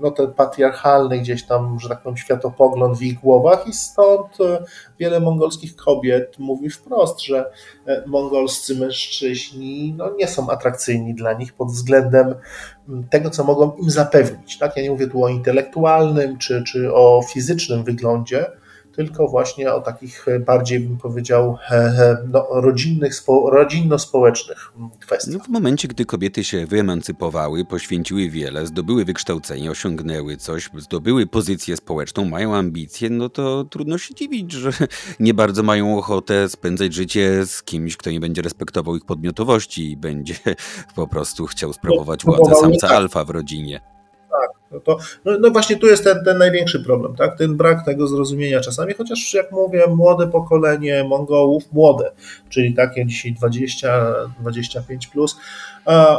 no 0.00 0.10
ten 0.10 0.32
patriarchalny 0.32 1.18
gdzieś 1.18 1.46
tam, 1.46 1.78
że 1.80 1.88
tak 1.88 2.02
powiem, 2.02 2.16
światopogląd 2.16 2.98
w 2.98 3.02
ich 3.02 3.20
głowach 3.20 3.66
i 3.66 3.72
stąd 3.72 4.38
wiele 4.98 5.20
mongolskich 5.20 5.76
kobiet 5.76 6.38
mówi 6.38 6.70
wprost, 6.70 7.20
że 7.20 7.50
mongolscy 8.06 8.76
mężczyźni 8.80 9.94
no, 9.96 10.10
nie 10.16 10.28
są 10.28 10.50
atrakcyjni 10.50 11.14
dla 11.14 11.32
nich 11.32 11.52
pod 11.52 11.68
względem 11.68 12.34
tego, 13.10 13.30
co 13.30 13.44
mogą 13.44 13.72
im 13.76 13.90
zapewnić. 13.90 14.58
Tak? 14.58 14.76
Ja 14.76 14.82
nie 14.82 14.90
mówię 14.90 15.06
tu 15.06 15.24
o 15.24 15.28
intelektualnym 15.28 16.38
czy, 16.38 16.62
czy 16.62 16.94
o 16.94 17.22
fizycznym 17.32 17.84
wyglądzie, 17.84 18.46
tylko 18.96 19.28
właśnie 19.28 19.72
o 19.72 19.80
takich 19.80 20.26
bardziej, 20.46 20.80
bym 20.80 20.98
powiedział, 20.98 21.58
no, 22.32 22.46
rodzinnych, 22.50 23.12
rodzinno-społecznych 23.52 24.72
kwestiach. 25.00 25.34
No 25.34 25.44
w 25.44 25.48
momencie, 25.48 25.88
gdy 25.88 26.04
kobiety 26.04 26.44
się 26.44 26.66
wyemancypowały, 26.66 27.64
poświęciły 27.64 28.28
wiele, 28.28 28.66
zdobyły 28.66 29.04
wykształcenie, 29.04 29.70
osiągnęły 29.70 30.36
coś, 30.36 30.70
zdobyły 30.78 31.26
pozycję 31.26 31.76
społeczną, 31.76 32.24
mają 32.24 32.54
ambicje, 32.54 33.10
no 33.10 33.28
to 33.28 33.64
trudno 33.64 33.98
się 33.98 34.14
dziwić, 34.14 34.52
że 34.52 34.70
nie 35.20 35.34
bardzo 35.34 35.62
mają 35.62 35.98
ochotę 35.98 36.48
spędzać 36.48 36.94
życie 36.94 37.46
z 37.46 37.62
kimś, 37.62 37.96
kto 37.96 38.10
nie 38.10 38.20
będzie 38.20 38.42
respektował 38.42 38.96
ich 38.96 39.04
podmiotowości 39.04 39.90
i 39.90 39.96
będzie 39.96 40.34
po 40.96 41.06
prostu 41.06 41.46
chciał 41.46 41.72
sprawować 41.72 42.24
władzę 42.24 42.54
samca 42.54 42.88
tak. 42.88 42.96
alfa 42.96 43.24
w 43.24 43.30
rodzinie. 43.30 43.93
No, 44.74 44.80
to, 44.80 44.98
no, 45.24 45.32
no, 45.40 45.50
właśnie 45.50 45.76
tu 45.76 45.86
jest 45.86 46.04
ten, 46.04 46.24
ten 46.24 46.38
największy 46.38 46.84
problem, 46.84 47.16
tak? 47.16 47.38
ten 47.38 47.56
brak 47.56 47.84
tego 47.84 48.06
zrozumienia 48.06 48.60
czasami, 48.60 48.94
chociaż 48.94 49.34
jak 49.34 49.52
mówię, 49.52 49.86
młode 49.88 50.28
pokolenie 50.28 51.04
Mongołów, 51.04 51.72
młode, 51.72 52.10
czyli 52.48 52.74
takie 52.74 53.06
dzisiaj 53.06 53.34
20-25+, 53.42 55.10
plus, 55.12 55.36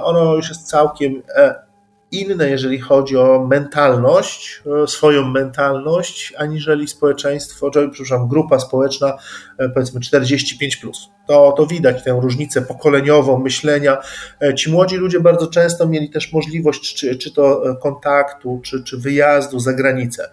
ono 0.03 0.36
już 0.36 0.49
jest 0.49 0.68
całkiem 0.68 1.22
e, 1.36 1.65
inne, 2.11 2.49
jeżeli 2.49 2.80
chodzi 2.80 3.18
o 3.18 3.48
mentalność, 3.48 4.61
e, 4.84 4.88
swoją 4.88 5.27
mentalność, 5.27 6.34
aniżeli 6.38 6.88
społeczeństwo, 6.88 7.69
czy, 7.69 7.90
przepraszam, 7.90 8.27
grupa 8.27 8.60
społeczna, 8.60 9.18
e, 9.57 9.69
powiedzmy 9.69 10.02
45. 10.02 10.77
Plus. 10.77 11.10
To, 11.27 11.53
to 11.57 11.65
widać 11.68 12.03
tę 12.03 12.19
różnicę 12.22 12.61
pokoleniową 12.61 13.40
myślenia. 13.40 13.98
E, 14.41 14.56
ci 14.56 14.72
młodzi 14.72 14.95
ludzie 14.95 15.19
bardzo 15.19 15.48
często 15.48 15.88
mieli 15.88 16.10
też 16.10 16.34
możliwość, 16.34 16.95
czy, 16.95 17.15
czy 17.15 17.32
to 17.32 17.64
kontaktu, 17.82 18.61
czy, 18.64 18.84
czy 18.84 18.98
wyjazdu 18.98 19.60
za 19.60 19.73
granicę. 19.73 20.30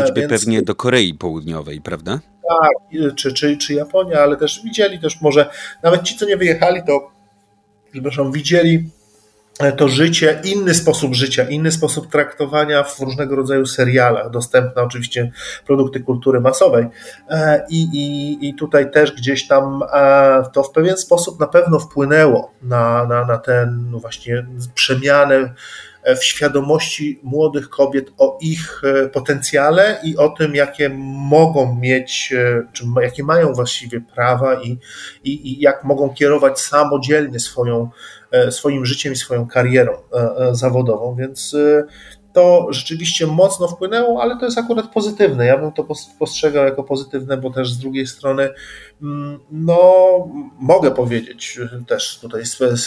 Choćby 0.00 0.20
Więc... 0.20 0.32
pewnie 0.32 0.62
do 0.62 0.74
Korei 0.74 1.14
Południowej, 1.14 1.80
prawda? 1.80 2.20
Tak, 2.48 3.00
czy, 3.16 3.32
czy, 3.32 3.56
czy 3.56 3.74
Japonia, 3.74 4.20
ale 4.20 4.36
też 4.36 4.60
widzieli 4.64 5.00
też 5.00 5.20
może, 5.20 5.50
nawet 5.82 6.02
ci, 6.02 6.16
co 6.16 6.26
nie 6.26 6.36
wyjechali, 6.36 6.82
to 6.86 7.10
przepraszam, 7.92 8.32
widzieli 8.32 8.90
to 9.76 9.88
życie, 9.88 10.40
inny 10.44 10.74
sposób 10.74 11.14
życia, 11.14 11.44
inny 11.44 11.72
sposób 11.72 12.10
traktowania 12.10 12.82
w 12.82 13.00
różnego 13.00 13.36
rodzaju 13.36 13.66
serialach, 13.66 14.30
dostępne 14.30 14.82
oczywiście 14.82 15.32
produkty 15.66 16.00
kultury 16.00 16.40
masowej. 16.40 16.86
E, 17.28 17.66
I, 17.70 17.82
i, 17.82 18.48
i 18.48 18.54
tutaj 18.54 18.90
też 18.90 19.12
gdzieś 19.12 19.48
tam 19.48 19.82
e, 19.92 20.42
to 20.52 20.62
w 20.62 20.72
pewien 20.72 20.96
sposób 20.96 21.40
na 21.40 21.46
pewno 21.46 21.78
wpłynęło 21.78 22.52
na, 22.62 23.06
na, 23.06 23.24
na 23.26 23.38
ten 23.38 23.90
no 23.90 23.98
właśnie 23.98 24.46
przemianę 24.74 25.54
w 26.16 26.24
świadomości 26.24 27.20
młodych 27.22 27.68
kobiet 27.68 28.12
o 28.18 28.38
ich 28.40 28.82
potencjale 29.12 30.00
i 30.04 30.16
o 30.16 30.28
tym, 30.28 30.54
jakie 30.54 30.90
mogą 31.28 31.78
mieć, 31.80 32.34
czy 32.72 32.84
jakie 33.02 33.24
mają 33.24 33.52
właściwie 33.52 34.00
prawa 34.00 34.62
i, 34.62 34.78
i, 35.24 35.52
i 35.52 35.60
jak 35.60 35.84
mogą 35.84 36.14
kierować 36.14 36.60
samodzielnie 36.60 37.40
swoją, 37.40 37.90
swoim 38.50 38.86
życiem 38.86 39.12
i 39.12 39.16
swoją 39.16 39.46
karierą 39.46 39.92
zawodową. 40.52 41.16
Więc 41.16 41.56
to 42.32 42.66
rzeczywiście 42.70 43.26
mocno 43.26 43.68
wpłynęło, 43.68 44.22
ale 44.22 44.38
to 44.38 44.44
jest 44.44 44.58
akurat 44.58 44.86
pozytywne. 44.86 45.46
Ja 45.46 45.58
bym 45.58 45.72
to 45.72 45.86
postrzegał 46.18 46.64
jako 46.64 46.84
pozytywne, 46.84 47.36
bo 47.36 47.50
też 47.50 47.72
z 47.72 47.78
drugiej 47.78 48.06
strony, 48.06 48.50
mm, 49.02 49.38
no, 49.50 49.80
mogę 50.58 50.90
powiedzieć 50.90 51.60
też 51.86 52.18
tutaj 52.18 52.46
z, 52.46 52.58
z, 52.58 52.86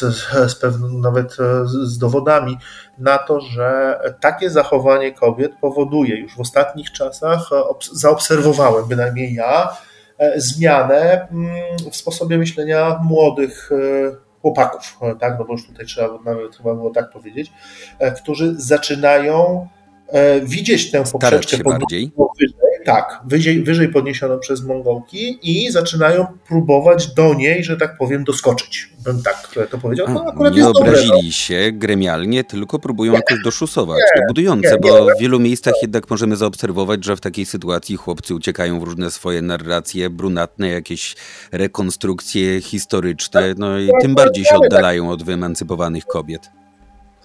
z 0.52 0.56
pewnym, 0.56 1.02
nawet 1.02 1.38
z 1.66 1.98
dowodami 1.98 2.58
na 2.98 3.18
to, 3.18 3.42
że 3.42 4.00
takie 4.22 4.50
zachowanie 4.50 5.12
kobiet 5.12 5.52
powoduje 5.62 6.20
już 6.20 6.36
w 6.36 6.40
ostatnich 6.40 6.92
czasach, 6.92 7.50
zaobserwowałem 7.94 8.88
bynajmniej 8.88 9.34
ja, 9.34 9.78
e, 10.18 10.42
zmianę 10.42 11.28
mm, 11.32 11.50
w 11.92 11.96
sposobie 11.96 12.38
myślenia 12.38 13.00
młodych 13.04 13.72
e, 13.72 14.25
chłopaków, 14.46 14.98
e, 15.02 15.16
tak, 15.16 15.36
no 15.40 15.46
bo 15.46 15.54
już 15.54 15.68
tutaj 15.68 15.86
trzeba 15.86 16.20
nawet 16.26 16.56
chyba 16.56 16.76
było 16.76 16.90
tak 16.90 17.10
powiedzieć, 17.10 17.52
e, 18.00 18.12
którzy 18.12 18.56
zaczynają 18.58 19.68
e, 20.08 20.42
widzieć 20.42 20.92
tę 20.92 21.04
poprzeczkę 21.12 21.58
bardziej. 21.58 22.12
wyżej, 22.40 22.56
tak, 22.86 23.20
wyżej, 23.26 23.64
wyżej 23.64 23.90
podniesioną 23.90 24.40
przez 24.40 24.64
Mongołki 24.64 25.40
i 25.44 25.72
zaczynają 25.72 26.28
próbować 26.48 27.14
do 27.14 27.34
niej, 27.34 27.64
że 27.64 27.78
tak 27.78 27.98
powiem, 27.98 28.24
doskoczyć. 28.24 28.90
Bym 29.04 29.24
tak 29.24 29.50
to 29.70 29.78
powiedział. 29.78 30.08
No, 30.10 30.26
akurat 30.26 30.56
nie 30.56 30.68
obrazili 30.68 31.08
dobre, 31.08 31.24
no. 31.26 31.32
się 31.32 31.72
gremialnie, 31.74 32.44
tylko 32.44 32.80
próbują 32.80 33.12
nie, 33.12 33.18
jakoś 33.18 33.44
doszusować. 33.44 33.98
Nie, 33.98 34.22
to 34.22 34.28
budujące, 34.28 34.72
nie, 34.72 34.78
bo 34.78 35.06
w 35.06 35.20
wielu 35.20 35.40
miejscach 35.40 35.74
jednak 35.82 36.10
możemy 36.10 36.36
zaobserwować, 36.36 37.06
że 37.06 37.16
w 37.16 37.22
takiej 37.22 37.46
sytuacji 37.46 37.96
chłopcy 37.96 38.36
uciekają 38.36 38.80
w 38.80 38.84
różne 38.84 39.12
swoje 39.12 39.42
narracje, 39.42 40.10
brunatne, 40.10 40.68
jakieś 40.68 41.16
rekonstrukcje 41.52 42.62
historyczne, 42.62 43.54
no 43.58 43.80
i 43.80 43.90
tym 44.02 44.16
bardziej 44.16 44.46
się 44.46 44.56
oddalają 44.56 45.10
od 45.10 45.24
wyemancypowanych 45.24 46.06
kobiet 46.06 46.50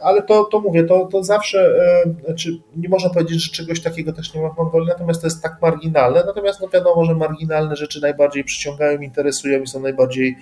ale 0.02 0.22
to, 0.22 0.44
to 0.44 0.60
mówię, 0.60 0.84
to, 0.84 1.06
to 1.06 1.22
zawsze, 1.22 1.58
e, 1.60 2.24
znaczy 2.24 2.60
nie 2.76 2.88
można 2.88 3.10
powiedzieć, 3.10 3.44
że 3.44 3.52
czegoś 3.52 3.82
takiego 3.82 4.12
też 4.12 4.34
nie 4.34 4.42
ma 4.42 4.48
w 4.48 4.56
Mongolii, 4.56 4.88
natomiast 4.88 5.20
to 5.20 5.26
jest 5.26 5.42
tak 5.42 5.58
marginalne, 5.62 6.22
natomiast 6.26 6.60
no 6.60 6.68
wiadomo, 6.68 7.04
że 7.04 7.14
marginalne 7.14 7.76
rzeczy 7.76 8.00
najbardziej 8.00 8.44
przyciągają, 8.44 9.00
interesują 9.00 9.62
i 9.62 9.66
są 9.66 9.80
najbardziej, 9.80 10.36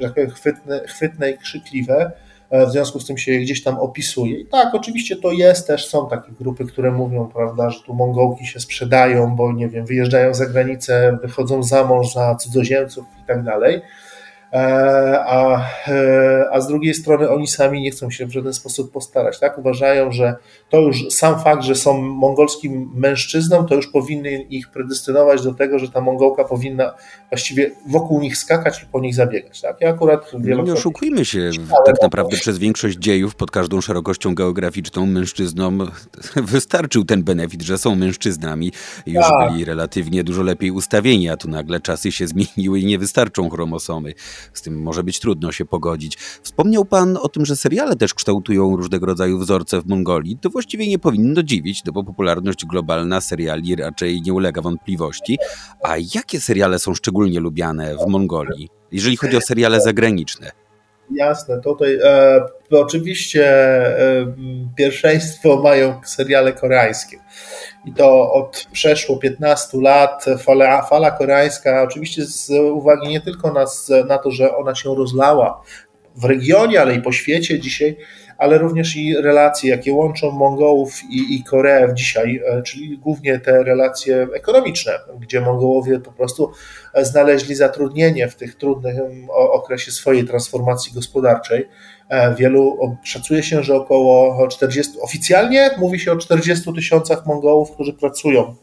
że 0.00 0.06
tak 0.06 0.14
powiem, 0.14 0.30
chwytne, 0.30 0.80
chwytne 0.86 1.30
i 1.30 1.38
krzykliwe, 1.38 2.12
e, 2.50 2.66
w 2.66 2.70
związku 2.70 3.00
z 3.00 3.06
tym 3.06 3.18
się 3.18 3.32
gdzieś 3.32 3.62
tam 3.62 3.78
opisuje. 3.78 4.40
I 4.40 4.46
tak, 4.46 4.74
oczywiście 4.74 5.16
to 5.16 5.32
jest 5.32 5.66
też, 5.66 5.86
są 5.86 6.08
takie 6.08 6.32
grupy, 6.40 6.64
które 6.64 6.90
mówią, 6.90 7.30
prawda, 7.34 7.70
że 7.70 7.80
tu 7.80 7.94
Mongołki 7.94 8.46
się 8.46 8.60
sprzedają, 8.60 9.36
bo 9.36 9.52
nie 9.52 9.68
wiem, 9.68 9.86
wyjeżdżają 9.86 10.34
za 10.34 10.46
granicę, 10.46 11.18
wychodzą 11.22 11.62
za 11.62 11.84
mąż 11.84 12.12
za 12.12 12.34
cudzoziemców 12.34 13.04
i 13.24 13.26
tak 13.26 13.42
dalej, 13.42 13.80
a, 14.54 15.66
e, 15.88 16.48
a 16.52 16.60
z 16.60 16.66
drugiej 16.66 16.94
strony 16.94 17.30
oni 17.30 17.46
sami 17.46 17.82
nie 17.82 17.90
chcą 17.90 18.10
się 18.10 18.26
w 18.26 18.32
żaden 18.32 18.52
sposób 18.52 18.92
postarać. 18.92 19.40
Tak? 19.40 19.58
Uważają, 19.58 20.12
że 20.12 20.36
to 20.70 20.80
już 20.80 21.04
sam 21.10 21.40
fakt, 21.40 21.62
że 21.62 21.74
są 21.74 22.02
mongolskim 22.02 22.90
mężczyzną, 22.94 23.66
to 23.66 23.74
już 23.74 23.86
powinny 23.86 24.42
ich 24.42 24.70
predestynować 24.70 25.42
do 25.42 25.54
tego, 25.54 25.78
że 25.78 25.88
ta 25.88 26.00
Mongołka 26.00 26.44
powinna 26.44 26.94
właściwie 27.30 27.70
wokół 27.86 28.20
nich 28.20 28.36
skakać 28.36 28.82
i 28.82 28.86
po 28.86 29.00
nich 29.00 29.14
zabiegać. 29.14 29.60
Tak? 29.60 29.80
Ja 29.80 29.88
akurat 29.88 30.32
no 30.32 30.62
nie 30.62 30.72
oszukujmy 30.72 31.24
się, 31.24 31.50
tak 31.86 32.02
naprawdę 32.02 32.36
przez 32.36 32.58
większość 32.58 32.98
dziejów 32.98 33.34
pod 33.34 33.50
każdą 33.50 33.80
szerokością 33.80 34.34
geograficzną 34.34 35.06
mężczyznom 35.06 35.90
wystarczył 36.36 37.04
ten 37.04 37.22
benefit, 37.22 37.62
że 37.62 37.78
są 37.78 37.94
mężczyznami 37.94 38.72
i 39.06 39.12
już 39.12 39.24
tak. 39.24 39.52
byli 39.52 39.64
relatywnie 39.64 40.24
dużo 40.24 40.42
lepiej 40.42 40.70
ustawieni, 40.70 41.28
a 41.28 41.36
tu 41.36 41.48
nagle 41.48 41.80
czasy 41.80 42.12
się 42.12 42.26
zmieniły 42.26 42.80
i 42.80 42.86
nie 42.86 42.98
wystarczą 42.98 43.50
chromosomy. 43.50 44.14
Z 44.52 44.62
tym 44.62 44.82
może 44.82 45.04
być 45.04 45.20
trudno 45.20 45.52
się 45.52 45.64
pogodzić. 45.64 46.16
Wspomniał 46.42 46.84
pan 46.84 47.16
o 47.16 47.28
tym, 47.28 47.46
że 47.46 47.56
seriale 47.56 47.96
też 47.96 48.14
kształtują 48.14 48.76
różnego 48.76 49.06
rodzaju 49.06 49.38
wzorce 49.38 49.80
w 49.80 49.86
Mongolii. 49.86 50.38
To 50.40 50.50
właściwie 50.50 50.88
nie 50.88 50.98
powinno 50.98 51.42
dziwić, 51.42 51.84
no 51.84 51.92
bo 51.92 52.04
popularność 52.04 52.66
globalna 52.66 53.20
seriali 53.20 53.76
raczej 53.76 54.22
nie 54.22 54.32
ulega 54.32 54.62
wątpliwości. 54.62 55.38
A 55.82 55.96
jakie 56.14 56.40
seriale 56.40 56.78
są 56.78 56.94
szczególnie 56.94 57.40
lubiane 57.40 57.96
w 57.96 58.10
Mongolii, 58.10 58.68
jeżeli 58.92 59.16
chodzi 59.16 59.36
o 59.36 59.40
seriale 59.40 59.80
zagraniczne? 59.80 60.63
Jasne, 61.10 61.60
tutaj 61.60 61.98
e, 62.02 62.40
oczywiście 62.70 63.46
e, 63.46 64.26
pierwszeństwo 64.76 65.56
mają 65.62 66.00
seriale 66.04 66.52
koreańskie. 66.52 67.18
I 67.84 67.92
to 67.92 68.32
od 68.32 68.66
przeszło 68.72 69.16
15 69.16 69.78
lat 69.80 70.24
fala, 70.38 70.82
fala 70.82 71.10
koreańska, 71.10 71.82
oczywiście 71.82 72.24
z 72.24 72.50
uwagi 72.50 73.08
nie 73.08 73.20
tylko 73.20 73.52
na, 73.52 73.64
na 74.08 74.18
to, 74.18 74.30
że 74.30 74.56
ona 74.56 74.74
się 74.74 74.94
rozlała 74.94 75.62
w 76.16 76.24
regionie, 76.24 76.80
ale 76.80 76.94
i 76.94 77.02
po 77.02 77.12
świecie 77.12 77.60
dzisiaj, 77.60 77.96
ale 78.44 78.58
również 78.58 78.96
i 78.96 79.16
relacje, 79.16 79.70
jakie 79.70 79.92
łączą 79.92 80.30
Mongołów 80.30 81.04
i, 81.10 81.34
i 81.34 81.44
Koreę 81.44 81.94
dzisiaj, 81.94 82.40
e, 82.46 82.62
czyli 82.62 82.98
głównie 82.98 83.38
te 83.38 83.64
relacje 83.64 84.28
ekonomiczne, 84.34 84.92
gdzie 85.20 85.40
Mongołowie 85.40 86.00
po 86.00 86.12
prostu 86.12 86.50
e, 86.94 87.04
znaleźli 87.04 87.54
zatrudnienie 87.54 88.28
w 88.28 88.36
tych 88.36 88.54
trudnym 88.54 89.26
okresie 89.30 89.92
swojej 89.92 90.24
transformacji 90.24 90.92
gospodarczej. 90.94 91.68
E, 92.08 92.34
wielu, 92.34 92.78
szacuje 93.02 93.42
się, 93.42 93.62
że 93.62 93.74
około 93.74 94.48
40, 94.48 94.92
oficjalnie 95.00 95.70
mówi 95.78 96.00
się 96.00 96.12
o 96.12 96.16
40 96.16 96.74
tysiącach 96.74 97.26
Mongołów, 97.26 97.70
którzy 97.70 97.92
pracują 97.92 98.54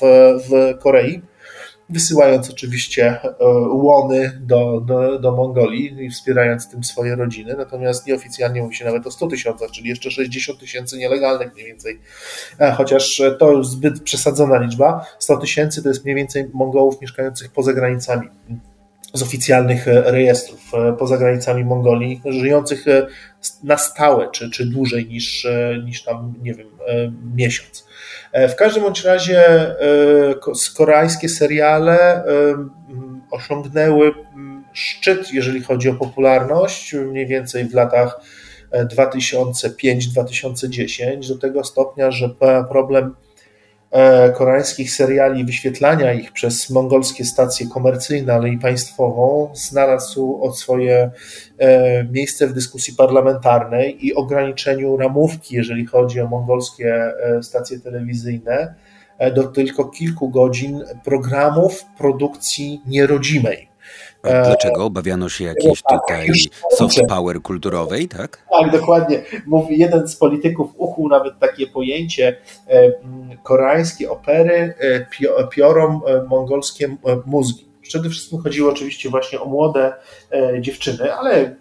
w, 0.00 0.02
w 0.48 0.78
Korei 0.78 1.22
wysyłając 1.90 2.50
oczywiście 2.50 3.20
e, 3.22 3.34
łony 3.72 4.40
do, 4.40 4.80
do, 4.80 5.18
do 5.18 5.32
Mongolii 5.32 6.04
i 6.04 6.10
wspierając 6.10 6.70
tym 6.70 6.84
swoje 6.84 7.16
rodziny. 7.16 7.54
Natomiast 7.58 8.06
nieoficjalnie 8.06 8.62
mówi 8.62 8.76
się 8.76 8.84
nawet 8.84 9.06
o 9.06 9.10
100 9.10 9.26
tysiącach, 9.26 9.70
czyli 9.70 9.88
jeszcze 9.88 10.10
60 10.10 10.60
tysięcy 10.60 10.98
nielegalnych 10.98 11.54
mniej 11.54 11.66
więcej. 11.66 12.00
E, 12.58 12.72
chociaż 12.72 13.22
to 13.38 13.52
już 13.52 13.66
zbyt 13.66 14.02
przesadzona 14.02 14.58
liczba. 14.58 15.06
100 15.18 15.36
tysięcy 15.36 15.82
to 15.82 15.88
jest 15.88 16.04
mniej 16.04 16.16
więcej 16.16 16.50
Mongołów 16.52 17.00
mieszkających 17.00 17.52
poza 17.52 17.72
granicami 17.72 18.28
z 19.14 19.22
oficjalnych 19.22 19.88
e, 19.88 20.10
rejestrów 20.10 20.60
poza 20.98 21.18
granicami 21.18 21.64
Mongolii, 21.64 22.20
żyjących 22.24 22.84
na 23.64 23.76
stałe, 23.76 24.28
czy, 24.30 24.50
czy 24.50 24.66
dłużej 24.66 25.06
niż, 25.06 25.46
niż 25.84 26.02
tam, 26.02 26.34
nie 26.42 26.54
wiem, 26.54 26.68
miesiąc. 27.34 27.89
E, 28.32 28.48
w 28.48 28.56
każdym 28.56 28.82
bądź 28.82 29.04
razie 29.04 29.46
e, 29.46 29.76
koreańskie 30.76 31.28
seriale 31.28 31.98
e, 31.98 32.24
osiągnęły 33.30 34.12
szczyt, 34.72 35.32
jeżeli 35.32 35.62
chodzi 35.62 35.88
o 35.88 35.94
popularność, 35.94 36.92
mniej 36.92 37.26
więcej 37.26 37.64
w 37.64 37.74
latach 37.74 38.20
2005-2010, 38.72 41.28
do 41.28 41.38
tego 41.38 41.64
stopnia, 41.64 42.10
że 42.10 42.28
problem 42.68 43.14
koreańskich 44.34 44.92
seriali, 44.92 45.44
wyświetlania 45.44 46.12
ich 46.12 46.32
przez 46.32 46.70
mongolskie 46.70 47.24
stacje 47.24 47.66
komercyjne, 47.68 48.34
ale 48.34 48.48
i 48.48 48.58
państwową, 48.58 49.50
znalazł 49.54 50.42
od 50.42 50.58
swoje 50.58 51.10
e, 51.58 52.04
miejsce 52.04 52.46
w 52.46 52.52
dyskusji 52.52 52.94
parlamentarnej 52.94 54.06
i 54.06 54.14
ograniczeniu 54.14 54.96
ramówki, 54.96 55.56
jeżeli 55.56 55.86
chodzi 55.86 56.20
o 56.20 56.26
mongolskie 56.26 56.94
e, 56.94 57.42
stacje 57.42 57.80
telewizyjne, 57.80 58.74
do 59.34 59.44
tylko 59.44 59.84
kilku 59.84 60.28
godzin 60.28 60.84
programów 61.04 61.84
produkcji 61.98 62.82
nierodzimej. 62.86 63.69
A 64.22 64.42
dlaczego? 64.42 64.84
Obawiano 64.84 65.28
się 65.28 65.44
jakiejś 65.44 65.82
tak, 65.82 66.00
tutaj 66.00 66.30
soft 66.70 66.98
power 67.08 67.42
kulturowej, 67.42 68.08
tak? 68.08 68.46
Tak, 68.50 68.72
dokładnie. 68.72 69.22
Mówi, 69.46 69.78
jeden 69.78 70.08
z 70.08 70.16
polityków 70.16 70.70
ukuł 70.76 71.08
nawet 71.08 71.38
takie 71.38 71.66
pojęcie 71.66 72.36
e, 72.68 72.92
koreańskie 73.42 74.10
opery 74.10 74.74
e, 74.78 75.48
piorą 75.50 76.00
e, 76.04 76.22
mongolskie 76.22 76.96
mózgi. 77.26 77.70
Przede 77.82 78.10
wszystkim 78.10 78.38
chodziło 78.38 78.70
oczywiście 78.70 79.08
właśnie 79.08 79.40
o 79.40 79.44
młode 79.44 79.92
dziewczyny, 80.60 81.14
ale 81.14 81.56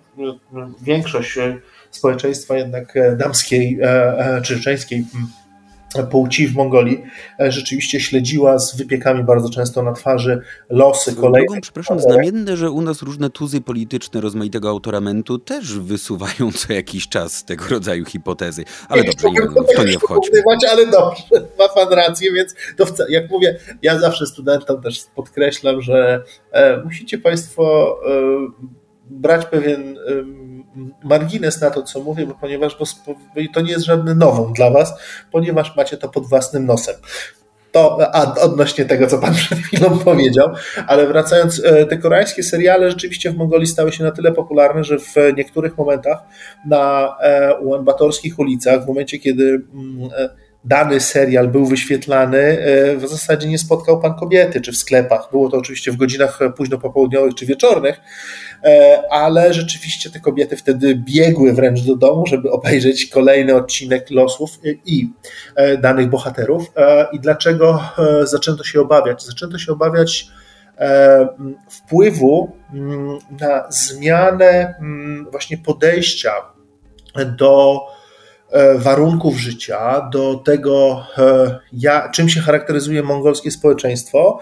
większość 0.81 1.39
społeczeństwa 1.91 2.57
jednak 2.57 2.93
damskiej 3.17 3.79
czy 4.43 4.55
żeńskiej 4.57 5.05
płci 6.11 6.47
w 6.47 6.55
Mongolii 6.55 7.03
e, 7.39 7.51
rzeczywiście 7.51 7.99
śledziła 7.99 8.59
z 8.59 8.75
wypiekami 8.75 9.23
bardzo 9.23 9.49
często 9.49 9.83
na 9.83 9.93
twarzy 9.93 10.41
losy 10.69 11.15
kolejnych. 11.15 11.49
Drogą, 11.49 11.61
przepraszam, 11.61 11.99
znamienne, 11.99 12.57
że 12.57 12.71
u 12.71 12.81
nas 12.81 13.01
różne 13.01 13.29
tuzy 13.29 13.61
polityczne 13.61 14.21
rozmaitego 14.21 14.69
autoramentu 14.69 15.39
też 15.39 15.79
wysuwają 15.79 16.51
co 16.51 16.73
jakiś 16.73 17.07
czas 17.07 17.45
tego 17.45 17.65
rodzaju 17.69 18.05
hipotezy. 18.05 18.65
Ale 18.89 19.03
dobrze, 19.03 19.31
nie, 19.31 19.41
w 19.41 19.75
to 19.75 19.83
nie 19.83 19.99
wchodźmy. 19.99 20.41
Ale 20.71 20.87
dobrze, 20.87 21.47
ma 21.59 21.69
pan 21.69 21.93
rację, 21.93 22.33
więc 22.33 22.55
to 22.77 22.85
jak 23.09 23.29
mówię, 23.29 23.59
ja 23.81 23.99
zawsze 23.99 24.25
studentom 24.25 24.81
też 24.81 25.03
podkreślam, 25.15 25.81
że 25.81 26.23
e, 26.51 26.83
musicie 26.83 27.17
państwo 27.17 27.95
e, 28.05 28.69
brać 29.09 29.45
pewien 29.45 29.97
margines 31.03 31.61
na 31.61 31.69
to, 31.69 31.83
co 31.83 31.99
mówię, 31.99 32.25
bo 32.25 32.33
ponieważ 32.33 32.77
bo 32.77 32.85
to 33.53 33.61
nie 33.61 33.71
jest 33.71 33.85
żadny 33.85 34.15
nową 34.15 34.53
dla 34.53 34.71
Was, 34.71 34.93
ponieważ 35.31 35.75
macie 35.75 35.97
to 35.97 36.09
pod 36.09 36.27
własnym 36.27 36.65
nosem. 36.65 36.95
To 37.71 38.15
a, 38.15 38.35
odnośnie 38.35 38.85
tego, 38.85 39.07
co 39.07 39.17
Pan 39.17 39.33
przed 39.45 39.59
chwilą 39.59 39.99
powiedział, 39.99 40.49
ale 40.87 41.07
wracając, 41.07 41.61
e, 41.65 41.85
te 41.85 41.97
koreańskie 41.97 42.43
seriale 42.43 42.91
rzeczywiście 42.91 43.31
w 43.31 43.37
Mongolii 43.37 43.67
stały 43.67 43.91
się 43.91 44.03
na 44.03 44.11
tyle 44.11 44.31
popularne, 44.31 44.83
że 44.83 44.99
w 44.99 45.15
niektórych 45.37 45.77
momentach 45.77 46.19
na 46.65 47.15
e, 47.21 47.55
ułanbatorskich 47.55 48.39
ulicach, 48.39 48.83
w 48.83 48.87
momencie, 48.87 49.19
kiedy 49.19 49.61
mm, 49.73 50.09
e, 50.17 50.29
dany 50.63 50.99
serial 50.99 51.47
był 51.47 51.65
wyświetlany, 51.65 52.57
w 52.97 53.07
zasadzie 53.07 53.47
nie 53.47 53.57
spotkał 53.57 54.01
pan 54.01 54.13
kobiety, 54.13 54.61
czy 54.61 54.71
w 54.71 54.77
sklepach. 54.77 55.27
Było 55.31 55.49
to 55.49 55.57
oczywiście 55.57 55.91
w 55.91 55.97
godzinach 55.97 56.39
późno 56.57 56.77
popołudniowych 56.77 57.35
czy 57.35 57.45
wieczornych, 57.45 58.01
E, 58.63 59.03
ale 59.11 59.53
rzeczywiście 59.53 60.09
te 60.09 60.19
kobiety 60.19 60.57
wtedy 60.57 60.95
biegły 60.95 61.53
wręcz 61.53 61.81
do 61.81 61.95
domu, 61.95 62.25
żeby 62.25 62.51
obejrzeć 62.51 63.05
kolejny 63.05 63.55
odcinek 63.55 64.11
losów 64.11 64.59
i 64.85 65.09
e, 65.55 65.77
danych 65.77 66.09
bohaterów. 66.09 66.71
E, 66.75 67.07
I 67.11 67.19
dlaczego 67.19 67.83
zaczęto 68.23 68.63
się 68.63 68.81
obawiać? 68.81 69.25
Zaczęto 69.25 69.57
się 69.57 69.71
obawiać 69.71 70.27
wpływu 71.69 72.51
na 73.41 73.71
zmianę 73.71 74.75
właśnie 75.31 75.57
podejścia 75.57 76.31
do 77.37 77.79
warunków 78.75 79.37
życia, 79.37 80.09
do 80.11 80.35
tego, 80.35 81.05
czym 82.13 82.29
się 82.29 82.41
charakteryzuje 82.41 83.03
mongolskie 83.03 83.51
społeczeństwo. 83.51 84.39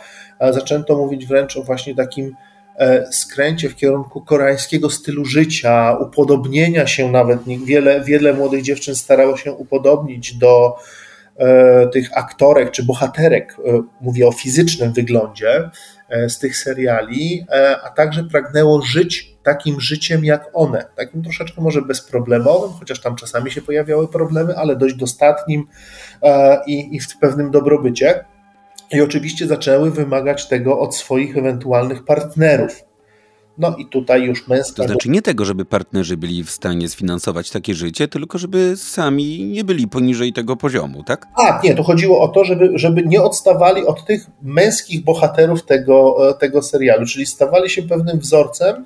Zaczęto 0.51 0.97
mówić 0.97 1.25
wręcz 1.25 1.57
o 1.57 1.63
właśnie 1.63 1.95
takim 1.95 2.35
E, 2.77 3.11
skręcie 3.11 3.69
w 3.69 3.75
kierunku 3.75 4.21
koreańskiego 4.21 4.89
stylu 4.89 5.25
życia, 5.25 5.97
upodobnienia 5.99 6.87
się 6.87 7.11
nawet. 7.11 7.39
Wiele, 7.65 8.01
wiele 8.01 8.33
młodych 8.33 8.61
dziewczyn 8.61 8.95
starało 8.95 9.37
się 9.37 9.53
upodobnić 9.53 10.33
do 10.33 10.75
e, 11.37 11.87
tych 11.87 12.17
aktorek 12.17 12.71
czy 12.71 12.83
bohaterek, 12.83 13.57
e, 13.65 13.81
mówię 14.01 14.27
o 14.27 14.31
fizycznym 14.31 14.93
wyglądzie 14.93 15.69
z 16.27 16.39
tych 16.39 16.57
seriali, 16.57 17.45
a 17.83 17.89
także 17.89 18.23
pragnęło 18.23 18.81
żyć 18.81 19.37
takim 19.43 19.81
życiem 19.81 20.25
jak 20.25 20.49
one, 20.53 20.85
takim 20.95 21.23
troszeczkę 21.23 21.61
może 21.61 21.81
bezproblemowym, 21.81 22.71
chociaż 22.79 23.01
tam 23.01 23.15
czasami 23.15 23.51
się 23.51 23.61
pojawiały 23.61 24.07
problemy, 24.07 24.57
ale 24.57 24.75
dość 24.75 24.95
dostatnim 24.95 25.67
i, 26.67 26.95
i 26.95 26.99
w 26.99 27.17
pewnym 27.17 27.51
dobrobycie 27.51 28.25
i 28.91 29.01
oczywiście 29.01 29.47
zaczęły 29.47 29.91
wymagać 29.91 30.47
tego 30.47 30.79
od 30.79 30.95
swoich 30.95 31.37
ewentualnych 31.37 32.05
partnerów. 32.05 32.86
No 33.57 33.75
i 33.77 33.85
tutaj 33.85 34.23
już 34.23 34.47
męska. 34.47 34.75
To 34.75 34.87
znaczy 34.87 35.09
nie 35.09 35.21
tego, 35.21 35.45
żeby 35.45 35.65
partnerzy 35.65 36.17
byli 36.17 36.43
w 36.43 36.51
stanie 36.51 36.89
sfinansować 36.89 37.51
takie 37.51 37.73
życie, 37.73 38.07
tylko 38.07 38.37
żeby 38.37 38.73
sami 38.77 39.45
nie 39.45 39.63
byli 39.63 39.87
poniżej 39.87 40.33
tego 40.33 40.55
poziomu, 40.55 41.03
tak? 41.03 41.27
A, 41.35 41.61
nie, 41.63 41.75
to 41.75 41.83
chodziło 41.83 42.21
o 42.21 42.27
to, 42.27 42.45
żeby, 42.45 42.71
żeby 42.75 43.03
nie 43.03 43.21
odstawali 43.21 43.85
od 43.85 44.05
tych 44.05 44.25
męskich 44.41 45.03
bohaterów 45.03 45.65
tego, 45.65 46.29
e, 46.29 46.33
tego 46.33 46.61
serialu, 46.61 47.05
czyli 47.05 47.25
stawali 47.25 47.69
się 47.69 47.83
pewnym 47.83 48.19
wzorcem, 48.19 48.85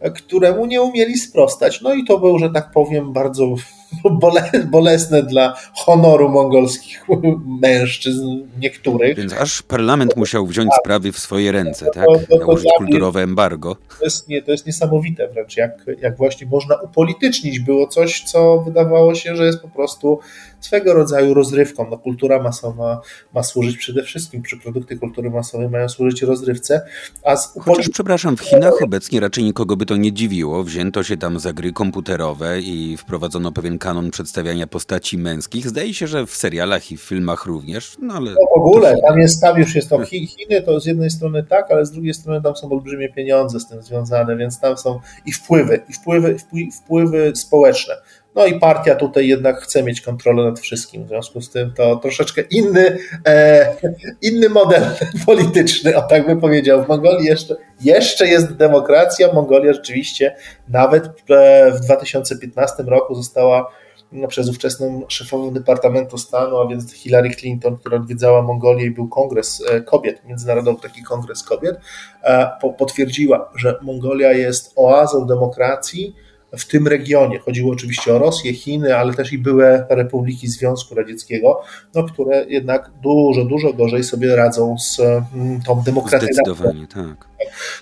e, 0.00 0.10
któremu 0.10 0.66
nie 0.66 0.82
umieli 0.82 1.18
sprostać. 1.18 1.80
No 1.80 1.94
i 1.94 2.04
to 2.04 2.18
był, 2.18 2.38
że 2.38 2.50
tak 2.50 2.70
powiem, 2.70 3.12
bardzo 3.12 3.54
bolesne 4.70 5.22
dla 5.22 5.54
honoru 5.74 6.28
mongolskich 6.28 7.04
mężczyzn 7.62 8.42
niektórych. 8.58 9.16
Więc 9.16 9.32
aż 9.32 9.62
parlament 9.62 10.16
musiał 10.16 10.46
wziąć 10.46 10.70
tak. 10.70 10.78
sprawy 10.80 11.12
w 11.12 11.18
swoje 11.18 11.52
ręce, 11.52 11.86
tak? 11.94 12.06
Nałożyć 12.40 12.70
kulturowe 12.76 13.22
embargo. 13.22 13.76
To 13.98 14.04
jest, 14.04 14.28
nie, 14.28 14.42
to 14.42 14.50
jest 14.50 14.66
niesamowite 14.66 15.28
wręcz, 15.28 15.56
jak, 15.56 15.86
jak 16.00 16.16
właśnie 16.16 16.46
można 16.46 16.76
upolitycznić 16.76 17.60
było 17.60 17.86
coś, 17.86 18.22
co 18.22 18.58
wydawało 18.58 19.14
się, 19.14 19.36
że 19.36 19.46
jest 19.46 19.60
po 19.60 19.68
prostu 19.68 20.18
swego 20.60 20.94
rodzaju 20.94 21.34
rozrywką. 21.34 21.86
No, 21.90 21.98
kultura 21.98 22.42
masowa 22.42 23.00
ma 23.34 23.42
służyć 23.42 23.76
przede 23.76 24.02
wszystkim, 24.02 24.42
czy 24.42 24.58
produkty 24.58 24.98
kultury 24.98 25.30
masowej 25.30 25.68
mają 25.68 25.88
służyć 25.88 26.22
rozrywce, 26.22 26.80
a 27.24 27.36
z 27.36 27.54
Chociaż, 27.60 27.88
przepraszam, 27.88 28.36
w 28.36 28.40
Chinach 28.40 28.82
obecnie 28.82 29.20
raczej 29.20 29.44
nikogo 29.44 29.76
by 29.76 29.86
to 29.86 29.96
nie 29.96 30.12
dziwiło. 30.12 30.64
Wzięto 30.64 31.02
się 31.02 31.16
tam 31.16 31.38
za 31.38 31.52
gry 31.52 31.72
komputerowe 31.72 32.60
i 32.60 32.96
wprowadzono 32.96 33.52
pewien 33.52 33.78
kanon 33.84 34.10
przedstawiania 34.10 34.66
postaci 34.66 35.18
męskich. 35.18 35.68
Zdaje 35.68 35.94
się, 35.94 36.06
że 36.06 36.26
w 36.26 36.30
serialach 36.30 36.92
i 36.92 36.96
w 36.96 37.02
filmach 37.02 37.46
również, 37.46 37.96
no 38.02 38.14
ale... 38.14 38.30
No 38.30 38.36
w 38.56 38.58
ogóle, 38.58 38.96
tam, 39.08 39.18
jest, 39.18 39.40
tam 39.40 39.58
już 39.58 39.74
jest 39.74 39.88
to 39.88 40.04
Chiny, 40.04 40.62
to 40.66 40.80
z 40.80 40.86
jednej 40.86 41.10
strony 41.10 41.42
tak, 41.42 41.70
ale 41.70 41.86
z 41.86 41.90
drugiej 41.90 42.14
strony 42.14 42.42
tam 42.42 42.56
są 42.56 42.70
olbrzymie 42.70 43.08
pieniądze 43.08 43.60
z 43.60 43.68
tym 43.68 43.82
związane, 43.82 44.36
więc 44.36 44.60
tam 44.60 44.76
są 44.76 45.00
i 45.26 45.32
wpływy, 45.32 45.80
i 45.88 45.92
wpływy, 45.92 46.36
wpływy 46.82 47.32
społeczne. 47.34 47.94
No 48.34 48.46
i 48.46 48.60
partia 48.60 48.94
tutaj 48.94 49.28
jednak 49.28 49.60
chce 49.60 49.82
mieć 49.82 50.00
kontrolę 50.00 50.44
nad 50.44 50.60
wszystkim. 50.60 51.04
W 51.04 51.08
związku 51.08 51.40
z 51.40 51.50
tym 51.50 51.72
to 51.72 51.96
troszeczkę 51.96 52.42
inny, 52.50 52.98
e, 53.26 53.76
inny 54.22 54.48
model 54.48 54.82
polityczny, 55.26 55.96
o 55.96 56.02
tak 56.02 56.26
bym 56.26 56.40
powiedział. 56.40 56.84
W 56.84 56.88
Mongolii 56.88 57.26
jeszcze, 57.26 57.56
jeszcze 57.80 58.26
jest 58.26 58.56
demokracja. 58.56 59.32
Mongolia 59.32 59.72
rzeczywiście 59.72 60.36
nawet 60.68 61.06
e, 61.30 61.72
w 61.72 61.80
2015 61.80 62.82
roku 62.82 63.14
została 63.14 63.70
no, 64.12 64.28
przez 64.28 64.48
ówczesną 64.48 65.02
szefową 65.08 65.50
Departamentu 65.50 66.18
Stanu, 66.18 66.56
a 66.56 66.68
więc 66.68 66.92
Hillary 66.92 67.30
Clinton, 67.30 67.76
która 67.76 67.96
odwiedzała 67.96 68.42
Mongolię 68.42 68.86
i 68.86 68.90
był 68.90 69.08
kongres 69.08 69.62
e, 69.70 69.80
kobiet, 69.80 70.24
międzynarodowy 70.24 70.82
taki 70.82 71.02
kongres 71.02 71.42
kobiet, 71.42 71.76
e, 72.22 72.50
potwierdziła, 72.78 73.50
że 73.56 73.78
Mongolia 73.82 74.32
jest 74.32 74.72
oazą 74.76 75.26
demokracji, 75.26 76.14
w 76.58 76.66
tym 76.66 76.88
regionie. 76.88 77.38
Chodziło 77.38 77.72
oczywiście 77.72 78.14
o 78.14 78.18
Rosję, 78.18 78.54
Chiny, 78.54 78.96
ale 78.96 79.14
też 79.14 79.32
i 79.32 79.38
były 79.38 79.84
republiki 79.88 80.48
Związku 80.48 80.94
Radzieckiego, 80.94 81.62
no, 81.94 82.04
które 82.04 82.44
jednak 82.48 82.90
dużo, 83.02 83.44
dużo 83.44 83.72
gorzej 83.72 84.04
sobie 84.04 84.36
radzą 84.36 84.78
z 84.78 85.00
mm, 85.00 85.62
tą 85.66 85.82
demokracją. 85.82 86.28
Zdecydowanie, 86.32 86.86
tak. 86.86 87.28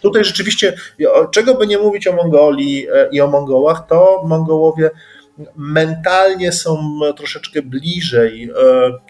Tutaj 0.03 0.24
rzeczywiście, 0.24 0.74
czego 1.31 1.55
by 1.55 1.66
nie 1.66 1.78
mówić 1.78 2.07
o 2.07 2.12
Mongolii 2.12 2.86
e, 2.94 3.09
i 3.12 3.20
o 3.20 3.27
Mongołach, 3.27 3.86
to 3.89 4.23
Mongołowie 4.27 4.90
mentalnie 5.57 6.53
są 6.53 7.01
troszeczkę 7.16 7.62
bliżej 7.62 8.44
e, 8.44 8.53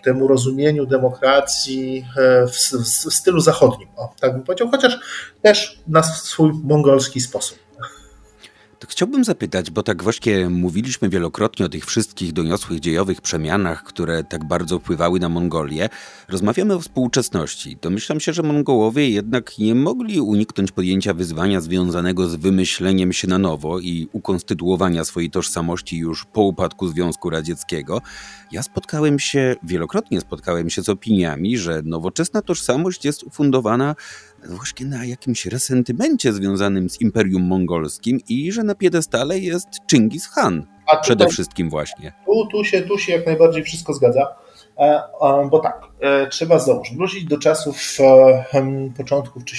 temu 0.02 0.28
rozumieniu 0.28 0.86
demokracji 0.86 2.04
e, 2.16 2.46
w, 2.46 2.56
stylu 3.14 3.40
zachodnim, 3.40 3.88
o, 3.96 4.14
tak 4.20 4.32
bym 4.32 4.42
powiedział, 4.42 4.68
chociaż 4.70 4.98
też 5.42 5.80
na 5.86 6.02
swój 6.02 6.52
mongolski 6.64 7.20
sposób. 7.20 7.61
Chciałbym 8.88 9.24
zapytać, 9.24 9.70
bo 9.70 9.82
tak 9.82 10.02
właśnie 10.02 10.48
mówiliśmy 10.48 11.08
wielokrotnie 11.08 11.66
o 11.66 11.68
tych 11.68 11.86
wszystkich 11.86 12.32
doniosłych 12.32 12.80
dziejowych 12.80 13.20
przemianach, 13.20 13.84
które 13.84 14.24
tak 14.24 14.44
bardzo 14.44 14.78
wpływały 14.78 15.20
na 15.20 15.28
Mongolię. 15.28 15.88
Rozmawiamy 16.28 16.74
o 16.74 16.80
współczesności. 16.80 17.76
Domyślam 17.82 18.20
się, 18.20 18.32
że 18.32 18.42
Mongołowie 18.42 19.10
jednak 19.10 19.58
nie 19.58 19.74
mogli 19.74 20.20
uniknąć 20.20 20.72
podjęcia 20.72 21.14
wyzwania 21.14 21.60
związanego 21.60 22.28
z 22.28 22.36
wymyśleniem 22.36 23.12
się 23.12 23.28
na 23.28 23.38
nowo 23.38 23.78
i 23.78 24.08
ukonstytuowania 24.12 25.04
swojej 25.04 25.30
tożsamości 25.30 25.98
już 25.98 26.24
po 26.24 26.42
upadku 26.42 26.88
Związku 26.88 27.30
Radzieckiego. 27.30 28.02
Ja 28.52 28.62
spotkałem 28.62 29.18
się, 29.18 29.56
wielokrotnie 29.62 30.20
spotkałem 30.20 30.70
się 30.70 30.82
z 30.82 30.88
opiniami, 30.88 31.58
że 31.58 31.82
nowoczesna 31.84 32.42
tożsamość 32.42 33.04
jest 33.04 33.22
ufundowana 33.22 33.94
właśnie 34.48 34.86
na 34.86 35.04
jakimś 35.04 35.46
resentymencie 35.46 36.32
związanym 36.32 36.90
z 36.90 37.00
Imperium 37.00 37.42
Mongolskim 37.42 38.20
i 38.28 38.52
że 38.52 38.62
na 38.62 38.74
piedestale 38.74 39.38
jest 39.38 39.68
Chingis 39.90 40.28
Khan. 40.28 40.66
A 40.86 40.90
tutaj, 40.90 41.02
przede 41.02 41.28
wszystkim 41.28 41.70
właśnie. 41.70 42.12
Tu, 42.26 42.46
tu, 42.46 42.64
się, 42.64 42.82
tu 42.82 42.98
się 42.98 43.12
jak 43.12 43.26
najbardziej 43.26 43.62
wszystko 43.62 43.94
zgadza. 43.94 44.34
E, 44.78 45.02
e, 45.22 45.48
bo 45.50 45.58
tak, 45.58 45.80
e, 46.00 46.26
trzeba 46.26 46.58
znowu 46.58 46.82
wrócić 46.96 47.24
do 47.24 47.38
czasów 47.38 47.76
początków 48.96 49.44
czy 49.44 49.56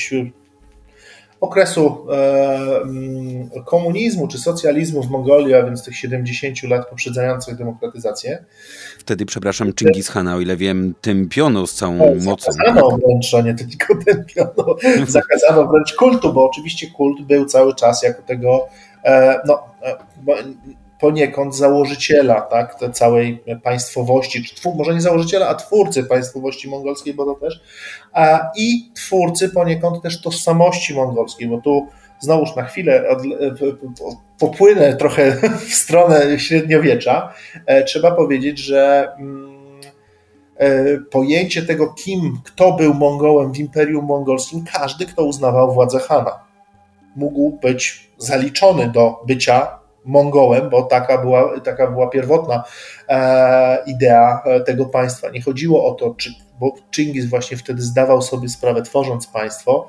okresu 1.44 2.08
mm, 2.84 3.50
komunizmu 3.66 4.28
czy 4.28 4.38
socjalizmu 4.38 5.04
w 5.04 5.10
Mongolii, 5.10 5.54
a 5.54 5.64
więc 5.64 5.84
tych 5.84 5.98
70 5.98 6.64
lat 6.64 6.90
poprzedzających 6.90 7.56
demokratyzację. 7.56 8.46
Wtedy, 9.00 9.26
przepraszam, 9.26 9.72
Chingis 9.80 10.10
Hana, 10.10 10.36
o 10.36 10.40
ile 10.40 10.58
wiem, 10.58 10.94
tępiono 11.02 11.68
z 11.68 11.74
całą 11.74 11.98
no, 11.98 12.24
mocą. 12.24 12.52
Zakazano 12.52 12.98
wręcz, 12.98 13.34
a 13.34 13.42
nie 13.42 13.56
tylko 13.56 13.96
tępiono, 14.06 14.76
zakazano 15.08 15.68
wręcz 15.68 15.94
kultu, 15.94 16.34
bo 16.34 16.50
oczywiście 16.50 16.88
kult 16.88 17.22
był 17.22 17.46
cały 17.46 17.76
czas 17.76 18.04
jako 18.04 18.22
tego, 18.22 18.68
e, 19.04 19.40
no, 19.46 19.64
e, 19.82 19.98
poniekąd 21.04 21.56
założyciela 21.56 22.42
tak, 22.42 22.80
tej 22.80 22.92
całej 22.92 23.44
państwowości, 23.64 24.44
czy 24.44 24.56
twór, 24.56 24.76
może 24.76 24.94
nie 24.94 25.02
założyciela, 25.02 25.48
a 25.48 25.56
twórcy 25.56 26.04
państwowości 26.04 26.70
mongolskiej, 26.70 27.14
bo 27.14 27.26
to 27.26 27.36
też, 27.36 27.62
a, 28.14 28.52
i 28.56 28.92
twórcy 28.96 29.50
poniekąd 29.50 30.04
też 30.04 30.22
tożsamości 30.22 30.94
mongolskiej, 30.94 31.48
bo 31.48 31.62
tu 31.62 31.88
znowuż 32.20 32.56
na 32.56 32.64
chwilę 32.64 33.10
od, 33.10 33.20
popłynę 34.40 34.96
trochę 34.96 35.32
w 35.70 35.74
stronę 35.74 36.40
średniowiecza, 36.40 37.34
e, 37.66 37.84
trzeba 37.84 38.12
powiedzieć, 38.12 38.60
że 38.60 39.14
mm, 39.20 39.82
e, 40.58 40.98
pojęcie 40.98 41.62
tego, 41.62 41.94
kim, 41.94 42.38
kto 42.44 42.74
był 42.74 42.94
Mongołem 42.94 43.54
w 43.54 43.60
Imperium 43.60 44.06
Mongolskim, 44.06 44.66
każdy, 44.74 45.06
kto 45.06 45.24
uznawał 45.24 45.74
władzę 45.74 46.00
Hana, 46.00 46.40
mógł 47.16 47.52
być 47.52 48.10
zaliczony 48.18 48.92
do 48.92 49.24
bycia 49.28 49.83
Mongołem, 50.06 50.70
bo 50.70 50.82
taka 50.84 51.18
była, 51.18 51.60
taka 51.60 51.92
była 51.92 52.10
pierwotna 52.10 52.64
e, 53.10 53.84
idea 53.86 54.42
e, 54.46 54.60
tego 54.60 54.86
państwa. 54.86 55.30
Nie 55.30 55.42
chodziło 55.42 55.86
o 55.86 55.94
to, 55.94 56.16
czy, 56.18 56.30
bo 56.60 56.76
Chingis 56.96 57.26
właśnie 57.26 57.58
wtedy 57.58 57.82
zdawał 57.82 58.22
sobie 58.22 58.50
sprawę, 58.50 58.82
tworząc 58.82 59.28
państwo, 59.28 59.88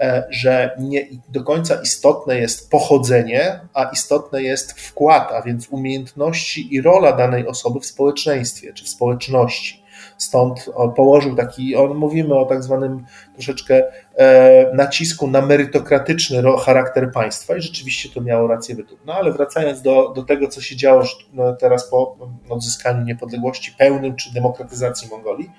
e, 0.00 0.24
że 0.30 0.76
nie 0.78 1.06
do 1.28 1.44
końca 1.44 1.74
istotne 1.82 2.38
jest 2.38 2.70
pochodzenie, 2.70 3.60
a 3.74 3.84
istotne 3.84 4.42
jest 4.42 4.80
wkład, 4.80 5.32
a 5.32 5.42
więc 5.42 5.68
umiejętności 5.68 6.74
i 6.74 6.82
rola 6.82 7.12
danej 7.12 7.46
osoby 7.46 7.80
w 7.80 7.86
społeczeństwie 7.86 8.72
czy 8.72 8.84
w 8.84 8.88
społeczności. 8.88 9.81
Stąd 10.22 10.70
położył 10.96 11.36
taki, 11.36 11.76
on 11.76 11.94
mówimy 11.94 12.34
o 12.34 12.44
tak 12.44 12.62
zwanym 12.62 13.04
troszeczkę 13.34 13.82
e, 14.16 14.70
nacisku 14.74 15.28
na 15.28 15.40
merytokratyczny 15.40 16.42
charakter 16.64 17.12
państwa 17.12 17.56
i 17.56 17.62
rzeczywiście 17.62 18.08
to 18.08 18.20
miało 18.20 18.48
rację 18.48 18.74
bytu. 18.74 18.98
No 19.06 19.14
ale 19.14 19.32
wracając 19.32 19.82
do, 19.82 20.12
do 20.16 20.22
tego, 20.22 20.48
co 20.48 20.60
się 20.60 20.76
działo 20.76 21.04
no, 21.32 21.52
teraz 21.52 21.90
po 21.90 22.16
odzyskaniu 22.48 23.04
niepodległości 23.04 23.74
pełnym 23.78 24.16
czy 24.16 24.34
demokratyzacji 24.34 25.08
Mongolii, 25.08 25.50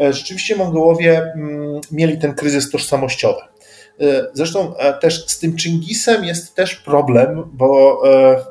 e, 0.00 0.12
rzeczywiście 0.12 0.56
Mongołowie 0.56 1.22
mm, 1.22 1.80
mieli 1.92 2.18
ten 2.18 2.34
kryzys 2.34 2.70
tożsamościowy. 2.70 3.40
E, 3.40 4.26
zresztą 4.32 4.74
też 5.00 5.26
z 5.26 5.38
tym 5.38 5.58
Chingisem 5.58 6.24
jest 6.24 6.54
też 6.54 6.76
problem, 6.76 7.50
bo 7.52 8.02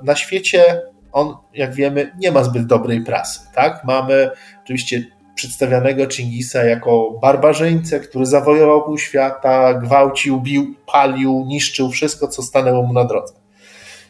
na 0.04 0.16
świecie 0.16 0.82
on, 1.12 1.36
jak 1.54 1.74
wiemy, 1.74 2.12
nie 2.20 2.32
ma 2.32 2.44
zbyt 2.44 2.66
dobrej 2.66 3.02
prasy. 3.02 3.40
Tak? 3.56 3.84
Mamy 3.84 4.30
oczywiście 4.64 5.19
przedstawianego 5.40 6.10
Chingisa 6.10 6.64
jako 6.64 7.12
barbarzyńcę, 7.22 8.00
który 8.00 8.26
zawojował 8.26 8.84
pół 8.84 8.98
świata, 8.98 9.74
gwałcił, 9.74 10.42
bił, 10.42 10.76
palił, 10.86 11.44
niszczył 11.48 11.90
wszystko, 11.90 12.28
co 12.28 12.42
stanęło 12.42 12.84
mu 12.84 12.94
na 12.94 13.06
drodze. 13.06 13.34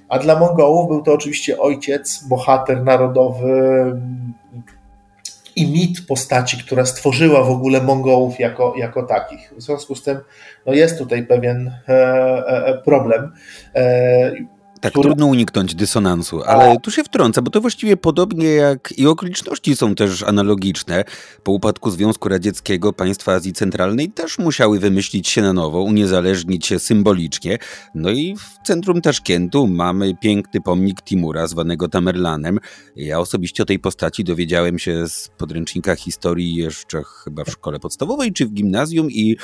A 0.09 0.19
dla 0.19 0.39
Mongołów 0.39 0.87
był 0.87 1.01
to 1.01 1.13
oczywiście 1.13 1.59
ojciec, 1.59 2.23
bohater 2.29 2.83
narodowy 2.83 3.93
i 5.55 5.71
mit 5.71 6.07
postaci, 6.07 6.57
która 6.57 6.85
stworzyła 6.85 7.43
w 7.43 7.49
ogóle 7.49 7.81
Mongołów 7.81 8.39
jako, 8.39 8.73
jako 8.77 9.03
takich. 9.03 9.53
W 9.57 9.61
związku 9.61 9.95
z 9.95 10.03
tym 10.03 10.17
no 10.65 10.73
jest 10.73 10.97
tutaj 10.97 11.25
pewien 11.25 11.73
e, 11.87 11.93
e, 12.47 12.81
problem. 12.85 13.31
E, 13.75 14.31
tak, 14.81 14.93
trudno 14.93 15.25
uniknąć 15.25 15.75
dysonansu, 15.75 16.43
ale 16.43 16.79
tu 16.79 16.91
się 16.91 17.03
wtrąca, 17.03 17.41
bo 17.41 17.51
to 17.51 17.61
właściwie 17.61 17.97
podobnie 17.97 18.47
jak 18.47 18.93
i 18.97 19.07
okoliczności 19.07 19.75
są 19.75 19.95
też 19.95 20.23
analogiczne. 20.23 21.03
Po 21.43 21.51
upadku 21.51 21.91
Związku 21.91 22.29
Radzieckiego 22.29 22.93
państwa 22.93 23.33
Azji 23.33 23.53
Centralnej 23.53 24.11
też 24.11 24.39
musiały 24.39 24.79
wymyślić 24.79 25.27
się 25.27 25.41
na 25.41 25.53
nowo, 25.53 25.81
uniezależnić 25.81 26.67
się 26.67 26.79
symbolicznie. 26.79 27.57
No 27.95 28.09
i 28.09 28.35
w 28.35 28.67
centrum 28.67 29.01
Taszkentu 29.01 29.67
mamy 29.67 30.15
piękny 30.21 30.61
pomnik 30.61 31.01
Timura, 31.01 31.47
zwanego 31.47 31.87
Tamerlanem. 31.87 32.59
Ja 32.95 33.19
osobiście 33.19 33.63
o 33.63 33.65
tej 33.65 33.79
postaci 33.79 34.23
dowiedziałem 34.23 34.79
się 34.79 35.07
z 35.07 35.29
podręcznika 35.37 35.95
historii 35.95 36.55
jeszcze 36.55 37.03
chyba 37.23 37.43
w 37.43 37.49
szkole 37.49 37.79
podstawowej 37.79 38.33
czy 38.33 38.45
w 38.45 38.53
gimnazjum 38.53 39.11
i 39.11 39.37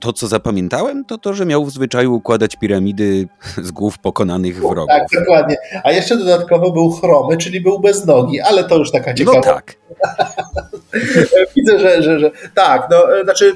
to, 0.00 0.12
co 0.12 0.28
zapamiętałem, 0.28 1.04
to 1.04 1.18
to, 1.18 1.34
że 1.34 1.46
miał 1.46 1.64
w 1.64 1.70
zwyczaju 1.70 2.14
układać 2.14 2.56
piramidy 2.56 3.28
z 3.62 3.70
głów 3.70 3.98
pokonanych 3.98 4.60
wrogów. 4.60 4.88
Tak, 4.88 5.06
dokładnie. 5.20 5.56
A 5.84 5.92
jeszcze 5.92 6.16
dodatkowo 6.16 6.70
był 6.70 6.90
chromy, 6.90 7.36
czyli 7.36 7.60
był 7.60 7.80
bez 7.80 8.06
nogi, 8.06 8.40
ale 8.40 8.64
to 8.64 8.76
już 8.76 8.90
taka 8.90 9.14
ciekawa. 9.14 9.36
No 9.36 9.42
tak. 9.42 9.76
Widzę, 11.56 11.80
że, 11.80 12.02
że, 12.02 12.18
że 12.18 12.30
tak, 12.54 12.88
no, 12.90 13.06
znaczy 13.24 13.52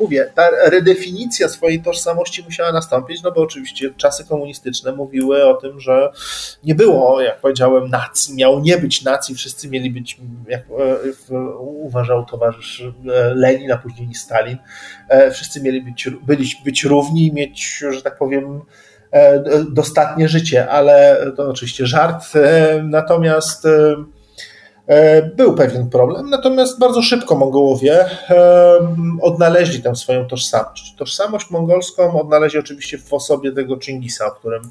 mówię, 0.00 0.32
ta 0.34 0.50
redefinicja 0.64 1.48
swojej 1.48 1.82
tożsamości 1.82 2.42
musiała 2.44 2.72
nastąpić, 2.72 3.22
no 3.22 3.32
bo 3.32 3.40
oczywiście 3.40 3.90
czasy 3.96 4.24
komunistyczne 4.24 4.92
mówiły 4.92 5.44
o 5.44 5.54
tym, 5.54 5.80
że 5.80 6.12
nie 6.64 6.74
było, 6.74 7.20
jak 7.20 7.40
powiedziałem, 7.40 7.90
nacji, 7.90 8.34
miało 8.34 8.60
nie 8.60 8.78
być 8.78 9.02
nacji, 9.02 9.34
wszyscy 9.34 9.68
mieli 9.68 9.90
być, 9.90 10.20
jak 10.48 10.60
e, 10.60 11.34
uważał 11.58 12.24
towarzysz 12.24 12.80
e, 12.80 13.34
Lenin, 13.34 13.72
a 13.72 13.78
później 13.78 14.14
Stalin, 14.14 14.58
e, 15.08 15.30
wszyscy 15.30 15.62
mieli 15.62 15.82
być, 15.82 16.08
byli, 16.26 16.46
być 16.64 16.84
równi 16.84 17.26
i 17.26 17.32
mieć, 17.32 17.84
że 17.90 18.02
tak 18.02 18.18
powiem, 18.18 18.60
dostatnie 19.70 20.28
życie, 20.28 20.70
ale 20.70 21.26
to 21.36 21.48
oczywiście 21.48 21.86
żart. 21.86 22.24
Natomiast 22.82 23.66
E, 23.66 24.21
był 25.36 25.54
pewien 25.54 25.90
problem, 25.90 26.30
natomiast 26.30 26.78
bardzo 26.78 27.02
szybko 27.02 27.36
Mongołowie 27.36 28.04
e, 28.30 28.78
odnaleźli 29.22 29.82
tę 29.82 29.96
swoją 29.96 30.26
tożsamość. 30.26 30.94
Tożsamość 30.96 31.50
mongolską 31.50 32.20
odnaleźli 32.20 32.58
oczywiście 32.58 32.98
w 32.98 33.14
osobie 33.14 33.52
tego 33.52 33.80
Chingisa, 33.80 34.26
o 34.26 34.30
którym 34.30 34.62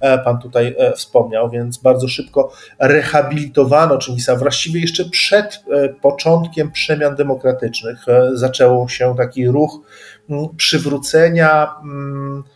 e, 0.00 0.18
Pan 0.18 0.38
tutaj 0.38 0.76
wspomniał, 0.96 1.50
więc 1.50 1.78
bardzo 1.78 2.08
szybko 2.08 2.52
rehabilitowano 2.78 4.00
Chingisa. 4.00 4.36
Właściwie 4.36 4.80
jeszcze 4.80 5.04
przed 5.04 5.64
początkiem 6.02 6.72
przemian 6.72 7.16
demokratycznych 7.16 8.04
zaczęło 8.32 8.88
się 8.88 9.14
taki 9.16 9.48
ruch 9.48 9.80
przywrócenia 10.56 11.66
E, 11.66 12.55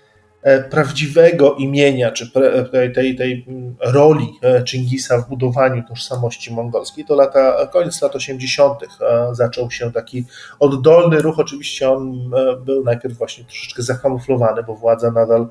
prawdziwego 0.71 1.55
imienia, 1.55 2.11
czy 2.11 2.31
tej, 2.73 2.93
tej, 2.93 3.17
tej 3.17 3.47
roli 3.81 4.27
e, 4.43 4.65
Chingisa 4.67 5.19
w 5.19 5.29
budowaniu 5.29 5.83
tożsamości 5.89 6.53
mongolskiej, 6.53 7.05
to 7.05 7.15
lata, 7.15 7.67
koniec 7.67 8.03
lat 8.03 8.17
80. 8.17 8.83
E, 8.83 8.87
zaczął 9.35 9.71
się 9.71 9.93
taki 9.93 10.25
oddolny 10.59 11.23
ruch. 11.23 11.39
Oczywiście 11.39 11.91
on 11.91 12.31
był 12.65 12.85
najpierw 12.85 13.19
właśnie 13.19 13.45
troszeczkę 13.45 13.83
zakamuflowany, 13.83 14.63
bo 14.63 14.75
władza 14.75 15.11
nadal 15.11 15.49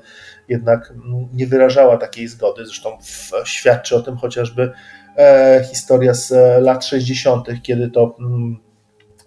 jednak 0.48 0.92
nie 1.32 1.46
wyrażała 1.46 1.96
takiej 1.96 2.28
zgody. 2.28 2.66
Zresztą 2.66 2.98
świadczy 3.44 3.96
o 3.96 4.02
tym 4.02 4.16
chociażby 4.16 4.72
historia 5.70 6.14
z 6.14 6.32
lat 6.62 6.84
60., 6.84 7.48
kiedy 7.62 7.90
to 7.90 8.16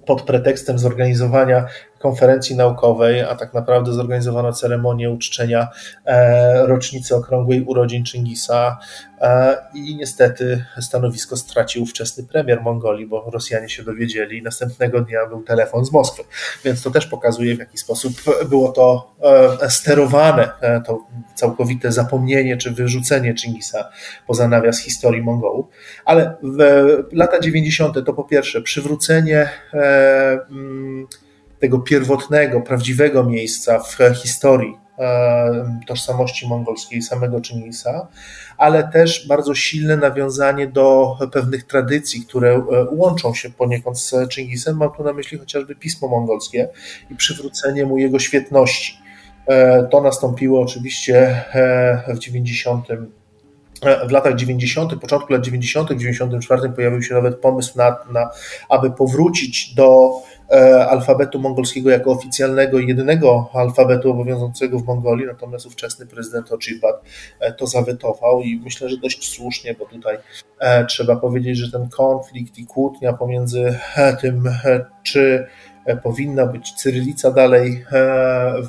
pod 0.06 0.22
pretekstem 0.22 0.80
zorganizowania 0.80 1.66
konferencji 2.04 2.56
naukowej, 2.56 3.22
a 3.22 3.36
tak 3.36 3.54
naprawdę 3.54 3.94
zorganizowano 3.94 4.54
ceremonię 4.54 5.10
uczczenia 5.10 5.68
e, 6.06 6.68
rocznicy 6.68 7.16
okrągłej 7.16 7.62
urodzin 7.62 8.06
Chingisa 8.06 8.78
e, 9.22 9.58
i 9.74 9.96
niestety 9.96 10.66
stanowisko 10.82 11.38
stracił 11.38 11.84
ówczesny 11.84 12.24
premier 12.24 12.62
Mongolii, 12.62 13.08
bo 13.08 13.30
Rosjanie 13.34 13.70
się 13.70 13.84
dowiedzieli 13.84 14.42
następnego 14.42 15.02
dnia 15.02 15.28
był 15.28 15.44
telefon 15.44 15.86
z 15.86 15.92
Moskwy. 15.92 16.24
Więc 16.66 16.84
to 16.84 16.92
też 16.92 17.08
pokazuje, 17.08 17.56
w 17.56 17.60
jaki 17.60 17.78
sposób 17.78 18.14
było 18.50 18.72
to 18.72 19.16
e, 19.62 19.70
sterowane, 19.70 20.50
to 20.86 21.00
całkowite 21.36 21.92
zapomnienie 21.92 22.58
czy 22.58 22.72
wyrzucenie 22.72 23.36
Chingisa 23.38 23.90
poza 24.28 24.48
nawias 24.48 24.80
historii 24.80 25.22
Mongołów. 25.22 25.66
Ale 26.06 26.36
w 26.44 26.58
lata 27.12 27.40
90. 27.40 28.06
to 28.06 28.14
po 28.14 28.24
pierwsze 28.24 28.62
przywrócenie 28.62 29.50
tego 31.64 31.80
pierwotnego, 31.80 32.62
prawdziwego 32.62 33.24
miejsca 33.24 33.80
w 33.80 33.98
historii 34.16 34.78
e, 35.00 35.80
tożsamości 35.88 36.48
mongolskiej 36.48 37.02
samego 37.02 37.42
Chingisa, 37.42 38.08
ale 38.58 38.88
też 38.94 39.28
bardzo 39.28 39.56
silne 39.56 39.98
nawiązanie 39.98 40.68
do 40.68 41.18
pewnych 41.32 41.64
tradycji, 41.64 42.22
które 42.22 42.56
e, 42.56 42.62
łączą 42.92 43.34
się 43.34 43.50
poniekąd 43.50 44.00
z 44.00 44.16
Chingisem. 44.34 44.78
Mam 44.78 44.92
tu 44.92 45.04
na 45.04 45.14
myśli 45.14 45.38
chociażby 45.38 45.76
pismo 45.76 46.08
mongolskie 46.08 46.70
i 47.12 47.16
przywrócenie 47.16 47.86
mu 47.86 47.98
jego 47.98 48.20
świetności. 48.20 48.98
E, 49.48 49.84
to 49.84 50.02
nastąpiło 50.02 50.62
oczywiście 50.62 51.44
w 52.08 52.20
90 52.20 52.88
w 54.08 54.12
latach 54.12 54.36
90., 54.36 55.00
początku 55.00 55.34
lat 55.34 55.42
90., 55.42 55.94
w 55.94 55.98
94 55.98 56.70
pojawił 56.70 57.02
się 57.02 57.14
nawet 57.14 57.40
pomysł 57.40 57.78
na, 57.78 57.98
na 58.12 58.30
aby 58.70 58.92
powrócić 58.92 59.74
do 59.76 60.12
alfabetu 60.90 61.40
mongolskiego 61.40 61.90
jako 61.90 62.12
oficjalnego 62.12 62.80
i 62.80 62.88
jedynego 62.88 63.50
alfabetu 63.54 64.12
obowiązującego 64.12 64.80
w 64.80 64.86
Mongolii, 64.86 65.26
natomiast 65.26 65.66
ówczesny 65.66 66.06
prezydent 66.06 66.52
Ocibad 66.52 67.04
e, 67.40 67.54
to 67.54 67.68
zawetował 67.68 68.42
i 68.42 68.62
myślę, 68.64 68.90
że 68.90 68.98
dość 68.98 69.30
słusznie, 69.30 69.76
bo 69.80 69.86
tutaj 69.86 70.18
e, 70.60 70.86
trzeba 70.86 71.16
powiedzieć, 71.16 71.58
że 71.58 71.72
ten 71.72 71.90
konflikt 71.90 72.58
i 72.58 72.66
kłótnia 72.66 73.14
pomiędzy 73.14 73.80
tym, 74.22 74.50
czy 75.04 75.48
powinna 76.04 76.46
być 76.46 76.72
cyrylica 76.72 77.32
dalej 77.32 77.86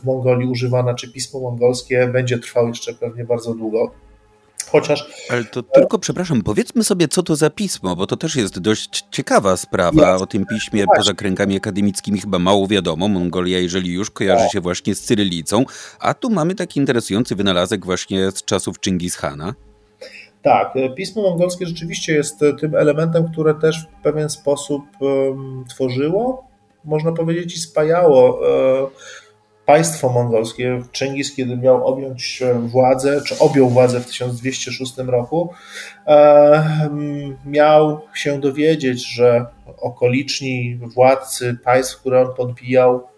w 0.00 0.04
Mongolii 0.04 0.48
używana, 0.48 0.94
czy 0.94 1.12
pismo 1.12 1.40
mongolskie, 1.40 2.06
będzie 2.06 2.38
trwał 2.38 2.68
jeszcze 2.68 2.94
pewnie 2.94 3.24
bardzo 3.24 3.54
długo. 3.54 3.90
Chociaż... 4.74 5.06
Ale 5.30 5.44
to 5.44 5.62
tylko, 5.62 5.98
przepraszam, 5.98 6.42
powiedzmy 6.42 6.84
sobie, 6.84 7.08
co 7.08 7.22
to 7.22 7.36
za 7.36 7.50
pismo, 7.50 7.96
bo 7.96 8.06
to 8.06 8.16
też 8.16 8.36
jest 8.36 8.58
dość 8.58 9.04
ciekawa 9.10 9.56
sprawa. 9.56 10.16
O 10.16 10.26
tym 10.26 10.46
piśmie 10.46 10.84
poza 10.96 11.14
kręgami 11.14 11.56
akademickimi 11.56 12.20
chyba 12.20 12.38
mało 12.38 12.66
wiadomo. 12.66 13.08
Mongolia, 13.08 13.58
jeżeli 13.58 13.92
już, 13.92 14.10
kojarzy 14.10 14.48
się 14.52 14.60
właśnie 14.60 14.94
z 14.94 15.00
cyrylicą, 15.00 15.64
a 16.00 16.14
tu 16.14 16.30
mamy 16.30 16.54
taki 16.54 16.80
interesujący 16.80 17.34
wynalazek 17.34 17.84
właśnie 17.84 18.30
z 18.30 18.44
czasów 18.44 18.76
Chingis 18.84 19.16
Hana. 19.16 19.54
Tak, 20.42 20.74
pismo 20.96 21.22
mongolskie 21.22 21.66
rzeczywiście 21.66 22.14
jest 22.14 22.40
tym 22.60 22.74
elementem, 22.74 23.28
które 23.32 23.54
też 23.54 23.82
w 23.82 24.02
pewien 24.02 24.28
sposób 24.28 24.82
um, 25.00 25.64
tworzyło, 25.70 26.48
można 26.84 27.12
powiedzieć, 27.12 27.56
i 27.56 27.58
spajało 27.58 28.40
um, 28.40 28.90
państwo 29.66 30.08
mongolskie, 30.08 30.82
Czengis, 30.92 31.34
kiedy 31.34 31.56
miał 31.56 31.86
objąć 31.86 32.42
władzę, 32.58 33.20
czy 33.26 33.38
objął 33.38 33.68
władzę 33.70 34.00
w 34.00 34.06
1206 34.06 34.96
roku, 34.98 35.52
miał 37.46 38.00
się 38.14 38.40
dowiedzieć, 38.40 39.06
że 39.06 39.46
okoliczni 39.76 40.80
władcy 40.94 41.58
państw, 41.64 42.00
które 42.00 42.20
on 42.20 42.34
podbijał, 42.34 43.08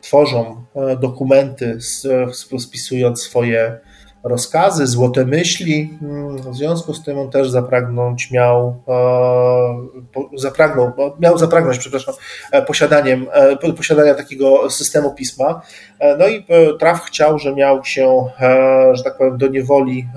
tworzą 0.00 0.64
dokumenty, 1.00 1.78
spisując 2.58 3.22
swoje 3.22 3.80
rozkazy, 4.28 4.86
złote 4.86 5.24
myśli. 5.24 5.98
Mm, 6.02 6.36
w 6.36 6.56
związku 6.56 6.94
z 6.94 7.04
tym 7.04 7.18
on 7.18 7.30
też 7.30 7.50
zapragnąć 7.50 8.30
miał, 8.30 8.82
e, 8.88 10.38
zapragnął, 10.38 10.92
miał 11.20 11.38
zapragnąć, 11.38 11.78
przepraszam, 11.78 12.14
e, 12.52 12.62
posiadaniem, 12.62 13.26
e, 13.32 13.72
posiadania 13.72 14.14
takiego 14.14 14.70
systemu 14.70 15.14
pisma. 15.14 15.62
No 16.18 16.28
i 16.28 16.46
traf 16.78 17.04
chciał, 17.04 17.38
że 17.38 17.54
miał 17.54 17.84
się, 17.84 18.24
że 18.92 19.04
tak 19.04 19.18
powiem, 19.18 19.38
do 19.38 19.48
niewoli, 19.48 20.08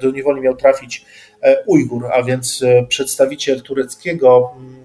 do 0.00 0.10
niewoli 0.10 0.40
miał 0.40 0.56
trafić 0.56 1.06
Ujgur, 1.66 2.06
a 2.12 2.22
więc 2.22 2.64
przedstawiciel 2.88 3.62
tureckiego 3.62 4.50
mm, 4.56 4.76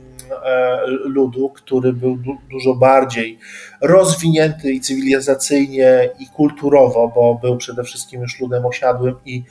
ludu, 1.05 1.49
który 1.49 1.93
był 1.93 2.15
du 2.15 2.37
dużo 2.51 2.73
bardziej 2.73 3.39
rozwinięty 3.81 4.71
i 4.71 4.81
cywilizacyjnie, 4.81 6.09
i 6.19 6.27
kulturowo, 6.27 7.11
bo 7.15 7.35
był 7.35 7.57
przede 7.57 7.83
wszystkim 7.83 8.21
już 8.21 8.39
ludem 8.39 8.65
osiadłym 8.65 9.15
i 9.25 9.43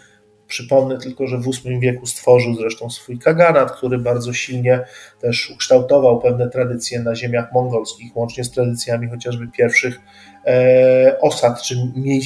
Przypomnę 0.50 0.98
tylko, 0.98 1.26
że 1.26 1.38
w 1.38 1.44
VIII 1.44 1.80
wieku 1.80 2.06
stworzył 2.06 2.54
zresztą 2.54 2.90
swój 2.90 3.18
kaganat, 3.18 3.72
który 3.72 3.98
bardzo 3.98 4.32
silnie 4.32 4.84
też 5.20 5.50
ukształtował 5.50 6.20
pewne 6.20 6.50
tradycje 6.50 7.00
na 7.00 7.14
ziemiach 7.14 7.52
mongolskich, 7.52 8.16
łącznie 8.16 8.44
z 8.44 8.50
tradycjami 8.50 9.08
chociażby 9.08 9.48
pierwszych 9.48 10.00
e, 10.46 11.16
osad 11.20 11.62
czy 11.62 11.74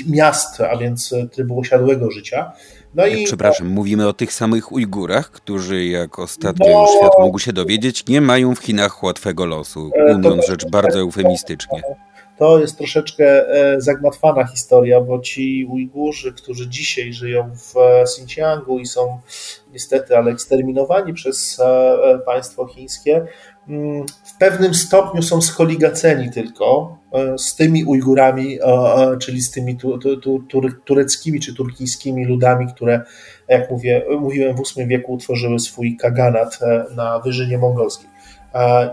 miast, 0.09 0.60
a 0.60 0.76
więc 0.76 1.14
trybu 1.32 1.60
osiadłego 1.60 2.10
życia. 2.10 2.52
No 2.95 3.07
i... 3.07 3.25
Przepraszam, 3.25 3.69
mówimy 3.69 4.09
o 4.09 4.12
tych 4.12 4.33
samych 4.33 4.73
Ujgurach, 4.73 5.31
którzy, 5.31 5.85
jak 5.85 6.19
ostatnio 6.19 6.73
no... 6.73 6.81
już 6.81 6.91
świat 6.91 7.12
mógł 7.21 7.39
się 7.39 7.53
dowiedzieć, 7.53 8.07
nie 8.07 8.21
mają 8.21 8.55
w 8.55 8.59
Chinach 8.59 9.03
łatwego 9.03 9.47
losu, 9.47 9.91
e, 9.95 10.15
mówiąc 10.15 10.47
rzecz 10.47 10.71
bardzo 10.71 10.99
eufemistycznie. 10.99 11.83
To 12.39 12.59
jest 12.59 12.79
troszeczkę 12.79 13.49
e, 13.49 13.81
zagmatwana 13.81 14.47
historia, 14.47 15.01
bo 15.01 15.19
ci 15.19 15.66
Ujgurzy, 15.71 16.33
którzy 16.33 16.69
dzisiaj 16.69 17.12
żyją 17.12 17.51
w 17.57 17.77
e, 17.77 18.03
Xinjiangu 18.03 18.79
i 18.79 18.87
są 18.87 19.21
niestety, 19.73 20.16
ale 20.16 20.31
eksterminowani 20.31 21.15
przez 21.15 21.61
państwo 22.27 22.66
chińskie, 22.66 23.27
w 24.24 24.39
pewnym 24.39 24.74
stopniu 24.74 25.23
są 25.23 25.41
skoligaceni 25.41 26.31
tylko 26.31 26.99
E, 27.15 27.39
z 27.39 27.57
tymi 27.57 27.85
Ujgurami, 27.85 28.59
e, 28.61 28.65
e, 28.65 29.16
czyli 29.19 29.43
z 29.43 29.51
tymi 29.51 29.77
tu, 29.77 29.99
tu, 29.99 30.39
tu, 30.49 30.61
tureckimi 30.85 31.41
czy 31.41 31.55
turkijskimi 31.55 32.24
ludami, 32.24 32.66
które, 32.74 33.03
jak 33.49 33.70
mówię, 33.70 34.03
mówiłem, 34.20 34.57
w 34.57 34.77
VIII 34.77 34.89
wieku 34.89 35.12
utworzyły 35.12 35.59
swój 35.59 35.97
kaganat 35.97 36.59
na 36.97 37.19
wyżynie 37.19 37.59
mongolskiej. 37.59 38.11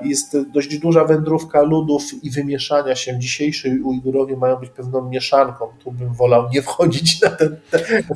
Jest 0.04 0.38
dość 0.54 0.78
duża 0.78 1.06
wędrówka 1.06 1.62
ludów 1.62 2.04
i 2.24 2.32
wymieszania 2.32 2.96
się. 2.96 3.20
Dzisiejsi 3.20 3.80
Ujgurowie 3.80 4.38
mają 4.38 4.56
być 4.56 4.70
pewną 4.70 5.10
mieszanką. 5.10 5.66
Tu 5.84 5.92
bym 5.92 6.14
wolał 6.14 6.50
nie 6.54 6.62
wchodzić 6.62 7.22
na 7.22 7.30
ten. 7.30 7.58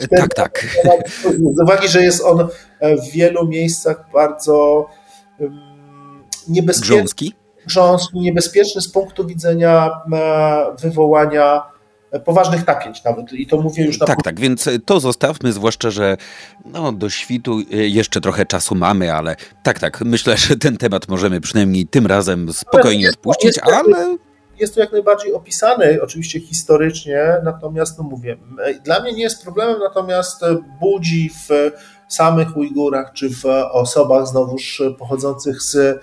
ten 0.09 0.27
tak, 0.27 0.33
tak. 0.33 0.65
Z 1.55 1.61
uwagi, 1.63 1.87
że 1.87 2.03
jest 2.03 2.23
on 2.23 2.47
w 2.81 3.11
wielu 3.11 3.47
miejscach 3.47 4.05
bardzo 4.13 4.87
niebezpieczny. 6.47 6.95
Grząski? 6.95 7.33
grząski, 7.67 8.19
niebezpieczny 8.19 8.81
z 8.81 8.87
punktu 8.87 9.27
widzenia 9.27 9.91
e, 10.13 10.75
wywołania 10.79 11.75
poważnych 12.25 12.67
napięć 12.67 13.03
nawet 13.03 13.33
i 13.33 13.47
to 13.47 13.61
mówię 13.61 13.85
już 13.85 13.99
na 13.99 14.05
Tak, 14.05 14.23
tak, 14.23 14.39
więc 14.39 14.69
to 14.85 14.99
zostawmy, 14.99 15.53
zwłaszcza, 15.53 15.89
że 15.91 16.17
no, 16.65 16.91
do 16.91 17.09
świtu 17.09 17.59
e, 17.59 17.75
jeszcze 17.75 18.21
trochę 18.21 18.45
czasu 18.45 18.75
mamy, 18.75 19.13
ale 19.13 19.35
tak, 19.63 19.79
tak, 19.79 20.01
myślę, 20.01 20.37
że 20.47 20.57
ten 20.57 20.77
temat 20.77 21.07
możemy 21.07 21.41
przynajmniej 21.41 21.87
tym 21.87 22.07
razem 22.07 22.53
spokojnie 22.53 23.09
odpuścić, 23.09 23.59
ale... 23.59 24.17
Jest 24.59 24.75
to 24.75 24.79
jak 24.79 24.91
najbardziej 24.91 25.33
opisane, 25.33 25.97
oczywiście 26.03 26.39
historycznie, 26.39 27.37
natomiast 27.43 27.97
no 27.97 28.03
mówię, 28.03 28.37
dla 28.83 28.99
mnie 28.99 29.13
nie 29.13 29.23
jest 29.23 29.43
problemem, 29.43 29.79
natomiast 29.79 30.41
budzi 30.81 31.29
w 31.29 31.71
samych 32.07 32.57
Ujgurach, 32.57 33.13
czy 33.13 33.29
w 33.29 33.45
osobach 33.71 34.27
znowuż 34.27 34.83
pochodzących 34.99 35.61
z 35.61 36.01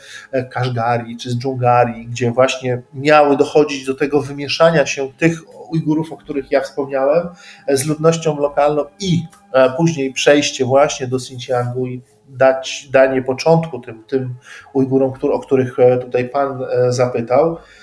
Kaszgarii, 0.51 1.16
czy 1.16 1.31
z 1.31 1.39
Dżungarii, 1.39 2.07
gdzie 2.07 2.31
właśnie 2.31 2.83
miały 2.95 3.37
dochodzić 3.37 3.87
do 3.87 3.95
tego 3.95 4.20
wymieszania 4.20 4.87
się 4.87 5.12
tych 5.19 5.39
Ujgurów, 5.70 6.12
o 6.12 6.16
których 6.16 6.51
ja 6.51 6.61
wspomniałem, 6.61 7.29
z 7.69 7.87
ludnością 7.87 8.37
lokalną 8.37 8.85
i 9.01 9.23
e, 9.53 9.70
później 9.70 10.12
przejście 10.12 10.65
właśnie 10.65 11.07
do 11.07 11.16
Xinjiangu 11.16 11.87
i 11.87 12.03
dać, 12.29 12.89
danie 12.91 13.23
początku 13.23 13.81
tym, 13.81 14.05
tym 14.05 14.35
Ujgurom, 14.73 15.12
o 15.23 15.41
których 15.41 15.79
e, 15.79 15.99
tutaj 15.99 16.29
Pan 16.29 16.62
e, 16.62 16.93
zapytał, 16.93 17.57
E, 17.57 17.82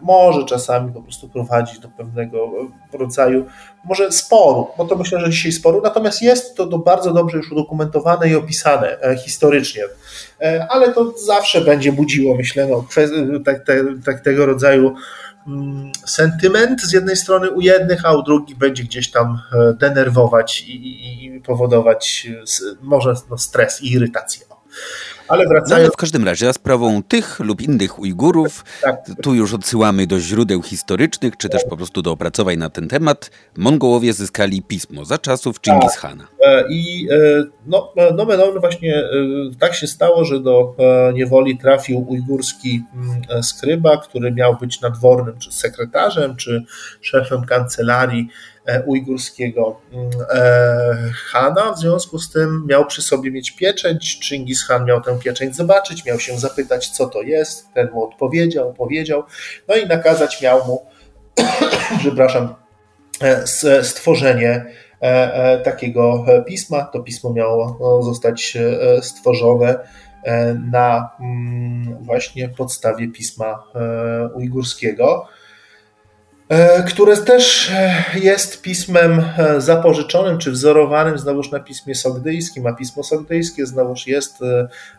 może 0.00 0.44
czasami 0.44 0.92
po 0.92 1.02
prostu 1.02 1.28
prowadzić 1.28 1.78
do 1.78 1.88
pewnego 1.88 2.50
rodzaju, 2.92 3.46
może 3.84 4.12
sporu, 4.12 4.68
bo 4.78 4.84
to 4.84 4.96
myślę, 4.96 5.20
że 5.20 5.30
dzisiaj 5.30 5.52
sporu, 5.52 5.80
natomiast 5.84 6.22
jest 6.22 6.56
to 6.56 6.78
bardzo 6.78 7.12
dobrze 7.12 7.36
już 7.36 7.52
udokumentowane 7.52 8.28
i 8.28 8.34
opisane 8.34 9.00
e, 9.00 9.16
historycznie, 9.16 9.82
e, 10.40 10.66
ale 10.70 10.92
to 10.92 11.12
zawsze 11.18 11.60
będzie 11.60 11.92
budziło, 11.92 12.36
myślę, 12.36 12.66
no, 12.66 12.84
tak, 13.44 13.66
tak, 14.04 14.20
tego 14.20 14.46
rodzaju 14.46 14.94
mm, 15.46 15.92
sentyment 16.06 16.82
z 16.82 16.92
jednej 16.92 17.16
strony 17.16 17.50
u 17.50 17.60
jednych, 17.60 18.04
a 18.04 18.12
u 18.16 18.22
drugich 18.22 18.58
będzie 18.58 18.82
gdzieś 18.82 19.10
tam 19.10 19.38
denerwować 19.78 20.62
i, 20.62 20.72
i, 20.72 21.24
i 21.24 21.40
powodować 21.40 22.26
może 22.82 23.14
no, 23.30 23.38
stres 23.38 23.82
i 23.82 23.92
irytację. 23.92 24.46
Ale 25.28 25.46
wracając... 25.46 25.88
No, 25.88 25.92
w 25.92 25.96
każdym 25.96 26.24
razie, 26.24 26.46
za 26.46 26.52
sprawą 26.52 27.02
tych 27.02 27.40
lub 27.40 27.60
innych 27.60 27.98
Ujgurów, 27.98 28.64
tak. 28.82 28.96
tu 29.22 29.34
już 29.34 29.54
odsyłamy 29.54 30.06
do 30.06 30.20
źródeł 30.20 30.62
historycznych, 30.62 31.36
czy 31.36 31.48
też 31.48 31.62
po 31.70 31.76
prostu 31.76 32.02
do 32.02 32.12
opracowań 32.12 32.56
na 32.56 32.70
ten 32.70 32.88
temat, 32.88 33.30
Mongołowie 33.56 34.12
zyskali 34.12 34.62
pismo 34.62 35.04
za 35.04 35.18
czasów 35.18 35.56
Chingis 35.64 35.96
Khana. 35.96 36.28
Tak. 36.42 36.66
I 36.70 37.08
e, 37.10 37.44
no, 37.66 37.92
e, 37.96 38.14
nomen 38.14 38.40
no, 38.54 38.60
właśnie 38.60 39.04
tak 39.58 39.74
się 39.74 39.86
stało, 39.86 40.24
że 40.24 40.40
do 40.40 40.74
niewoli 41.14 41.58
trafił 41.58 42.06
ujgurski 42.08 42.82
mm, 42.94 43.42
skryba, 43.42 43.96
który 43.96 44.32
miał 44.32 44.56
być 44.56 44.80
nadwornym 44.80 45.38
czy 45.38 45.52
sekretarzem, 45.52 46.36
czy 46.36 46.64
szefem 47.00 47.44
kancelarii 47.44 48.28
ujgurskiego 48.86 49.80
mm, 49.92 50.10
e, 50.30 51.12
Hana. 51.30 51.72
W 51.72 51.78
związku 51.78 52.18
z 52.18 52.32
tym 52.32 52.66
miał 52.68 52.86
przy 52.86 53.02
sobie 53.02 53.30
mieć 53.30 53.50
pieczęć. 53.50 54.20
Chingis 54.28 54.66
Khan 54.66 54.84
miał 54.84 55.00
tę 55.00 55.18
pieczęć 55.18 55.56
zobaczyć, 55.56 56.04
miał 56.04 56.20
się 56.20 56.38
zapytać, 56.38 56.88
co 56.88 57.06
to 57.06 57.22
jest. 57.22 57.72
Ten 57.74 57.90
mu 57.90 58.04
odpowiedział, 58.04 58.74
powiedział. 58.74 59.22
No 59.68 59.76
i 59.76 59.86
nakazać 59.86 60.42
miał 60.42 60.66
mu, 60.66 60.86
przepraszam, 62.00 62.54
e, 63.20 63.46
stworzenie 63.82 64.64
takiego 65.64 66.24
pisma. 66.46 66.82
To 66.82 67.00
pismo 67.00 67.32
miało 67.32 67.76
no, 67.80 68.02
zostać 68.02 68.58
stworzone 69.02 69.78
na 70.70 71.10
mm, 71.20 72.04
właśnie 72.04 72.48
podstawie 72.48 73.08
pisma 73.08 73.62
ujgurskiego. 74.34 75.28
E, 76.48 76.82
które 76.82 77.16
też 77.16 77.70
e, 77.70 78.04
jest 78.14 78.62
pismem 78.62 79.24
e, 79.38 79.60
zapożyczonym 79.60 80.38
czy 80.38 80.50
wzorowanym 80.50 81.18
znowuż 81.18 81.50
na 81.50 81.60
pismie 81.60 81.94
sogdyjskim, 81.94 82.66
a 82.66 82.72
pismo 82.72 83.02
sogdyjskie 83.02 83.66
znowuż 83.66 84.06
jest 84.06 84.38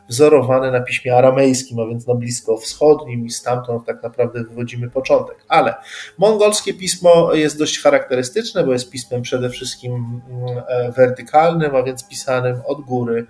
wzorowane 0.09 0.71
na 0.71 0.81
piśmie 0.81 1.15
aramejskim, 1.15 1.79
a 1.79 1.85
więc 1.85 2.07
na 2.07 2.15
blisko 2.15 2.57
wschodnim 2.57 3.25
i 3.25 3.29
stamtąd 3.29 3.85
tak 3.85 4.03
naprawdę 4.03 4.43
wywodzimy 4.43 4.89
początek. 4.89 5.37
Ale 5.47 5.75
mongolskie 6.17 6.73
pismo 6.73 7.33
jest 7.33 7.59
dość 7.59 7.81
charakterystyczne, 7.81 8.63
bo 8.63 8.73
jest 8.73 8.89
pismem 8.89 9.21
przede 9.21 9.49
wszystkim 9.49 10.21
mm, 10.29 10.93
wertykalnym, 10.93 11.75
a 11.75 11.83
więc 11.83 12.07
pisanym 12.07 12.61
od 12.65 12.81
góry 12.81 13.27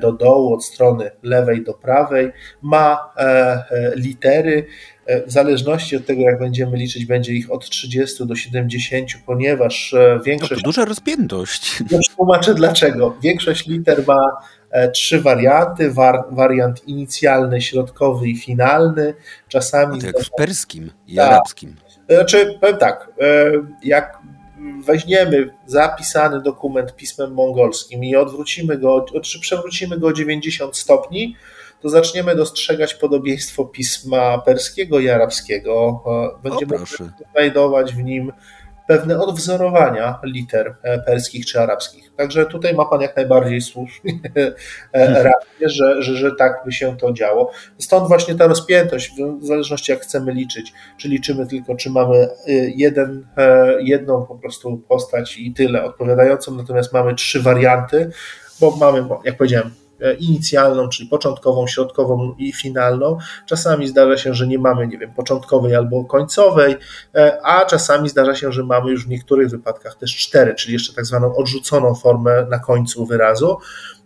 do 0.00 0.12
dołu, 0.12 0.54
od 0.54 0.64
strony 0.64 1.10
lewej 1.22 1.64
do 1.64 1.74
prawej. 1.74 2.32
Ma 2.62 3.12
litery, 3.96 4.66
w 5.26 5.32
zależności 5.32 5.96
od 5.96 6.06
tego, 6.06 6.22
jak 6.22 6.38
będziemy 6.38 6.76
liczyć, 6.76 7.06
będzie 7.06 7.32
ich 7.32 7.52
od 7.52 7.70
30 7.70 8.26
do 8.26 8.36
70, 8.36 9.10
ponieważ 9.26 9.94
e, 9.94 10.20
większość. 10.24 10.50
No 10.50 10.56
to 10.56 10.62
duża 10.62 10.84
rozpiętość. 10.84 11.80
Już 11.90 12.08
tłumaczę 12.16 12.54
dlaczego. 12.54 13.16
Większość 13.22 13.66
liter 13.66 14.04
ma 14.06 14.40
e, 14.70 14.90
trzy 14.90 15.20
warianty: 15.20 15.92
wariant 16.30 16.88
inicjalny, 16.88 17.60
środkowy 17.60 18.28
i 18.28 18.36
finalny. 18.36 19.14
Czasami. 19.48 19.98
No 19.98 20.06
jak 20.06 20.20
w 20.20 20.30
perskim 20.30 20.90
i 21.06 21.16
tak. 21.16 21.28
arabskim. 21.28 21.76
Znaczy, 22.08 22.58
powiem 22.60 22.76
tak, 22.76 23.10
e, 23.20 23.52
jak 23.82 24.18
weźmiemy 24.84 25.54
zapisany 25.66 26.42
dokument 26.42 26.96
pismem 26.96 27.32
mongolskim 27.32 28.04
i 28.04 28.16
odwrócimy 28.16 28.78
go, 28.78 29.04
czy 29.22 29.40
przewrócimy 29.40 29.98
go 29.98 30.06
o 30.06 30.12
90 30.12 30.76
stopni, 30.76 31.36
to 31.80 31.88
zaczniemy 31.88 32.36
dostrzegać 32.36 32.94
podobieństwo 32.94 33.64
pisma 33.64 34.38
perskiego 34.38 35.00
i 35.00 35.08
arabskiego. 35.08 36.04
Będziemy 36.42 36.78
znajdować 37.32 37.94
w 37.94 38.02
nim 38.02 38.32
pewne 38.86 39.20
odwzorowania 39.20 40.18
liter 40.24 40.76
e, 40.82 40.98
perskich 40.98 41.46
czy 41.46 41.60
arabskich. 41.60 42.12
Także 42.16 42.46
tutaj 42.46 42.74
ma 42.74 42.84
Pan 42.84 43.00
jak 43.00 43.16
najbardziej 43.16 43.60
słusznie 43.60 44.12
e, 44.92 45.22
rację, 45.22 45.68
że, 45.68 46.02
że, 46.02 46.14
że 46.16 46.32
tak 46.38 46.62
by 46.64 46.72
się 46.72 46.96
to 46.96 47.12
działo. 47.12 47.50
Stąd 47.78 48.08
właśnie 48.08 48.34
ta 48.34 48.46
rozpiętość, 48.46 49.12
w 49.40 49.46
zależności 49.46 49.92
jak 49.92 50.00
chcemy 50.00 50.32
liczyć. 50.32 50.72
Czy 50.98 51.08
liczymy 51.08 51.46
tylko, 51.46 51.76
czy 51.76 51.90
mamy 51.90 52.16
e, 52.16 52.28
jeden, 52.76 53.26
jedną 53.80 54.26
po 54.26 54.34
prostu 54.34 54.78
postać 54.88 55.38
i 55.38 55.52
tyle 55.52 55.84
odpowiadającą, 55.84 56.56
natomiast 56.56 56.92
mamy 56.92 57.14
trzy 57.14 57.42
warianty, 57.42 58.10
bo 58.60 58.76
mamy, 58.76 59.04
jak 59.24 59.36
powiedziałem, 59.36 59.70
inicjalną, 60.18 60.88
czyli 60.88 61.08
początkową, 61.08 61.66
środkową 61.66 62.34
i 62.38 62.52
finalną. 62.52 63.18
Czasami 63.46 63.88
zdarza 63.88 64.16
się, 64.16 64.34
że 64.34 64.46
nie 64.46 64.58
mamy, 64.58 64.86
nie 64.86 64.98
wiem, 64.98 65.14
początkowej 65.14 65.74
albo 65.74 66.04
końcowej, 66.04 66.76
e, 67.14 67.38
a 67.42 67.64
czasami 67.64 68.08
zdarza 68.08 68.34
się, 68.34 68.52
że 68.52 68.62
mamy 68.62 68.90
już 68.90 69.06
w 69.06 69.08
niektórych 69.08 69.50
wypadkach 69.50 69.94
też 69.94 70.16
cztery, 70.16 70.54
czyli 70.54 70.72
jeszcze 70.72 70.92
tak 70.92 71.06
zwaną 71.06 71.36
odrzuconą 71.36 71.94
formę 71.94 72.46
na 72.50 72.58
końcu 72.58 73.06
wyrazu. 73.06 73.58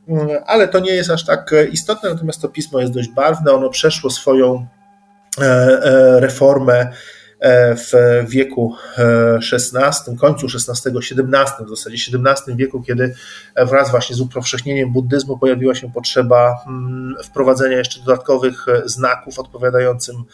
Mm, 0.08 0.28
ale 0.46 0.68
to 0.68 0.80
nie 0.80 0.92
jest 0.92 1.10
aż 1.10 1.24
tak 1.24 1.52
e, 1.52 1.64
istotne, 1.64 2.10
natomiast 2.10 2.42
to 2.42 2.48
pismo 2.48 2.80
jest 2.80 2.92
dość 2.92 3.08
barwne, 3.08 3.52
ono 3.52 3.70
przeszło 3.70 4.10
swoją 4.10 4.66
reformę 6.18 6.92
E, 6.92 7.19
w 7.76 7.92
wieku 8.28 8.74
XVI, 9.52 10.12
e, 10.12 10.16
końcu 10.16 10.46
XVI, 10.46 10.90
XVII, 10.98 11.66
w 11.66 11.68
zasadzie 11.68 11.96
XVII 11.96 12.56
wieku, 12.56 12.82
kiedy 12.82 13.14
wraz 13.56 13.90
właśnie 13.90 14.16
z 14.16 14.20
upowszechnieniem 14.20 14.92
buddyzmu 14.92 15.38
pojawiła 15.38 15.74
się 15.74 15.92
potrzeba 15.92 16.64
mm, 16.66 17.14
wprowadzenia 17.24 17.78
jeszcze 17.78 18.00
dodatkowych 18.00 18.66
znaków 18.84 19.38
odpowiadającym 19.38 20.24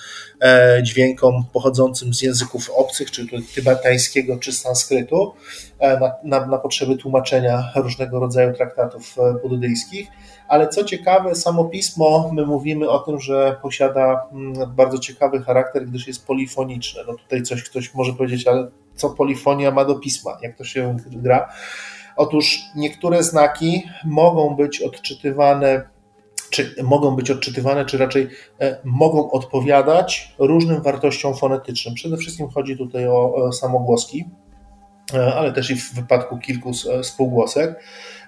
e, 0.41 0.83
dźwiękom 0.83 1.45
pochodzącym 1.53 2.15
z 2.15 2.23
języków 2.23 2.71
obcych, 2.71 3.11
czy 3.11 3.27
tybetańskiego, 3.55 4.39
czy 4.39 4.53
sanskrytu, 4.53 5.35
na, 5.81 6.13
na, 6.25 6.47
na 6.47 6.59
potrzeby 6.59 6.97
tłumaczenia 6.97 7.73
różnego 7.75 8.21
rodzaju 8.21 8.53
traktatów 8.55 9.17
buddyjskich 9.43 10.09
ale 10.49 10.69
co 10.69 10.85
ciekawe, 10.85 11.35
samo 11.35 11.65
pismo, 11.65 12.31
my 12.33 12.47
mówimy 12.47 12.91
o 12.91 12.99
tym, 12.99 13.21
że 13.21 13.57
posiada 13.63 14.27
mm, 14.33 14.75
bardzo 14.75 14.99
ciekawy 14.99 15.43
charakter, 15.43 15.87
gdyż 15.87 16.07
jest 16.07 16.27
polifoniczne. 16.27 17.03
No 17.07 17.15
tutaj 17.15 17.43
coś 17.43 17.63
ktoś 17.63 17.95
może 17.95 18.13
powiedzieć, 18.13 18.47
ale 18.47 18.71
co 18.95 19.11
polifonia 19.11 19.71
ma 19.71 19.85
do 19.85 19.95
pisma? 19.95 20.39
Jak 20.43 20.57
to 20.57 20.65
się 20.65 20.97
gra? 21.07 21.49
Otóż 22.17 22.61
niektóre 22.77 23.23
znaki 23.23 23.83
mogą 24.05 24.57
być 24.57 24.83
odczytywane 24.83 25.89
czy 26.51 26.75
mogą 26.83 27.17
być 27.17 27.31
odczytywane, 27.31 27.85
czy 27.85 27.99
raczej 27.99 28.29
e, 28.61 28.81
mogą 28.85 29.31
odpowiadać 29.31 30.35
różnym 30.39 30.83
wartościom 30.83 31.35
fonetycznym. 31.35 31.95
Przede 31.95 32.17
wszystkim 32.17 32.49
chodzi 32.49 32.77
tutaj 32.77 33.09
o 33.09 33.53
samogłoski, 33.53 34.25
e, 34.25 34.46
ale 35.37 35.53
też 35.53 35.71
i 35.71 35.77
w 35.77 35.95
wypadku 35.95 36.39
kilku 36.39 36.73
spółgłosek. 37.03 37.81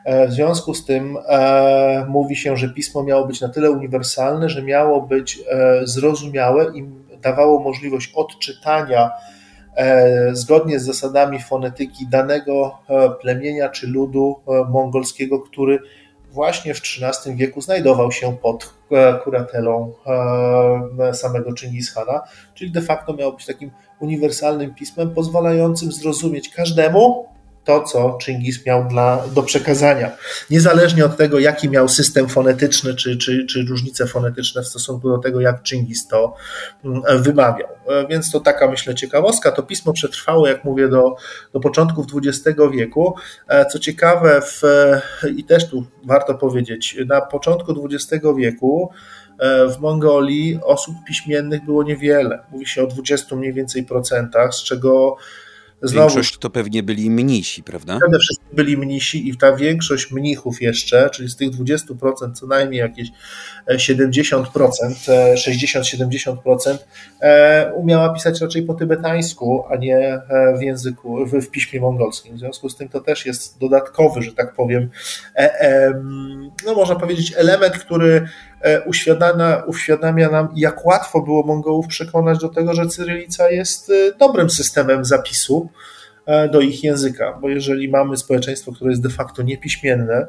E, 0.04 0.28
w 0.28 0.32
związku 0.32 0.74
z 0.74 0.84
tym 0.84 1.18
e, 1.28 2.06
mówi 2.08 2.36
się, 2.36 2.56
że 2.56 2.68
pismo 2.68 3.02
miało 3.02 3.26
być 3.26 3.40
na 3.40 3.48
tyle 3.48 3.70
uniwersalne, 3.70 4.48
że 4.48 4.62
miało 4.62 5.02
być 5.02 5.38
e, 5.50 5.80
zrozumiałe 5.86 6.72
i 6.74 6.84
dawało 7.22 7.60
możliwość 7.60 8.12
odczytania 8.14 9.10
zgodnie 10.32 10.80
z 10.80 10.84
zasadami 10.84 11.40
fonetyki 11.40 12.06
danego 12.06 12.78
plemienia 13.20 13.68
czy 13.68 13.86
ludu 13.86 14.40
mongolskiego, 14.68 15.40
który 15.40 15.78
właśnie 16.30 16.74
w 16.74 16.80
XIII 16.80 17.36
wieku 17.36 17.60
znajdował 17.60 18.12
się 18.12 18.36
pod 18.36 18.74
kuratelą 19.24 19.92
samego 21.12 21.50
Chingis-Hana, 21.50 22.20
czyli 22.54 22.70
de 22.70 22.82
facto 22.82 23.14
miało 23.14 23.32
być 23.32 23.46
takim 23.46 23.70
uniwersalnym 24.00 24.74
pismem 24.74 25.14
pozwalającym 25.14 25.92
zrozumieć 25.92 26.48
każdemu, 26.48 27.28
to, 27.64 27.82
co 27.82 28.18
Chingis 28.22 28.66
miał 28.66 28.88
dla, 28.88 29.24
do 29.34 29.42
przekazania. 29.42 30.10
Niezależnie 30.50 31.04
od 31.04 31.16
tego, 31.16 31.38
jaki 31.38 31.70
miał 31.70 31.88
system 31.88 32.28
fonetyczny, 32.28 32.94
czy, 32.94 33.16
czy, 33.16 33.46
czy 33.46 33.64
różnice 33.68 34.06
fonetyczne 34.06 34.62
w 34.62 34.66
stosunku 34.66 35.08
do 35.08 35.18
tego, 35.18 35.40
jak 35.40 35.68
Chingis 35.68 36.08
to 36.08 36.34
mm, 36.84 37.02
wymawiał. 37.22 37.68
E, 37.88 38.06
więc 38.06 38.30
to 38.30 38.40
taka, 38.40 38.68
myślę, 38.68 38.94
ciekawostka. 38.94 39.52
To 39.52 39.62
pismo 39.62 39.92
przetrwało, 39.92 40.48
jak 40.48 40.64
mówię, 40.64 40.88
do, 40.88 41.16
do 41.52 41.60
początków 41.60 42.06
XX 42.14 42.58
wieku. 42.72 43.14
E, 43.48 43.66
co 43.66 43.78
ciekawe, 43.78 44.40
w, 44.42 44.62
i 45.36 45.44
też 45.44 45.68
tu 45.68 45.84
warto 46.04 46.34
powiedzieć, 46.34 46.96
na 47.06 47.20
początku 47.20 47.86
XX 47.86 48.24
wieku 48.36 48.90
e, 49.38 49.68
w 49.68 49.78
Mongolii 49.78 50.60
osób 50.64 50.94
piśmiennych 51.06 51.64
było 51.64 51.82
niewiele. 51.82 52.38
Mówi 52.50 52.66
się 52.66 52.82
o 52.82 52.86
20 52.86 53.36
mniej 53.36 53.52
więcej 53.52 53.84
procentach, 53.84 54.54
z 54.54 54.62
czego 54.64 55.16
Znowu, 55.82 56.08
większość 56.08 56.38
to 56.38 56.50
pewnie 56.50 56.82
byli 56.82 57.10
mnisi, 57.10 57.62
prawda? 57.62 57.98
Przede 57.98 58.18
wszystkim 58.18 58.48
byli 58.52 58.76
mnisi 58.76 59.28
i 59.28 59.36
ta 59.36 59.56
większość 59.56 60.10
mnichów 60.10 60.62
jeszcze, 60.62 61.10
czyli 61.10 61.28
z 61.28 61.36
tych 61.36 61.50
20% 61.50 62.32
co 62.34 62.46
najmniej 62.46 62.80
jakieś 62.80 63.08
70%, 63.68 65.08
e, 65.08 65.34
60-70% 65.34 66.36
e, 66.68 66.78
e, 67.20 67.72
umiała 67.72 68.14
pisać 68.14 68.40
raczej 68.40 68.62
po 68.62 68.74
tybetańsku, 68.74 69.64
a 69.70 69.76
nie 69.76 70.20
w 70.58 70.62
języku, 70.62 71.26
w, 71.26 71.32
w 71.32 71.50
piśmie 71.50 71.80
mongolskim. 71.80 72.36
W 72.36 72.38
związku 72.38 72.68
z 72.68 72.76
tym 72.76 72.88
to 72.88 73.00
też 73.00 73.26
jest 73.26 73.58
dodatkowy, 73.58 74.22
że 74.22 74.32
tak 74.32 74.54
powiem, 74.54 74.90
no 76.66 76.74
można 76.74 76.96
powiedzieć 76.96 77.34
element, 77.36 77.78
który 77.78 78.28
uświadamia, 78.86 79.62
uświadamia 79.66 80.30
nam, 80.30 80.48
jak 80.56 80.86
łatwo 80.86 81.22
było 81.22 81.42
Mongołów 81.46 81.86
przekonać 81.86 82.38
do 82.38 82.48
tego, 82.48 82.74
że 82.74 82.86
cyrylica 82.86 83.50
jest 83.50 83.92
dobrym 84.18 84.50
systemem 84.50 85.04
zapisu 85.04 85.70
do 86.52 86.60
ich 86.60 86.84
języka, 86.84 87.38
bo 87.40 87.48
jeżeli 87.48 87.88
mamy 87.88 88.16
społeczeństwo, 88.16 88.72
które 88.72 88.90
jest 88.90 89.02
de 89.02 89.10
facto 89.10 89.42
niepiśmienne, 89.42 90.26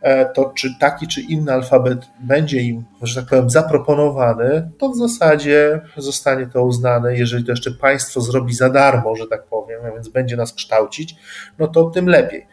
E, 0.00 0.24
to 0.32 0.52
czy 0.54 0.78
taki 0.78 1.06
czy 1.06 1.20
inny 1.20 1.52
alfabet 1.52 1.98
będzie 2.20 2.60
im, 2.60 2.84
że 3.02 3.20
tak 3.20 3.30
powiem, 3.30 3.50
zaproponowany, 3.50 4.70
to 4.78 4.88
w 4.88 4.96
zasadzie 4.96 5.80
zostanie 5.96 6.46
to 6.46 6.64
uznane, 6.64 7.16
jeżeli 7.16 7.44
to 7.44 7.52
jeszcze 7.52 7.70
państwo 7.70 8.20
zrobi 8.20 8.54
za 8.54 8.70
darmo, 8.70 9.16
że 9.16 9.26
tak 9.26 9.44
powiem, 9.44 9.80
a 9.84 9.90
więc 9.90 10.08
będzie 10.08 10.36
nas 10.36 10.52
kształcić, 10.52 11.16
no 11.58 11.68
to 11.68 11.90
tym 11.90 12.08
lepiej. 12.08 12.46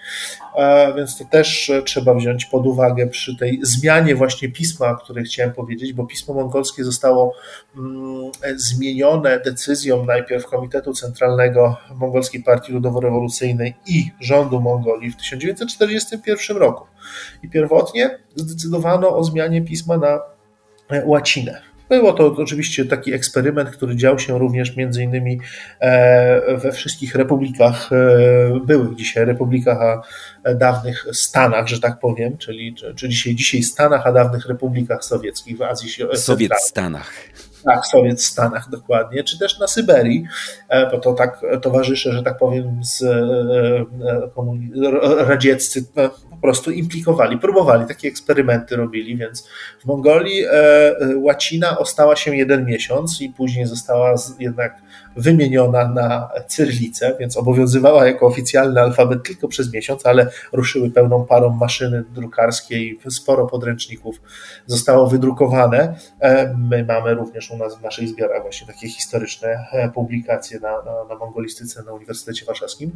E, 0.56 0.94
więc 0.94 1.18
to 1.18 1.26
też 1.26 1.72
trzeba 1.86 2.14
wziąć 2.14 2.46
pod 2.46 2.68
uwagę 2.68 3.08
przy 3.08 3.38
tej 3.38 3.60
zmianie 3.62 4.16
właśnie 4.16 4.50
pisma, 4.50 4.90
o 4.90 4.96
której 4.96 5.26
chciałem 5.26 5.54
powiedzieć, 5.54 5.94
bo 5.94 6.06
pismo 6.06 6.34
mongolskie 6.34 6.84
zostało 6.84 7.34
mm, 7.78 8.32
zmienione 8.56 9.40
decyzją 9.40 10.06
najpierw 10.06 10.46
Komitetu 10.46 10.94
Centralnego 10.94 11.78
Mongolskiej 11.96 12.44
Partii 12.44 12.74
Ludowo-Rewolucyjnej 12.74 13.74
i 13.88 14.12
rządu 14.20 14.62
Mongolii 14.62 15.12
w 15.12 15.16
1941 15.16 16.58
roku. 16.58 16.86
I 17.44 17.50
pierwotnie 17.50 18.20
zdecydowano 18.36 19.18
o 19.18 19.24
zmianie 19.24 19.62
pisma 19.62 19.98
na 19.98 20.20
e, 20.90 21.06
łacinę. 21.06 21.73
Było 21.90 22.14
to 22.14 22.36
oczywiście 22.38 22.86
taki 22.86 23.14
eksperyment, 23.14 23.70
który 23.70 23.96
dział 23.96 24.20
się 24.20 24.40
również 24.40 24.76
między 24.76 25.04
innymi 25.04 25.40
e, 25.80 26.58
we 26.58 26.72
wszystkich 26.72 27.16
republikach, 27.16 27.90
e, 27.94 28.60
byłych 28.66 28.96
dzisiaj 28.96 29.26
republikach, 29.26 29.78
a 29.82 30.02
dawnych 30.56 31.06
Stanach, 31.14 31.68
że 31.68 31.80
tak 31.80 32.00
powiem, 32.00 32.38
czyli 32.38 32.76
czy 32.96 33.10
dzisiaj, 33.10 33.36
dzisiaj 33.36 33.64
Stanach, 33.64 34.08
a 34.08 34.12
dawnych 34.12 34.46
republikach 34.46 35.06
sowieckich 35.06 35.58
w 35.58 35.62
Azji 35.62 35.90
Sowiet 36.14 36.52
Stanach. 36.60 37.12
Tak, 37.64 37.86
Sowiet 37.86 38.20
w 38.20 38.26
Stanach 38.26 38.70
dokładnie, 38.70 39.24
czy 39.24 39.40
też 39.40 39.60
na 39.60 39.68
Syberii, 39.68 40.26
e, 40.70 40.92
bo 40.92 41.00
to 41.00 41.14
tak 41.14 41.42
towarzysze, 41.62 42.12
że 42.14 42.24
tak 42.24 42.38
powiem, 42.38 42.82
z 42.84 43.04
radzieccy 45.18 45.86
po 45.94 46.33
prostu 46.44 46.72
implikowali, 46.72 47.38
próbowali, 47.38 47.88
takie 47.88 48.08
eksperymenty 48.08 48.76
robili, 48.76 49.18
więc 49.18 49.48
w 49.80 49.86
Mongolii 49.86 50.46
łacina 51.16 51.78
ostała 51.78 52.16
się 52.16 52.36
jeden 52.36 52.66
miesiąc 52.66 53.22
i 53.22 53.30
później 53.30 53.66
została 53.66 54.16
jednak 54.40 54.83
wymieniona 55.16 55.88
na 55.88 56.30
cyrylicę, 56.48 57.16
więc 57.20 57.38
obowiązywała 57.38 58.06
jako 58.06 58.28
oficjalny 58.28 58.82
alfabet 58.82 59.24
tylko 59.24 59.48
przez 59.48 59.74
miesiąc, 59.74 60.06
ale 60.06 60.30
ruszyły 60.52 60.90
pełną 60.92 61.26
parą 61.26 61.50
maszyny 61.50 62.04
drukarskie 62.14 62.78
i 62.78 63.00
sporo 63.10 63.48
podręczników 63.48 64.22
zostało 64.66 65.08
wydrukowane. 65.08 65.96
My 66.58 66.86
mamy 66.86 67.14
również 67.14 67.52
u 67.52 67.58
nas 67.58 67.78
w 67.78 67.82
naszych 67.82 68.08
zbiorach 68.08 68.42
właśnie 68.42 68.68
takie 68.68 68.90
historyczne 68.90 69.66
e, 69.72 69.90
publikacje 69.90 70.60
na, 70.60 70.82
na, 70.82 71.04
na 71.10 71.16
mongolistyce 71.16 71.84
na 71.84 71.94
Uniwersytecie 71.94 72.46
Warszawskim. 72.46 72.92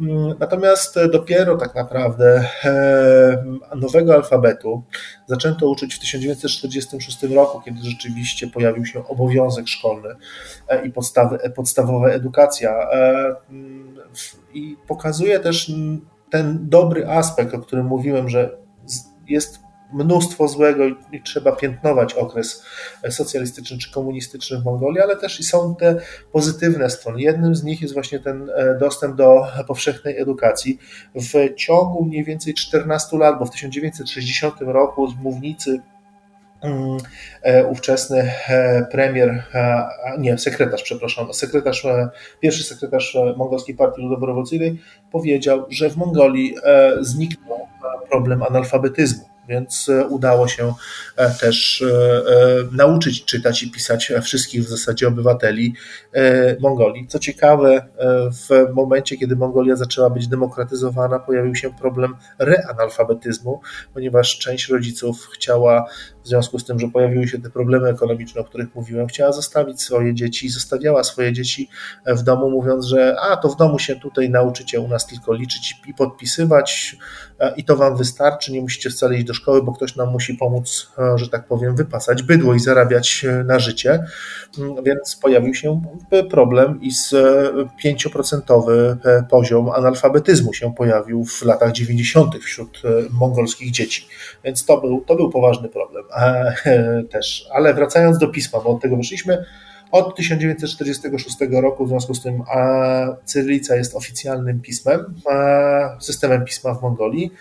Mm, 0.00 0.34
natomiast 0.38 0.98
dopiero 1.12 1.56
tak 1.56 1.74
naprawdę 1.74 2.44
e, 2.64 3.44
nowego 3.76 4.14
alfabetu 4.14 4.82
zaczęto 5.26 5.68
uczyć 5.70 5.94
w 5.94 5.98
1946 5.98 7.22
roku, 7.22 7.60
kiedy 7.60 7.78
rzeczywiście 7.82 8.46
pojawił 8.46 8.86
się 8.86 9.08
obowiązek 9.08 9.68
szkolny 9.68 10.08
e, 10.68 10.86
i 10.86 10.90
podstawy, 10.90 11.38
podstawowa 11.56 12.08
edukacja. 12.08 12.88
Mm, 13.50 13.96
I 14.54 14.76
pokazuje 14.86 15.40
też 15.40 15.72
ten 16.30 16.68
dobry 16.68 17.08
aspekt, 17.08 17.54
o 17.54 17.58
którym 17.58 17.86
mówiłem, 17.86 18.28
że 18.28 18.56
jest 19.28 19.58
mnóstwo 19.92 20.48
złego 20.48 20.84
i 21.12 21.22
trzeba 21.22 21.52
piętnować 21.52 22.14
okres 22.14 22.64
socjalistyczny 23.10 23.78
czy 23.78 23.92
komunistyczny 23.92 24.58
w 24.58 24.64
Mongolii, 24.64 25.00
ale 25.00 25.16
też 25.16 25.40
i 25.40 25.44
są 25.44 25.74
te 25.74 26.00
pozytywne 26.32 26.90
strony. 26.90 27.20
Jednym 27.20 27.54
z 27.54 27.64
nich 27.64 27.82
jest 27.82 27.94
właśnie 27.94 28.20
ten 28.20 28.50
dostęp 28.80 29.16
do 29.16 29.46
powszechnej 29.66 30.18
edukacji. 30.18 30.78
W 31.14 31.54
ciągu 31.54 32.04
mniej 32.04 32.24
więcej 32.24 32.54
14 32.54 33.18
lat, 33.18 33.38
bo 33.38 33.46
w 33.46 33.50
1960 33.50 34.54
roku 34.60 35.10
z 35.10 35.14
mównicy 35.16 35.70
e, 35.70 35.97
ówczesny 37.68 38.32
e, 38.48 38.86
premier, 38.92 39.44
nie, 40.18 40.38
sekretarz, 40.38 40.82
przepraszam, 40.82 41.34
sekretarz, 41.34 41.84
e, 41.84 42.08
pierwszy 42.40 42.64
sekretarz 42.64 43.18
Mongolskiej 43.36 43.74
Partii 43.74 44.02
Ludowo-Rewolucyjnej 44.02 44.76
powiedział, 45.12 45.66
że 45.70 45.90
w 45.90 45.96
Mongolii 45.96 46.54
zniknął 47.00 47.68
problem 48.10 48.42
analfabetyzmu 48.42 49.28
więc 49.48 49.88
e, 49.88 50.06
udało 50.06 50.48
się 50.48 50.74
e, 51.16 51.30
też 51.30 51.82
e, 51.82 52.76
nauczyć 52.76 53.24
czytać 53.24 53.62
i 53.62 53.70
pisać 53.70 54.12
wszystkich 54.22 54.62
w 54.62 54.68
zasadzie 54.68 55.08
obywateli 55.08 55.74
Mongolii. 56.60 57.06
Co 57.08 57.18
ciekawe, 57.18 57.88
w 58.32 58.72
momencie, 58.74 59.16
kiedy 59.16 59.36
Mongolia 59.36 59.76
zaczęła 59.76 60.10
być 60.10 60.28
demokratyzowana, 60.28 61.18
pojawił 61.18 61.54
się 61.54 61.74
problem 61.74 62.16
reanalfabetyzmu, 62.38 63.60
ponieważ 63.94 64.38
część 64.38 64.68
rodziców 64.68 65.28
chciała, 65.32 65.84
w 66.28 66.30
związku 66.30 66.58
z 66.58 66.64
tym, 66.64 66.78
że 66.78 66.88
pojawiły 66.88 67.28
się 67.28 67.38
te 67.38 67.50
problemy 67.50 67.88
ekonomiczne, 67.88 68.40
o 68.40 68.44
których 68.44 68.74
mówiłem, 68.74 69.06
chciała 69.06 69.32
zostawić 69.32 69.82
swoje 69.82 70.14
dzieci 70.14 70.48
zostawiała 70.48 71.04
swoje 71.04 71.32
dzieci 71.32 71.68
w 72.06 72.22
domu, 72.22 72.50
mówiąc, 72.50 72.86
że 72.86 73.16
a 73.20 73.36
to 73.36 73.48
w 73.48 73.56
domu 73.56 73.78
się 73.78 73.96
tutaj 73.96 74.30
nauczycie 74.30 74.80
u 74.80 74.88
nas 74.88 75.06
tylko 75.06 75.34
liczyć 75.34 75.80
i 75.86 75.94
podpisywać, 75.94 76.96
i 77.56 77.64
to 77.64 77.76
wam 77.76 77.96
wystarczy, 77.96 78.52
nie 78.52 78.60
musicie 78.60 78.90
wcale 78.90 79.16
iść 79.16 79.24
do 79.24 79.34
szkoły, 79.34 79.62
bo 79.62 79.72
ktoś 79.72 79.96
nam 79.96 80.10
musi 80.10 80.34
pomóc, 80.34 80.92
e, 80.98 81.18
że 81.18 81.28
tak 81.28 81.46
powiem, 81.46 81.76
wypasać 81.76 82.22
bydło 82.22 82.54
i 82.54 82.60
zarabiać 82.60 83.24
e, 83.24 83.44
na 83.44 83.58
życie. 83.58 84.04
Mm, 84.58 84.84
więc 84.84 85.16
pojawił 85.16 85.54
się 85.54 85.82
problem 86.30 86.78
i 86.82 86.90
z 86.90 87.14
5% 87.84 88.70
e, 89.04 89.22
poziom 89.30 89.70
analfabetyzmu 89.70 90.52
się 90.52 90.74
pojawił 90.74 91.24
w 91.24 91.42
latach 91.42 91.72
90. 91.72 92.36
wśród 92.36 92.82
mongolskich 93.10 93.70
dzieci. 93.70 94.06
Więc 94.44 94.64
to 94.64 94.80
był, 94.80 95.04
to 95.06 95.16
był 95.16 95.30
poważny 95.30 95.68
problem 95.68 96.04
też. 97.12 97.48
Ale 97.52 97.74
wracając 97.74 98.18
do 98.18 98.28
pisma, 98.28 98.60
bo 98.60 98.70
od 98.70 98.82
tego 98.82 98.96
wyszliśmy, 98.96 99.44
od 99.90 100.16
1946 100.16 101.36
roku, 101.52 101.86
w 101.86 101.88
związku 101.88 102.14
z 102.14 102.22
tym 102.22 102.42
cyrylica 103.24 103.76
jest 103.76 103.96
oficjalnym 103.96 104.60
pismem, 104.60 105.14
systemem 106.00 106.44
pisma 106.44 106.74
w 106.74 106.82
Mongolii 106.82 107.32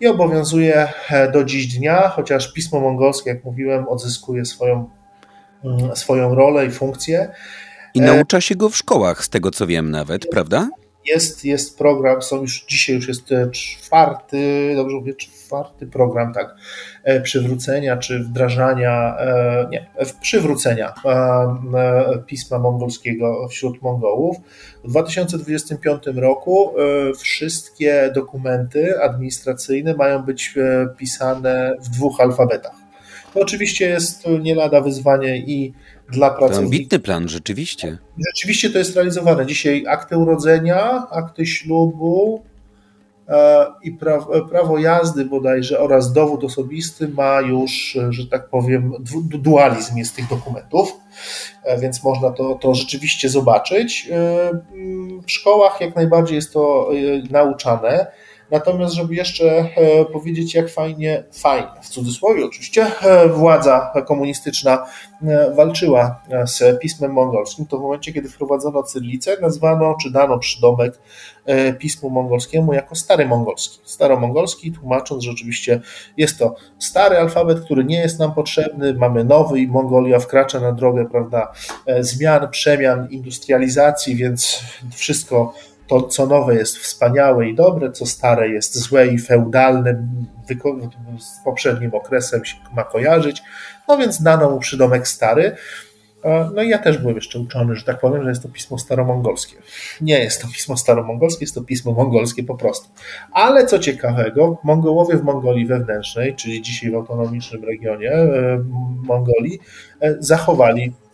i 0.00 0.06
obowiązuje 0.06 0.88
e, 1.10 1.32
do 1.32 1.44
dziś 1.44 1.66
dnia, 1.66 2.08
chociaż 2.08 2.52
pismo 2.52 2.80
mongolskie, 2.80 3.30
jak 3.30 3.44
mówiłem, 3.44 3.88
odzyskuje 3.88 4.44
swoją, 4.44 4.90
mm, 5.64 5.96
swoją 5.96 6.34
rolę 6.34 6.66
i 6.66 6.70
funkcję. 6.70 7.28
I 7.94 8.00
naucza 8.00 8.40
się 8.40 8.54
go 8.54 8.68
w 8.68 8.76
szkołach, 8.76 9.24
z 9.24 9.28
tego 9.28 9.50
co 9.50 9.66
wiem 9.66 9.90
nawet, 9.90 10.26
prawda? 10.30 10.68
Jest, 11.14 11.44
jest 11.44 11.78
program, 11.78 12.22
są 12.22 12.40
już 12.40 12.64
dzisiaj 12.68 12.96
już 12.96 13.08
jest 13.08 13.32
e, 13.32 13.50
czwarty, 13.50 14.72
dobrze 14.76 14.96
mówię, 14.96 15.14
czwarty 15.14 15.86
program, 15.86 16.34
tak, 16.34 16.56
e, 17.04 17.20
przywrócenia 17.20 17.96
czy 17.96 18.18
wdrażania, 18.18 19.16
e, 19.18 19.68
nie, 19.70 19.86
przywrócenia 20.20 20.94
pisma 22.26 22.58
mongolskiego 22.58 23.48
wśród 23.48 23.82
Mongołów. 23.82 24.36
W 24.84 24.88
2025 24.88 26.02
roku 26.06 26.74
wszystkie 27.18 28.10
dokumenty 28.14 29.02
administracyjne 29.02 29.94
mają 29.94 30.22
być 30.22 30.54
pisane 30.96 31.76
w 31.80 31.88
dwóch 31.88 32.20
alfabetach. 32.20 32.74
To 33.34 33.40
oczywiście 33.40 33.88
jest 33.88 34.24
nie 34.40 34.54
lada 34.54 34.80
wyzwanie 34.80 35.38
i 35.38 35.72
dla 36.08 36.30
pracowników. 36.30 36.58
To 36.58 36.64
ambitny 36.64 36.98
plan, 36.98 37.28
rzeczywiście. 37.28 37.98
Rzeczywiście 38.26 38.70
to 38.70 38.78
jest 38.78 38.96
realizowane. 38.96 39.46
Dzisiaj 39.46 39.84
akty 39.88 40.18
urodzenia, 40.18 41.06
akty 41.10 41.46
ślubu 41.46 42.42
e, 43.28 43.66
i 43.82 43.92
prawo, 43.92 44.46
prawo 44.46 44.78
jazdy 44.78 45.24
bodajże 45.24 45.80
oraz 45.80 46.12
dowód 46.12 46.44
osobisty 46.44 47.08
ma 47.08 47.40
już, 47.40 47.98
że 48.10 48.26
tak 48.26 48.48
powiem, 48.48 48.92
dualizm 49.30 49.96
jest 49.96 50.16
tych 50.16 50.28
dokumentów, 50.28 50.92
e, 51.64 51.80
więc 51.80 52.04
można 52.04 52.30
to, 52.30 52.54
to 52.54 52.74
rzeczywiście 52.74 53.28
zobaczyć. 53.28 54.08
E, 54.12 54.50
w 55.26 55.30
szkołach 55.30 55.80
jak 55.80 55.96
najbardziej 55.96 56.36
jest 56.36 56.52
to 56.52 56.90
nauczane. 57.30 58.06
Natomiast, 58.50 58.94
żeby 58.94 59.14
jeszcze 59.14 59.46
e, 59.46 60.04
powiedzieć, 60.04 60.54
jak 60.54 60.70
fajnie, 60.70 61.24
fajnie, 61.32 61.68
w 61.82 61.88
cudzysłowie 61.88 62.44
oczywiście, 62.44 62.86
e, 63.02 63.28
władza 63.28 63.92
komunistyczna 64.06 64.86
e, 65.22 65.54
walczyła 65.54 66.22
z 66.44 66.80
pismem 66.80 67.12
mongolskim, 67.12 67.66
to 67.66 67.78
w 67.78 67.82
momencie, 67.82 68.12
kiedy 68.12 68.28
wprowadzono 68.28 68.82
cyrylicę, 68.82 69.36
nazwano 69.40 69.94
czy 70.02 70.10
dano 70.10 70.38
przydomek 70.38 70.98
pismu 71.78 72.10
mongolskiemu 72.10 72.72
jako 72.72 72.94
stary 72.94 73.26
mongolski. 73.26 73.78
Staromongolski, 73.84 74.72
tłumacząc, 74.72 75.22
że 75.24 75.30
oczywiście 75.30 75.80
jest 76.16 76.38
to 76.38 76.54
stary 76.78 77.18
alfabet, 77.18 77.60
który 77.60 77.84
nie 77.84 77.98
jest 77.98 78.18
nam 78.18 78.34
potrzebny, 78.34 78.94
mamy 78.94 79.24
nowy 79.24 79.60
i 79.60 79.68
Mongolia 79.68 80.18
wkracza 80.18 80.60
na 80.60 80.72
drogę 80.72 81.06
prawda, 81.10 81.52
zmian, 82.00 82.48
przemian, 82.50 83.08
industrializacji, 83.10 84.16
więc 84.16 84.62
wszystko 84.94 85.54
to, 85.88 86.02
co 86.02 86.26
nowe 86.26 86.54
jest 86.54 86.78
wspaniałe 86.78 87.48
i 87.48 87.54
dobre, 87.54 87.92
co 87.92 88.06
stare 88.06 88.48
jest 88.48 88.78
złe 88.78 89.06
i 89.06 89.18
feudalne, 89.18 90.06
z 91.18 91.44
poprzednim 91.44 91.94
okresem 91.94 92.44
się 92.44 92.56
ma 92.76 92.84
kojarzyć, 92.84 93.42
no 93.88 93.98
więc 93.98 94.22
dano 94.22 94.50
mu 94.50 94.58
przydomek 94.58 95.08
stary. 95.08 95.56
No 96.54 96.62
i 96.62 96.68
ja 96.68 96.78
też 96.78 96.98
byłem 96.98 97.16
jeszcze 97.16 97.38
uczony, 97.38 97.76
że 97.76 97.84
tak 97.84 98.00
powiem, 98.00 98.22
że 98.22 98.28
jest 98.28 98.42
to 98.42 98.48
pismo 98.48 98.78
staromongolskie. 98.78 99.56
Nie 100.00 100.18
jest 100.18 100.42
to 100.42 100.48
pismo 100.48 100.76
staromongolskie, 100.76 101.44
jest 101.44 101.54
to 101.54 101.62
pismo 101.62 101.92
mongolskie 101.92 102.44
po 102.44 102.54
prostu. 102.54 102.88
Ale 103.32 103.66
co 103.66 103.78
ciekawego, 103.78 104.58
Mongołowie 104.64 105.16
w 105.16 105.22
Mongolii 105.22 105.66
wewnętrznej, 105.66 106.34
czyli 106.34 106.62
dzisiaj 106.62 106.90
w 106.90 106.94
autonomicznym 106.94 107.64
regionie 107.64 108.10
e, 108.12 108.64
Mongolii, 109.02 109.58
e, 110.00 110.16
zachowali 110.18 110.92
E, 110.92 111.07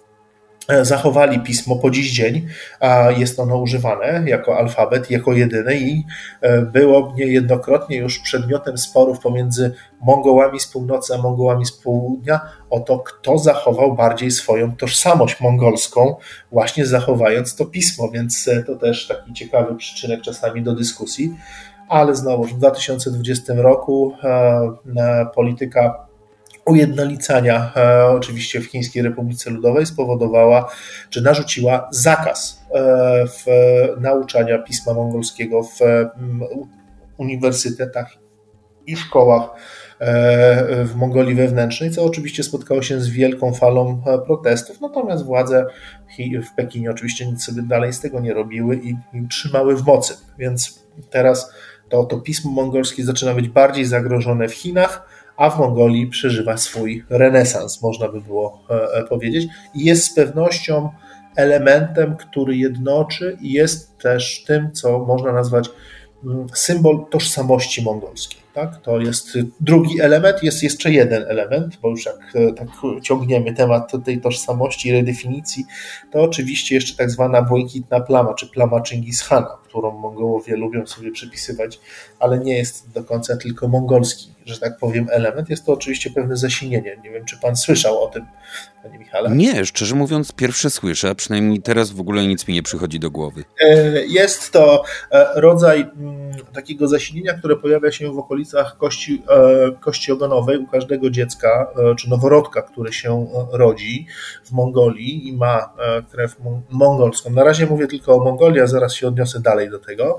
zachowali 0.83 1.41
pismo 1.41 1.77
po 1.77 1.91
dziś 1.91 2.13
dzień, 2.13 2.47
a 2.81 3.11
jest 3.11 3.41
ono 3.41 3.57
używane 3.57 4.23
jako 4.27 4.59
alfabet, 4.59 5.11
jako 5.11 5.33
jedyny 5.33 5.77
i 5.77 6.05
e, 6.41 6.63
było 6.63 7.13
niejednokrotnie 7.17 7.97
już 7.97 8.19
przedmiotem 8.19 8.79
sporów 8.79 9.21
pomiędzy 9.21 9.75
Mongołami 10.01 10.61
z 10.61 10.67
północy 10.67 11.15
a 11.15 11.19
Mongołami 11.19 11.67
z 11.67 11.73
południa 11.73 12.41
o 12.71 12.81
to, 12.81 12.99
kto 12.99 13.39
zachował 13.39 13.95
bardziej 13.95 14.31
swoją 14.31 14.77
tożsamość 14.77 15.41
mongolską, 15.41 16.17
właśnie 16.53 16.87
zachowając 16.87 17.57
to 17.57 17.67
pismo, 17.67 18.11
więc 18.11 18.49
e, 18.49 18.63
to 18.63 18.77
też 18.77 19.09
taki 19.09 19.33
ciekawy 19.33 19.77
przyczynek 19.77 20.21
czasami 20.21 20.63
do 20.63 20.75
dyskusji. 20.75 21.37
Ale 21.89 22.17
znowu 22.17 22.45
w 22.45 22.59
2020 22.59 23.55
roku 23.57 24.13
polityka 25.35 26.07
ujednolicania 26.67 27.73
e, 27.77 28.07
oczywiście 28.07 28.61
w 28.61 28.67
Chińskiej 28.67 29.03
Republice 29.03 29.51
Ludowej 29.51 29.87
spowodowała, 29.87 30.71
czy 31.11 31.23
narzuciła 31.23 31.89
zakaz 31.91 32.63
e, 32.75 33.25
w 33.27 33.45
nauczania 34.01 34.59
pisma 34.59 34.95
mongolskiego 34.95 35.63
w 35.63 35.79
uniwersytetach 37.17 38.11
i 38.87 38.97
szkołach 38.97 39.43
e, 39.99 40.85
w 40.85 40.95
Mongolii 40.95 41.35
wewnętrznej, 41.35 41.91
co 41.91 42.05
oczywiście 42.05 42.43
spotkało 42.43 42.83
się 42.83 43.01
z 43.01 43.09
wielką 43.09 43.55
falą 43.55 44.03
protestów, 44.27 44.81
natomiast 44.81 45.25
władze 45.25 45.67
w 46.19 46.55
Pekinie 46.57 46.91
oczywiście 46.91 47.27
nic 47.27 47.45
sobie 47.45 47.63
dalej 47.63 47.93
z 47.93 48.01
tego 48.01 48.21
nie 48.21 48.35
robiły 48.35 48.77
i, 48.77 48.91
i 48.91 49.29
trzymały 49.29 49.77
w 49.77 49.87
mocy, 49.87 50.15
więc 50.39 50.85
teraz 51.11 51.53
to, 51.89 52.05
to 52.05 52.21
pismo 52.21 52.51
mongolskie 52.51 53.05
zaczyna 53.05 53.35
być 53.35 53.49
bardziej 53.49 53.85
zagrożone 53.85 54.49
w 54.49 54.55
Chinach, 54.55 55.14
a 55.37 55.51
w 55.51 55.59
Mongolii 55.59 56.07
przeżywa 56.07 56.57
swój 56.57 57.05
renesans, 57.11 57.83
można 57.83 58.09
by 58.09 58.21
było 58.21 58.61
e, 58.71 58.99
e, 58.99 59.05
powiedzieć, 59.05 59.49
i 59.75 59.85
jest 59.85 60.05
z 60.05 60.15
pewnością 60.15 60.91
elementem, 61.37 62.17
który 62.17 62.57
jednoczy 62.57 63.37
i 63.41 63.53
jest 63.53 63.99
też 63.99 64.45
tym, 64.45 64.73
co 64.73 64.99
można 64.99 65.33
nazwać 65.33 65.71
mm, 66.25 66.47
symbol 66.55 67.05
tożsamości 67.11 67.83
mongolskiej. 67.83 68.44
Tak? 68.55 68.81
To 68.83 69.01
jest 69.01 69.39
drugi 69.61 70.01
element, 70.01 70.43
jest 70.43 70.63
jeszcze 70.63 70.93
jeden 70.93 71.23
element, 71.23 71.77
bo 71.83 71.91
już 71.91 72.07
jak 72.07 72.19
e, 72.35 72.53
tak 72.53 72.69
ciągniemy 73.03 73.55
temat 73.55 73.93
tej 74.05 74.21
tożsamości 74.21 74.89
i 74.89 74.93
redefinicji, 74.93 75.65
to 76.11 76.23
oczywiście 76.23 76.75
jeszcze 76.75 76.97
tak 76.97 77.11
zwana 77.11 77.43
błękitna 77.43 78.01
plama, 78.01 78.35
czy 78.35 78.47
plama 78.47 78.83
Chingis 78.83 79.23
Khana, 79.23 79.57
którą 79.65 79.99
Mongołowie 79.99 80.57
lubią 80.57 80.87
sobie 80.87 81.13
przypisywać, 81.13 81.81
ale 82.19 82.39
nie 82.39 82.57
jest 82.57 82.91
do 82.91 83.05
końca 83.05 83.37
tylko 83.37 83.69
mongolski, 83.69 84.35
że 84.47 84.59
tak 84.59 84.79
powiem, 84.79 85.07
element. 85.11 85.51
Jest 85.51 85.67
to 85.67 85.73
oczywiście 85.73 86.11
pewne 86.11 86.37
zasinienie. 86.37 86.97
Nie 87.05 87.11
wiem, 87.11 87.25
czy 87.25 87.41
pan 87.41 87.57
słyszał 87.57 88.03
o 88.03 88.07
tym, 88.07 88.27
panie 88.85 88.99
Michale? 88.99 89.31
Nie, 89.31 89.67
szczerze 89.67 89.95
mówiąc, 89.95 90.33
pierwsze 90.33 90.71
słyszę, 90.71 91.11
a 91.11 91.15
przynajmniej 91.15 91.63
teraz 91.63 91.91
w 91.91 92.01
ogóle 92.01 92.27
nic 92.27 92.49
mi 92.49 92.55
nie 92.55 92.63
przychodzi 92.63 93.01
do 93.01 93.11
głowy. 93.11 93.45
E, 93.61 94.07
jest 94.07 94.53
to 94.53 94.83
e, 95.11 95.41
rodzaj 95.41 95.81
mm, 95.81 96.33
takiego 96.53 96.89
zasinienia, 96.89 97.35
które 97.35 97.57
pojawia 97.57 97.93
się 97.93 98.13
w 98.13 98.19
okolicach 98.19 98.77
kości, 98.77 99.23
kości 99.81 100.13
ogonowej 100.13 100.59
u 100.59 100.67
każdego 100.67 101.11
dziecka 101.11 101.67
czy 101.99 102.11
noworodka, 102.11 102.63
który 102.63 102.93
się 102.93 103.27
rodzi 103.53 104.07
w 104.45 104.53
Mongolii 104.53 105.29
i 105.29 105.37
ma 105.37 105.75
krew 106.11 106.37
mongolską. 106.71 107.31
Na 107.31 107.45
razie 107.45 107.67
mówię 107.67 107.87
tylko 107.87 108.15
o 108.15 108.25
Mongolii, 108.25 108.61
a 108.61 108.67
zaraz 108.67 108.95
się 108.95 109.09
odniosę 109.09 109.41
dalej 109.41 109.71
do 109.71 109.79
tego. 109.79 110.17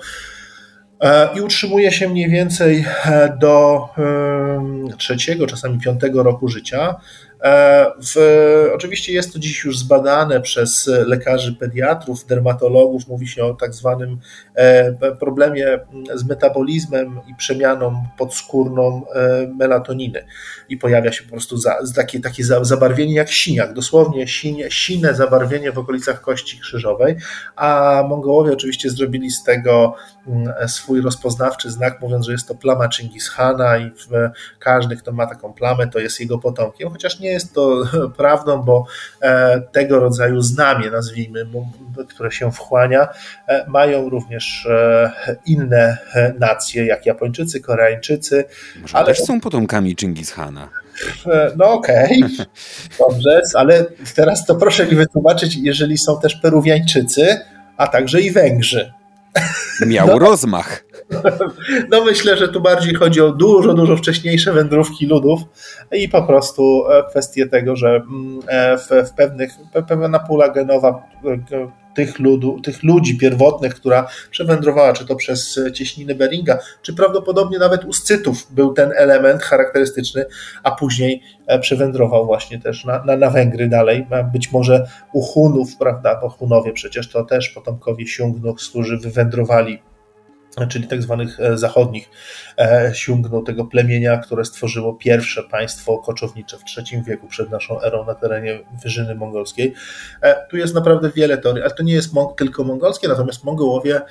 I 1.35 1.41
utrzymuje 1.41 1.91
się 1.91 2.09
mniej 2.09 2.29
więcej 2.29 2.85
do 3.39 3.87
trzeciego, 4.97 5.47
czasami 5.47 5.79
piątego 5.79 6.23
roku 6.23 6.47
życia. 6.47 6.95
E, 7.45 7.85
w, 8.15 8.15
oczywiście 8.76 9.13
jest 9.13 9.34
to 9.34 9.39
dziś 9.39 9.63
już 9.63 9.80
zbadane 9.80 10.41
przez 10.41 10.89
lekarzy 11.05 11.53
pediatrów, 11.53 12.26
dermatologów. 12.26 13.07
Mówi 13.07 13.27
się 13.27 13.45
o 13.45 13.53
tak 13.53 13.73
zwanym 13.73 14.19
e, 14.55 14.91
problemie 15.11 15.80
z 16.15 16.26
metabolizmem 16.26 17.19
i 17.27 17.35
przemianą 17.35 18.03
podskórną 18.17 19.01
e, 19.07 19.47
melatoniny. 19.47 20.26
I 20.69 20.77
pojawia 20.77 21.11
się 21.11 21.23
po 21.23 21.30
prostu 21.30 21.57
za, 21.57 21.76
takie, 21.95 22.19
takie 22.19 22.43
zabarwienie 22.61 23.13
jak 23.13 23.31
siniak, 23.31 23.73
dosłownie 23.73 24.27
sinie, 24.27 24.72
sine 24.72 25.13
zabarwienie 25.13 25.72
w 25.72 25.80
okolicach 25.80 26.22
kości 26.22 26.59
krzyżowej. 26.59 27.15
A 27.55 28.03
Mongołowie 28.09 28.53
oczywiście 28.53 28.89
zrobili 28.89 29.31
z 29.31 29.43
tego 29.43 29.95
mm, 30.27 30.53
swój 30.67 31.01
rozpoznawczy 31.01 31.72
znak, 31.72 32.01
mówiąc, 32.01 32.26
że 32.26 32.31
jest 32.31 32.47
to 32.47 32.55
plama 32.55 32.89
Chingishana 32.89 33.77
i 33.77 33.91
każdy, 34.59 34.95
kto 34.95 35.11
ma 35.11 35.27
taką 35.27 35.53
plamę, 35.53 35.88
to 35.88 35.99
jest 35.99 36.19
jego 36.19 36.38
potomkiem, 36.38 36.89
chociaż 36.89 37.19
nie 37.19 37.35
jest 37.36 37.53
to 37.53 37.84
prawdą, 38.18 38.64
bo 38.64 38.86
e, 39.22 39.62
tego 39.62 39.99
rodzaju 39.99 40.41
znamie, 40.41 40.91
nazwijmy, 40.91 41.45
które 42.10 42.32
się 42.32 42.52
wchłania, 42.52 43.07
e, 43.48 43.66
mają 43.68 44.10
również 44.10 44.66
e, 44.66 45.12
inne 45.45 45.98
nacje, 46.40 46.86
jak 46.86 47.06
Japończycy, 47.06 47.62
Koreańczycy. 47.62 48.45
Może 48.82 48.98
ale 48.98 49.06
też 49.06 49.20
są 49.20 49.41
potomkami 49.41 49.95
Chingis 49.99 50.32
Hana. 50.32 50.70
No 51.57 51.72
okej, 51.72 52.24
okay. 52.24 52.45
dobrze, 53.10 53.41
ale 53.53 53.86
teraz 54.16 54.45
to 54.45 54.56
proszę 54.56 54.86
mi 54.86 54.95
wytłumaczyć, 54.95 55.56
jeżeli 55.56 55.98
są 55.98 56.20
też 56.20 56.36
Peruwiańczycy, 56.36 57.38
a 57.78 57.88
także 57.88 58.22
i 58.22 58.32
Węgrzy. 58.32 58.94
Miał 59.88 60.07
no. 60.07 60.20
rozmach. 60.20 60.86
No 61.91 62.03
myślę, 62.03 62.38
że 62.38 62.48
tu 62.48 62.62
bardziej 62.62 62.94
chodzi 62.94 63.22
o 63.22 63.32
dużo, 63.32 63.74
dużo 63.74 63.98
wcześniejsze 63.98 64.53
wędrówki 64.53 65.06
ludów 65.06 65.41
i 65.91 66.10
po 66.10 66.24
prostu 66.24 66.84
e, 66.91 67.03
kwestię 67.10 67.48
tego, 67.48 67.76
że 67.76 67.95
mm, 67.95 68.40
e, 68.48 68.78
w, 68.78 69.10
w 69.10 69.14
pewnych, 69.14 69.52
pewna 69.88 70.20
pula 70.20 70.49
genowa 70.49 71.03
e, 71.52 71.85
tych, 71.95 72.19
ludu, 72.19 72.59
tych 72.61 72.84
ludzi 72.84 73.17
pierwotnych, 73.17 73.76
która 73.76 74.07
przewędrowała, 74.31 74.93
czy 74.93 75.05
to 75.05 75.15
przez 75.15 75.59
cieśniny 75.73 76.15
Beringa, 76.15 76.59
czy 76.81 76.93
prawdopodobnie 76.93 77.59
nawet 77.59 77.85
u 77.85 77.93
Scytów 77.93 78.47
był 78.51 78.73
ten 78.73 78.91
element 78.95 79.41
charakterystyczny, 79.41 80.26
a 80.63 80.72
później 80.72 81.22
przewędrował 81.61 82.26
właśnie 82.26 82.59
też 82.59 82.85
na, 82.85 83.03
na, 83.03 83.17
na 83.17 83.30
Węgry 83.30 83.67
dalej, 83.67 84.07
być 84.34 84.51
może 84.51 84.88
u 85.13 85.22
Hunów, 85.22 85.77
prawda, 85.77 86.19
bo 86.22 86.30
Hunowie 86.30 86.73
przecież 86.73 87.09
to 87.09 87.23
też 87.23 87.49
potomkowie 87.49 88.07
Siungnów, 88.07 88.69
którzy 88.69 88.97
wywędrowali 88.97 89.80
czyli 90.69 90.88
tak 90.88 91.02
zwanych 91.02 91.40
e, 91.40 91.57
zachodnich 91.57 92.10
e, 92.57 92.91
sięgnął 92.94 93.44
tego 93.44 93.65
plemienia, 93.65 94.18
które 94.18 94.45
stworzyło 94.45 94.94
pierwsze 94.94 95.44
państwo 95.44 95.98
koczownicze 95.98 96.57
w 96.57 96.61
III 96.77 97.03
wieku 97.03 97.27
przed 97.27 97.49
naszą 97.49 97.82
erą 97.82 98.06
na 98.06 98.15
terenie 98.15 98.60
Wyżyny 98.84 99.15
Mongolskiej. 99.15 99.73
E, 100.22 100.48
tu 100.48 100.57
jest 100.57 100.76
naprawdę 100.76 101.11
wiele 101.15 101.38
teorii, 101.38 101.64
ale 101.64 101.72
to 101.72 101.84
nie 101.84 101.94
jest 101.94 102.11
tylko 102.38 102.64
mongolskie, 102.64 103.07
natomiast 103.07 103.44
Mongołowie 103.44 104.02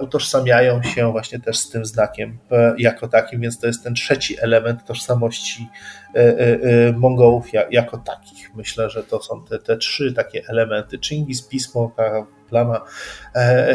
utożsamiają 0.00 0.82
się 0.82 1.12
właśnie 1.12 1.40
też 1.40 1.58
z 1.58 1.70
tym 1.70 1.84
znakiem 1.84 2.38
jako 2.78 3.08
takim, 3.08 3.40
więc 3.40 3.58
to 3.58 3.66
jest 3.66 3.84
ten 3.84 3.94
trzeci 3.94 4.36
element 4.40 4.84
tożsamości 4.84 5.68
Mongołów 6.96 7.46
jako 7.70 7.98
takich. 7.98 8.54
Myślę, 8.54 8.90
że 8.90 9.02
to 9.02 9.22
są 9.22 9.44
te, 9.44 9.58
te 9.58 9.76
trzy 9.76 10.12
takie 10.12 10.42
elementy. 10.48 10.98
Chingis, 10.98 11.42
pismo, 11.42 11.92
plama 12.50 12.80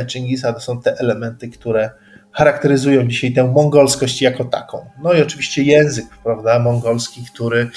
Chingisa 0.07 0.53
to 0.53 0.60
są 0.60 0.81
te 0.81 0.99
elementy, 0.99 1.49
które 1.49 1.89
charakteryzują 2.35 3.07
dzisiaj 3.07 3.34
tę 3.34 3.43
mongolskość 3.43 4.22
jako 4.22 4.45
taką. 4.45 4.85
No 5.03 5.14
i 5.14 5.22
oczywiście 5.22 5.64
język, 5.64 6.06
prawda, 6.23 6.60
mongolski, 6.60 7.26
który 7.34 7.69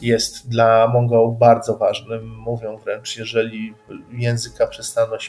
jest 0.00 0.48
dla 0.48 0.88
Mongołów 0.88 1.38
bardzo 1.38 1.76
ważnym. 1.76 2.36
Mówią 2.36 2.76
wręcz, 2.76 3.16
jeżeli 3.16 3.74
języka 4.12 4.68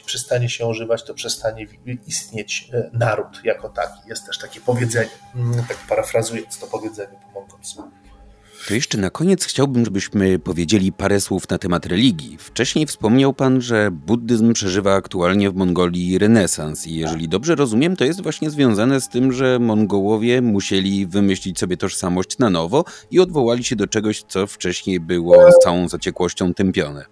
przestanie 0.05 0.49
się 0.49 0.65
używać, 0.65 1.03
to 1.03 1.13
przestanie 1.13 1.67
istnieć 2.07 2.69
e, 2.73 2.89
naród 2.93 3.41
jako 3.43 3.69
taki. 3.69 4.09
Jest 4.09 4.25
też 4.25 4.37
takie 4.37 4.61
powiedzenie, 4.61 5.09
mm, 5.35 5.63
tak 5.67 5.77
parafrazując 5.89 6.59
to 6.59 6.67
powiedzenie 6.67 7.19
po 7.33 7.39
mongolsku. 7.39 7.83
To 8.67 8.73
jeszcze 8.73 8.97
na 8.97 9.09
koniec 9.09 9.45
chciałbym, 9.45 9.85
żebyśmy 9.85 10.39
powiedzieli 10.39 10.91
parę 10.91 11.21
słów 11.21 11.49
na 11.49 11.57
temat 11.57 11.85
religii. 11.85 12.37
Wcześniej 12.37 12.85
wspomniał 12.85 13.33
Pan, 13.33 13.61
że 13.61 13.91
buddyzm 13.91 14.53
przeżywa 14.53 14.93
aktualnie 14.93 15.49
w 15.49 15.55
Mongolii 15.55 16.17
renesans 16.17 16.87
i 16.87 16.95
jeżeli 16.95 17.29
dobrze 17.29 17.55
rozumiem, 17.55 17.95
to 17.95 18.05
jest 18.05 18.23
właśnie 18.23 18.49
związane 18.49 19.01
z 19.01 19.09
tym, 19.09 19.31
że 19.31 19.59
Mongołowie 19.59 20.41
musieli 20.41 21.07
wymyślić 21.07 21.59
sobie 21.59 21.77
tożsamość 21.77 22.37
na 22.37 22.49
nowo 22.49 22.83
i 23.11 23.19
odwołali 23.19 23.63
się 23.63 23.75
do 23.75 23.87
czegoś, 23.87 24.23
co 24.23 24.47
wcześniej 24.47 24.99
było 24.99 25.51
z 25.51 25.63
całą 25.63 25.89
zaciekłością 25.89 26.53
tępione. 26.53 27.05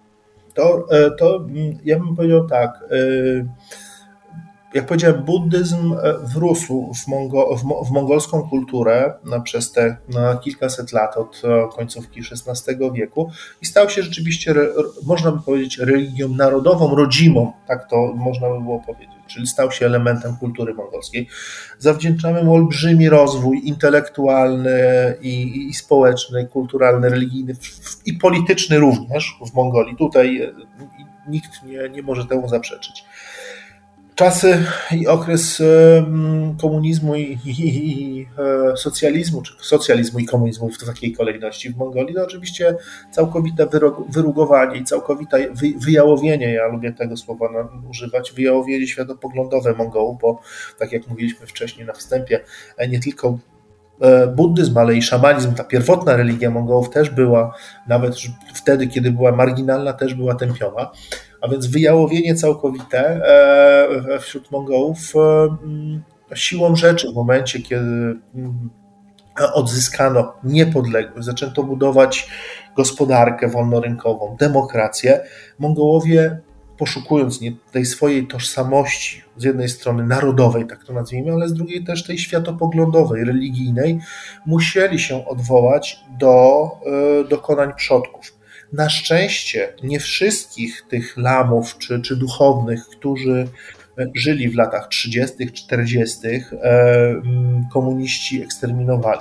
To, 0.54 0.86
e, 0.90 1.10
to 1.10 1.36
mm, 1.36 1.78
ja 1.84 1.98
bym 1.98 2.16
powiedział 2.16 2.48
tak. 2.48 2.84
Yy 2.90 3.46
jak 4.76 4.86
powiedziałem, 4.86 5.22
buddyzm 5.22 5.92
e, 5.92 6.14
wrósł 6.34 6.92
w, 6.94 7.08
mongo, 7.08 7.56
w, 7.56 7.88
w 7.88 7.90
mongolską 7.90 8.48
kulturę 8.48 9.14
na, 9.24 9.40
przez 9.40 9.72
te 9.72 9.96
na 10.08 10.36
kilkaset 10.36 10.92
lat 10.92 11.16
od 11.16 11.42
e, 11.44 11.68
końcówki 11.76 12.20
XVI 12.20 12.76
wieku 12.92 13.30
i 13.62 13.66
stał 13.66 13.90
się 13.90 14.02
rzeczywiście, 14.02 14.54
można 15.06 15.32
by 15.32 15.42
powiedzieć, 15.42 15.78
religią 15.78 16.28
narodową, 16.28 16.94
rodzimą, 16.94 17.52
tak 17.66 17.90
to 17.90 18.12
można 18.16 18.50
by 18.50 18.60
było 18.60 18.80
powiedzieć, 18.80 19.16
czyli 19.26 19.46
stał 19.46 19.70
się 19.70 19.86
elementem 19.86 20.36
kultury 20.36 20.74
mongolskiej. 20.74 21.28
Zawdzięczamy 21.78 22.44
mu 22.44 22.54
olbrzymi 22.54 23.08
rozwój 23.08 23.60
intelektualny 23.64 24.78
i, 25.20 25.66
i 25.68 25.74
społeczny, 25.74 26.46
kulturalny, 26.46 27.08
religijny 27.08 27.54
i 28.06 28.12
polityczny 28.12 28.78
również 28.78 29.38
w 29.50 29.54
Mongolii. 29.54 29.96
Tutaj 29.96 30.42
e, 30.42 30.52
nikt 31.28 31.62
nie, 31.62 31.88
nie 31.88 32.02
może 32.02 32.26
temu 32.26 32.48
zaprzeczyć 32.48 33.04
czasy 34.16 34.64
i 34.92 35.06
okres 35.06 35.62
komunizmu 36.60 37.16
i, 37.16 37.38
i, 37.44 37.50
i, 37.50 38.26
e, 38.72 38.76
socjalizmu, 38.76 39.42
czy 39.42 39.52
socjalizmu 39.60 40.18
i 40.18 40.26
komunizmu 40.26 40.70
w 40.70 40.86
takiej 40.86 41.12
kolejności 41.12 41.70
w 41.70 41.76
Mongolii, 41.76 42.14
to 42.14 42.24
oczywiście 42.24 42.76
całkowite 43.10 43.66
wyrugowanie 44.08 44.80
i 44.80 44.84
całkowite 44.84 45.48
wyjałowienie, 45.76 46.52
ja 46.52 46.66
lubię 46.66 46.92
tego 46.92 47.16
słowa 47.16 47.48
używać, 47.90 48.32
wyjałowienie 48.32 48.86
światopoglądowe 48.86 49.74
Mongołów, 49.74 50.18
bo 50.20 50.40
tak 50.78 50.92
jak 50.92 51.08
mówiliśmy 51.08 51.46
wcześniej 51.46 51.86
na 51.86 51.92
wstępie, 51.92 52.40
e, 52.76 52.88
nie 52.88 53.00
tylko 53.00 53.38
e, 54.00 54.26
buddyzm, 54.26 54.78
ale 54.78 54.94
i 54.94 55.02
szamanizm, 55.02 55.54
ta 55.54 55.64
pierwotna 55.64 56.16
religia 56.16 56.50
Mongołów 56.50 56.90
też 56.90 57.10
była, 57.10 57.54
nawet 57.88 58.14
wtedy, 58.54 58.86
kiedy 58.86 59.10
była 59.10 59.32
marginalna, 59.32 59.92
też 59.92 60.14
była 60.14 60.34
tępiona. 60.34 60.90
A 61.46 61.48
więc 61.48 61.66
wyjałowienie 61.66 62.34
całkowite 62.34 62.98
e, 62.98 64.18
wśród 64.20 64.50
Mongołów 64.50 64.98
e, 65.16 65.18
mm, 65.18 66.02
siłą 66.34 66.76
rzeczy 66.76 67.12
w 67.12 67.14
momencie, 67.14 67.62
kiedy 67.62 68.16
mm, 68.34 68.70
odzyskano 69.54 70.32
niepodległość, 70.44 71.26
zaczęto 71.26 71.62
budować 71.62 72.30
gospodarkę 72.76 73.48
wolnorynkową, 73.48 74.36
demokrację, 74.40 75.20
Mongołowie 75.58 76.40
poszukując 76.78 77.40
tej 77.72 77.86
swojej 77.86 78.26
tożsamości, 78.26 79.22
z 79.36 79.44
jednej 79.44 79.68
strony 79.68 80.06
narodowej, 80.06 80.66
tak 80.66 80.84
to 80.84 80.92
nazwijmy, 80.92 81.32
ale 81.32 81.48
z 81.48 81.54
drugiej 81.54 81.84
też 81.84 82.04
tej 82.04 82.18
światopoglądowej, 82.18 83.24
religijnej, 83.24 83.98
musieli 84.46 84.98
się 84.98 85.26
odwołać 85.26 86.00
do 86.18 86.62
e, 87.24 87.28
dokonań 87.28 87.72
przodków. 87.76 88.35
Na 88.76 88.90
szczęście 88.90 89.72
nie 89.82 90.00
wszystkich 90.00 90.82
tych 90.88 91.16
lamów 91.16 91.78
czy, 91.78 92.00
czy 92.00 92.16
duchownych, 92.16 92.88
którzy 92.88 93.48
e, 93.98 94.06
żyli 94.14 94.48
w 94.48 94.56
latach 94.56 94.88
30., 94.88 95.52
40., 95.52 96.18
e, 96.26 96.42
komuniści 97.72 98.42
eksterminowali. 98.42 99.20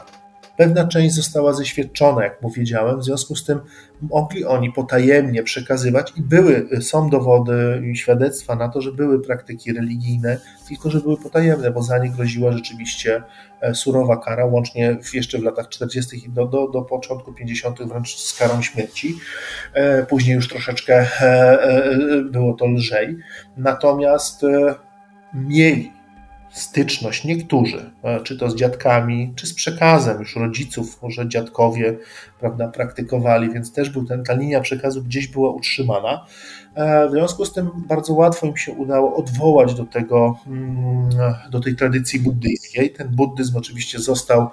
Pewna 0.58 0.88
część 0.88 1.16
została 1.16 1.54
zeświadczona, 1.54 2.24
jak 2.24 2.40
powiedziałem, 2.40 3.00
w 3.00 3.04
związku 3.04 3.36
z 3.36 3.46
tym 3.46 3.60
mogli 4.02 4.46
oni 4.46 4.72
potajemnie 4.72 5.44
przekazywać 5.44 6.14
i 6.18 6.22
były, 6.22 6.70
są 6.82 7.10
dowody 7.10 7.82
i 7.92 7.96
świadectwa 7.96 8.56
na 8.56 8.70
to, 8.70 8.82
że 8.82 8.92
były 8.92 9.22
praktyki 9.22 9.74
religijne, 9.74 10.38
tylko 10.68 10.90
że 10.90 11.00
były 11.00 11.18
potajemne, 11.18 11.72
bo 11.72 11.84
za 11.84 11.98
nie 11.98 12.10
groziła 12.10 12.52
rzeczywiście 12.52 13.24
e, 13.62 13.76
surowa 13.76 14.18
kara, 14.18 14.46
łącznie 14.46 14.98
jeszcze 15.14 15.38
w 15.38 15.44
latach 15.44 15.70
40. 15.70 16.26
i 16.26 16.30
do, 16.30 16.46
do, 16.46 16.68
do 16.68 16.82
początku 16.82 17.34
50. 17.34 17.84
wręcz 17.84 18.18
z 18.18 18.38
karą 18.38 18.62
śmierci. 18.62 19.16
E, 19.74 20.06
później 20.06 20.36
już 20.36 20.48
troszeczkę 20.48 21.08
e, 21.22 22.24
było 22.32 22.54
to 22.54 22.68
lżej. 22.68 23.18
Natomiast 23.58 24.42
mieli 25.34 25.96
styczność, 26.56 27.24
niektórzy, 27.24 27.92
e, 28.04 28.22
czy 28.22 28.38
to 28.38 28.50
z 28.50 28.56
dziadkami, 28.56 29.34
czy 29.36 29.48
z 29.48 29.54
przekazem 29.54 30.20
już 30.20 30.36
rodziców, 30.36 31.02
może 31.02 31.28
dziadkowie 31.30 31.98
prawda, 32.40 32.68
praktykowali, 32.68 33.54
więc 33.54 33.74
też 33.74 33.90
był 33.90 34.06
ten, 34.06 34.24
ta 34.24 34.34
linia 34.34 34.62
przekazu 34.62 35.04
gdzieś 35.04 35.28
była 35.28 35.52
utrzymana. 35.52 36.26
E, 36.76 37.08
w 37.08 37.12
związku 37.12 37.46
z 37.46 37.54
tym 37.54 37.70
bardzo 37.88 38.14
łatwo 38.14 38.48
im 38.48 38.58
się 38.58 38.72
udało 38.72 39.16
odwołać 39.16 39.74
do 39.74 39.86
tego, 39.86 40.40
mm, 40.48 41.10
do 41.52 41.60
tej 41.60 41.76
tradycji 41.76 42.20
buddyjskiej. 42.20 42.92
Ten 42.92 43.08
buddyzm 43.08 43.58
oczywiście 43.58 44.00
został 44.00 44.50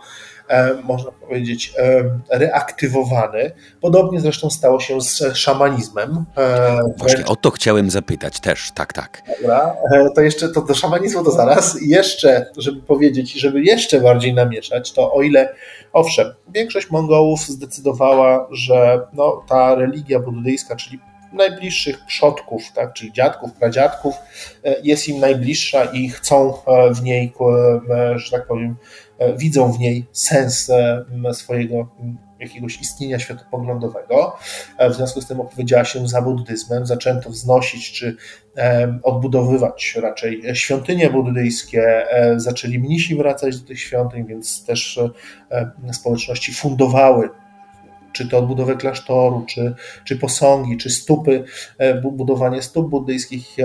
można 0.85 1.13
powiedzieć, 1.13 1.75
e, 1.79 2.39
reaktywowany. 2.39 3.53
Podobnie 3.81 4.21
zresztą 4.21 4.51
stało 4.51 4.81
się 4.81 5.01
z 5.01 5.37
szamanizmem. 5.37 6.25
E, 6.37 6.81
Właśnie 6.97 7.27
o 7.27 7.37
to 7.37 7.51
chciałem 7.51 7.91
zapytać 7.91 8.41
też, 8.41 8.71
tak, 8.75 8.93
tak. 8.93 9.23
Dobra, 9.43 9.77
to 10.15 10.21
jeszcze 10.21 10.49
to 10.49 10.63
do 10.63 10.75
szamanizmu 10.75 11.25
to 11.25 11.31
zaraz. 11.31 11.77
Jeszcze, 11.83 12.47
żeby 12.57 12.83
powiedzieć, 12.83 13.33
żeby 13.33 13.63
jeszcze 13.63 14.01
bardziej 14.01 14.35
namieszać, 14.35 14.93
to 14.93 15.13
o 15.13 15.23
ile, 15.23 15.55
owszem, 15.93 16.35
większość 16.49 16.91
Mongołów 16.91 17.41
zdecydowała, 17.41 18.49
że 18.51 19.01
no, 19.13 19.45
ta 19.49 19.75
religia 19.75 20.21
buddyjska, 20.21 20.77
czyli 20.77 20.99
najbliższych 21.33 22.07
przodków, 22.07 22.63
tak, 22.75 22.93
czyli 22.93 23.13
dziadków, 23.13 23.53
pradziadków, 23.53 24.15
jest 24.83 25.09
im 25.09 25.21
najbliższa 25.21 25.85
i 25.85 26.09
chcą 26.09 26.55
w 26.91 27.03
niej, 27.03 27.33
że 28.17 28.31
tak 28.31 28.47
powiem, 28.47 28.77
E, 28.77 29.02
widzą 29.37 29.73
w 29.73 29.79
niej 29.79 30.07
sens 30.13 30.71
e, 30.71 31.05
swojego 31.33 31.89
jakiegoś 32.41 32.81
istnienia 32.81 33.19
światopoglądowego. 33.19 34.37
E, 34.79 34.91
w 34.91 34.95
związku 34.95 35.21
z 35.21 35.27
tym 35.27 35.41
opowiedziała 35.41 35.85
się 35.85 36.09
za 36.09 36.23
buddyzmem, 36.23 36.87
zaczęto 36.87 37.31
wznosić 37.31 37.93
czy 37.93 38.17
odbudowywać 39.03 39.99
raczej 40.03 40.43
świątynie 40.55 41.11
buddyjskie, 41.11 42.07
zaczęli 42.37 42.79
mnisi 42.79 43.17
wracać 43.17 43.59
do 43.59 43.67
tych 43.67 43.81
świątyń, 43.81 44.27
więc 44.27 44.65
też 44.65 45.01
społeczności 45.93 46.53
fundowały 46.53 47.29
czy 48.13 48.29
to 48.29 48.39
odbudowę 48.39 48.77
klasztoru, 48.77 49.45
czy, 49.47 49.75
czy 50.05 50.17
posągi, 50.17 50.77
czy 50.77 50.91
stupy, 50.91 51.45
budowanie 52.03 52.63
stóp 52.63 52.91
buddyjskich 52.91 53.57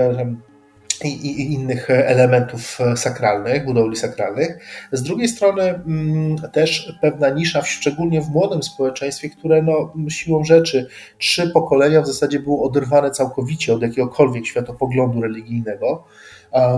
i, 1.04 1.08
i, 1.08 1.52
innych 1.52 1.90
elementów 1.90 2.78
sakralnych, 2.96 3.64
budowli 3.64 3.96
sakralnych. 3.96 4.58
Z 4.92 5.02
drugiej 5.02 5.28
strony 5.28 5.62
mm, 5.62 6.36
też 6.52 6.98
pewna 7.00 7.28
nisza, 7.28 7.62
szczególnie 7.62 8.20
w 8.20 8.28
młodym 8.28 8.62
społeczeństwie, 8.62 9.30
które 9.30 9.62
no, 9.62 9.92
siłą 10.08 10.44
rzeczy 10.44 10.88
trzy 11.18 11.50
pokolenia 11.50 12.02
w 12.02 12.06
zasadzie 12.06 12.40
było 12.40 12.62
oderwane 12.62 13.10
całkowicie 13.10 13.74
od 13.74 13.82
jakiegokolwiek 13.82 14.46
światopoglądu 14.46 15.20
religijnego. 15.20 16.04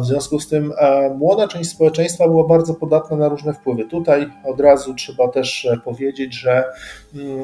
W 0.00 0.04
związku 0.04 0.40
z 0.40 0.48
tym 0.48 0.72
młoda 1.16 1.48
część 1.48 1.70
społeczeństwa 1.70 2.28
była 2.28 2.48
bardzo 2.48 2.74
podatna 2.74 3.16
na 3.16 3.28
różne 3.28 3.54
wpływy. 3.54 3.84
Tutaj 3.84 4.30
od 4.44 4.60
razu 4.60 4.94
trzeba 4.94 5.28
też 5.28 5.64
e, 5.64 5.76
powiedzieć, 5.76 6.34
że 6.34 6.64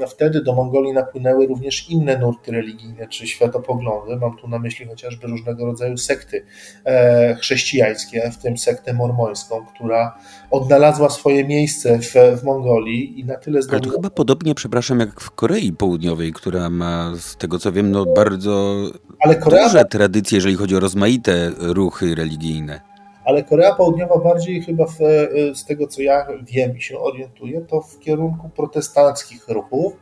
wtedy 0.09 0.43
do 0.43 0.55
Mongolii 0.55 0.93
napłynęły 0.93 1.47
również 1.47 1.91
inne 1.91 2.19
nurty 2.19 2.53
religijne 2.53 3.09
czy 3.09 3.27
światopoglądy. 3.27 4.17
Mam 4.17 4.37
tu 4.37 4.49
na 4.49 4.59
myśli 4.59 4.87
chociażby 4.87 5.27
różnego 5.27 5.67
rodzaju 5.67 5.97
sekty 5.97 6.45
e, 6.85 7.35
chrześcijańskie, 7.35 8.31
w 8.31 8.37
tym 8.39 8.59
sektę 8.59 8.93
mormońską, 8.93 9.67
która 9.75 10.19
odnalazła 10.51 11.11
swoje 11.11 11.45
miejsce 11.45 11.99
w, 11.99 12.15
w 12.41 12.45
Mongolii 12.45 13.21
i 13.21 13.25
na 13.25 13.35
tyle 13.37 13.63
zdobyła... 13.63 13.81
Ale 13.83 13.91
to 13.91 13.97
chyba 13.97 14.11
podobnie, 14.11 14.55
przepraszam, 14.55 15.01
jak 15.01 15.21
w 15.21 15.31
Korei 15.31 15.73
Południowej, 15.73 16.33
która 16.33 16.71
ma, 16.71 17.13
z 17.19 17.37
tego 17.37 17.59
co 17.59 17.73
wiem, 17.73 17.91
no 17.91 18.07
bardzo 18.07 18.75
ale 19.21 19.35
Korea... 19.35 19.65
duże 19.65 19.85
tradycje, 19.85 20.37
jeżeli 20.37 20.57
chodzi 20.57 20.77
o 20.77 20.81
rozmaite 20.81 21.51
ruchy 21.59 22.15
religijne. 22.15 22.96
Ale 23.27 23.45
Korea 23.45 23.75
Południowa 23.75 24.19
bardziej 24.19 24.63
chyba 24.63 24.87
w, 24.87 24.99
z 25.55 25.65
tego 25.65 25.87
co 25.87 26.03
ja 26.03 26.27
wiem 26.43 26.77
i 26.77 26.83
się 26.83 26.99
orientuję, 26.99 27.61
to 27.61 27.81
w 27.81 27.99
kierunku 27.99 28.49
protestanckich 28.49 29.49
ruchów. 29.49 29.93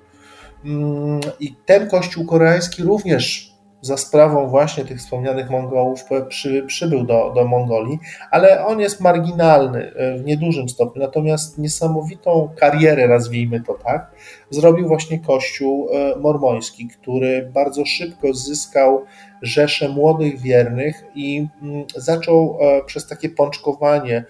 Mm, 0.65 1.21
I 1.41 1.55
ten 1.67 1.91
kościół 1.91 2.27
koreański 2.27 2.83
również 2.83 3.55
za 3.81 3.97
sprawą 3.97 4.49
właśnie 4.49 4.85
tych 4.85 4.99
wspomnianych 4.99 5.51
Mongołów 5.51 6.05
przy, 6.29 6.63
przybył 6.67 7.05
do, 7.05 7.33
do 7.35 7.45
Mongolii, 7.45 7.99
ale 8.31 8.67
on 8.67 8.81
jest 8.81 9.01
marginalny 9.01 9.93
e, 9.97 10.19
w 10.19 10.25
niedużym 10.25 10.69
stopniu. 10.69 11.03
Natomiast 11.03 11.59
niesamowitą 11.59 12.51
karierę, 12.57 13.09
nazwijmy 13.09 13.61
to 13.61 13.75
tak, 13.75 14.11
zrobił 14.55 14.89
właśnie 14.89 15.19
Kościół 15.19 15.89
e, 15.93 16.19
mormoński, 16.19 16.89
który 16.89 17.51
bardzo 17.55 17.87
szybko 17.87 18.35
zyskał 18.35 19.05
rzeszę 19.43 19.89
młodych 19.89 20.41
wiernych 20.41 21.05
i 21.15 21.47
mm, 21.63 21.85
zaczął 21.97 22.59
e, 22.61 22.85
przez 22.85 23.09
takie 23.09 23.29
pączkowanie 23.29 24.25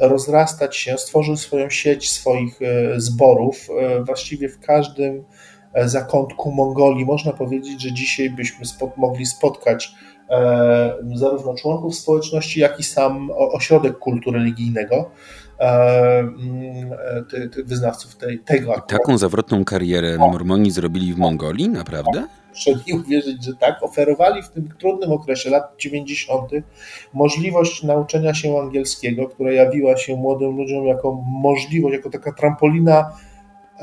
rozrastać 0.00 0.76
się, 0.76 0.98
stworzył 0.98 1.36
swoją 1.36 1.70
sieć 1.70 2.10
swoich 2.10 2.60
zborów 2.96 3.68
właściwie 4.06 4.48
w 4.48 4.60
każdym 4.60 5.24
E, 5.74 5.88
zakątku 5.88 6.52
Mongolii. 6.52 7.04
Można 7.04 7.32
powiedzieć, 7.32 7.82
że 7.82 7.92
dzisiaj 7.92 8.30
byśmy 8.30 8.66
mogli 8.96 9.26
spotkać 9.26 9.94
e, 10.30 10.94
zarówno 11.14 11.54
członków 11.54 11.96
społeczności, 11.96 12.60
jak 12.60 12.80
i 12.80 12.82
sam 12.82 13.30
ośrodek 13.36 13.98
kultu 13.98 14.30
religijnego 14.30 15.10
e, 15.62 16.18
mm, 16.18 16.92
e 16.92 17.62
wyznawców 17.64 18.16
tej, 18.16 18.38
tego. 18.38 18.80
Taką 18.88 19.18
zawrotną 19.18 19.64
karierę 19.64 20.18
Mormoni 20.18 20.70
zrobili 20.70 21.14
w 21.14 21.18
Mongolii, 21.18 21.68
naprawdę? 21.68 22.26
Proszę 22.50 22.70
mi 22.86 22.92
uwierzyć, 22.92 23.44
że 23.44 23.54
tak. 23.54 23.82
Oferowali 23.82 24.42
w 24.42 24.48
tym 24.48 24.68
trudnym 24.78 25.12
okresie 25.12 25.50
lat 25.50 25.74
90. 25.78 26.50
możliwość 27.12 27.82
nauczenia 27.82 28.34
się 28.34 28.58
angielskiego, 28.58 29.28
która 29.28 29.52
jawiła 29.52 29.96
się 29.96 30.16
młodym 30.16 30.56
ludziom 30.56 30.86
jako 30.86 31.12
możliwość, 31.42 31.96
jako 31.96 32.10
taka 32.10 32.32
trampolina 32.32 33.12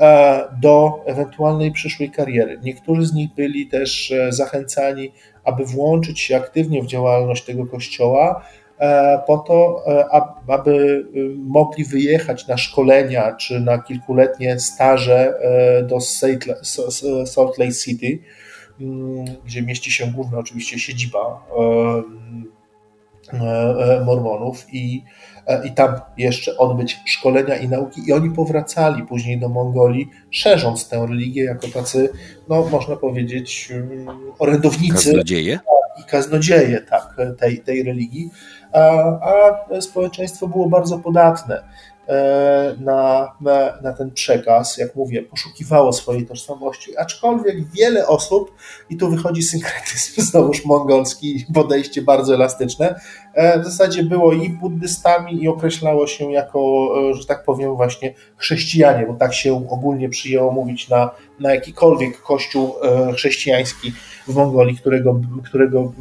E, 0.00 0.48
do 0.60 1.02
ewentualnej 1.06 1.72
przyszłej 1.72 2.10
kariery. 2.10 2.58
Niektórzy 2.62 3.06
z 3.06 3.12
nich 3.12 3.34
byli 3.34 3.66
też 3.66 4.12
zachęcani, 4.28 5.12
aby 5.44 5.64
włączyć 5.64 6.20
się 6.20 6.36
aktywnie 6.36 6.82
w 6.82 6.86
działalność 6.86 7.44
tego 7.44 7.66
kościoła, 7.66 8.44
po 9.26 9.38
to, 9.38 9.84
aby 10.48 11.04
mogli 11.36 11.84
wyjechać 11.84 12.48
na 12.48 12.56
szkolenia 12.56 13.32
czy 13.32 13.60
na 13.60 13.78
kilkuletnie 13.78 14.60
staże 14.60 15.34
do 15.88 16.00
Salt 17.26 17.58
Lake 17.58 17.72
City, 17.72 18.18
mm, 18.80 19.24
gdzie 19.44 19.62
mieści 19.62 19.92
się 19.92 20.06
główna 20.06 20.38
oczywiście 20.38 20.78
siedziba 20.78 21.46
Mormonów 24.04 24.66
i 24.72 25.02
E, 25.50 25.66
i 25.66 25.72
tam 25.72 26.00
jeszcze 26.18 26.56
odbyć 26.56 27.00
szkolenia 27.06 27.56
i 27.56 27.68
nauki 27.68 28.00
i 28.08 28.12
oni 28.12 28.30
powracali 28.30 29.02
później 29.02 29.38
do 29.38 29.48
Mongolii, 29.48 30.08
szerząc 30.30 30.88
tę 30.88 31.06
religię 31.08 31.44
jako 31.44 31.68
tacy, 31.68 32.08
no 32.48 32.64
można 32.64 32.96
powiedzieć, 32.96 33.68
mm, 33.72 34.08
orędownicy 34.38 34.94
kaznodzieje? 34.94 35.58
i 36.00 36.04
kaznodzieje 36.04 36.80
tak, 36.80 37.16
tej, 37.38 37.58
tej 37.58 37.82
religii, 37.82 38.30
a, 38.72 39.80
społeczeństwo 39.80 40.48
było 40.48 40.68
bardzo 40.68 40.98
podatne. 40.98 41.62
E, 42.10 42.76
na, 42.80 43.32
na, 43.40 43.78
na, 43.82 43.92
ten 43.92 44.10
przekaz, 44.10 44.78
jak 44.78 44.96
mówię, 44.96 45.22
poszukiwało 45.22 45.92
swojej 45.92 46.26
tożsamości, 46.26 46.96
aczkolwiek 46.96 47.70
wiele 47.72 48.06
osób, 48.06 48.54
i 48.90 48.96
tu 48.96 49.10
wychodzi 49.10 49.42
synkretyzm 49.42 50.22
znowuż 50.30 50.64
mongolski, 50.64 51.46
podejście 51.54 52.02
bardzo 52.02 52.34
elastyczne, 52.34 53.00
e, 53.34 53.60
w 53.60 53.64
zasadzie 53.64 54.02
było 54.02 54.32
i 54.32 54.50
buddystami 54.50 55.42
i 55.42 55.48
określało 55.48 56.06
się 56.06 56.32
jako, 56.32 56.88
e, 57.10 57.14
że 57.14 57.26
tak 57.26 57.44
powiem, 57.44 57.76
właśnie 57.76 58.14
chrześcijanie, 58.36 59.06
bo 59.06 59.14
tak 59.14 59.34
się 59.34 59.68
ogólnie 59.70 60.08
przyjęło 60.08 60.52
mówić 60.52 60.88
na, 60.88 61.10
na 61.40 61.54
jakikolwiek 61.54 62.22
kościół 62.22 62.74
chrześcijański 63.14 63.92
w 64.30 64.36
Mongolii, 64.36 64.76
którego, 64.76 65.20
którego, 65.44 65.92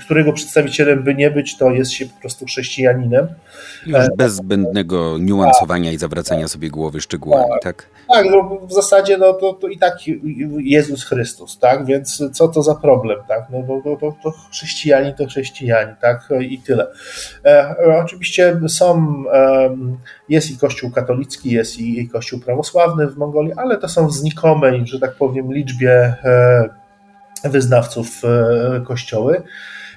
którego 0.00 0.32
przedstawicielem 0.32 1.02
by 1.02 1.14
nie 1.14 1.30
być, 1.30 1.56
to 1.56 1.70
jest 1.70 1.90
się 1.90 2.06
po 2.06 2.20
prostu 2.20 2.46
chrześcijaninem. 2.46 3.28
Już 3.86 3.98
bez 4.16 4.34
zbędnego 4.34 5.18
niuansowania 5.18 5.92
i 5.92 5.98
zawracania 5.98 6.48
sobie 6.48 6.70
głowy 6.70 7.00
szczegółami, 7.00 7.50
tak? 7.62 7.62
Tak, 7.62 7.86
tak 8.08 8.26
no, 8.30 8.58
w 8.66 8.72
zasadzie 8.72 9.18
no, 9.18 9.32
to, 9.32 9.52
to 9.52 9.68
i 9.68 9.78
tak 9.78 9.98
Jezus 10.58 11.04
Chrystus, 11.04 11.58
tak? 11.58 11.86
Więc 11.86 12.22
co 12.32 12.48
to 12.48 12.62
za 12.62 12.74
problem, 12.74 13.18
tak? 13.28 13.46
No, 13.50 13.62
bo, 13.62 13.80
bo, 13.80 13.96
bo 13.96 14.16
to 14.22 14.30
chrześcijanie 14.50 15.14
to 15.14 15.26
chrześcijanie, 15.26 15.96
tak? 16.00 16.28
I 16.40 16.58
tyle. 16.58 16.86
E, 17.44 17.74
oczywiście 18.04 18.60
są, 18.68 19.14
e, 19.32 19.76
jest 20.28 20.50
i 20.50 20.58
Kościół 20.58 20.90
katolicki, 20.90 21.50
jest 21.50 21.78
i, 21.78 22.00
i 22.00 22.08
Kościół 22.08 22.40
prawosławny 22.40 23.06
w 23.06 23.16
Mongolii, 23.16 23.52
ale 23.56 23.76
to 23.76 23.88
są 23.88 24.06
w 24.06 24.12
znikomej, 24.12 24.86
że 24.86 25.00
tak 25.00 25.14
powiem, 25.14 25.52
liczbie 25.52 25.92
e, 26.24 26.68
wyznawców 27.48 28.22
e, 28.24 28.80
kościoły. 28.80 29.42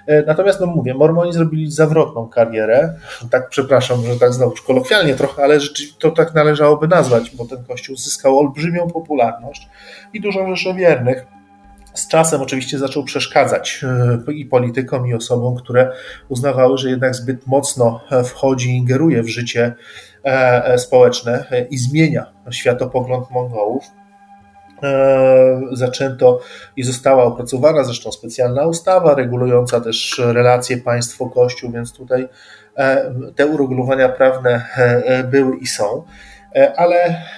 E, 0.08 0.24
natomiast, 0.24 0.60
no 0.60 0.66
mówię, 0.66 0.94
Mormoni 0.94 1.34
zrobili 1.34 1.72
zawrotną 1.72 2.28
karierę. 2.28 2.94
Tak, 3.32 3.50
przepraszam, 3.50 4.04
że 4.06 4.20
tak 4.20 4.34
znowu 4.34 4.54
kolokwialnie 4.68 5.16
trochę, 5.16 5.44
ale 5.44 5.60
to 6.00 6.12
tak 6.12 6.34
należałoby 6.34 6.88
nazwać, 6.88 7.36
bo 7.36 7.46
ten 7.46 7.64
kościół 7.64 7.96
zyskał 7.96 8.40
olbrzymią 8.40 8.88
popularność 8.88 9.70
i 10.14 10.22
dużą 10.22 10.56
rzeszę 10.56 10.74
wiernych. 10.74 11.26
z 11.94 12.08
czasem 12.08 12.42
oczywiście 12.42 12.80
zaczął 12.80 13.04
przeszkadzać 13.04 13.86
i 14.28 14.46
politykom, 14.46 15.08
i 15.08 15.14
osobom, 15.14 15.56
które 15.56 15.92
uznawały, 16.30 16.78
że 16.78 16.90
jednak 16.90 17.16
zbyt 17.16 17.48
mocno 17.48 18.02
wchodzi 18.26 18.70
i 18.70 18.78
ingeruje 18.78 19.24
w 19.24 19.28
życie 19.28 19.74
społeczne 20.78 21.46
i 21.70 21.78
zmienia 21.78 22.26
światopogląd 22.52 23.32
Mongołów. 23.32 23.99
Zaczęto 25.72 26.40
i 26.76 26.84
została 26.84 27.24
opracowana 27.24 27.84
zresztą 27.84 28.12
specjalna 28.12 28.66
ustawa 28.66 29.16
regulująca 29.16 29.82
też 29.82 30.22
relacje 30.26 30.78
państwo-kościół, 30.78 31.72
więc 31.72 31.94
tutaj 31.94 32.28
te 33.36 33.48
uregulowania 33.48 34.10
prawne 34.10 34.66
były 35.32 35.58
i 35.58 35.68
są. 35.68 36.04
E, 36.56 36.80
ale 36.80 36.96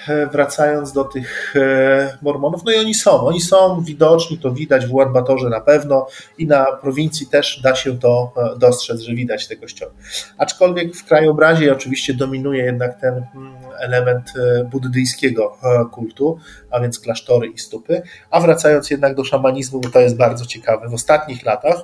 e, 0.07 0.27
wracając 0.27 0.91
do 0.91 1.03
tych 1.03 1.55
e, 1.55 2.17
mormonów, 2.21 2.61
no 2.65 2.71
i 2.71 2.75
oni 2.75 2.93
są, 2.93 3.11
oni 3.11 3.41
są 3.41 3.81
widoczni, 3.81 4.37
to 4.37 4.51
widać 4.51 4.85
w 4.85 4.93
Ulaanbaatorze 4.93 5.49
na 5.49 5.61
pewno 5.61 6.07
i 6.37 6.47
na 6.47 6.65
prowincji 6.65 7.27
też 7.27 7.61
da 7.63 7.75
się 7.75 7.99
to 7.99 8.33
dostrzec, 8.57 9.01
że 9.01 9.13
widać 9.13 9.47
te 9.47 9.55
kościoły. 9.55 9.91
Aczkolwiek 10.37 10.95
w 10.95 11.05
krajobrazie 11.05 11.73
oczywiście 11.73 12.13
dominuje 12.13 12.63
jednak 12.63 13.01
ten 13.01 13.13
mm, 13.35 13.55
element 13.79 14.33
buddyjskiego 14.71 15.57
kultu, 15.91 16.37
a 16.71 16.79
więc 16.79 16.99
klasztory 16.99 17.47
i 17.47 17.59
stupy, 17.59 18.01
a 18.29 18.41
wracając 18.41 18.89
jednak 18.89 19.15
do 19.15 19.23
szamanizmu, 19.23 19.81
bo 19.81 19.89
to 19.89 19.99
jest 19.99 20.17
bardzo 20.17 20.45
ciekawe, 20.45 20.89
w 20.89 20.93
ostatnich 20.93 21.45
latach 21.45 21.75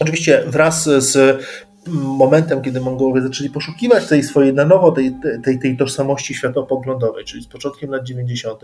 Oczywiście 0.00 0.42
wraz 0.46 0.84
z 0.84 1.42
momentem, 1.86 2.62
kiedy 2.62 2.80
Mongołowie 2.80 3.22
zaczęli 3.22 3.50
poszukiwać 3.50 4.08
tej 4.08 4.22
swojej 4.22 4.54
na 4.54 4.64
nowo, 4.64 4.92
tej, 4.92 5.16
tej, 5.44 5.58
tej 5.58 5.76
tożsamości 5.76 6.34
światopoglądowej, 6.34 7.24
czyli 7.24 7.42
z 7.42 7.46
początkiem 7.46 7.90
lat 7.90 8.04
90., 8.04 8.60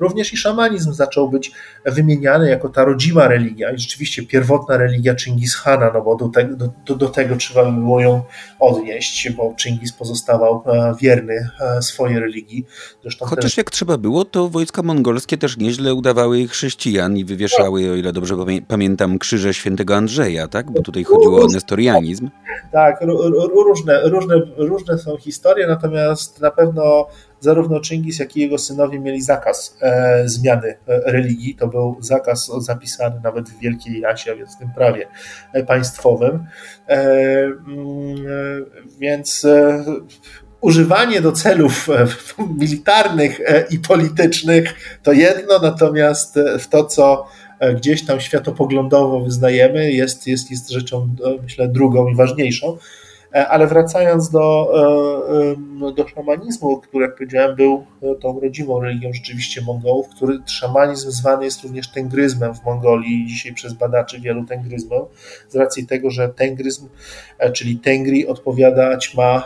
również 0.00 0.32
i 0.32 0.36
szamanizm 0.36 0.92
zaczął 0.92 1.30
być 1.30 1.52
wymieniany 1.86 2.48
jako 2.48 2.68
ta 2.68 2.84
rodzima 2.84 3.28
religia 3.28 3.72
i 3.72 3.78
rzeczywiście 3.78 4.26
pierwotna 4.26 4.76
religia 4.76 5.14
Chingis 5.16 5.54
Hana, 5.54 5.90
no 5.94 6.02
bo 6.02 6.16
do, 6.16 6.28
te, 6.28 6.44
do, 6.86 6.94
do 6.94 7.08
tego 7.08 7.36
trzeba 7.36 7.64
by 7.64 7.80
było 7.80 8.00
ją 8.00 8.22
odnieść, 8.60 9.30
bo 9.30 9.54
Chingis 9.60 9.92
pozostawał 9.92 10.62
e, 10.66 10.94
wierny 11.00 11.48
e, 11.60 11.82
swojej 11.82 12.20
religii. 12.20 12.66
Zresztą 13.02 13.26
Chociaż 13.26 13.56
jak 13.56 13.70
trzeba 13.70 13.98
było, 13.98 14.24
to 14.24 14.48
wojska 14.48 14.82
mongolskie 14.82 15.38
też 15.38 15.56
nieźle 15.56 15.94
udawały 15.94 16.48
chrześcijan 16.48 17.16
i 17.16 17.24
wywieszały, 17.24 17.90
o 17.90 17.94
ile 17.94 18.12
dobrze 18.12 18.36
pamiętam, 18.68 19.18
krzyże 19.18 19.54
świętego 19.54 19.96
Andrzeja, 19.96 20.48
tak? 20.48 20.70
Bo 20.70 20.82
tutaj 20.82 21.04
chodziło 21.04 21.44
o 21.44 21.46
nestorianizm. 21.46 22.30
Tak, 22.72 23.00
różne, 23.54 24.08
różne, 24.08 24.34
różne 24.56 24.98
są 24.98 25.16
historie, 25.16 25.66
natomiast 25.66 26.40
na 26.40 26.50
pewno 26.50 27.06
zarówno 27.40 27.80
Chingis, 27.82 28.18
jak 28.18 28.36
i 28.36 28.40
jego 28.40 28.58
synowie 28.58 29.00
mieli 29.00 29.22
zakaz 29.22 29.76
e, 29.80 30.22
zmiany 30.28 30.68
e, 30.68 31.12
religii. 31.12 31.54
To 31.54 31.66
był 31.66 31.96
zakaz 32.00 32.50
zapisany 32.58 33.20
nawet 33.22 33.48
w 33.48 33.58
Wielkiej 33.58 34.00
Jasie, 34.00 34.32
a 34.32 34.34
więc 34.34 34.56
w 34.56 34.58
tym 34.58 34.70
prawie 34.74 35.08
e, 35.52 35.64
państwowym. 35.64 36.46
E, 36.88 37.00
mm, 37.44 38.16
więc 38.98 39.44
e, 39.44 39.84
używanie 40.60 41.20
do 41.20 41.32
celów 41.32 41.88
e, 41.90 42.06
militarnych 42.58 43.40
i 43.70 43.78
politycznych 43.78 44.74
to 45.02 45.12
jedno, 45.12 45.58
natomiast 45.58 46.38
w 46.58 46.68
to, 46.68 46.84
co 46.84 47.26
E, 47.26 47.43
gdzieś 47.72 48.06
tam 48.06 48.20
światopoglądowo 48.20 49.20
wyznajemy, 49.20 49.92
jest, 49.92 50.26
jest, 50.26 50.50
jest 50.50 50.70
rzeczą, 50.70 51.08
e, 51.24 51.42
myślę, 51.42 51.68
drugą 51.68 52.08
i 52.08 52.14
ważniejszą. 52.14 52.76
E, 53.34 53.48
ale 53.48 53.66
wracając 53.66 54.30
do, 54.30 54.70
e, 55.82 55.88
e, 55.88 55.92
do 55.92 56.08
szamanizmu, 56.08 56.80
który, 56.80 57.04
jak 57.04 57.16
powiedziałem, 57.16 57.56
był 57.56 57.86
tą 58.20 58.40
rodzimą 58.40 58.80
religią 58.80 59.12
rzeczywiście 59.12 59.62
Mongołów, 59.62 60.08
który 60.08 60.38
szamanizm 60.46 61.10
zwany 61.10 61.44
jest 61.44 61.62
również 61.62 61.88
tengryzmem 61.88 62.54
w 62.54 62.64
Mongolii, 62.64 63.26
dzisiaj 63.26 63.54
przez 63.54 63.72
badaczy 63.72 64.20
wielu 64.20 64.44
tengryzmem, 64.44 65.00
z 65.48 65.56
racji 65.56 65.86
tego, 65.86 66.10
że 66.10 66.28
tengryzm, 66.28 66.88
czyli 67.52 67.78
Tengri, 67.78 68.26
odpowiadać 68.26 69.14
ma 69.14 69.44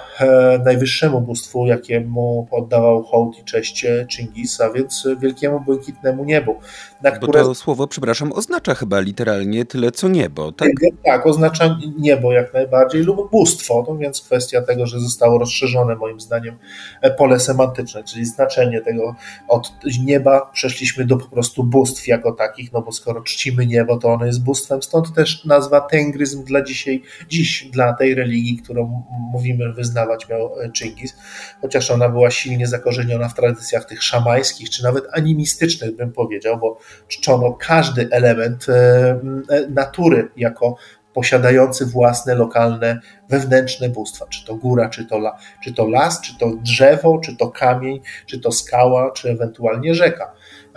najwyższemu 0.65 1.20
bóstwu, 1.20 1.66
jakiemu 1.66 2.49
oddawał 2.51 3.03
hołd 3.03 3.39
i 3.39 3.45
cześć 3.45 3.86
Chingis, 4.11 4.61
a 4.61 4.73
więc 4.73 5.09
wielkiemu 5.20 5.61
błękitnemu 5.61 6.24
niebu. 6.24 6.55
Na 7.03 7.11
Bo 7.11 7.16
które... 7.16 7.43
to 7.43 7.55
słowo, 7.55 7.87
przepraszam, 7.87 8.33
oznacza 8.33 8.75
chyba 8.75 9.01
literalnie 9.01 9.65
tyle 9.65 9.93
co 9.93 10.09
niebo, 10.09 10.53
tak? 10.53 10.69
Tak, 11.05 11.27
oznacza 11.27 11.79
niebo 11.99 12.33
jak 12.33 12.55
najbardziej 12.55 13.03
lub 13.03 13.31
bóstwo 13.31 13.97
więc 14.01 14.20
kwestia 14.20 14.62
tego, 14.62 14.87
że 14.87 15.01
zostało 15.01 15.39
rozszerzone 15.39 15.97
moim 15.97 16.20
zdaniem 16.20 16.57
e, 17.03 17.11
pole 17.11 17.41
semantyczne, 17.41 18.05
czyli 18.05 18.25
znaczenie 18.25 18.81
tego 18.81 19.15
od 19.49 19.73
nieba 20.01 20.51
przeszliśmy 20.53 21.05
do 21.05 21.16
po 21.16 21.27
prostu 21.27 21.65
bóstw 21.65 22.07
jako 22.07 22.33
takich, 22.33 22.73
no 22.73 22.83
bo 22.83 22.93
skoro 22.93 23.20
czcimy 23.20 23.66
niebo, 23.66 23.97
to 23.97 24.09
ono 24.09 24.27
jest 24.27 24.45
bóstwem, 24.45 24.83
stąd 24.83 25.15
też 25.15 25.45
nazwa 25.45 25.81
tengryzm 25.81 26.45
dla 26.45 26.62
dzisiaj, 26.62 27.03
dziś 27.29 27.70
dla 27.73 27.93
tej 27.93 28.15
religii, 28.15 28.57
którą 28.57 29.03
mówimy 29.33 29.73
wyznawać 29.73 30.29
miał 30.29 30.61
e, 30.61 30.70
Chingis, 30.79 31.16
chociaż 31.61 31.91
ona 31.91 32.09
była 32.09 32.31
silnie 32.31 32.66
zakorzeniona 32.66 33.29
w 33.29 33.35
tradycjach 33.35 33.85
tych 33.85 34.03
szamańskich, 34.03 34.70
czy 34.70 34.83
nawet 34.83 35.05
animistycznych 35.12 35.97
bym 35.97 36.12
powiedział, 36.12 36.59
bo 36.59 36.79
czczono 37.09 37.52
każdy 37.52 38.09
element 38.10 38.66
e, 38.69 39.20
natury 39.69 40.28
jako 40.36 40.77
posiadający 41.15 41.86
własne 41.86 42.35
lokalne, 42.35 43.01
wewnętrzne 43.28 43.89
bóstwa. 43.89 44.27
Czy 44.27 44.47
to 44.47 44.55
góra, 44.55 44.89
czy 44.89 45.06
to, 45.06 45.16
la, 45.16 45.39
czy 45.65 45.74
to 45.74 45.89
las, 45.89 46.20
czy 46.20 46.39
to 46.39 46.51
drzewo, 46.62 47.19
czy 47.19 47.36
to 47.36 47.51
kamień, 47.51 48.01
czy 48.27 48.40
to 48.40 48.52
skała, 48.52 49.10
czy 49.10 49.31
ewentualnie 49.31 49.94
rzeka. 49.94 50.32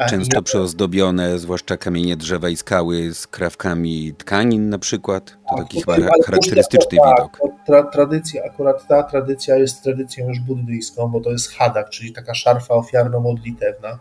Często 0.10 0.40
I... 0.40 0.44
przyozdobione, 0.44 1.40
zwłaszcza 1.40 1.78
kamienie 1.78 2.18
drzewa 2.18 2.50
i 2.50 2.58
skały 2.58 3.14
z 3.14 3.28
krawkami 3.28 4.14
tkanin 4.18 4.70
na 4.70 4.80
przykład. 4.80 5.38
To 5.50 5.58
taki 5.58 5.80
chyba 5.80 5.96
charakterystyczny 6.26 6.98
tak, 6.98 7.10
widok. 7.10 7.40
Tra, 7.66 7.84
tradycja, 7.84 8.44
akurat 8.44 8.88
ta 8.88 9.04
tradycja 9.04 9.56
jest 9.56 9.84
tradycją 9.84 10.28
już 10.28 10.40
buddyjską, 10.40 11.08
bo 11.08 11.20
to 11.20 11.32
jest 11.32 11.52
hadak, 11.52 11.90
czyli 11.90 12.14
taka 12.14 12.34
szarfa 12.34 12.74
ofiarno-modlitewna, 12.74 13.98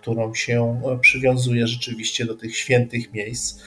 którą 0.00 0.34
się 0.34 0.80
przywiązuje 1.00 1.66
rzeczywiście 1.66 2.24
do 2.24 2.34
tych 2.34 2.56
świętych 2.56 3.12
miejsc. 3.12 3.60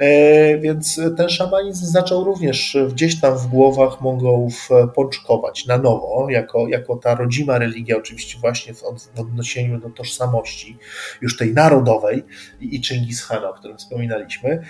E, 0.00 0.58
więc 0.58 1.00
ten 1.16 1.28
szamanizm 1.28 1.86
zaczął 1.86 2.24
również 2.24 2.76
gdzieś 2.92 3.20
tam 3.20 3.38
w 3.38 3.46
głowach 3.46 4.00
Mongołów 4.00 4.68
e, 4.70 4.88
pączkować 4.88 5.66
na 5.66 5.78
nowo, 5.78 6.26
jako, 6.30 6.68
jako 6.68 6.96
ta 6.96 7.14
rodzima 7.14 7.58
religia, 7.58 7.96
oczywiście 7.96 8.38
właśnie 8.38 8.74
w 8.74 8.84
odniesieniu 9.18 9.80
do 9.80 9.90
tożsamości 9.90 10.78
już 11.20 11.36
tej 11.36 11.54
narodowej 11.54 12.22
i 12.60 12.82
Chingis 12.82 13.26
Khana, 13.26 13.50
o 13.50 13.54
którym 13.54 13.78
wspominaliśmy. 13.78 14.62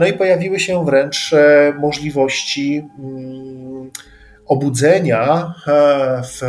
No 0.00 0.06
i 0.06 0.12
pojawiły 0.12 0.60
się 0.60 0.84
wręcz 0.84 1.32
e, 1.32 1.74
możliwości 1.78 2.88
mm, 2.98 3.90
obudzenia 4.46 5.54
w 6.22 6.42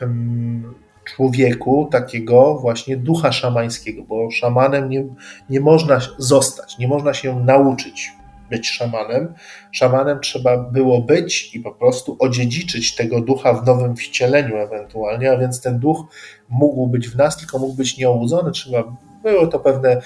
mm, 0.00 0.74
człowieku 1.18 1.88
takiego 1.90 2.54
właśnie 2.54 2.96
ducha 2.96 3.32
szamańskiego, 3.32 4.02
bo 4.02 4.30
szamanem 4.30 4.88
nie, 4.88 5.04
nie 5.50 5.60
można 5.60 6.00
zostać, 6.18 6.78
nie 6.78 6.88
można 6.88 7.14
się 7.14 7.40
nauczyć 7.40 8.12
być 8.50 8.68
szamanem. 8.68 9.34
Szamanem 9.72 10.20
trzeba 10.20 10.58
było 10.58 11.00
być 11.00 11.54
i 11.54 11.60
po 11.60 11.72
prostu 11.72 12.16
odziedziczyć 12.18 12.94
tego 12.94 13.20
ducha 13.20 13.52
w 13.52 13.66
nowym 13.66 13.96
wcieleniu 13.96 14.56
ewentualnie, 14.56 15.32
a 15.32 15.38
więc 15.38 15.60
ten 15.60 15.78
duch 15.78 16.04
mógł 16.48 16.86
być 16.86 17.08
w 17.08 17.16
nas, 17.16 17.36
tylko 17.36 17.58
mógł 17.58 17.74
być 17.74 17.98
nieobudzony, 17.98 18.50
trzeba 18.50 18.96
były 19.22 19.48
to 19.48 19.58
pewne 19.58 19.90
e, 19.90 20.00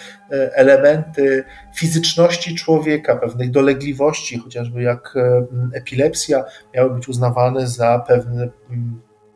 elementy 0.54 1.44
fizyczności 1.74 2.54
człowieka, 2.54 3.16
pewnych 3.16 3.50
dolegliwości, 3.50 4.38
chociażby 4.38 4.82
jak 4.82 5.14
e, 5.16 5.46
epilepsja, 5.74 6.44
miały 6.74 6.94
być 6.94 7.08
uznawane 7.08 7.66
za 7.66 8.04
pewne 8.08 8.48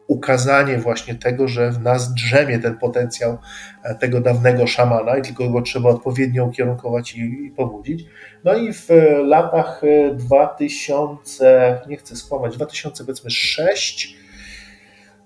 ukazanie 0.06 0.78
właśnie 0.78 1.14
tego, 1.14 1.48
że 1.48 1.70
w 1.70 1.82
nas 1.82 2.14
drzemie 2.14 2.58
ten 2.58 2.78
potencjał 2.78 3.38
e, 3.82 3.94
tego 3.94 4.20
dawnego 4.20 4.66
szamana 4.66 5.16
i 5.16 5.22
tylko 5.22 5.50
go 5.50 5.62
trzeba 5.62 5.90
odpowiednio 5.90 6.44
ukierunkować 6.44 7.14
i, 7.14 7.46
i 7.46 7.50
pobudzić. 7.50 8.04
No 8.44 8.54
i 8.54 8.72
w 8.72 8.88
latach 9.24 9.82
2000, 10.12 11.48
e, 11.48 11.88
nie 11.88 11.96
chcę 11.96 12.16
skłamać, 12.16 12.56
2006 12.56 14.16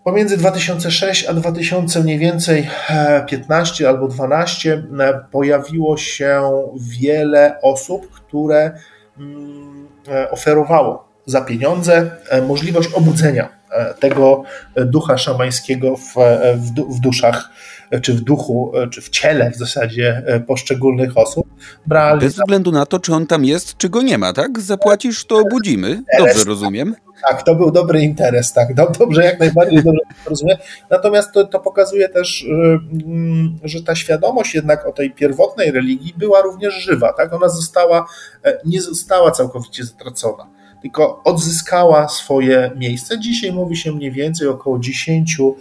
Pomiędzy 0.04 0.36
2006 0.36 1.26
a 1.26 1.34
2000 1.34 2.00
mniej 2.00 2.18
więcej 2.18 2.68
15 3.28 3.84
e, 3.84 3.88
albo 3.88 4.08
12 4.08 4.82
pojawiło 5.30 5.96
się 5.96 6.42
wiele 7.00 7.60
osób, 7.62 8.10
które 8.10 8.72
mm, 9.18 9.88
oferowało 10.30 11.08
za 11.26 11.40
pieniądze 11.40 12.10
możliwość 12.46 12.94
obudzenia 12.94 13.59
tego 14.00 14.42
ducha 14.76 15.18
szamańskiego 15.18 15.96
w, 15.96 16.18
e, 16.18 16.56
w, 16.56 16.96
w 16.96 17.00
duszach 17.00 17.50
czy 18.02 18.14
w 18.14 18.20
duchu, 18.20 18.72
czy 18.90 19.00
w 19.00 19.08
ciele 19.08 19.50
w 19.50 19.56
zasadzie 19.56 20.22
e, 20.26 20.40
poszczególnych 20.40 21.18
osób. 21.18 21.46
Brali 21.86 22.20
Bez 22.20 22.34
względu 22.34 22.72
na 22.72 22.86
to, 22.86 22.98
czy 22.98 23.14
on 23.14 23.26
tam 23.26 23.44
jest, 23.44 23.76
czy 23.76 23.88
go 23.88 24.02
nie 24.02 24.18
ma, 24.18 24.32
tak? 24.32 24.60
Zapłacisz, 24.60 25.24
to 25.24 25.38
obudzimy. 25.38 26.02
Dobrze 26.18 26.44
rozumiem. 26.44 26.94
Tak, 27.28 27.42
to 27.42 27.54
był 27.54 27.70
dobry 27.70 28.00
interes, 28.00 28.52
tak, 28.52 28.74
dobrze, 28.74 29.24
jak 29.24 29.40
najbardziej 29.40 29.82
dobrze 29.82 30.00
rozumiem. 30.26 30.56
Natomiast 30.90 31.32
to, 31.32 31.44
to 31.44 31.60
pokazuje 31.60 32.08
też, 32.08 32.46
mm, 33.06 33.58
że 33.64 33.82
ta 33.82 33.94
świadomość 33.94 34.54
jednak 34.54 34.86
o 34.86 34.92
tej 34.92 35.10
pierwotnej 35.10 35.70
religii 35.70 36.14
była 36.16 36.40
również 36.40 36.74
żywa, 36.74 37.12
tak, 37.12 37.32
ona 37.32 37.48
została, 37.48 38.06
e, 38.44 38.58
nie 38.64 38.82
została 38.82 39.30
całkowicie 39.30 39.84
zatracona 39.84 40.59
tylko 40.82 41.22
odzyskała 41.24 42.08
swoje 42.08 42.70
miejsce. 42.76 43.20
Dzisiaj 43.20 43.52
mówi 43.52 43.76
się 43.76 43.92
mniej 43.92 44.12
więcej 44.12 44.48
około 44.48 44.78
10% 44.78 45.52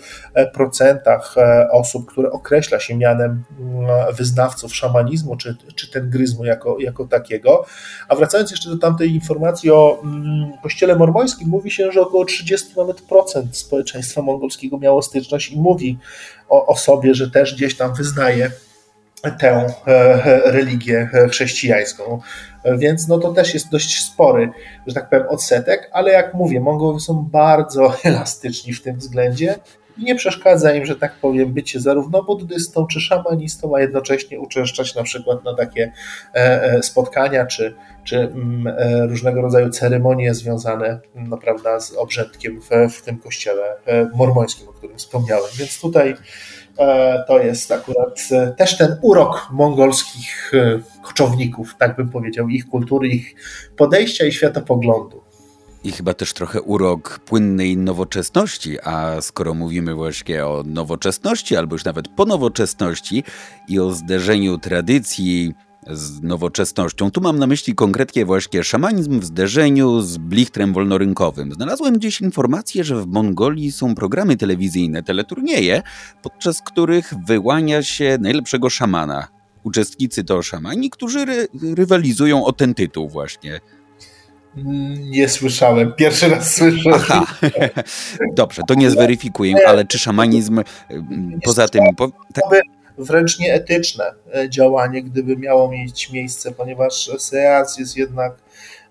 e, 1.37 1.71
osób, 1.71 2.05
które 2.05 2.31
określa 2.31 2.79
się 2.79 2.97
mianem 2.97 3.43
mm, 3.59 4.15
wyznawców 4.15 4.75
szamanizmu 4.75 5.35
czy, 5.35 5.55
czy 5.75 5.91
tengryzmu 5.91 6.45
jako, 6.45 6.79
jako 6.79 7.07
takiego. 7.07 7.65
A 8.07 8.15
wracając 8.15 8.51
jeszcze 8.51 8.69
do 8.69 8.77
tamtej 8.77 9.11
informacji 9.11 9.71
o 9.71 10.01
mm, 10.03 10.51
kościele 10.63 10.95
mormońskim, 10.95 11.49
mówi 11.49 11.71
się, 11.71 11.91
że 11.91 12.01
około 12.01 12.25
30 12.25 12.67
nawet 12.77 13.01
procent 13.01 13.57
społeczeństwa 13.57 14.21
mongolskiego 14.21 14.77
miało 14.77 15.01
styczność 15.01 15.51
i 15.51 15.59
mówi 15.59 15.97
o, 16.49 16.67
o 16.67 16.75
sobie, 16.75 17.15
że 17.15 17.31
też 17.31 17.55
gdzieś 17.55 17.77
tam 17.77 17.93
wyznaje 17.93 18.51
tę 19.39 19.65
e, 19.87 20.51
religię 20.51 21.09
chrześcijańską. 21.29 22.19
Więc 22.77 23.07
no 23.07 23.17
to 23.17 23.33
też 23.33 23.53
jest 23.53 23.69
dość 23.69 24.03
spory, 24.05 24.51
że 24.87 24.93
tak 24.93 25.09
powiem, 25.09 25.27
odsetek, 25.29 25.89
ale 25.93 26.11
jak 26.11 26.33
mówię, 26.33 26.59
Mongołowie 26.59 26.99
są 26.99 27.27
bardzo 27.31 27.93
elastyczni 28.03 28.73
w 28.73 28.81
tym 28.81 28.97
względzie 28.97 29.55
i 29.99 30.03
nie 30.03 30.15
przeszkadza 30.15 30.73
im, 30.73 30.85
że 30.85 30.95
tak 30.95 31.15
powiem, 31.15 31.53
bycie 31.53 31.79
zarówno 31.79 32.23
buddystą 32.23 32.87
czy 32.87 33.01
szamanistą, 33.01 33.75
a 33.75 33.81
jednocześnie 33.81 34.39
uczęszczać 34.39 34.95
na 34.95 35.03
przykład 35.03 35.43
na 35.43 35.55
takie 35.55 35.91
e, 36.35 36.63
e, 36.63 36.83
spotkania 36.83 37.45
czy, 37.45 37.75
czy 38.03 38.17
mm, 38.17 38.75
różnego 39.09 39.41
rodzaju 39.41 39.69
ceremonie 39.69 40.33
związane 40.33 40.99
no, 41.15 41.37
prawda, 41.37 41.79
z 41.79 41.93
obrzędkiem 41.93 42.61
w, 42.61 42.93
w 42.93 43.01
tym 43.01 43.17
kościele 43.17 43.75
mormońskim, 44.15 44.69
o 44.69 44.73
którym 44.73 44.97
wspomniałem. 44.97 45.49
Więc 45.57 45.81
tutaj 45.81 46.15
E, 46.68 46.68
to 47.27 47.39
jest 47.39 47.71
akurat 47.71 48.19
e, 48.31 48.51
też 48.57 48.77
ten 48.77 48.97
urok 49.01 49.47
mongolskich 49.51 50.51
e, 50.53 50.79
koczowników, 51.01 51.75
tak 51.79 51.95
bym 51.95 52.09
powiedział, 52.09 52.49
ich 52.49 52.67
kultury, 52.67 53.07
ich 53.07 53.35
podejścia 53.77 54.25
i 54.25 54.31
światopoglądu. 54.31 55.21
I 55.83 55.91
chyba 55.91 56.13
też 56.13 56.33
trochę 56.33 56.61
urok 56.61 57.19
płynnej 57.19 57.77
nowoczesności, 57.77 58.77
a 58.83 59.21
skoro 59.21 59.53
mówimy 59.53 59.93
właśnie 59.93 60.45
o 60.45 60.63
nowoczesności, 60.65 61.55
albo 61.55 61.75
już 61.75 61.85
nawet 61.85 62.07
po 62.07 62.25
nowoczesności 62.25 63.23
i 63.67 63.79
o 63.79 63.91
zderzeniu 63.91 64.57
tradycji 64.57 65.53
z 65.91 66.21
nowoczesnością. 66.21 67.11
Tu 67.11 67.21
mam 67.21 67.39
na 67.39 67.47
myśli 67.47 67.75
konkretnie 67.75 68.25
właśnie 68.25 68.63
szamanizm 68.63 69.19
w 69.19 69.25
zderzeniu 69.25 70.01
z 70.01 70.17
blichtrem 70.17 70.73
wolnorynkowym. 70.73 71.53
Znalazłem 71.53 71.97
gdzieś 71.97 72.21
informację, 72.21 72.83
że 72.83 72.95
w 72.95 73.07
Mongolii 73.07 73.71
są 73.71 73.95
programy 73.95 74.37
telewizyjne, 74.37 75.03
teleturnieje, 75.03 75.81
podczas 76.21 76.61
których 76.61 77.13
wyłania 77.27 77.83
się 77.83 78.17
najlepszego 78.21 78.69
szamana. 78.69 79.27
Uczestnicy 79.63 80.23
to 80.23 80.41
szamani, 80.41 80.89
którzy 80.89 81.25
ry 81.25 81.47
rywalizują 81.75 82.45
o 82.45 82.53
ten 82.53 82.73
tytuł 82.73 83.09
właśnie. 83.09 83.59
Nie 85.09 85.29
słyszałem. 85.29 85.93
Pierwszy 85.93 86.29
raz 86.29 86.55
słyszę. 86.55 86.89
Aha. 86.93 87.25
Dobrze, 88.35 88.61
to 88.67 88.73
nie 88.73 88.91
zweryfikuję, 88.91 89.55
ale 89.67 89.85
czy 89.85 89.99
szamanizm 89.99 90.63
poza 91.43 91.67
tym. 91.67 91.83
Po, 91.97 92.11
tak 92.33 92.43
wręcz 92.99 93.39
nieetyczne 93.39 94.13
e, 94.35 94.49
działanie, 94.49 95.03
gdyby 95.03 95.37
miało 95.37 95.71
mieć 95.71 96.11
miejsce, 96.11 96.51
ponieważ 96.51 97.11
seans 97.17 97.77
jest 97.77 97.97
jednak 97.97 98.33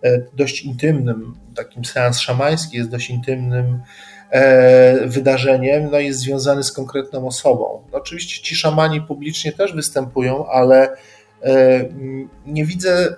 e, 0.02 0.20
dość 0.32 0.62
intymnym, 0.62 1.34
takim 1.54 1.84
seans 1.84 2.20
szamański 2.20 2.76
jest 2.76 2.90
dość 2.90 3.10
intymnym 3.10 3.82
e, 4.30 5.06
wydarzeniem, 5.06 5.90
no 5.90 5.98
jest 5.98 6.20
związany 6.20 6.62
z 6.62 6.72
konkretną 6.72 7.26
osobą. 7.26 7.82
Oczywiście 7.92 8.42
ci 8.42 8.56
szamani 8.56 9.00
publicznie 9.00 9.52
też 9.52 9.72
występują, 9.72 10.46
ale 10.46 10.96
nie 12.46 12.64
widzę 12.64 13.14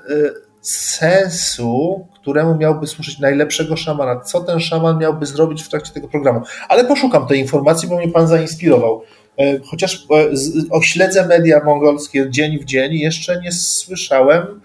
sensu, 0.60 2.06
któremu 2.14 2.56
miałby 2.56 2.86
służyć 2.86 3.18
najlepszego 3.18 3.76
szamana. 3.76 4.20
Co 4.20 4.40
ten 4.40 4.60
szaman 4.60 4.98
miałby 4.98 5.26
zrobić 5.26 5.62
w 5.62 5.68
trakcie 5.68 5.92
tego 5.92 6.08
programu? 6.08 6.42
Ale 6.68 6.84
poszukam 6.84 7.26
tej 7.26 7.40
informacji, 7.40 7.88
bo 7.88 7.96
mnie 7.96 8.08
pan 8.08 8.28
zainspirował. 8.28 9.02
E, 9.40 9.60
chociaż 9.70 10.06
e, 10.10 10.30
ośledzę 10.70 11.26
media 11.26 11.60
mongolskie 11.64 12.30
dzień 12.30 12.58
w 12.58 12.64
dzień, 12.64 12.94
jeszcze 12.94 13.40
nie 13.40 13.52
słyszałem 13.52 14.60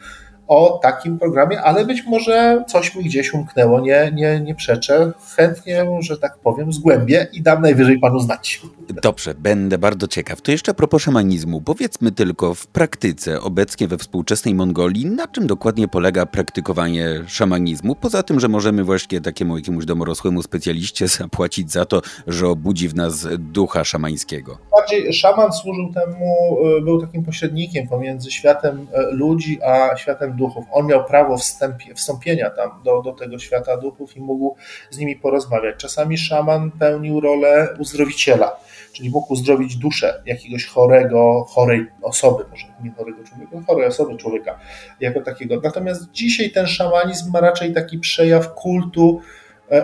o 0.48 0.80
takim 0.84 1.20
programie, 1.20 1.62
ale 1.62 1.86
być 1.86 2.04
może 2.06 2.64
coś 2.68 2.96
mi 2.96 3.04
gdzieś 3.04 3.34
umknęło, 3.34 3.80
nie, 3.80 4.12
nie, 4.14 4.42
nie 4.42 4.56
przeczę. 4.56 5.12
Chętnie, 5.36 5.86
że 6.00 6.18
tak 6.18 6.38
powiem, 6.38 6.74
zgłębię 6.74 7.28
i 7.34 7.42
dam 7.42 7.62
najwyżej 7.62 8.00
panu 8.00 8.20
znać. 8.20 8.62
Dobrze, 9.02 9.34
będę 9.34 9.78
bardzo 9.78 10.08
ciekaw. 10.08 10.42
To 10.42 10.52
jeszcze 10.52 10.72
a 10.72 10.74
propos 10.74 11.02
szamanizmu. 11.02 11.62
Powiedzmy 11.62 12.12
tylko 12.12 12.56
w 12.56 12.68
praktyce 12.68 13.42
obecnie 13.42 13.88
we 13.88 13.98
współczesnej 13.98 14.56
Mongolii, 14.56 15.06
na 15.06 15.28
czym 15.28 15.48
dokładnie 15.48 15.88
polega 15.88 16.26
praktykowanie 16.26 17.08
szamanizmu? 17.28 17.96
Poza 17.96 18.24
tym, 18.24 18.40
że 18.40 18.48
możemy 18.48 18.84
właśnie 18.84 19.22
takiemu 19.22 19.58
jakiemuś 19.58 19.86
domorosłemu 19.86 20.42
specjaliście 20.42 21.08
zapłacić 21.08 21.72
za 21.72 21.86
to, 21.86 22.02
że 22.28 22.48
obudzi 22.48 22.90
w 22.90 22.96
nas 22.96 23.28
ducha 23.38 23.84
szamańskiego. 23.84 24.58
Bardziej 24.72 25.14
szaman 25.14 25.54
służył 25.54 25.94
temu, 25.94 26.58
e, 26.78 26.82
był 26.82 27.02
takim 27.02 27.24
pośrednikiem 27.24 27.88
pomiędzy 27.88 28.32
światem 28.32 28.88
e, 28.94 29.12
ludzi 29.12 29.60
a 29.64 29.98
światem 29.98 30.35
duchów. 30.36 30.66
On 30.72 30.88
miał 30.88 31.06
prawo 31.06 31.38
wstępie, 31.38 31.96
wstąpienia 31.96 32.50
tam 32.50 32.84
do, 32.84 33.02
do 33.02 33.14
tego 33.14 33.40
świata 33.40 33.78
duchów 33.78 34.18
i 34.18 34.22
mógł 34.22 34.56
z 34.90 34.98
nimi 34.98 35.16
porozmawiać. 35.16 35.76
Czasami 35.78 36.18
szaman 36.18 36.72
pełnił 36.72 37.20
rolę 37.20 37.76
uzdrowiciela, 37.80 38.56
czyli 38.94 39.10
mógł 39.10 39.34
uzdrowić 39.34 39.76
duszę 39.76 40.24
jakiegoś 40.26 40.66
chorego, 40.66 41.46
chorej 41.50 41.86
osoby, 42.02 42.46
może 42.52 42.68
nie 42.84 42.92
chorego 42.92 43.24
człowieka, 43.24 43.58
chorej 43.68 43.88
osoby 43.88 44.18
człowieka 44.18 44.60
jako 45.00 45.22
takiego. 45.22 45.60
Natomiast 45.64 46.12
dzisiaj 46.12 46.52
ten 46.52 46.68
szamanizm 46.68 47.32
ma 47.32 47.40
raczej 47.40 47.74
taki 47.74 48.00
przejaw 48.00 48.54
kultu, 48.54 49.22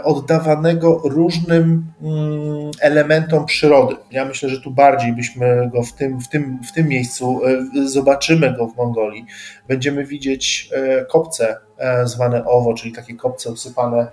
oddawanego 0.03 1.01
różnym 1.03 1.93
mm, 2.01 2.71
elementom 2.81 3.45
przyrody. 3.45 3.95
Ja 4.11 4.25
myślę, 4.25 4.49
że 4.49 4.61
tu 4.61 4.71
bardziej 4.71 5.13
byśmy 5.13 5.69
go 5.73 5.83
w 5.83 5.93
tym, 5.93 6.21
w 6.21 6.27
tym, 6.27 6.59
w 6.69 6.71
tym 6.71 6.87
miejscu 6.87 7.41
e, 7.45 7.87
zobaczymy 7.87 8.57
go 8.57 8.67
w 8.67 8.77
Mongolii. 8.77 9.25
Będziemy 9.67 10.05
widzieć 10.05 10.69
e, 10.73 11.05
kopce 11.05 11.57
zwane 12.03 12.45
owo, 12.45 12.73
czyli 12.73 12.93
takie 12.93 13.15
kopce 13.15 13.51
usypane 13.51 14.07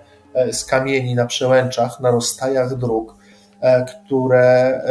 z 0.51 0.65
kamieni 0.65 1.15
na 1.15 1.25
przełęczach, 1.25 1.99
na 1.99 2.11
rozstajach 2.11 2.75
dróg, 2.75 3.15
które 3.85 4.81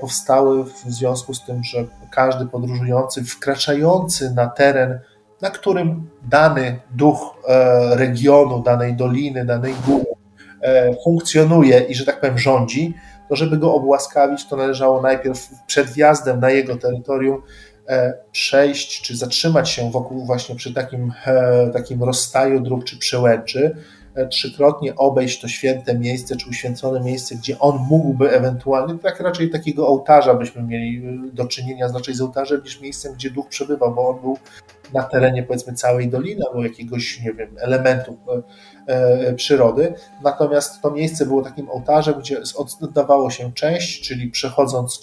powstały 0.00 0.64
w 0.64 0.78
związku 0.86 1.34
z 1.34 1.44
tym, 1.44 1.64
że 1.64 1.84
każdy 2.10 2.46
podróżujący 2.46 3.24
wkraczający 3.24 4.30
na 4.34 4.46
teren 4.46 5.00
na 5.40 5.50
którym 5.50 6.10
dany 6.22 6.80
duch 6.90 7.34
regionu, 7.90 8.62
danej 8.62 8.94
doliny, 8.94 9.44
danej 9.44 9.74
góry 9.86 10.04
E, 10.08 10.17
funkcjonuje 11.04 11.80
i, 11.80 11.94
że 11.94 12.04
tak 12.04 12.20
powiem, 12.20 12.38
rządzi, 12.38 12.94
to 13.28 13.36
żeby 13.36 13.58
go 13.58 13.74
obłaskawić, 13.74 14.48
to 14.48 14.56
należało 14.56 15.02
najpierw 15.02 15.50
przed 15.66 15.86
wjazdem 15.86 16.40
na 16.40 16.50
jego 16.50 16.76
terytorium 16.76 17.42
e, 17.88 18.14
przejść 18.32 19.02
czy 19.02 19.16
zatrzymać 19.16 19.70
się 19.70 19.90
wokół 19.90 20.26
właśnie 20.26 20.56
przy 20.56 20.74
takim, 20.74 21.12
e, 21.26 21.70
takim 21.72 22.02
rozstaju 22.02 22.60
dróg 22.60 22.84
czy 22.84 22.98
przełęczy, 22.98 23.76
trzykrotnie 24.30 24.96
obejść 24.96 25.40
to 25.40 25.48
święte 25.48 25.98
miejsce 25.98 26.36
czy 26.36 26.48
uświęcone 26.48 27.00
miejsce, 27.00 27.34
gdzie 27.34 27.58
on 27.58 27.78
mógłby 27.90 28.30
ewentualnie, 28.30 28.98
tak 28.98 29.20
raczej 29.20 29.50
takiego 29.50 29.88
ołtarza 29.88 30.34
byśmy 30.34 30.62
mieli 30.62 31.02
do 31.32 31.46
czynienia 31.46 31.88
raczej 31.94 32.14
z 32.14 32.20
ołtarzem 32.20 32.62
niż 32.62 32.80
miejscem, 32.80 33.14
gdzie 33.14 33.30
duch 33.30 33.48
przebywał, 33.48 33.94
bo 33.94 34.08
on 34.08 34.20
był 34.20 34.38
na 34.92 35.02
terenie 35.02 35.42
powiedzmy 35.42 35.72
całej 35.72 36.08
doliny 36.08 36.44
albo 36.48 36.62
jakiegoś, 36.62 37.20
nie 37.24 37.32
wiem, 37.32 37.56
elementów 37.58 38.16
E, 38.28 38.42
przyrody. 39.36 39.94
Natomiast 40.22 40.82
to 40.82 40.90
miejsce 40.90 41.26
było 41.26 41.42
takim 41.42 41.70
ołtarzem, 41.70 42.14
gdzie 42.18 42.40
oddawało 42.80 43.30
się 43.30 43.52
część, 43.52 44.08
czyli 44.08 44.30
przechodząc, 44.30 45.00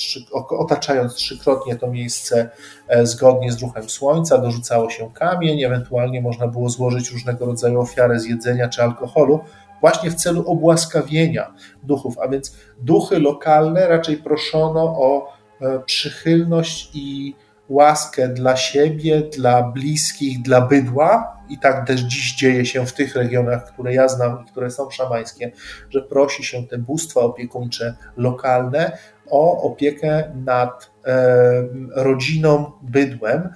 otaczając 0.49 1.13
trzykrotnie 1.13 1.75
to 1.75 1.87
miejsce 1.87 2.49
e, 2.87 3.05
zgodnie 3.05 3.51
z 3.51 3.61
ruchem 3.61 3.89
słońca, 3.89 4.37
dorzucało 4.37 4.89
się 4.89 5.09
kamień, 5.13 5.63
ewentualnie 5.63 6.21
można 6.21 6.47
było 6.47 6.69
złożyć 6.69 7.11
różnego 7.11 7.45
rodzaju 7.45 7.79
ofiary 7.79 8.19
z 8.19 8.25
jedzenia 8.25 8.69
czy 8.69 8.83
alkoholu, 8.83 9.39
właśnie 9.81 10.11
w 10.11 10.15
celu 10.15 10.43
obłaskawienia 10.47 11.53
duchów, 11.83 12.19
a 12.19 12.27
więc 12.27 12.55
duchy 12.81 13.19
lokalne 13.19 13.87
raczej 13.87 14.17
proszono 14.17 14.81
o 14.83 15.33
e, 15.61 15.79
przychylność 15.79 16.89
i 16.93 17.35
łaskę 17.69 18.27
dla 18.27 18.55
siebie, 18.55 19.21
dla 19.21 19.63
bliskich, 19.63 20.41
dla 20.41 20.61
bydła. 20.61 21.35
I 21.49 21.59
tak 21.59 21.87
też 21.87 22.01
dziś 22.01 22.35
dzieje 22.35 22.65
się 22.65 22.85
w 22.85 22.93
tych 22.93 23.15
regionach, 23.15 23.65
które 23.65 23.93
ja 23.93 24.07
znam 24.07 24.43
i 24.43 24.51
które 24.51 24.71
są 24.71 24.91
szamańskie, 24.91 25.51
że 25.89 26.01
prosi 26.01 26.43
się 26.43 26.67
te 26.67 26.77
bóstwa 26.77 27.21
opiekuńcze 27.21 27.95
lokalne 28.17 28.97
o 29.29 29.61
opiekę 29.61 30.33
nad 30.45 30.91
e, 31.05 31.63
rodziną, 31.95 32.71
bydłem. 32.81 33.49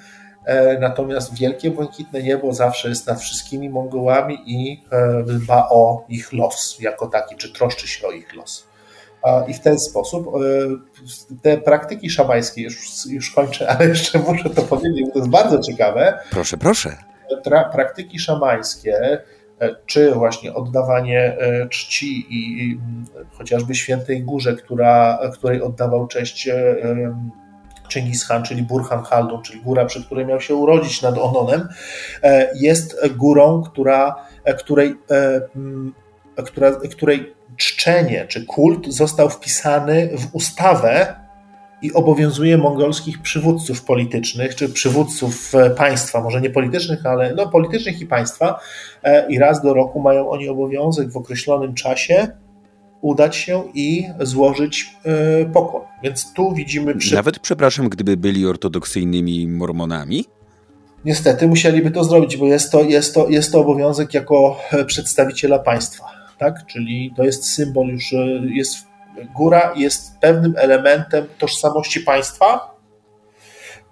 natomiast 0.80 1.38
wielkie 1.38 1.72
błękitne 1.72 2.24
niebo 2.24 2.54
zawsze 2.54 2.90
jest 2.90 3.08
nad 3.08 3.20
wszystkimi 3.22 3.70
Mongołami 3.70 4.38
i 4.46 4.84
dba 5.26 5.70
o 5.70 6.06
ich 6.10 6.34
los 6.34 6.78
jako 6.80 7.08
taki, 7.08 7.36
czy 7.36 7.54
troszczy 7.54 7.88
się 7.88 8.08
o 8.08 8.12
ich 8.12 8.36
los. 8.36 8.69
I 9.48 9.54
w 9.54 9.60
ten 9.60 9.80
sposób 9.80 10.28
te 11.42 11.58
praktyki 11.58 12.10
szamańskie, 12.10 12.62
już, 12.62 13.06
już 13.10 13.32
kończę, 13.32 13.70
ale 13.70 13.88
jeszcze 13.88 14.20
muszę 14.20 14.50
to 14.50 14.62
powiedzieć, 14.62 15.06
bo 15.06 15.12
to 15.12 15.20
jest 15.20 15.32
bardzo 15.32 15.60
ciekawe. 15.60 16.20
Proszę, 16.32 16.58
proszę. 16.58 16.96
Praktyki 17.72 18.20
szamańskie, 18.20 19.20
czy 19.86 20.12
właśnie 20.12 20.54
oddawanie 20.54 21.38
czci 21.70 22.26
i 22.30 22.80
chociażby 23.38 23.76
Świętej 23.76 24.24
Górze, 24.24 24.56
która, 24.56 25.20
której 25.34 25.62
oddawał 25.62 26.08
cześć 26.08 26.50
Chingis 27.94 28.28
Khan, 28.28 28.44
czyli 28.44 28.64
Burhan 28.64 29.04
Khaldun, 29.04 29.42
czyli 29.42 29.62
góra, 29.62 29.86
przy 29.86 30.06
której 30.06 30.26
miał 30.26 30.42
się 30.42 30.56
urodzić 30.56 31.02
nad 31.02 31.18
Ononem, 31.18 31.68
jest 32.56 33.08
górą, 33.18 33.64
która, 33.64 34.16
której, 34.60 34.96
która, 36.46 36.72
której 36.72 37.34
czczenie 37.58 38.26
czy 38.28 38.46
kult 38.46 38.94
został 38.94 39.30
wpisany 39.30 40.10
w 40.18 40.36
ustawę 40.36 41.16
i 41.82 41.94
obowiązuje 41.94 42.58
mongolskich 42.58 43.22
przywódców 43.22 43.84
politycznych, 43.84 44.56
czy 44.56 44.70
przywódców 44.70 45.54
państwa, 45.78 46.22
może 46.22 46.42
nie 46.42 46.50
politycznych, 46.50 47.06
ale 47.06 47.34
no, 47.34 47.50
politycznych 47.50 48.02
i 48.02 48.06
państwa. 48.06 48.60
I 49.30 49.40
raz 49.40 49.62
do 49.62 49.74
roku 49.74 50.00
mają 50.02 50.30
oni 50.30 50.50
obowiązek 50.50 51.12
w 51.12 51.18
określonym 51.18 51.74
czasie 51.74 52.28
udać 53.02 53.36
się 53.36 53.64
i 53.74 54.08
złożyć 54.20 54.96
pokłon. 55.54 55.84
Więc 56.04 56.34
tu 56.34 56.54
widzimy. 56.54 56.96
Przy... 56.96 57.16
Nawet, 57.16 57.40
przepraszam, 57.40 57.90
gdyby 57.90 58.18
byli 58.18 58.46
ortodoksyjnymi 58.46 59.48
mormonami? 59.48 60.26
Niestety 61.06 61.48
musieliby 61.48 61.92
to 61.92 62.04
zrobić, 62.04 62.38
bo 62.38 62.46
jest 62.46 62.72
to, 62.72 62.82
jest 62.82 63.14
to, 63.14 63.30
jest 63.30 63.52
to 63.52 63.60
obowiązek 63.60 64.14
jako 64.14 64.60
przedstawiciela 64.88 65.60
państwa 65.60 66.19
tak? 66.40 66.66
Czyli 66.66 67.14
to 67.16 67.24
jest 67.24 67.54
symbol 67.54 67.88
już, 67.88 68.16
jest 68.50 68.88
góra 69.36 69.74
jest 69.76 70.20
pewnym 70.20 70.54
elementem 70.58 71.26
tożsamości 71.38 72.00
państwa. 72.00 72.76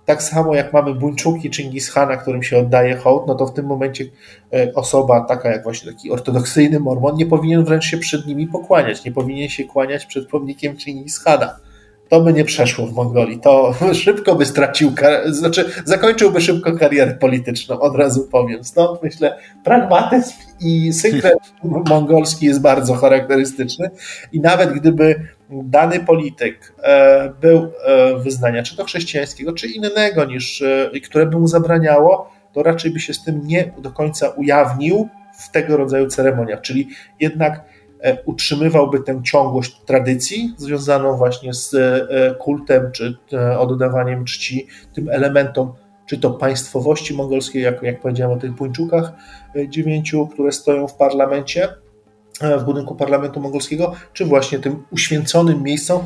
Tak 0.06 0.24
samo 0.24 0.56
jak 0.56 0.74
mamy 0.74 0.94
Buńczuki 0.94 1.50
Chingis 1.54 1.92
Khana, 1.92 2.18
którym 2.18 2.44
się 2.44 2.58
oddaje 2.58 2.96
hołd, 2.96 3.28
no 3.28 3.36
to 3.36 3.46
w 3.46 3.54
tym 3.54 3.66
momencie 3.66 4.06
e, 4.54 4.74
osoba 4.76 5.26
taka 5.26 5.50
jak 5.50 5.64
właśnie 5.64 5.92
taki 5.92 6.12
ortodoksyjny 6.12 6.80
mormon 6.80 7.16
nie 7.16 7.26
powinien 7.26 7.64
wręcz 7.64 7.86
się 7.86 7.98
przed 7.98 8.28
nimi 8.28 8.48
pokłaniać, 8.48 9.06
nie 9.06 9.12
powinien 9.12 9.50
się 9.50 9.64
kłaniać 9.64 10.06
przed 10.06 10.28
pomnikiem 10.28 10.78
Chingis 10.78 11.20
Khana 11.20 11.67
to 12.10 12.22
by 12.22 12.34
nie 12.34 12.46
przeszło 12.46 12.88
w 12.88 12.94
Mongolii. 12.94 13.40
To 13.40 13.74
szybko 14.04 14.36
by 14.36 14.46
stracił, 14.46 14.92
znaczy 15.26 15.72
zakończyłby 15.86 16.42
szybko 16.42 16.78
karierę 16.78 17.16
polityczną, 17.16 17.80
od 17.80 17.96
razu 17.96 18.28
powiem. 18.32 18.64
Stąd 18.64 19.04
myślę, 19.04 19.38
pragmatyzm 19.64 20.34
i 20.60 20.94
synkret 20.94 21.38
mongolski 21.90 22.46
jest 22.46 22.62
bardzo 22.62 22.94
charakterystyczny 22.94 23.90
i 24.32 24.40
nawet 24.40 24.74
gdyby 24.74 25.28
dany 25.50 26.00
polityk 26.00 26.74
e, 26.84 27.34
był 27.42 27.72
e, 27.86 28.18
wyznania, 28.18 28.64
czy 28.64 28.78
to 28.78 28.84
chrześcijańskiego, 28.84 29.54
czy 29.54 29.68
innego 29.68 30.26
niż, 30.26 30.62
e, 30.62 31.00
które 31.04 31.26
by 31.26 31.40
mu 31.40 31.48
zabraniało, 31.48 32.32
to 32.54 32.64
raczej 32.64 32.92
by 32.92 33.00
się 33.00 33.14
z 33.14 33.24
tym 33.24 33.42
nie 33.48 33.74
do 33.78 33.92
końca 33.92 34.30
ujawnił 34.30 35.10
w 35.38 35.52
tego 35.52 35.78
rodzaju 35.78 36.08
ceremoniach. 36.08 36.62
Czyli 36.62 36.90
jednak 37.20 37.62
utrzymywałby 38.26 39.00
tę 39.00 39.22
ciągłość 39.24 39.82
tradycji 39.86 40.54
związaną 40.58 41.18
właśnie 41.18 41.54
z 41.54 41.74
e, 41.74 42.36
kultem 42.36 42.92
czy 42.92 43.18
e, 43.34 43.60
oddawaniem 43.60 44.26
czci 44.26 44.68
tym 44.94 45.10
elementom, 45.10 45.74
czy 46.06 46.18
to 46.18 46.32
państwowości 46.32 47.14
mongolskiej, 47.14 47.64
jak, 47.64 47.84
jak 47.84 48.02
powiedziałem 48.02 48.38
o 48.38 48.42
tych 48.42 48.52
Buńczukach 48.52 49.12
dziewięciu, 49.68 50.28
które 50.28 50.52
stoją 50.52 50.88
w 50.88 50.96
parlamencie, 50.96 51.68
w 52.60 52.64
budynku 52.64 52.96
parlamentu 52.96 53.40
mongolskiego, 53.40 53.94
czy 54.14 54.26
właśnie 54.26 54.60
tym 54.60 54.84
uświęconym 54.92 55.64
miejscom, 55.64 56.06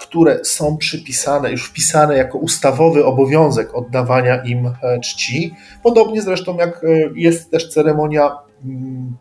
które 0.00 0.44
są 0.44 0.76
przypisane, 0.76 1.50
już 1.50 1.68
wpisane 1.68 2.16
jako 2.16 2.38
ustawowy 2.38 3.04
obowiązek 3.04 3.74
oddawania 3.74 4.42
im 4.42 4.72
czci. 5.02 5.54
Podobnie 5.82 6.22
zresztą 6.22 6.56
jak 6.56 6.80
jest 7.14 7.50
też 7.50 7.68
ceremonia 7.68 8.30
mm, 8.64 9.16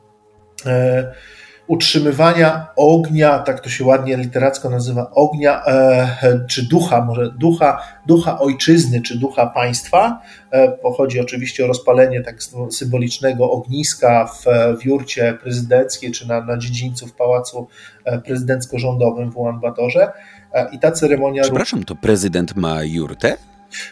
utrzymywania 1.68 2.68
ognia, 2.76 3.40
tak 3.40 3.60
to 3.60 3.70
się 3.70 3.86
ładnie 3.86 4.18
literacko 4.18 4.70
nazywa, 4.70 5.12
ognia, 5.12 5.66
e, 5.66 6.46
czy 6.48 6.70
ducha, 6.70 7.06
może 7.06 7.32
ducha, 7.32 7.82
ducha 8.08 8.40
ojczyzny, 8.40 9.02
czy 9.02 9.20
ducha 9.20 9.48
państwa. 9.48 10.22
E, 10.52 10.72
pochodzi 10.72 11.20
oczywiście 11.20 11.66
o 11.66 11.68
rozpalenie 11.68 12.22
tak 12.22 12.36
symbolicznego 12.72 13.52
ogniska 13.52 14.26
w, 14.28 14.46
w 14.82 14.86
jurcie 14.86 15.38
prezydenckiej, 15.44 16.12
czy 16.12 16.28
na, 16.28 16.42
na 16.42 16.58
dziedzińcu 16.58 17.08
w 17.08 17.14
pałacu 17.14 17.68
e, 18.06 18.22
prezydencko-rządowym 18.22 19.32
w 19.32 19.38
Ulaanbaatorze. 19.38 20.12
E, 20.54 20.70
I 20.72 20.80
ta 20.80 20.92
ceremonia... 20.92 21.44
Przepraszam, 21.44 21.84
to 21.84 21.96
prezydent 21.96 22.56
ma 22.56 22.84
jurtę? 22.84 23.38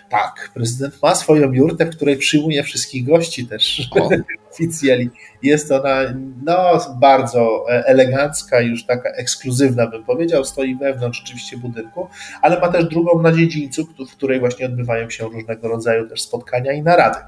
Tak, 0.10 0.52
prezydent 0.54 1.02
ma 1.02 1.16
swoją 1.16 1.54
jurtę, 1.54 1.86
w 1.86 1.96
której 1.96 2.18
przyjmuje 2.18 2.64
wszystkich 2.64 3.06
gości 3.06 3.48
też 3.48 3.90
oficjeli. 4.52 5.10
Jest 5.44 5.72
ona 5.72 5.96
no, 6.44 6.80
bardzo 7.00 7.66
elegancka, 7.68 8.62
już 8.62 8.86
taka 8.86 9.10
ekskluzywna, 9.10 9.88
bym 9.88 10.04
powiedział. 10.04 10.46
Stoi 10.46 10.76
wewnątrz 10.76 11.22
oczywiście 11.24 11.58
budynku, 11.58 12.08
ale 12.42 12.60
ma 12.60 12.68
też 12.68 12.86
drugą 12.86 13.22
na 13.22 13.32
dziedzińcu, 13.32 13.88
w 14.10 14.12
której 14.12 14.40
właśnie 14.40 14.66
odbywają 14.66 15.10
się 15.10 15.24
różnego 15.24 15.68
rodzaju 15.68 16.10
też 16.10 16.22
spotkania 16.22 16.72
i 16.72 16.82
narady. 16.82 17.20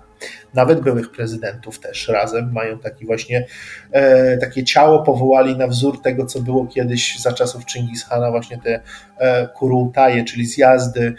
Nawet 0.53 0.81
byłych 0.81 1.11
prezydentów 1.11 1.79
też 1.79 2.07
razem 2.07 2.51
mają 2.51 2.79
taki 2.79 3.05
właśnie 3.05 3.45
e, 3.91 4.37
takie 4.37 4.63
ciało 4.63 5.03
powołali 5.03 5.57
na 5.57 5.67
wzór 5.67 6.01
tego, 6.01 6.25
co 6.25 6.41
było 6.41 6.67
kiedyś 6.67 7.19
za 7.19 7.33
czasów 7.33 7.65
Chingis 7.65 8.03
Hana, 8.03 8.31
właśnie 8.31 8.57
te 8.57 8.81
e, 9.17 9.47
kurultaje, 9.47 10.23
czyli 10.23 10.45
zjazdy 10.45 11.15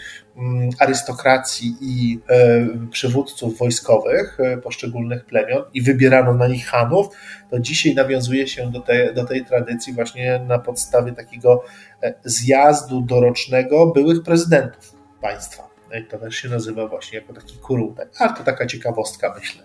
arystokracji 0.79 1.77
i 1.81 2.21
e, 2.29 2.67
przywódców 2.91 3.59
wojskowych 3.59 4.39
e, 4.41 4.57
poszczególnych 4.57 5.25
plemion 5.25 5.63
i 5.75 5.83
wybierano 5.83 6.35
na 6.35 6.49
nich 6.49 6.67
hanów, 6.67 7.07
to 7.51 7.61
dzisiaj 7.61 7.95
nawiązuje 7.95 8.49
się 8.49 8.71
do 8.71 8.81
tej, 8.81 9.15
do 9.15 9.25
tej 9.25 9.45
tradycji 9.45 9.93
właśnie 9.93 10.41
na 10.47 10.59
podstawie 10.59 11.13
takiego 11.13 11.65
e, 12.03 12.15
zjazdu 12.25 13.01
dorocznego 13.01 13.87
byłych 13.87 14.23
prezydentów 14.23 14.93
państwa. 15.21 15.67
No 15.91 15.99
i 15.99 16.05
to 16.05 16.19
też 16.19 16.37
się 16.37 16.49
nazywa 16.49 16.89
właśnie 16.89 17.19
jako 17.19 17.33
taki 17.33 17.59
kurułek. 17.59 18.11
Ale 18.19 18.35
to 18.35 18.45
taka 18.45 18.67
ciekawostka, 18.67 19.35
myślę. 19.39 19.63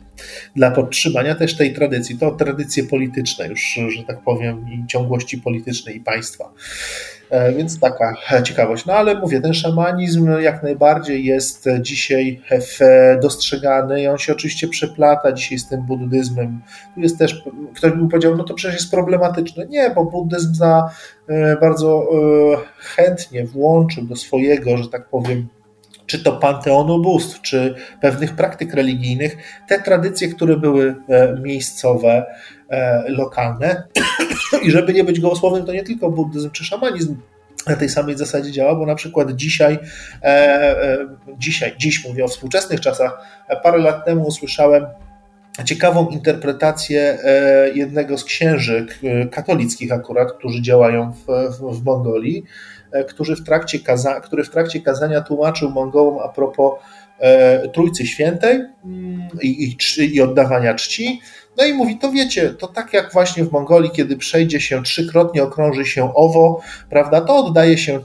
Dla 0.55 0.71
podtrzymania 0.71 1.35
też 1.35 1.57
tej 1.57 1.73
tradycji, 1.73 2.17
to 2.17 2.31
tradycje 2.31 2.83
polityczne 2.83 3.47
już, 3.47 3.79
że 3.89 4.03
tak 4.03 4.21
powiem, 4.21 4.65
i 4.69 4.87
ciągłości 4.87 5.37
politycznej 5.37 5.97
i 5.97 5.99
państwa. 5.99 6.53
E, 7.31 7.53
więc 7.53 7.79
taka 7.79 8.13
ciekawość. 8.43 8.85
No 8.85 8.93
ale 8.93 9.15
mówię, 9.15 9.41
ten 9.41 9.53
szamanizm 9.53 10.29
jak 10.39 10.63
najbardziej 10.63 11.25
jest 11.25 11.65
dzisiaj 11.81 12.41
dostrzegany 13.21 14.01
i 14.01 14.07
on 14.07 14.17
się 14.17 14.33
oczywiście 14.33 14.67
przeplata 14.67 15.31
dzisiaj 15.31 15.59
z 15.59 15.67
tym 15.67 15.81
buddyzmem. 15.81 16.61
Tu 16.95 17.01
jest 17.01 17.19
też, 17.19 17.43
ktoś 17.75 17.91
by 17.91 18.09
powiedział, 18.09 18.37
no 18.37 18.43
to 18.43 18.53
przecież 18.53 18.75
jest 18.75 18.91
problematyczne. 18.91 19.65
Nie, 19.65 19.89
bo 19.89 20.05
buddyzm 20.05 20.53
za 20.55 20.89
e, 21.27 21.57
bardzo 21.57 22.03
e, 22.03 22.57
chętnie 22.77 23.45
włączył 23.45 24.03
do 24.03 24.15
swojego, 24.15 24.77
że 24.77 24.89
tak 24.89 25.09
powiem, 25.09 25.47
czy 26.05 26.23
to 26.23 26.31
panteonu 26.31 27.01
bóstw, 27.01 27.41
czy 27.41 27.75
pewnych 28.01 28.35
praktyk 28.35 28.73
religijnych, 28.73 29.37
te 29.67 29.81
tradycje, 29.81 30.27
które 30.27 30.57
były 30.57 30.95
miejscowe, 31.41 32.25
lokalne. 33.07 33.83
I 34.63 34.71
żeby 34.71 34.93
nie 34.93 35.03
być 35.03 35.19
gołosłownym, 35.19 35.65
to 35.65 35.73
nie 35.73 35.83
tylko 35.83 36.09
buddyzm 36.09 36.51
czy 36.51 36.65
szamanizm 36.65 37.15
na 37.67 37.75
tej 37.75 37.89
samej 37.89 38.17
zasadzie 38.17 38.51
działa, 38.51 38.75
bo 38.75 38.85
na 38.85 38.95
przykład 38.95 39.31
dzisiaj, 39.31 39.79
e, 40.23 40.25
e, 40.25 40.97
dzisiaj, 41.37 41.73
dziś 41.77 42.07
mówię 42.07 42.25
o 42.25 42.27
współczesnych 42.27 42.79
czasach, 42.79 43.17
parę 43.63 43.77
lat 43.77 44.05
temu 44.05 44.23
usłyszałem 44.23 44.85
ciekawą 45.65 46.07
interpretację 46.07 47.17
e, 47.23 47.69
jednego 47.73 48.17
z 48.17 48.23
księży 48.23 48.85
katolickich 49.31 49.91
akurat, 49.91 50.31
którzy 50.31 50.61
działają 50.61 51.11
w, 51.11 51.25
w, 51.57 51.79
w 51.79 51.85
Mongolii, 51.85 52.43
który 53.07 53.35
w, 53.35 53.43
trakcie 53.43 53.79
kaza, 53.79 54.19
który 54.19 54.43
w 54.43 54.49
trakcie 54.49 54.81
kazania 54.81 55.21
tłumaczył 55.21 55.69
Mongołom 55.69 56.19
a 56.23 56.29
propos 56.29 56.73
Trójcy 57.73 58.07
Świętej 58.07 58.55
mm, 58.85 59.27
i, 59.41 59.75
i, 59.97 60.15
i 60.15 60.21
oddawania 60.21 60.73
czci, 60.73 61.21
no 61.57 61.65
i 61.65 61.73
mówi, 61.73 61.97
to 61.97 62.11
wiecie, 62.11 62.49
to 62.49 62.67
tak 62.67 62.93
jak 62.93 63.13
właśnie 63.13 63.43
w 63.43 63.51
Mongolii, 63.51 63.91
kiedy 63.91 64.17
przejdzie 64.17 64.59
się 64.59 64.83
trzykrotnie, 64.83 65.43
okrąży 65.43 65.85
się 65.85 66.13
owo, 66.13 66.61
prawda, 66.89 67.21
to 67.21 67.35
oddaje 67.35 67.77
się 67.77 67.99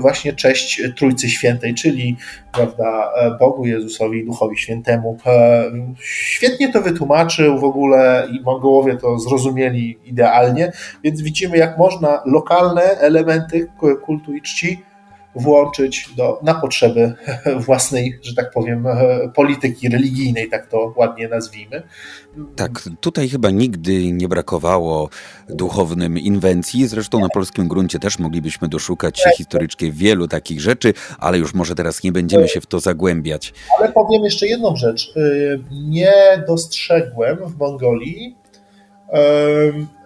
właśnie 0.00 0.32
cześć 0.32 0.82
Trójcy 0.96 1.30
Świętej, 1.30 1.74
czyli 1.74 2.16
prawda, 2.52 3.12
Bogu 3.40 3.66
Jezusowi 3.66 4.18
i 4.18 4.24
Duchowi 4.24 4.58
Świętemu. 4.58 5.18
E, 5.26 5.70
świetnie 6.00 6.72
to 6.72 6.82
wytłumaczył 6.82 7.58
w 7.58 7.64
ogóle 7.64 8.28
i 8.32 8.40
Mongołowie 8.40 8.96
to 8.96 9.18
zrozumieli 9.18 9.98
idealnie, 10.04 10.72
więc 11.04 11.22
widzimy, 11.22 11.56
jak 11.56 11.78
można 11.78 12.22
lokalne 12.26 12.82
elementy 12.82 13.68
kultu 14.04 14.34
i 14.34 14.42
czci 14.42 14.91
włączyć 15.34 16.08
do, 16.16 16.40
na 16.42 16.54
potrzeby 16.54 17.14
własnej, 17.66 18.18
że 18.22 18.34
tak 18.34 18.50
powiem, 18.50 18.86
polityki 19.34 19.88
religijnej, 19.88 20.48
tak 20.48 20.66
to 20.66 20.94
ładnie 20.96 21.28
nazwijmy. 21.28 21.82
Tak, 22.56 22.70
tutaj 23.00 23.28
chyba 23.28 23.50
nigdy 23.50 24.12
nie 24.12 24.28
brakowało 24.28 25.08
duchownym 25.48 26.18
inwencji. 26.18 26.86
Zresztą 26.86 27.20
na 27.20 27.28
polskim 27.28 27.68
gruncie 27.68 27.98
też 27.98 28.18
moglibyśmy 28.18 28.68
doszukać 28.68 29.20
się 29.20 29.30
historycznie 29.36 29.92
wielu 29.92 30.28
takich 30.28 30.60
rzeczy, 30.60 30.94
ale 31.18 31.38
już 31.38 31.54
może 31.54 31.74
teraz 31.74 32.02
nie 32.02 32.12
będziemy 32.12 32.48
się 32.48 32.60
w 32.60 32.66
to 32.66 32.80
zagłębiać. 32.80 33.54
Ale 33.78 33.92
powiem 33.92 34.24
jeszcze 34.24 34.46
jedną 34.46 34.76
rzecz. 34.76 35.12
Y, 35.16 35.64
nie 35.70 36.44
dostrzegłem 36.48 37.36
w 37.36 37.58
Mongolii 37.58 38.36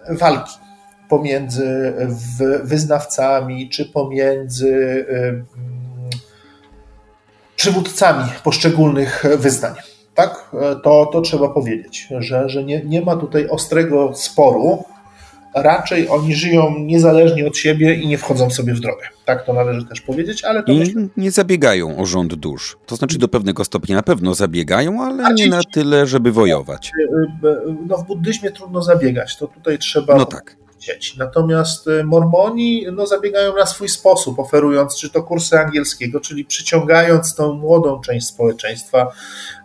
walki 0.09 0.66
pomiędzy 1.09 1.93
wyznawcami 2.63 3.69
czy 3.69 3.85
pomiędzy 3.85 5.05
przywódcami 7.55 8.29
poszczególnych 8.43 9.23
wyznań. 9.37 9.73
Tak, 10.15 10.51
to, 10.83 11.09
to 11.13 11.21
trzeba 11.21 11.49
powiedzieć, 11.49 12.07
że, 12.19 12.49
że 12.49 12.63
nie, 12.63 12.85
nie 12.85 13.01
ma 13.01 13.15
tutaj 13.15 13.47
ostrego 13.47 14.11
sporu. 14.15 14.83
Raczej 15.55 16.09
oni 16.09 16.35
żyją 16.35 16.79
niezależnie 16.79 17.47
od 17.47 17.57
siebie 17.57 17.95
i 17.95 18.07
nie 18.07 18.17
wchodzą 18.17 18.49
sobie 18.49 18.73
w 18.73 18.79
drogę. 18.79 19.03
Tak 19.25 19.45
to 19.45 19.53
należy 19.53 19.85
też 19.85 20.01
powiedzieć, 20.01 20.43
ale 20.43 20.63
to 20.63 20.71
I 20.71 20.79
myślę... 20.79 21.07
nie 21.17 21.31
zabiegają 21.31 21.97
o 21.97 22.05
rząd 22.05 22.35
dusz. 22.35 22.77
To 22.85 22.95
znaczy 22.95 23.17
do 23.17 23.27
pewnego 23.27 23.65
stopnia 23.65 23.95
na 23.95 24.03
pewno 24.03 24.33
zabiegają, 24.33 25.03
ale 25.03 25.33
nie 25.33 25.47
na 25.47 25.61
tyle, 25.73 26.07
żeby 26.07 26.31
wojować. 26.31 26.91
No 27.87 27.97
w 27.97 28.05
buddyzmie 28.05 28.51
trudno 28.51 28.83
zabiegać, 28.83 29.37
to 29.37 29.47
tutaj 29.47 29.77
trzeba 29.77 30.15
no 30.15 30.25
tak 30.25 30.55
chcieć. 30.87 31.17
Natomiast 31.17 31.87
y, 31.87 32.03
Mormoni 32.03 32.85
no, 32.91 33.07
zabiegają 33.07 33.55
na 33.55 33.65
swój 33.65 33.89
sposób, 33.89 34.39
oferując 34.39 34.97
czy 34.97 35.09
to 35.09 35.23
kursy 35.23 35.59
angielskiego, 35.59 36.19
czyli 36.19 36.45
przyciągając 36.45 37.35
tą 37.35 37.53
młodą 37.53 38.01
część 38.01 38.27
społeczeństwa 38.27 39.11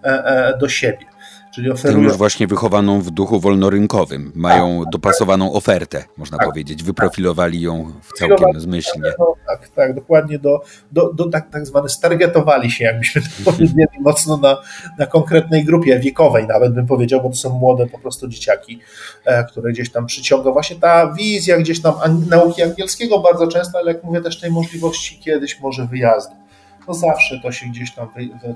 e, 0.05 0.09
e, 0.09 0.59
do 0.59 0.69
siebie. 0.69 1.12
Czyli 1.55 1.71
oferują... 1.71 1.99
Tę 1.99 2.05
już 2.05 2.17
właśnie 2.17 2.47
wychowaną 2.47 3.01
w 3.01 3.11
duchu 3.11 3.41
wolnorynkowym. 3.41 4.33
Mają 4.35 4.81
tak, 4.85 4.93
dopasowaną 4.93 5.47
tak, 5.47 5.57
ofertę, 5.57 6.05
można 6.17 6.39
tak, 6.39 6.47
powiedzieć. 6.47 6.83
Wyprofilowali 6.83 7.61
ją 7.61 7.93
w 8.03 8.19
całkiem 8.19 8.61
zmyślnie. 8.61 9.13
No, 9.19 9.35
tak, 9.47 9.69
tak, 9.69 9.95
dokładnie 9.95 10.39
do, 10.39 10.61
do, 10.93 11.13
do 11.13 11.31
tak, 11.31 11.51
tak 11.51 11.67
zwane 11.67 11.89
stargetowali 11.89 12.71
się, 12.71 12.85
jakbyśmy 12.85 13.23
to 13.23 13.29
powiedzieli, 13.51 13.89
mocno 14.01 14.37
na, 14.37 14.57
na 14.99 15.07
konkretnej 15.07 15.65
grupie 15.65 15.99
wiekowej 15.99 16.47
nawet 16.47 16.75
bym 16.75 16.87
powiedział, 16.87 17.23
bo 17.23 17.29
to 17.29 17.35
są 17.35 17.51
młode 17.51 17.87
po 17.87 17.99
prostu 17.99 18.29
dzieciaki, 18.29 18.81
e, 19.25 19.45
które 19.45 19.73
gdzieś 19.73 19.91
tam 19.91 20.07
przyciąga. 20.07 20.53
Właśnie 20.53 20.77
ta 20.77 21.13
wizja 21.13 21.59
gdzieś 21.59 21.83
tam 21.83 21.95
nauki 22.29 22.63
angielskiego 22.63 23.19
bardzo 23.19 23.47
często, 23.47 23.79
ale 23.79 23.93
jak 23.93 24.05
mówię 24.05 24.21
też 24.21 24.41
tej 24.41 24.51
możliwości 24.51 25.19
kiedyś 25.19 25.61
może 25.61 25.87
wyjazdu 25.87 26.42
no 26.89 26.95
zawsze 26.95 27.41
to 27.43 27.53
się 27.53 27.67
gdzieś 27.67 27.95
tam 27.95 28.09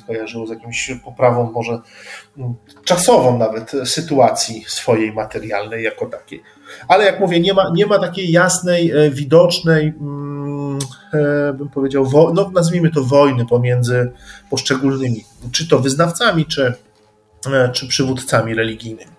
kojarzyło 0.06 0.46
z 0.46 0.50
jakimś 0.50 0.90
poprawą, 1.05 1.52
może 1.52 1.78
mm, 2.38 2.55
czasową 2.84 3.38
nawet 3.38 3.72
sytuacji 3.84 4.64
swojej 4.66 5.12
materialnej 5.12 5.84
jako 5.84 6.06
takiej. 6.06 6.42
Ale 6.88 7.05
jak 7.05 7.20
mówię, 7.20 7.40
nie 7.40 7.55
ma, 7.55 7.70
nie 7.74 7.86
ma 7.86 7.98
takiej 7.98 8.30
jasnej, 8.30 8.90
e, 8.90 9.10
widocznej, 9.10 9.94
mm, 10.00 10.78
e, 11.14 11.52
bym 11.52 11.68
powiedział, 11.68 12.32
no 12.34 12.50
nazwijmy 12.55 12.90
to 12.90 13.05
wojny 13.05 13.46
pomiędzy 13.46 14.12
poszczególnymi, 14.50 15.24
czy 15.52 15.68
to 15.68 15.78
wyznawcami, 15.78 16.46
czy, 16.46 16.74
e, 17.52 17.68
czy 17.72 17.88
przywódcami 17.88 18.55
religijnymi. 18.55 19.15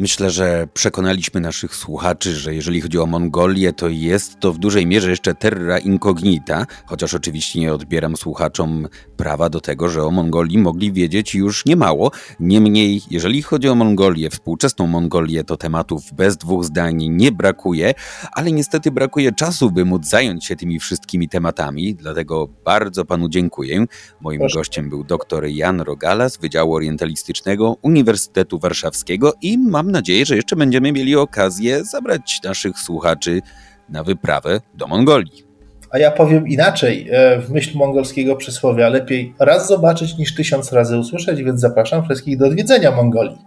Myślę, 0.00 0.30
że 0.30 0.68
przekonaliśmy 0.74 1.40
naszych 1.40 1.74
słuchaczy, 1.74 2.32
że 2.32 2.54
jeżeli 2.54 2.80
chodzi 2.80 2.98
o 2.98 3.06
Mongolię, 3.06 3.72
to 3.72 3.88
jest 3.88 4.40
to 4.40 4.52
w 4.52 4.58
dużej 4.58 4.86
mierze 4.86 5.10
jeszcze 5.10 5.34
terra 5.34 5.78
incognita, 5.78 6.66
chociaż 6.86 7.14
oczywiście 7.14 7.60
nie 7.60 7.74
odbieram 7.74 8.16
słuchaczom 8.16 8.88
prawa 9.16 9.50
do 9.50 9.60
tego, 9.60 9.88
że 9.88 10.04
o 10.04 10.10
Mongolii 10.10 10.58
mogli 10.58 10.92
wiedzieć 10.92 11.34
już 11.34 11.66
niemało. 11.66 12.10
Niemniej, 12.40 13.00
jeżeli 13.10 13.42
chodzi 13.42 13.68
o 13.68 13.74
Mongolię, 13.74 14.30
współczesną 14.30 14.86
Mongolię, 14.86 15.44
to 15.44 15.56
tematów 15.56 16.12
bez 16.12 16.36
dwóch 16.36 16.64
zdań 16.64 17.08
nie 17.08 17.32
brakuje, 17.32 17.94
ale 18.32 18.52
niestety 18.52 18.90
brakuje 18.90 19.32
czasu, 19.32 19.70
by 19.70 19.84
móc 19.84 20.06
zająć 20.06 20.44
się 20.44 20.56
tymi 20.56 20.78
wszystkimi 20.80 21.28
tematami, 21.28 21.94
dlatego 21.94 22.48
bardzo 22.64 23.04
panu 23.04 23.28
dziękuję. 23.28 23.84
Moim 24.20 24.40
Proszę. 24.40 24.58
gościem 24.58 24.88
był 24.88 25.04
dr 25.04 25.46
Jan 25.46 25.80
Rogala 25.80 26.28
z 26.28 26.36
Wydziału 26.36 26.74
Orientalistycznego 26.74 27.76
Uniwersytetu 27.82 28.58
Warszawskiego 28.58 29.32
i 29.42 29.58
mam 29.58 29.87
mam 29.88 29.92
nadzieję, 29.92 30.26
że 30.26 30.36
jeszcze 30.36 30.56
będziemy 30.56 30.92
mieli 30.92 31.16
okazję 31.16 31.84
zabrać 31.84 32.40
naszych 32.44 32.78
słuchaczy 32.78 33.42
na 33.88 34.04
wyprawę 34.04 34.60
do 34.74 34.86
Mongolii. 34.86 35.48
A 35.90 35.98
ja 35.98 36.10
powiem 36.10 36.48
inaczej, 36.48 37.08
e, 37.10 37.40
w 37.40 37.50
myśl 37.50 37.78
mongolskiego 37.78 38.36
przysłowia, 38.36 38.88
lepiej 38.88 39.34
raz 39.38 39.68
zobaczyć 39.68 40.18
niż 40.18 40.34
tysiąc 40.34 40.72
razy 40.72 40.98
usłyszeć, 40.98 41.42
więc 41.42 41.60
zapraszam 41.60 42.04
wszystkich 42.04 42.38
do 42.38 42.46
odwiedzenia 42.46 42.90
Mongolii. 42.90 43.38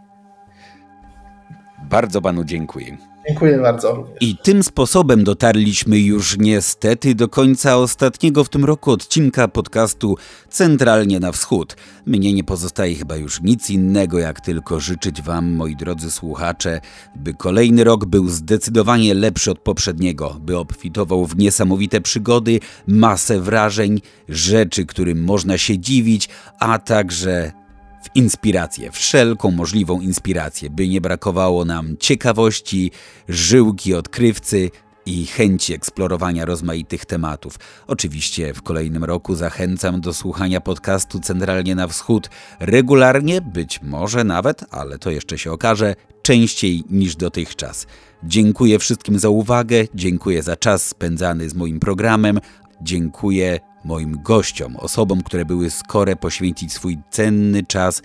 Bardzo 1.90 2.22
panu 2.22 2.44
dziękuję. 2.44 2.98
Dziękuję 3.28 3.60
bardzo. 3.60 4.08
I 4.22 4.38
tym 4.38 4.64
sposobem 4.64 5.24
dotarliśmy 5.24 6.00
już 6.00 6.38
niestety 6.38 7.16
do 7.16 7.28
końca 7.28 7.78
ostatniego 7.78 8.44
w 8.44 8.50
tym 8.50 8.66
roku 8.66 8.92
odcinka 8.92 9.48
podcastu 9.48 10.18
Centralnie 10.50 11.20
na 11.20 11.32
Wschód. 11.32 11.76
Mnie 12.06 12.34
nie 12.34 12.44
pozostaje 12.44 12.96
chyba 12.96 13.16
już 13.16 13.42
nic 13.42 13.70
innego, 13.70 14.20
jak 14.20 14.42
tylko 14.42 14.80
życzyć 14.80 15.22
Wam, 15.22 15.52
moi 15.52 15.76
drodzy 15.76 16.12
słuchacze, 16.12 16.82
by 17.16 17.34
kolejny 17.34 17.84
rok 17.84 18.06
był 18.06 18.28
zdecydowanie 18.28 19.14
lepszy 19.14 19.52
od 19.52 19.60
poprzedniego, 19.60 20.38
by 20.40 20.58
obfitował 20.58 21.26
w 21.26 21.38
niesamowite 21.38 22.02
przygody, 22.02 22.60
masę 22.88 23.40
wrażeń, 23.40 24.02
rzeczy, 24.30 24.86
którym 24.86 25.24
można 25.24 25.58
się 25.58 25.80
dziwić, 25.80 26.30
a 26.60 26.80
także 26.80 27.61
w 28.04 28.16
inspirację, 28.16 28.92
wszelką 28.92 29.52
możliwą 29.52 30.02
inspirację, 30.02 30.70
by 30.70 30.88
nie 30.88 31.02
brakowało 31.02 31.66
nam 31.66 31.98
ciekawości, 32.00 32.92
żyłki 33.28 33.94
odkrywcy 33.94 34.70
i 35.06 35.26
chęci 35.26 35.74
eksplorowania 35.74 36.46
rozmaitych 36.46 37.06
tematów. 37.06 37.60
Oczywiście 37.88 38.54
w 38.54 38.62
kolejnym 38.62 39.04
roku 39.04 39.36
zachęcam 39.36 40.02
do 40.02 40.14
słuchania 40.14 40.62
podcastu 40.62 41.20
Centralnie 41.20 41.76
na 41.76 41.88
Wschód 41.88 42.30
regularnie, 42.60 43.42
być 43.42 43.82
może 43.82 44.24
nawet, 44.24 44.66
ale 44.72 45.00
to 45.00 45.12
jeszcze 45.12 45.38
się 45.38 45.52
okaże, 45.52 45.96
częściej 46.22 46.84
niż 46.90 47.16
dotychczas. 47.16 47.88
Dziękuję 48.24 48.80
wszystkim 48.80 49.20
za 49.20 49.30
uwagę, 49.30 49.88
dziękuję 49.96 50.44
za 50.44 50.56
czas 50.56 50.88
spędzany 50.88 51.50
z 51.50 51.54
moim 51.54 51.80
programem, 51.80 52.40
dziękuję 52.82 53.60
moim 53.84 54.24
gościom, 54.24 54.76
osobom, 54.76 55.24
które 55.24 55.46
były 55.46 55.70
skore 55.70 56.16
poświęcić 56.16 56.74
swój 56.74 56.98
cenny 57.12 57.64
czas, 57.64 58.02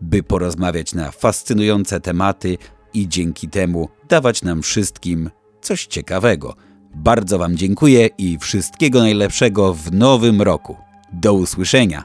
by 0.00 0.22
porozmawiać 0.22 0.94
na 0.94 1.10
fascynujące 1.10 2.00
tematy 2.00 2.58
i 2.94 3.08
dzięki 3.08 3.48
temu 3.48 3.88
dawać 4.08 4.42
nam 4.42 4.62
wszystkim 4.62 5.30
coś 5.60 5.86
ciekawego. 5.86 6.54
Bardzo 6.94 7.38
Wam 7.38 7.56
dziękuję 7.56 8.08
i 8.18 8.38
wszystkiego 8.38 9.00
najlepszego 9.00 9.74
w 9.74 9.92
nowym 9.92 10.42
roku. 10.42 10.76
Do 11.12 11.34
usłyszenia. 11.34 12.04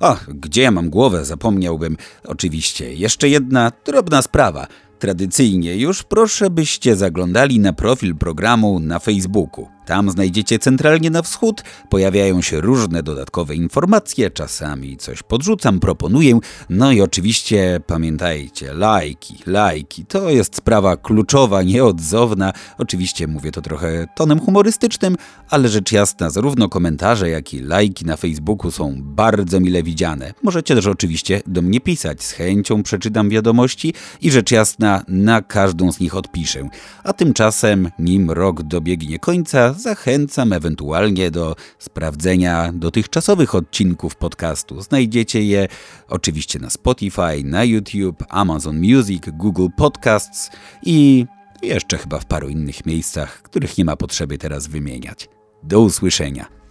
Ach, 0.00 0.34
gdzie 0.34 0.62
ja 0.62 0.70
mam 0.70 0.90
głowę, 0.90 1.24
zapomniałbym. 1.24 1.96
Oczywiście, 2.24 2.94
jeszcze 2.94 3.28
jedna 3.28 3.72
drobna 3.86 4.22
sprawa. 4.22 4.66
Tradycyjnie 4.98 5.76
już 5.76 6.02
proszę 6.02 6.50
byście 6.50 6.96
zaglądali 6.96 7.60
na 7.60 7.72
profil 7.72 8.16
programu 8.16 8.80
na 8.80 8.98
Facebooku. 8.98 9.68
Tam 9.86 10.10
znajdziecie 10.10 10.58
centralnie 10.58 11.10
na 11.10 11.22
wschód, 11.22 11.62
pojawiają 11.88 12.42
się 12.42 12.60
różne 12.60 13.02
dodatkowe 13.02 13.54
informacje, 13.54 14.30
czasami 14.30 14.96
coś 14.96 15.22
podrzucam, 15.22 15.80
proponuję. 15.80 16.38
No 16.70 16.92
i 16.92 17.00
oczywiście 17.00 17.80
pamiętajcie, 17.86 18.74
lajki, 18.74 19.34
lajki, 19.46 20.06
to 20.06 20.30
jest 20.30 20.56
sprawa 20.56 20.96
kluczowa, 20.96 21.62
nieodzowna. 21.62 22.52
Oczywiście 22.78 23.26
mówię 23.26 23.52
to 23.52 23.62
trochę 23.62 24.06
tonem 24.16 24.40
humorystycznym, 24.40 25.16
ale 25.48 25.68
rzecz 25.68 25.92
jasna, 25.92 26.30
zarówno 26.30 26.68
komentarze, 26.68 27.30
jak 27.30 27.54
i 27.54 27.60
lajki 27.60 28.04
na 28.04 28.16
Facebooku 28.16 28.70
są 28.70 28.94
bardzo 29.02 29.60
mile 29.60 29.82
widziane. 29.82 30.34
Możecie 30.42 30.74
też 30.74 30.86
oczywiście 30.86 31.42
do 31.46 31.62
mnie 31.62 31.80
pisać, 31.80 32.22
z 32.24 32.32
chęcią 32.32 32.82
przeczytam 32.82 33.28
wiadomości 33.28 33.94
i 34.20 34.30
rzecz 34.30 34.50
jasna, 34.50 35.02
na 35.08 35.42
każdą 35.42 35.92
z 35.92 36.00
nich 36.00 36.16
odpiszę. 36.16 36.68
A 37.04 37.12
tymczasem, 37.12 37.90
nim 37.98 38.30
rok 38.30 38.62
dobiegnie 38.62 39.18
końca, 39.18 39.71
zachęcam 39.72 40.52
ewentualnie 40.52 41.30
do 41.30 41.56
sprawdzenia 41.78 42.72
dotychczasowych 42.74 43.54
odcinków 43.54 44.16
podcastu. 44.16 44.80
Znajdziecie 44.80 45.42
je 45.42 45.68
oczywiście 46.08 46.58
na 46.58 46.70
Spotify, 46.70 47.44
na 47.44 47.64
YouTube, 47.64 48.24
Amazon 48.28 48.78
Music, 48.78 49.22
Google 49.32 49.68
Podcasts 49.76 50.50
i 50.82 51.26
jeszcze 51.62 51.98
chyba 51.98 52.18
w 52.18 52.24
paru 52.24 52.48
innych 52.48 52.86
miejscach, 52.86 53.42
których 53.42 53.78
nie 53.78 53.84
ma 53.84 53.96
potrzeby 53.96 54.38
teraz 54.38 54.66
wymieniać. 54.66 55.28
Do 55.62 55.80
usłyszenia. 55.80 56.62